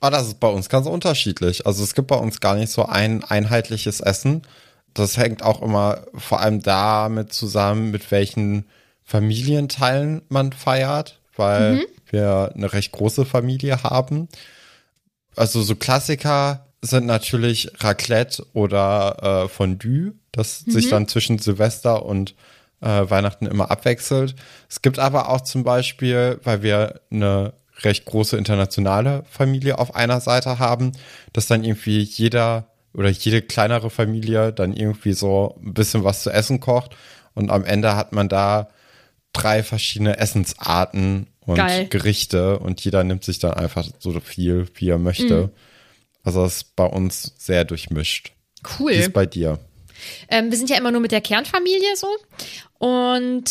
Ah, 0.00 0.10
das 0.10 0.28
ist 0.28 0.40
bei 0.40 0.48
uns 0.48 0.68
ganz 0.68 0.86
unterschiedlich. 0.86 1.66
Also 1.66 1.82
es 1.82 1.94
gibt 1.94 2.08
bei 2.08 2.16
uns 2.16 2.40
gar 2.40 2.54
nicht 2.54 2.70
so 2.70 2.84
ein 2.84 3.24
einheitliches 3.24 4.00
Essen. 4.00 4.42
Das 4.92 5.16
hängt 5.16 5.42
auch 5.42 5.62
immer 5.62 6.06
vor 6.14 6.40
allem 6.40 6.62
damit 6.62 7.32
zusammen, 7.32 7.90
mit 7.90 8.10
welchen 8.10 8.66
Familienteilen 9.02 10.22
man 10.28 10.52
feiert, 10.52 11.20
weil 11.36 11.86
wir 12.10 12.52
eine 12.54 12.72
recht 12.72 12.92
große 12.92 13.24
Familie 13.24 13.82
haben. 13.82 14.28
Also 15.34 15.62
so 15.62 15.76
Klassiker 15.76 16.65
sind 16.86 17.06
natürlich 17.06 17.70
Raclette 17.80 18.46
oder 18.52 19.44
äh, 19.44 19.48
Fondue, 19.48 20.14
das 20.32 20.60
sich 20.60 20.88
dann 20.88 21.08
zwischen 21.08 21.38
Silvester 21.38 22.04
und 22.04 22.34
äh, 22.80 22.86
Weihnachten 22.86 23.46
immer 23.46 23.70
abwechselt. 23.70 24.34
Es 24.68 24.82
gibt 24.82 24.98
aber 24.98 25.30
auch 25.30 25.40
zum 25.40 25.64
Beispiel, 25.64 26.40
weil 26.44 26.62
wir 26.62 27.00
eine 27.10 27.54
recht 27.80 28.04
große 28.04 28.36
internationale 28.36 29.24
Familie 29.30 29.78
auf 29.78 29.94
einer 29.94 30.20
Seite 30.20 30.58
haben, 30.58 30.92
dass 31.32 31.46
dann 31.46 31.64
irgendwie 31.64 32.00
jeder 32.00 32.66
oder 32.94 33.10
jede 33.10 33.42
kleinere 33.42 33.90
Familie 33.90 34.52
dann 34.52 34.72
irgendwie 34.72 35.12
so 35.12 35.58
ein 35.62 35.74
bisschen 35.74 36.04
was 36.04 36.22
zu 36.22 36.30
essen 36.30 36.60
kocht 36.60 36.96
und 37.34 37.50
am 37.50 37.64
Ende 37.64 37.96
hat 37.96 38.12
man 38.12 38.28
da 38.28 38.68
drei 39.34 39.62
verschiedene 39.62 40.16
Essensarten 40.16 41.26
und 41.40 41.56
Geil. 41.56 41.86
Gerichte 41.88 42.58
und 42.58 42.82
jeder 42.82 43.04
nimmt 43.04 43.24
sich 43.24 43.38
dann 43.38 43.52
einfach 43.52 43.86
so 43.98 44.18
viel, 44.20 44.66
wie 44.74 44.88
er 44.88 44.98
möchte. 44.98 45.50
Also 46.26 46.42
das 46.42 46.56
ist 46.56 46.76
bei 46.76 46.84
uns 46.84 47.32
sehr 47.38 47.64
durchmischt. 47.64 48.32
Wie 48.62 48.82
Cool. 48.82 48.92
ist 48.92 49.12
bei 49.12 49.26
dir? 49.26 49.60
Ähm, 50.28 50.50
wir 50.50 50.58
sind 50.58 50.68
ja 50.68 50.76
immer 50.76 50.90
nur 50.90 51.00
mit 51.00 51.12
der 51.12 51.20
Kernfamilie 51.20 51.94
so. 51.94 52.08
Und 52.78 53.44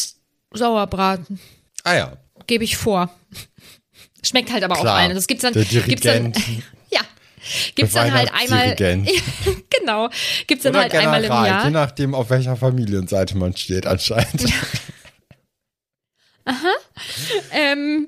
Sauerbraten 0.52 1.40
Ah 1.86 1.96
ja, 1.96 2.18
gebe 2.48 2.64
ich 2.66 2.76
vor. 2.76 3.10
Schmeckt 4.24 4.52
halt 4.52 4.64
aber 4.64 4.76
auch 4.76 4.82
Klar. 4.82 4.98
allen. 4.98 5.16
Das 5.16 5.26
gibt's 5.28 5.44
dann, 5.44 5.54
Der 5.54 5.64
gibt's 5.64 6.02
dann, 6.04 6.34
Dirigent. 6.34 6.64
ja, 6.92 7.02
gibt's 7.76 7.94
dann 7.94 8.12
halt 8.14 8.32
einmal, 8.34 8.76
genau, 9.80 10.10
gibt's 10.48 10.64
dann 10.64 10.74
Oder 10.74 10.82
halt 10.82 10.96
einmal 10.96 11.24
im 11.24 11.30
General, 11.30 11.46
je 11.46 11.52
Jahr. 11.52 11.70
nachdem, 11.70 12.14
auf 12.14 12.30
welcher 12.30 12.58
Familienseite 12.58 13.38
man 13.38 13.56
steht 13.56 13.86
anscheinend. 13.88 14.52
Ähm, 17.52 18.08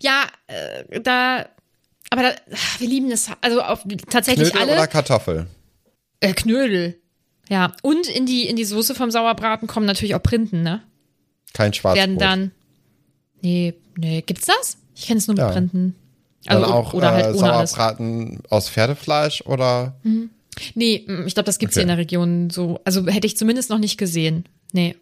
ja, 0.00 0.24
äh, 0.46 1.00
da, 1.00 1.48
aber 2.14 2.22
da, 2.30 2.34
ach, 2.54 2.80
wir 2.80 2.88
lieben 2.88 3.10
das, 3.10 3.28
also 3.40 3.60
auf, 3.60 3.84
tatsächlich 4.08 4.50
Knödel 4.52 4.68
alle. 4.68 4.78
oder 4.78 4.86
Kartoffel? 4.86 5.46
Äh, 6.20 6.32
Knödel. 6.32 7.00
Ja, 7.48 7.72
und 7.82 8.06
in 8.06 8.24
die, 8.24 8.46
in 8.46 8.54
die 8.56 8.64
Soße 8.64 8.94
vom 8.94 9.10
Sauerbraten 9.10 9.66
kommen 9.66 9.84
natürlich 9.84 10.14
auch 10.14 10.22
Printen, 10.22 10.62
ne? 10.62 10.80
Kein 11.52 11.74
Schwarzbrot. 11.74 11.98
Werden 11.98 12.18
dann, 12.18 12.52
nee, 13.42 13.74
nee, 13.98 14.22
gibt's 14.22 14.46
das? 14.46 14.78
Ich 14.94 15.06
kenne 15.06 15.18
es 15.18 15.26
nur 15.26 15.34
mit 15.34 15.42
Ja. 15.42 15.50
Printen. 15.50 15.96
Dann 16.44 16.62
Also, 16.62 16.72
auch 16.72 16.94
oder 16.94 17.10
halt 17.12 17.24
äh, 17.24 17.26
alles. 17.28 17.40
Sauerbraten 17.72 18.42
aus 18.48 18.68
Pferdefleisch 18.68 19.42
oder? 19.46 19.96
Nee, 20.74 21.04
mm, 21.06 21.26
ich 21.26 21.34
glaube, 21.34 21.46
das 21.46 21.58
gibt's 21.58 21.74
hier 21.74 21.80
Okay. 21.82 21.90
in 21.90 21.96
der 21.96 21.98
Region 21.98 22.50
so. 22.50 22.80
Also 22.84 23.06
hätte 23.08 23.26
ich 23.26 23.36
zumindest 23.36 23.70
noch 23.70 23.78
nicht 23.78 23.98
gesehen. 23.98 24.44
Nee. 24.72 24.94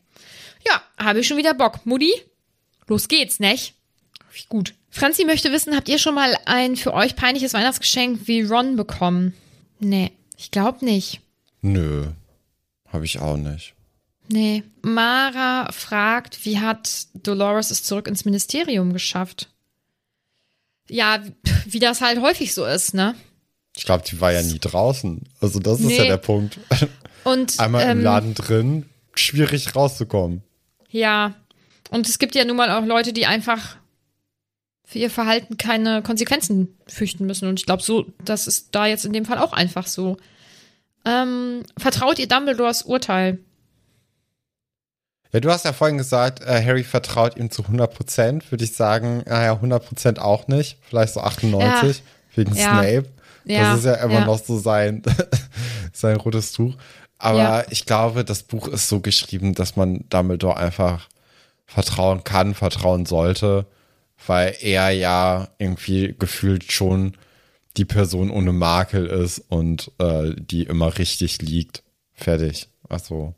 Ja, 0.66 0.80
habe 0.98 1.20
ich 1.20 1.28
schon 1.28 1.36
wieder 1.36 1.52
Bock. 1.54 1.84
Mutti, 1.84 2.12
los 2.86 3.08
geht's, 3.08 3.38
nicht? 3.40 3.74
Gut. 4.48 4.74
Franzi 4.90 5.24
möchte 5.24 5.52
wissen, 5.52 5.74
habt 5.76 5.88
ihr 5.88 5.98
schon 5.98 6.14
mal 6.14 6.36
ein 6.46 6.76
für 6.76 6.94
euch 6.94 7.16
peinliches 7.16 7.54
Weihnachtsgeschenk 7.54 8.26
wie 8.26 8.42
Ron 8.42 8.76
bekommen? 8.76 9.34
Nee, 9.78 10.12
ich 10.36 10.50
glaube 10.50 10.84
nicht. 10.84 11.20
Nö, 11.60 12.06
habe 12.88 13.04
ich 13.04 13.18
auch 13.20 13.36
nicht. 13.36 13.74
Nee. 14.28 14.62
Mara 14.82 15.70
fragt, 15.72 16.44
wie 16.44 16.58
hat 16.60 17.06
Dolores 17.14 17.70
es 17.70 17.82
zurück 17.82 18.06
ins 18.08 18.24
Ministerium 18.24 18.92
geschafft? 18.92 19.48
Ja, 20.88 21.22
wie 21.66 21.78
das 21.78 22.00
halt 22.00 22.20
häufig 22.20 22.54
so 22.54 22.64
ist, 22.64 22.94
ne? 22.94 23.14
Ich 23.76 23.84
glaube, 23.84 24.04
die 24.08 24.20
war 24.20 24.32
ja 24.32 24.42
nie 24.42 24.58
draußen. 24.58 25.22
Also 25.40 25.58
das 25.58 25.80
ist 25.80 25.90
ja 25.90 26.02
Nee. 26.02 26.08
der 26.08 26.16
Punkt. 26.18 26.58
Und 27.24 27.58
Einmal 27.60 27.84
im 27.84 27.98
ähm, 27.98 28.02
Laden 28.02 28.34
drin, 28.34 28.86
schwierig 29.14 29.74
rauszukommen. 29.74 30.42
Ja. 30.90 31.34
Und 31.90 32.08
es 32.08 32.18
gibt 32.18 32.34
ja 32.34 32.44
nun 32.44 32.56
mal 32.56 32.70
auch 32.70 32.84
Leute, 32.84 33.12
die 33.12 33.26
einfach 33.26 33.76
für 34.93 34.99
ihr 34.99 35.11
Verhalten 35.11 35.57
keine 35.57 36.03
Konsequenzen 36.03 36.76
fürchten 36.86 37.26
müssen. 37.26 37.49
Und 37.49 37.59
ich 37.59 37.66
glaube, 37.66 37.82
so, 37.82 38.05
das 38.24 38.47
ist 38.47 38.68
da 38.72 38.86
jetzt 38.86 39.05
in 39.07 39.12
dem 39.12 39.24
Fall 39.24 39.38
auch 39.38 39.53
einfach 39.53 39.86
so. 39.86 40.18
Ähm, 41.05 41.62
vertraut 41.78 42.18
ihr 42.18 42.28
Dumbledores 42.28 42.82
Urteil? 42.82 43.38
Ja, 45.32 45.40
du 45.40 45.51
hast 45.51 45.64
ja 45.64 45.72
vorhin 45.72 45.97
gesagt, 45.97 46.43
äh, 46.43 46.62
Harry 46.62 46.84
vertraut 46.84 47.36
ihm 47.38 47.51
zu 47.51 47.62
100 47.62 47.93
Prozent. 47.95 48.53
Würde 48.53 48.64
ich 48.64 48.76
sagen, 48.76 49.22
naja, 49.26 49.55
100 49.55 49.84
Prozent 49.84 50.18
auch 50.18 50.47
nicht. 50.47 50.76
Vielleicht 50.82 51.14
so 51.14 51.20
98 51.20 52.03
wegen 52.34 52.55
Ja. 52.55 52.64
Snape. 52.82 53.07
Ja, 53.45 53.70
Das 53.70 53.78
ist 53.80 53.84
ja 53.86 53.95
immer 53.95 54.20
ja. 54.20 54.24
noch 54.26 54.38
so 54.38 54.59
sein, 54.59 55.03
sein 55.93 56.16
rotes 56.16 56.53
Tuch. 56.53 56.74
Aber 57.18 57.38
Ja. 57.38 57.64
ich 57.70 57.86
glaube, 57.86 58.24
das 58.24 58.43
Buch 58.43 58.68
ist 58.68 58.88
so 58.88 59.01
geschrieben, 59.01 59.55
dass 59.55 59.74
man 59.74 60.05
Dumbledore 60.11 60.59
einfach 60.59 61.09
vertrauen 61.66 62.24
kann, 62.24 62.55
vertrauen 62.55 63.07
sollte, 63.07 63.64
weil 64.26 64.56
er 64.60 64.90
ja 64.90 65.48
irgendwie 65.58 66.14
gefühlt 66.18 66.72
schon 66.72 67.16
die 67.76 67.84
Person 67.84 68.30
ohne 68.30 68.52
Makel 68.52 69.06
ist 69.06 69.38
und 69.48 69.90
äh, 69.98 70.34
die 70.36 70.64
immer 70.64 70.98
richtig 70.98 71.40
liegt. 71.40 71.82
Fertig. 72.12 72.68
Also. 72.88 73.34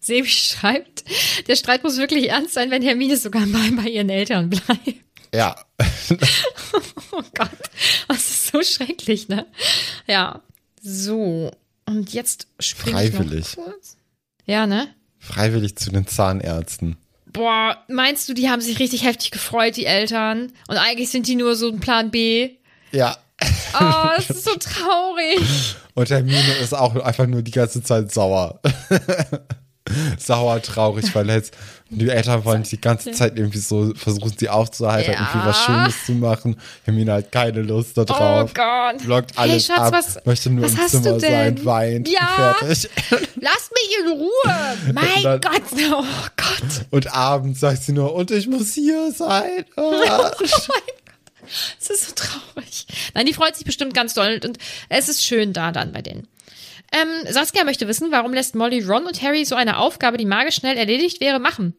Sebi 0.00 0.28
schreibt, 0.28 1.04
der 1.46 1.56
Streit 1.56 1.82
muss 1.84 1.98
wirklich 1.98 2.30
ernst 2.30 2.54
sein, 2.54 2.70
wenn 2.70 2.82
Hermine 2.82 3.16
sogar 3.16 3.46
mal 3.46 3.70
bei 3.72 3.88
ihren 3.88 4.10
Eltern 4.10 4.50
bleibt. 4.50 4.94
Ja, 5.34 5.56
Oh 7.12 7.22
Gott, 7.36 7.50
das 8.06 8.18
ist 8.18 8.46
so 8.48 8.62
schrecklich, 8.62 9.28
ne? 9.28 9.46
Ja. 10.06 10.42
So. 10.80 11.50
Und 11.86 12.12
jetzt 12.12 12.46
springe 12.60 13.04
ich 13.04 13.12
noch 13.12 13.20
Freiwillig. 13.20 13.56
kurz. 13.56 13.96
Ja, 14.46 14.66
ne? 14.66 14.94
freiwillig 15.18 15.76
zu 15.76 15.90
den 15.90 16.06
Zahnärzten. 16.06 16.96
Boah, 17.32 17.76
meinst 17.88 18.28
du, 18.28 18.34
die 18.34 18.48
haben 18.48 18.60
sich 18.60 18.78
richtig 18.78 19.04
heftig 19.04 19.30
gefreut, 19.30 19.76
die 19.76 19.86
Eltern? 19.86 20.52
Und 20.68 20.76
eigentlich 20.76 21.10
sind 21.10 21.26
die 21.26 21.36
nur 21.36 21.56
so 21.56 21.68
ein 21.68 21.80
Plan 21.80 22.10
B? 22.10 22.56
Ja. 22.90 23.16
Oh, 23.78 24.08
das 24.16 24.30
ist 24.30 24.44
so 24.44 24.54
traurig. 24.56 25.76
Und 25.94 26.10
Hermine 26.10 26.54
ist 26.62 26.74
auch 26.74 26.96
einfach 26.96 27.26
nur 27.26 27.42
die 27.42 27.50
ganze 27.50 27.82
Zeit 27.82 28.12
sauer. 28.12 28.60
sauer, 30.18 30.60
traurig, 30.62 31.14
weil 31.14 31.28
jetzt 31.30 31.54
die 31.90 32.08
Eltern 32.10 32.44
wollen 32.44 32.64
die 32.64 32.78
ganze 32.80 33.12
Zeit 33.12 33.38
irgendwie 33.38 33.58
so 33.58 33.94
versuchen, 33.94 34.32
sie 34.36 34.48
aufzuhalten, 34.50 35.12
Ja. 35.12 35.20
irgendwie 35.32 35.48
was 35.48 35.64
Schönes 35.64 36.04
zu 36.04 36.12
machen. 36.12 36.56
Hermine 36.84 37.14
hat 37.14 37.32
keine 37.32 37.62
Lust 37.62 37.96
da 37.96 38.04
drauf. 38.04 38.50
Oh 38.50 38.54
Gott. 38.54 39.02
Blockt 39.04 39.30
Hey, 39.38 39.50
alles 39.50 39.66
Schatz, 39.66 39.78
ab, 39.78 39.92
was- 39.94 40.24
möchte 40.26 40.50
nur 40.50 40.64
was 40.64 40.94
im 40.94 41.02
Zimmer 41.02 41.20
sein, 41.20 41.64
weint, 41.64 42.08
Ja. 42.08 42.54
fertig. 42.58 42.90
Lass 43.40 43.70
mich 43.72 43.98
in 44.04 44.12
Ruhe. 44.12 44.92
Mein 44.92 45.22
dann- 45.22 45.40
Gott. 45.40 45.62
Oh 45.90 46.04
Gott. 46.36 46.86
Und 46.90 47.14
abends 47.14 47.60
sagt 47.60 47.82
sie 47.82 47.92
nur, 47.92 48.14
und 48.14 48.30
ich 48.30 48.46
muss 48.48 48.74
hier 48.74 49.10
sein. 49.12 49.64
Ah. 49.76 50.30
Es 51.80 51.88
ist 51.88 52.08
so 52.08 52.12
traurig. 52.14 52.86
Nein, 53.14 53.24
die 53.26 53.32
freut 53.32 53.56
sich 53.56 53.64
bestimmt 53.64 53.94
ganz 53.94 54.12
doll 54.14 54.38
und 54.44 54.58
es 54.90 55.08
ist 55.08 55.24
schön 55.24 55.52
da 55.54 55.72
dann 55.72 55.92
bei 55.92 56.02
denen. 56.02 56.28
Ähm, 56.92 57.32
Saskia 57.32 57.64
möchte 57.64 57.86
wissen, 57.88 58.10
warum 58.10 58.32
lässt 58.32 58.54
Molly 58.54 58.80
Ron 58.82 59.06
und 59.06 59.22
Harry 59.22 59.44
so 59.44 59.54
eine 59.54 59.78
Aufgabe, 59.78 60.16
die 60.16 60.24
magisch 60.24 60.56
schnell 60.56 60.76
erledigt 60.76 61.20
wäre, 61.20 61.38
machen? 61.38 61.74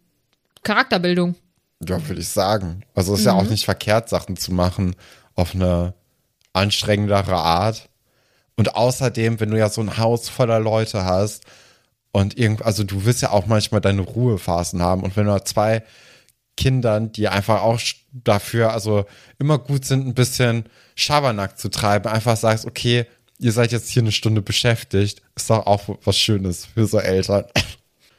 Charakterbildung. 0.63 1.35
Ja, 1.87 2.05
würde 2.07 2.21
ich 2.21 2.27
sagen. 2.29 2.83
Also 2.93 3.13
ist 3.15 3.25
ja 3.25 3.33
Mhm. 3.33 3.39
auch 3.39 3.49
nicht 3.49 3.65
verkehrt, 3.65 4.09
Sachen 4.09 4.37
zu 4.37 4.53
machen 4.53 4.95
auf 5.35 5.55
eine 5.55 5.93
anstrengendere 6.53 7.35
Art. 7.35 7.89
Und 8.57 8.75
außerdem, 8.75 9.39
wenn 9.39 9.51
du 9.51 9.57
ja 9.57 9.69
so 9.69 9.81
ein 9.81 9.97
Haus 9.97 10.27
voller 10.27 10.59
Leute 10.59 11.05
hast 11.05 11.45
und 12.11 12.37
irgend, 12.37 12.61
also 12.63 12.83
du 12.83 13.05
willst 13.05 13.21
ja 13.21 13.31
auch 13.31 13.45
manchmal 13.45 13.79
deine 13.79 14.01
Ruhephasen 14.01 14.81
haben 14.81 15.03
und 15.03 15.15
wenn 15.15 15.25
du 15.27 15.43
zwei 15.45 15.83
Kindern, 16.57 17.13
die 17.13 17.29
einfach 17.29 17.61
auch 17.61 17.79
dafür, 18.11 18.73
also 18.73 19.05
immer 19.37 19.57
gut 19.59 19.85
sind, 19.85 20.05
ein 20.05 20.13
bisschen 20.13 20.65
Schabernack 20.95 21.57
zu 21.57 21.69
treiben, 21.69 22.11
einfach 22.11 22.35
sagst, 22.35 22.65
okay, 22.65 23.05
ihr 23.39 23.51
seid 23.51 23.71
jetzt 23.71 23.89
hier 23.89 24.03
eine 24.03 24.11
Stunde 24.11 24.41
beschäftigt, 24.41 25.21
ist 25.35 25.49
doch 25.49 25.65
auch 25.65 25.97
was 26.03 26.17
Schönes 26.17 26.65
für 26.65 26.85
so 26.85 26.99
Eltern. 26.99 27.45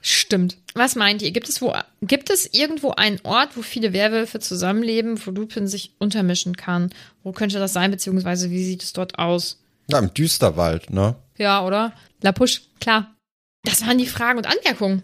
Stimmt. 0.03 0.57
Was 0.75 0.97
meint 0.97 1.21
ihr? 1.21 1.31
Gibt 1.31 1.49
es, 1.49 1.61
wo, 1.61 1.75
gibt 2.01 2.31
es 2.31 2.47
irgendwo 2.55 2.93
einen 2.93 3.21
Ort, 3.23 3.57
wo 3.57 3.63
viele 3.63 3.93
Werwölfe 3.93 4.41
zusammenleben, 4.41 5.21
wo 5.25 5.31
Lupin 5.31 5.67
sich 5.69 5.93
untermischen 5.99 6.57
kann? 6.57 6.91
Wo 7.23 7.33
könnte 7.33 7.59
das 7.59 7.75
sein, 7.75 7.91
beziehungsweise 7.91 8.51
wie 8.51 8.65
sieht 8.65 8.83
es 8.83 8.95
dort 8.95 9.19
aus? 9.19 9.63
Ja, 9.89 9.99
im 9.99 10.15
Düsterwald, 10.15 10.91
ne? 10.91 11.17
Ja, 11.37 11.65
oder? 11.67 11.93
La 12.23 12.33
Push, 12.33 12.63
klar. 12.81 13.15
Das 13.63 13.87
waren 13.87 13.99
die 13.99 14.07
Fragen 14.07 14.39
und 14.39 14.47
Anmerkungen. 14.47 15.03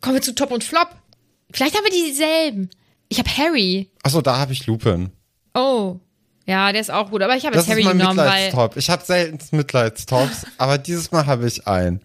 Kommen 0.00 0.16
wir 0.16 0.22
zu 0.22 0.34
Top 0.34 0.50
und 0.50 0.64
Flop. 0.64 0.88
Vielleicht 1.52 1.76
haben 1.76 1.84
wir 1.84 1.92
dieselben. 1.92 2.70
Ich 3.08 3.18
habe 3.18 3.30
Harry. 3.30 3.90
Achso, 4.02 4.20
da 4.20 4.38
habe 4.38 4.52
ich 4.52 4.66
Lupin. 4.66 5.12
Oh. 5.54 6.00
Ja, 6.46 6.72
der 6.72 6.80
ist 6.82 6.90
auch 6.90 7.10
gut. 7.10 7.22
Aber 7.22 7.36
ich 7.36 7.46
habe 7.46 7.56
jetzt 7.56 7.68
Harry 7.68 7.80
ist 7.80 7.86
mein 7.86 7.98
genommen, 7.98 8.18
weil. 8.18 8.52
Ich 8.76 8.90
habe 8.90 9.04
selten 9.04 9.38
Mitleidstops, 9.56 10.46
aber 10.58 10.76
dieses 10.78 11.10
Mal 11.10 11.24
habe 11.26 11.46
ich 11.46 11.66
einen. 11.66 12.00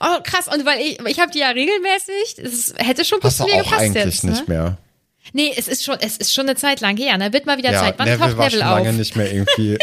Oh, 0.00 0.18
krass. 0.22 0.48
Und 0.52 0.66
weil 0.66 0.80
ich, 0.80 1.00
ich 1.00 1.18
habe 1.20 1.30
die 1.32 1.38
ja 1.38 1.48
regelmäßig. 1.48 2.38
Es 2.42 2.74
hätte 2.76 3.04
schon 3.04 3.20
Hast 3.22 3.40
du 3.40 3.44
auch 3.44 3.48
gepasst 3.48 3.72
eigentlich 3.74 4.04
jetzt. 4.04 4.24
nicht 4.24 4.48
ne? 4.48 4.54
mehr. 4.54 4.76
Nee, 5.32 5.52
es 5.56 5.68
ist 5.68 5.82
schon, 5.84 5.96
es 6.00 6.18
ist 6.18 6.34
schon 6.34 6.46
eine 6.46 6.56
Zeit 6.56 6.80
lang 6.82 6.96
her. 6.98 7.16
Ne? 7.16 7.32
Wird 7.32 7.46
mal 7.46 7.56
wieder 7.56 7.72
Ja, 7.72 7.80
Zeit. 7.80 7.94
Wann 7.96 8.06
Neville 8.08 8.28
taucht 8.28 8.36
war 8.38 8.44
Neville 8.46 8.62
schon 8.62 8.70
auf? 8.70 8.78
lange 8.78 8.92
nicht 8.92 9.16
mehr 9.16 9.32
irgendwie, 9.32 9.78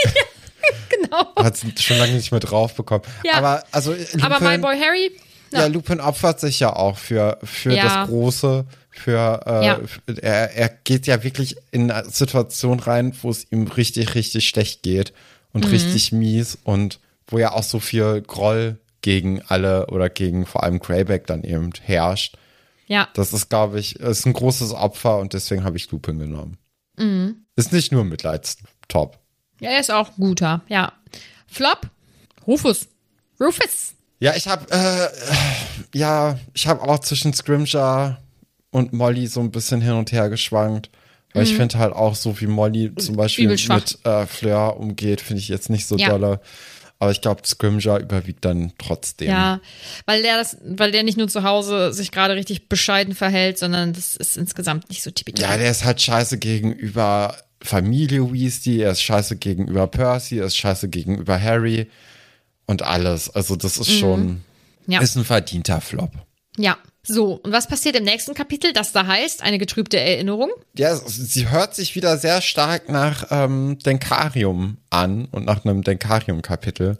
genau. 0.90 1.36
hat 1.36 1.58
schon 1.80 1.98
lange 1.98 2.14
nicht 2.14 2.32
mehr 2.32 2.40
drauf 2.40 2.76
bekommen. 2.76 3.04
Ja. 3.24 3.34
Aber 3.34 3.64
also 3.72 3.92
Lupin, 3.94 4.22
Aber 4.24 4.40
mein 4.40 4.62
Boy 4.62 4.78
Harry. 4.80 5.12
ja, 5.52 5.66
Lupin 5.66 6.00
opfert 6.00 6.40
sich 6.40 6.60
ja 6.60 6.74
auch 6.74 6.98
für 6.98 7.40
für 7.44 7.74
Ja. 7.74 7.84
das 8.02 8.08
Große, 8.10 8.66
für 8.92 9.42
äh, 9.46 9.66
Ja. 9.66 9.80
für- 9.86 10.22
er, 10.22 10.52
er 10.56 10.70
geht 10.70 11.08
ja 11.08 11.24
wirklich 11.24 11.56
in 11.72 11.90
eine 11.92 12.10
Situation 12.10 12.80
rein, 12.80 13.14
wo 13.22 13.30
es 13.30 13.46
ihm 13.52 13.68
richtig 13.68 14.16
richtig 14.16 14.48
schlecht 14.48 14.84
geht 14.84 15.14
und 15.54 15.66
Mhm. 15.66 15.72
richtig 15.72 16.12
mies 16.12 16.58
und 16.64 17.00
wo 17.28 17.38
ja 17.40 17.54
auch 17.54 17.64
so 17.64 17.80
viel 17.80 18.22
Groll 18.22 18.78
gegen 19.02 19.42
alle 19.48 19.88
oder 19.88 20.10
gegen 20.10 20.46
vor 20.46 20.64
allem 20.64 20.80
Greyback 20.80 21.26
dann 21.28 21.44
eben 21.44 21.72
herrscht. 21.82 22.38
Ja. 22.88 23.08
Das 23.14 23.32
ist, 23.34 23.50
glaube 23.50 23.80
ich, 23.80 23.96
ist 24.00 24.26
ein 24.26 24.34
großes 24.34 24.74
Opfer 24.74 25.18
und 25.20 25.34
deswegen 25.34 25.64
habe 25.64 25.78
ich 25.78 25.90
Lupin 25.92 26.20
genommen. 26.20 26.58
Mhm. 26.98 27.46
Ist 27.56 27.72
nicht 27.72 27.92
nur 27.92 28.04
Mitleidstop. 28.04 29.18
Ja, 29.62 29.70
er 29.72 29.80
ist 29.80 29.92
auch 29.92 30.10
ein 30.10 30.16
guter. 30.18 30.62
Ja. 30.68 30.92
Flop. 31.48 31.90
Rufus. 32.46 32.88
Rufus. 33.40 33.94
Ja, 34.20 34.36
ich 34.36 34.48
habe 34.48 34.66
äh, 34.72 35.98
ja, 35.98 36.38
ich 36.54 36.68
habe 36.68 36.82
auch 36.84 37.00
zwischen 37.00 37.34
Scrimger 37.34 38.20
und 38.72 38.94
Molly 38.94 39.28
so 39.28 39.40
ein 39.42 39.52
bisschen 39.52 39.82
hin 39.82 39.94
und 39.94 40.12
her 40.12 40.30
geschwankt. 40.30 40.90
Weil 41.34 41.44
ich 41.44 41.56
finde 41.56 41.78
halt 41.78 41.94
auch 41.94 42.16
so, 42.16 42.42
wie 42.42 42.48
Molly 42.48 42.94
zum 42.96 43.16
Beispiel 43.16 43.48
Mhm. 43.48 43.76
Mit 43.76 44.06
äh, 44.06 44.26
Fleur 44.26 44.78
umgeht, 44.78 45.22
finde 45.22 45.40
ich 45.40 45.48
jetzt 45.48 45.70
nicht 45.70 45.86
so 45.86 45.96
Ja. 45.98 46.10
dolle. 46.10 46.42
Aber 47.00 47.10
ich 47.12 47.22
glaube, 47.22 47.42
Scrimger 47.46 48.00
überwiegt 48.00 48.44
dann 48.46 48.74
trotzdem. 48.78 49.30
Ja, 49.30 49.60
weil 50.06 50.22
der 50.24 50.38
das, 50.38 50.58
weil 50.64 50.92
der 50.92 51.04
nicht 51.04 51.18
nur 51.18 51.30
zu 51.30 51.44
Hause 51.44 51.94
sich 51.94 52.12
gerade 52.12 52.36
richtig 52.36 52.68
bescheiden 52.70 53.16
verhält, 53.16 53.58
sondern 53.58 53.94
das 53.94 54.16
ist 54.18 54.36
insgesamt 54.38 54.90
nicht 54.90 55.02
so 55.02 55.10
typisch. 55.10 55.42
Ja, 55.42 55.58
der 55.58 55.72
ist 55.72 55.84
halt 55.86 56.02
scheiße 56.02 56.38
gegenüber 56.38 57.36
Familie 57.64 58.32
Weasley, 58.32 58.82
er 58.82 58.92
ist 58.92 59.02
scheiße 59.02 59.38
gegenüber 59.38 59.88
Percy, 59.88 60.40
er 60.40 60.46
ist 60.46 60.58
scheiße 60.58 60.90
gegenüber 60.90 61.42
Harry 61.42 61.90
und 62.68 62.82
alles. 62.84 63.30
Also 63.30 63.56
das 63.56 63.78
ist 63.78 63.92
schon, 63.92 64.26
Mhm. 64.26 64.42
Ja. 64.88 65.00
ist 65.02 65.16
ein 65.16 65.24
verdienter 65.26 65.80
Flop. 65.82 66.12
ja. 66.58 66.78
So, 67.04 67.40
und 67.44 67.52
was 67.52 67.68
passiert 67.68 67.96
im 67.96 68.04
nächsten 68.04 68.36
Kapitel, 68.36 68.74
das 68.74 68.92
da 68.92 69.08
heißt, 69.08 69.42
eine 69.42 69.58
getrübte 69.58 70.00
Erinnerung? 70.00 70.52
Ja, 70.78 70.96
sie 70.96 71.50
hört 71.50 71.74
sich 71.74 71.96
wieder 71.96 72.18
sehr 72.18 72.42
stark 72.42 72.90
nach 72.90 73.28
ähm, 73.32 73.80
Denkarium 73.80 74.78
an 74.92 75.26
und 75.32 75.46
nach 75.46 75.66
einem 75.66 75.84
Denkarium-Kapitel. 75.84 77.00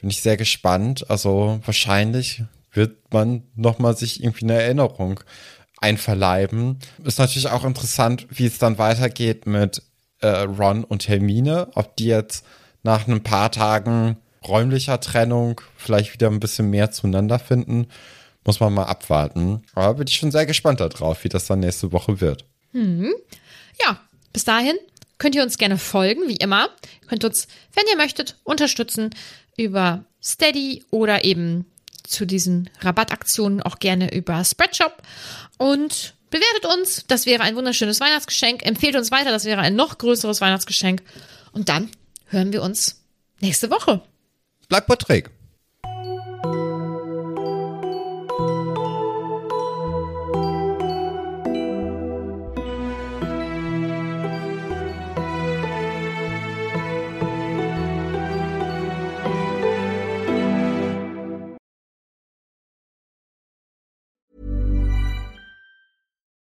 Bin 0.00 0.10
ich 0.10 0.20
sehr 0.20 0.36
gespannt. 0.36 1.08
Also 1.10 1.60
wahrscheinlich 1.64 2.42
wird 2.72 3.12
man 3.12 3.44
nochmal 3.54 3.96
sich 3.96 4.22
irgendwie 4.22 4.46
eine 4.46 4.60
Erinnerung 4.60 5.20
einverleiben. 5.80 6.78
Ist 7.04 7.18
natürlich 7.18 7.48
auch 7.48 7.64
interessant, 7.64 8.26
wie 8.30 8.46
es 8.46 8.58
dann 8.58 8.78
weitergeht 8.78 9.46
mit 9.46 9.82
äh, 10.20 10.28
Ron 10.28 10.82
und 10.82 11.08
Hermine. 11.08 11.68
Ob 11.74 11.96
die 11.96 12.06
jetzt 12.06 12.44
nach 12.82 13.06
ein 13.06 13.22
paar 13.22 13.52
Tagen 13.52 14.16
räumlicher 14.46 15.00
Trennung 15.00 15.60
vielleicht 15.76 16.12
wieder 16.14 16.28
ein 16.28 16.40
bisschen 16.40 16.70
mehr 16.70 16.90
zueinander 16.90 17.38
finden, 17.38 17.86
muss 18.46 18.60
man 18.60 18.72
mal 18.74 18.84
abwarten. 18.84 19.62
Aber 19.74 19.94
bin 19.94 20.06
ich 20.06 20.16
schon 20.16 20.30
sehr 20.30 20.46
gespannt 20.46 20.80
darauf, 20.80 21.24
wie 21.24 21.28
das 21.28 21.46
dann 21.46 21.60
nächste 21.60 21.92
Woche 21.92 22.20
wird. 22.20 22.44
Ja, 22.72 24.00
bis 24.32 24.44
dahin 24.44 24.76
könnt 25.18 25.34
ihr 25.34 25.42
uns 25.42 25.58
gerne 25.58 25.78
folgen, 25.78 26.28
wie 26.28 26.36
immer. 26.36 26.68
Ihr 27.02 27.08
könnt 27.08 27.24
uns, 27.24 27.48
wenn 27.74 27.84
ihr 27.90 27.96
möchtet, 27.96 28.36
unterstützen 28.44 29.10
über 29.56 30.04
Steady 30.22 30.84
oder 30.90 31.24
eben 31.24 31.66
zu 32.02 32.26
diesen 32.26 32.70
Rabattaktionen 32.80 33.62
auch 33.62 33.78
gerne 33.78 34.14
über 34.14 34.44
Spreadshop. 34.44 35.02
Und 35.58 36.14
bewertet 36.30 36.66
uns, 36.66 37.04
das 37.08 37.26
wäre 37.26 37.42
ein 37.42 37.56
wunderschönes 37.56 38.00
Weihnachtsgeschenk. 38.00 38.64
Empfehlt 38.64 38.96
uns 38.96 39.10
weiter, 39.10 39.30
das 39.30 39.44
wäre 39.44 39.60
ein 39.60 39.74
noch 39.74 39.98
größeres 39.98 40.40
Weihnachtsgeschenk. 40.40 41.02
Und 41.52 41.68
dann 41.68 41.90
hören 42.26 42.52
wir 42.52 42.62
uns 42.62 43.00
nächste 43.40 43.70
Woche. 43.70 44.02
Bleibt 44.68 44.86
Porträt. 44.86 45.24